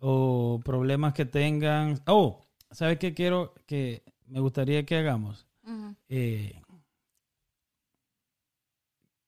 o 0.00 0.60
problemas 0.64 1.12
que 1.12 1.24
tengan. 1.24 2.00
Oh, 2.06 2.46
¿sabes 2.70 2.98
qué 2.98 3.14
quiero 3.14 3.54
que 3.66 4.02
me 4.26 4.40
gustaría 4.40 4.84
que 4.84 4.96
hagamos? 4.96 5.46
Eh, 6.08 6.60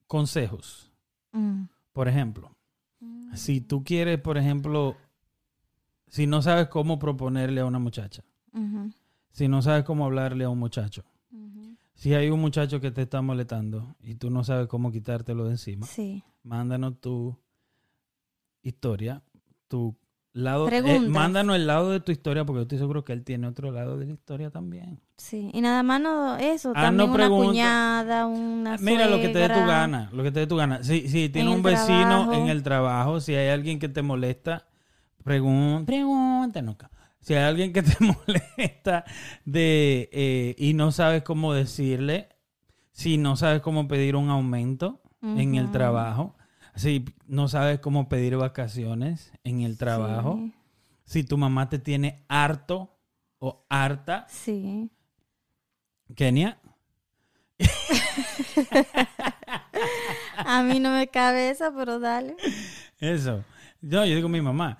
consejos. 0.06 0.90
ujú, 1.32 1.68
Por 1.92 2.08
ejemplo, 2.08 2.50
ujú. 3.00 3.36
si 3.36 3.60
tú 3.60 3.84
quieres, 3.84 4.18
por 4.20 4.38
ejemplo, 4.38 4.96
si 6.08 6.26
no 6.26 6.42
sabes 6.42 6.68
cómo 6.68 6.98
proponerle 6.98 7.60
a 7.60 7.66
una 7.66 7.78
muchacha, 7.78 8.24
si 9.30 9.46
no 9.48 9.62
sabes 9.62 9.84
cómo 9.84 10.04
hablarle 10.04 10.44
a 10.44 10.48
un 10.48 10.58
muchacho, 10.58 11.04
si 11.94 12.14
hay 12.14 12.30
un 12.30 12.40
muchacho 12.40 12.80
que 12.80 12.90
te 12.90 13.02
está 13.02 13.20
molestando 13.22 13.94
y 14.00 14.14
tú 14.14 14.30
no 14.30 14.42
sabes 14.42 14.66
cómo 14.66 14.90
quitártelo 14.90 15.44
de 15.44 15.52
encima, 15.52 15.86
Sí. 15.86 16.24
mándanos 16.42 17.00
tu 17.00 17.36
historia, 18.62 19.22
tu 19.68 19.96
lado, 20.32 20.68
eh, 20.68 21.00
mándanos 21.00 21.56
el 21.56 21.66
lado 21.66 21.90
de 21.90 22.00
tu 22.00 22.12
historia 22.12 22.44
porque 22.44 22.58
yo 22.58 22.62
estoy 22.62 22.78
seguro 22.78 23.04
que 23.04 23.12
él 23.12 23.24
tiene 23.24 23.46
otro 23.46 23.70
lado 23.72 23.98
de 23.98 24.06
la 24.06 24.12
historia 24.12 24.50
también. 24.50 25.00
Sí, 25.16 25.50
y 25.52 25.60
nada 25.60 25.82
más 25.82 26.00
no 26.00 26.36
eso, 26.36 26.72
Ah, 26.74 26.82
también 26.84 27.08
no 27.08 27.14
una 27.14 27.28
cuñada, 27.28 28.26
una 28.26 28.76
Mira 28.78 29.06
lo 29.08 29.20
que 29.20 29.28
te 29.28 29.38
dé 29.38 29.48
tu 29.48 29.60
gana, 29.66 30.08
lo 30.12 30.22
que 30.22 30.30
te 30.30 30.40
dé 30.40 30.46
tu 30.46 30.56
gana. 30.56 30.82
Si, 30.82 31.08
si 31.08 31.28
tiene 31.28 31.50
En 31.50 31.56
un 31.56 31.62
vecino 31.62 31.88
trabajo. 32.08 32.32
en 32.34 32.48
el 32.48 32.62
trabajo, 32.62 33.20
si 33.20 33.34
hay 33.34 33.48
alguien 33.48 33.78
que 33.78 33.88
te 33.88 34.02
molesta, 34.02 34.66
pregunta, 35.24 35.86
pregúntanos. 35.86 36.76
Si 37.20 37.34
hay 37.34 37.44
alguien 37.44 37.72
que 37.72 37.82
te 37.82 37.96
molesta 38.04 39.04
de 39.44 40.08
eh, 40.12 40.54
y 40.58 40.72
no 40.74 40.90
sabes 40.90 41.22
cómo 41.22 41.52
decirle, 41.52 42.28
si 42.92 43.18
no 43.18 43.36
sabes 43.36 43.60
cómo 43.60 43.88
pedir 43.88 44.16
un 44.16 44.30
aumento 44.30 45.02
en 45.22 45.54
el 45.56 45.70
trabajo, 45.70 46.34
si 46.80 47.04
no 47.26 47.46
sabes 47.48 47.78
cómo 47.80 48.08
pedir 48.08 48.36
vacaciones 48.36 49.32
en 49.44 49.60
el 49.60 49.76
trabajo, 49.78 50.38
Sí. 50.42 50.52
si 51.04 51.24
tu 51.24 51.36
mamá 51.38 51.68
te 51.68 51.78
tiene 51.78 52.24
harto 52.28 52.96
o 53.38 53.64
harta. 53.68 54.26
Sí. 54.28 54.90
Kenia. 56.16 56.58
A 60.36 60.62
mí 60.62 60.80
no 60.80 60.90
me 60.92 61.08
cabe 61.08 61.50
esa, 61.50 61.72
pero 61.74 61.98
dale. 62.00 62.36
Eso. 62.98 63.44
No, 63.80 64.04
yo 64.04 64.16
digo 64.16 64.28
mi 64.28 64.40
mamá. 64.40 64.78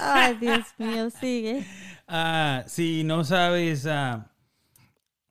Ay, 0.00 0.36
Dios 0.36 0.66
mío, 0.78 1.10
sigue. 1.10 1.64
Ah, 2.10 2.64
si 2.66 3.04
no 3.04 3.22
sabes 3.22 3.84
ah, 3.86 4.30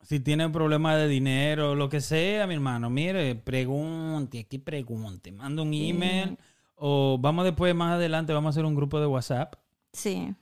si 0.08 0.20
tiene 0.20 0.48
problema 0.48 0.96
de 0.96 1.06
dinero 1.06 1.74
lo 1.74 1.90
que 1.90 2.00
sea, 2.00 2.46
mi 2.46 2.54
hermano, 2.54 2.88
mire, 2.88 3.34
pregunte, 3.34 4.38
aquí 4.40 4.56
pregunte, 4.58 5.30
manda 5.32 5.60
un 5.62 5.74
email 5.74 6.38
o 6.76 7.18
vamos 7.20 7.44
después, 7.44 7.74
más 7.74 7.92
adelante, 7.96 8.32
vamos 8.32 8.48
a 8.48 8.50
hacer 8.54 8.64
un 8.64 8.74
grupo 8.74 8.98
de 9.00 9.06
WhatsApp 9.06 9.56
Sí. 9.92 10.32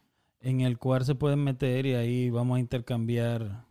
en 0.40 0.60
el 0.60 0.78
cual 0.78 1.04
se 1.04 1.16
pueden 1.16 1.42
meter 1.42 1.84
y 1.86 1.94
ahí 1.94 2.30
vamos 2.30 2.58
a 2.58 2.60
intercambiar 2.60 3.64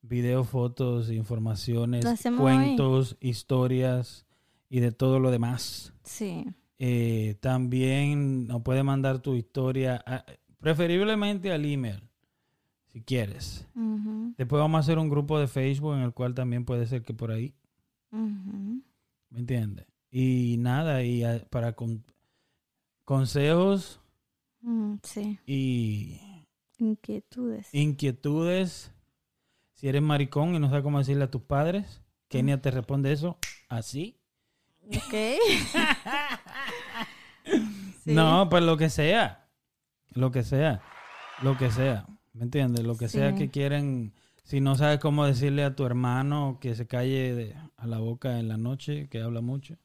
videos, 0.00 0.48
fotos, 0.48 1.08
informaciones, 1.12 2.04
cuentos, 2.36 3.16
historias 3.20 4.26
y 4.68 4.80
de 4.80 4.90
todo 4.90 5.20
lo 5.20 5.30
demás. 5.30 5.92
Sí. 6.02 6.46
Eh, 6.80 7.36
también 7.40 8.48
nos 8.48 8.62
puede 8.62 8.82
mandar 8.82 9.20
tu 9.20 9.36
historia, 9.36 10.02
a- 10.04 10.24
preferiblemente 10.58 11.52
al 11.52 11.64
email, 11.64 12.02
si 12.92 13.00
quieres. 13.02 13.66
Después 14.36 14.60
vamos 14.60 14.76
a 14.78 14.80
hacer 14.80 14.98
un 14.98 15.08
grupo 15.08 15.38
de 15.38 15.48
Facebook 15.48 15.94
en 15.94 16.00
el 16.02 16.12
cual 16.12 16.34
también 16.34 16.64
puede 16.64 16.86
ser 16.86 17.02
que 17.02 17.14
por 17.14 17.30
ahí. 17.32 17.54
¿me 18.10 19.38
entiendes? 19.38 19.86
Y 20.10 20.56
nada, 20.58 21.02
y 21.02 21.22
para 21.50 21.72
con- 21.72 22.04
consejos 23.04 24.00
Mm, 24.60 24.96
sí. 25.02 25.38
y 25.46 26.20
Inquietudes. 26.78 27.72
inquietudes, 27.74 28.92
si 29.72 29.88
eres 29.88 30.02
maricón 30.02 30.54
y 30.54 30.58
no 30.58 30.68
sabes 30.68 30.82
cómo 30.84 30.98
decirle 30.98 31.24
a 31.24 31.30
tus 31.30 31.42
padres, 31.42 32.02
Kenia 32.28 32.60
te 32.60 32.70
responde 32.70 33.12
eso 33.12 33.38
así. 33.68 34.18
Ok. 34.86 35.14
Sí. 38.04 38.14
No, 38.14 38.48
pues 38.48 38.62
lo 38.64 38.76
que 38.76 38.90
sea. 38.90 39.48
Lo 40.10 40.30
que 40.32 40.42
sea. 40.42 40.82
Lo 41.42 41.56
que 41.56 41.70
sea. 41.70 42.06
¿Me 42.32 42.44
entiendes? 42.44 42.84
Lo 42.84 42.96
que 42.96 43.08
sea 43.08 43.34
que 43.34 43.50
quieren. 43.50 44.12
Si 44.44 44.60
no 44.60 44.74
sabes 44.74 44.98
cómo 44.98 45.24
decirle 45.24 45.64
a 45.64 45.76
tu 45.76 45.84
hermano 45.84 46.58
que 46.60 46.74
se 46.74 46.86
calle 46.86 47.34
de- 47.34 47.54
a 47.76 47.86
la 47.86 47.98
boca 47.98 48.38
en 48.40 48.48
la 48.48 48.56
noche, 48.56 49.08
que 49.08 49.20
habla 49.22 49.40
mucho. 49.40 49.76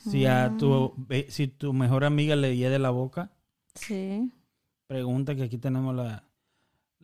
Si 0.00 0.26
a 0.26 0.56
tu, 0.56 0.92
ve- 0.96 1.26
si 1.30 1.46
tu 1.48 1.72
mejor 1.72 2.04
amiga 2.04 2.34
le 2.36 2.56
hiede 2.56 2.78
la 2.78 2.90
boca, 2.90 3.30
Sí. 3.74 4.30
pregunta 4.86 5.34
que 5.36 5.44
aquí 5.44 5.56
tenemos 5.58 5.94
la, 5.94 6.24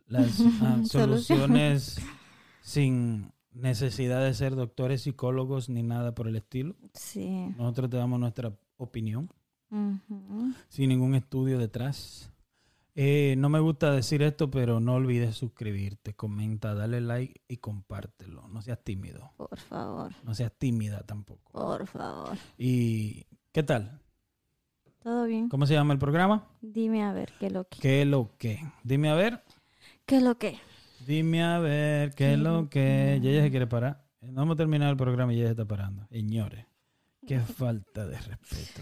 las 0.07 0.39
ah, 0.61 0.81
soluciones 0.85 1.99
sin 2.61 3.31
necesidad 3.53 4.23
de 4.23 4.33
ser 4.33 4.55
doctores, 4.55 5.01
psicólogos 5.03 5.69
ni 5.69 5.83
nada 5.83 6.13
por 6.13 6.27
el 6.27 6.35
estilo. 6.35 6.75
Sí. 6.93 7.53
Nosotros 7.57 7.89
te 7.89 7.97
damos 7.97 8.19
nuestra 8.19 8.53
opinión. 8.77 9.29
Sin 10.69 10.89
ningún 10.89 11.15
estudio 11.15 11.57
detrás. 11.57 12.31
Eh, 12.97 13.35
no 13.37 13.49
me 13.49 13.59
gusta 13.59 13.91
decir 13.91 14.21
esto, 14.23 14.49
pero 14.49 14.79
no 14.79 14.93
olvides 14.93 15.35
suscribirte, 15.35 16.13
comenta, 16.13 16.73
dale 16.73 17.01
like 17.01 17.41
y 17.47 17.57
compártelo. 17.57 18.47
No 18.47 18.61
seas 18.61 18.81
tímido, 18.83 19.33
Por 19.35 19.59
favor. 19.59 20.13
no 20.23 20.33
seas 20.33 20.53
tímida 20.57 21.01
tampoco. 21.03 21.51
Por 21.51 21.85
favor. 21.87 22.37
¿Y 22.57 23.25
qué 23.51 23.63
tal? 23.63 23.99
¿Todo 25.03 25.25
bien? 25.25 25.49
¿Cómo 25.49 25.65
se 25.65 25.73
llama 25.73 25.93
el 25.93 25.99
programa? 25.99 26.47
Dime 26.61 27.03
a 27.03 27.11
ver 27.11 27.33
qué 27.39 27.49
lo 27.49 27.65
que. 27.67 27.79
¿Qué 27.79 28.05
lo 28.05 28.31
que? 28.37 28.59
Dime 28.83 29.09
a 29.09 29.15
ver, 29.15 29.43
¿Qué 30.05 30.21
lo 30.21 30.37
que? 30.37 30.57
dime 31.05 31.43
a 31.43 31.59
ver, 31.59 32.15
¿qué 32.15 32.37
lo 32.37 32.69
que? 32.69 33.19
Ya 33.21 33.29
ella 33.29 33.43
se 33.43 33.51
quiere 33.51 33.67
parar. 33.67 34.05
No 34.21 34.43
hemos 34.43 34.55
terminado 34.57 34.89
el 34.91 34.97
programa 34.97 35.33
y 35.33 35.37
ella 35.39 35.47
se 35.47 35.51
está 35.51 35.65
parando. 35.65 36.07
Señores, 36.09 36.65
qué 37.27 37.39
falta 37.41 38.07
de 38.07 38.17
respeto. 38.19 38.81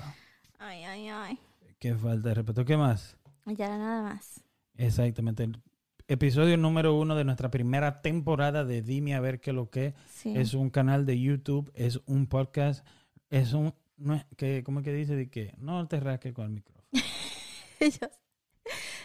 Ay, 0.60 0.84
ay, 0.84 1.08
ay. 1.10 1.40
Qué 1.80 1.96
falta 1.96 2.30
de 2.30 2.36
respeto. 2.36 2.64
¿Qué 2.64 2.78
más? 2.78 3.18
Ya 3.46 3.78
nada 3.78 4.04
más. 4.04 4.44
Exactamente. 4.78 5.44
El 5.44 5.62
episodio 6.08 6.58
número 6.58 6.96
uno 6.98 7.16
de 7.16 7.24
nuestra 7.24 7.50
primera 7.52 8.02
temporada 8.02 8.64
de 8.64 8.82
Dime 8.82 9.16
a 9.16 9.20
ver 9.20 9.40
qué 9.42 9.54
lo 9.54 9.70
que 9.70 9.94
Sí. 10.08 10.34
es 10.36 10.54
un 10.54 10.70
canal 10.70 11.06
de 11.06 11.20
YouTube, 11.20 11.72
es 11.76 12.00
un 12.06 12.28
podcast, 12.28 12.86
es 13.30 13.54
un 13.54 13.74
no 13.98 14.16
es 14.16 14.26
que 14.38 14.64
¿cómo 14.66 14.80
es 14.80 14.86
que 14.86 14.92
dice 14.94 15.16
de 15.16 15.30
que 15.30 15.54
no 15.58 15.88
te 15.88 16.00
rasques 16.00 16.34
con 16.34 16.46
el 16.46 16.52
micrófono? 16.52 16.88
Ellos- 17.80 18.00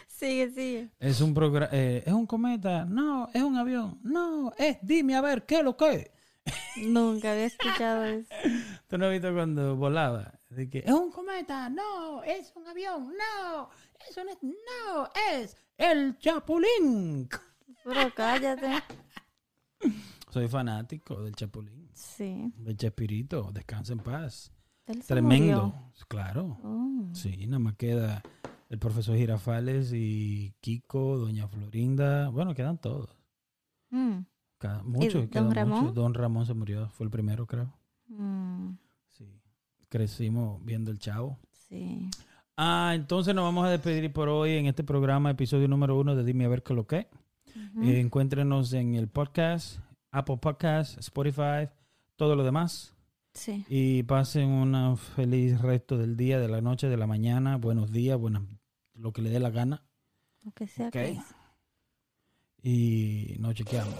Sigue, 0.07 0.49
sigue. 0.51 0.89
Es 0.99 1.21
un 1.21 1.33
programa 1.33 1.67
es 1.73 2.11
un 2.11 2.25
cometa, 2.25 2.83
no, 2.83 3.29
es 3.33 3.41
un 3.41 3.55
avión, 3.55 3.99
no, 4.03 4.51
es 4.57 4.77
dime 4.81 5.15
a 5.15 5.21
ver 5.21 5.45
qué 5.45 5.63
lo 5.63 5.77
que. 5.77 6.11
Nunca 6.87 7.31
había 7.31 7.45
escuchado 7.45 8.03
eso. 8.05 8.27
¿Tú 8.87 8.97
no 8.97 9.05
has 9.05 9.11
visto 9.11 9.33
cuando 9.33 9.75
volaba? 9.77 10.33
De 10.49 10.69
que 10.69 10.79
Es 10.79 10.91
un 10.91 11.11
cometa, 11.11 11.69
no, 11.69 12.21
es 12.23 12.51
un 12.55 12.67
avión, 12.67 13.13
no, 13.15 13.69
eso 14.07 14.23
no 14.23 14.31
es, 14.31 14.37
no, 14.43 15.09
es 15.33 15.57
el 15.77 16.17
chapulín. 16.19 17.27
Pero 17.83 18.13
cállate. 18.15 18.83
soy 20.29 20.47
fanático 20.47 21.21
del 21.23 21.33
Chapulín, 21.35 21.89
Sí. 21.93 22.51
del 22.57 22.77
Chespirito, 22.77 23.49
descansa 23.51 23.93
en 23.93 23.99
paz. 23.99 24.51
Él 24.85 25.01
se 25.01 25.07
Tremendo, 25.13 25.67
murió. 25.67 25.91
claro. 26.07 26.57
Oh. 26.63 27.09
Sí, 27.13 27.47
nada 27.47 27.59
más 27.59 27.75
queda 27.75 28.21
el 28.69 28.77
profesor 28.79 29.15
Girafales 29.15 29.91
y 29.93 30.53
Kiko, 30.61 31.17
doña 31.17 31.47
Florinda. 31.47 32.29
Bueno, 32.29 32.53
quedan 32.53 32.77
todos. 32.79 33.09
Mm, 33.91 34.19
Cada- 34.57 34.83
muchos, 34.83 35.13
don 35.13 35.29
quedan 35.29 35.45
muchos. 35.45 35.55
Ramón? 35.57 35.93
Don 35.93 36.13
Ramón 36.13 36.45
se 36.45 36.53
murió, 36.53 36.89
fue 36.89 37.05
el 37.05 37.11
primero, 37.11 37.47
creo. 37.47 37.73
mm, 38.07 38.71
Sí. 39.09 39.41
Crecimos 39.89 40.63
viendo 40.63 40.91
el 40.91 40.99
chavo. 40.99 41.39
sí. 41.51 42.09
Ah, 42.61 42.91
entonces 42.93 43.33
nos 43.33 43.45
vamos 43.45 43.65
a 43.65 43.69
despedir 43.69 44.11
por 44.11 44.27
hoy 44.27 44.51
en 44.57 44.65
este 44.65 44.83
programa, 44.83 45.31
episodio 45.31 45.69
número 45.69 45.97
uno 45.97 46.13
de 46.13 46.25
Dime 46.25 46.43
a 46.43 46.49
ver 46.49 46.61
qué 46.61 46.73
lo 46.73 46.85
que. 46.85 47.07
Ujú. 47.55 47.83
Eh, 47.83 48.01
encuéntrenos 48.01 48.73
en 48.73 48.95
el 48.95 49.07
podcast, 49.07 49.79
Apple 50.11 50.39
Podcast, 50.41 50.97
Spotify, 50.99 51.69
todo 52.17 52.35
lo 52.35 52.43
demás. 52.43 52.93
Sí. 53.33 53.63
Y 53.69 54.03
pasen 54.03 54.49
un 54.49 54.97
feliz 54.97 55.61
resto 55.61 55.97
del 55.97 56.17
día, 56.17 56.37
de 56.37 56.49
la 56.49 56.59
noche, 56.59 56.89
de 56.89 56.97
la 56.97 57.07
mañana. 57.07 57.55
Buenos 57.55 57.93
días, 57.93 58.19
buenas, 58.19 58.43
lo 58.93 59.13
que 59.13 59.21
le 59.21 59.29
dé 59.29 59.39
la 59.39 59.51
gana. 59.51 59.81
Lo 60.43 60.51
que 60.51 60.67
sea 60.67 60.87
Ok. 60.87 60.91
que 60.91 61.11
es. 61.11 61.19
Y 62.61 63.37
nos 63.39 63.53
chequeamos. 63.55 63.95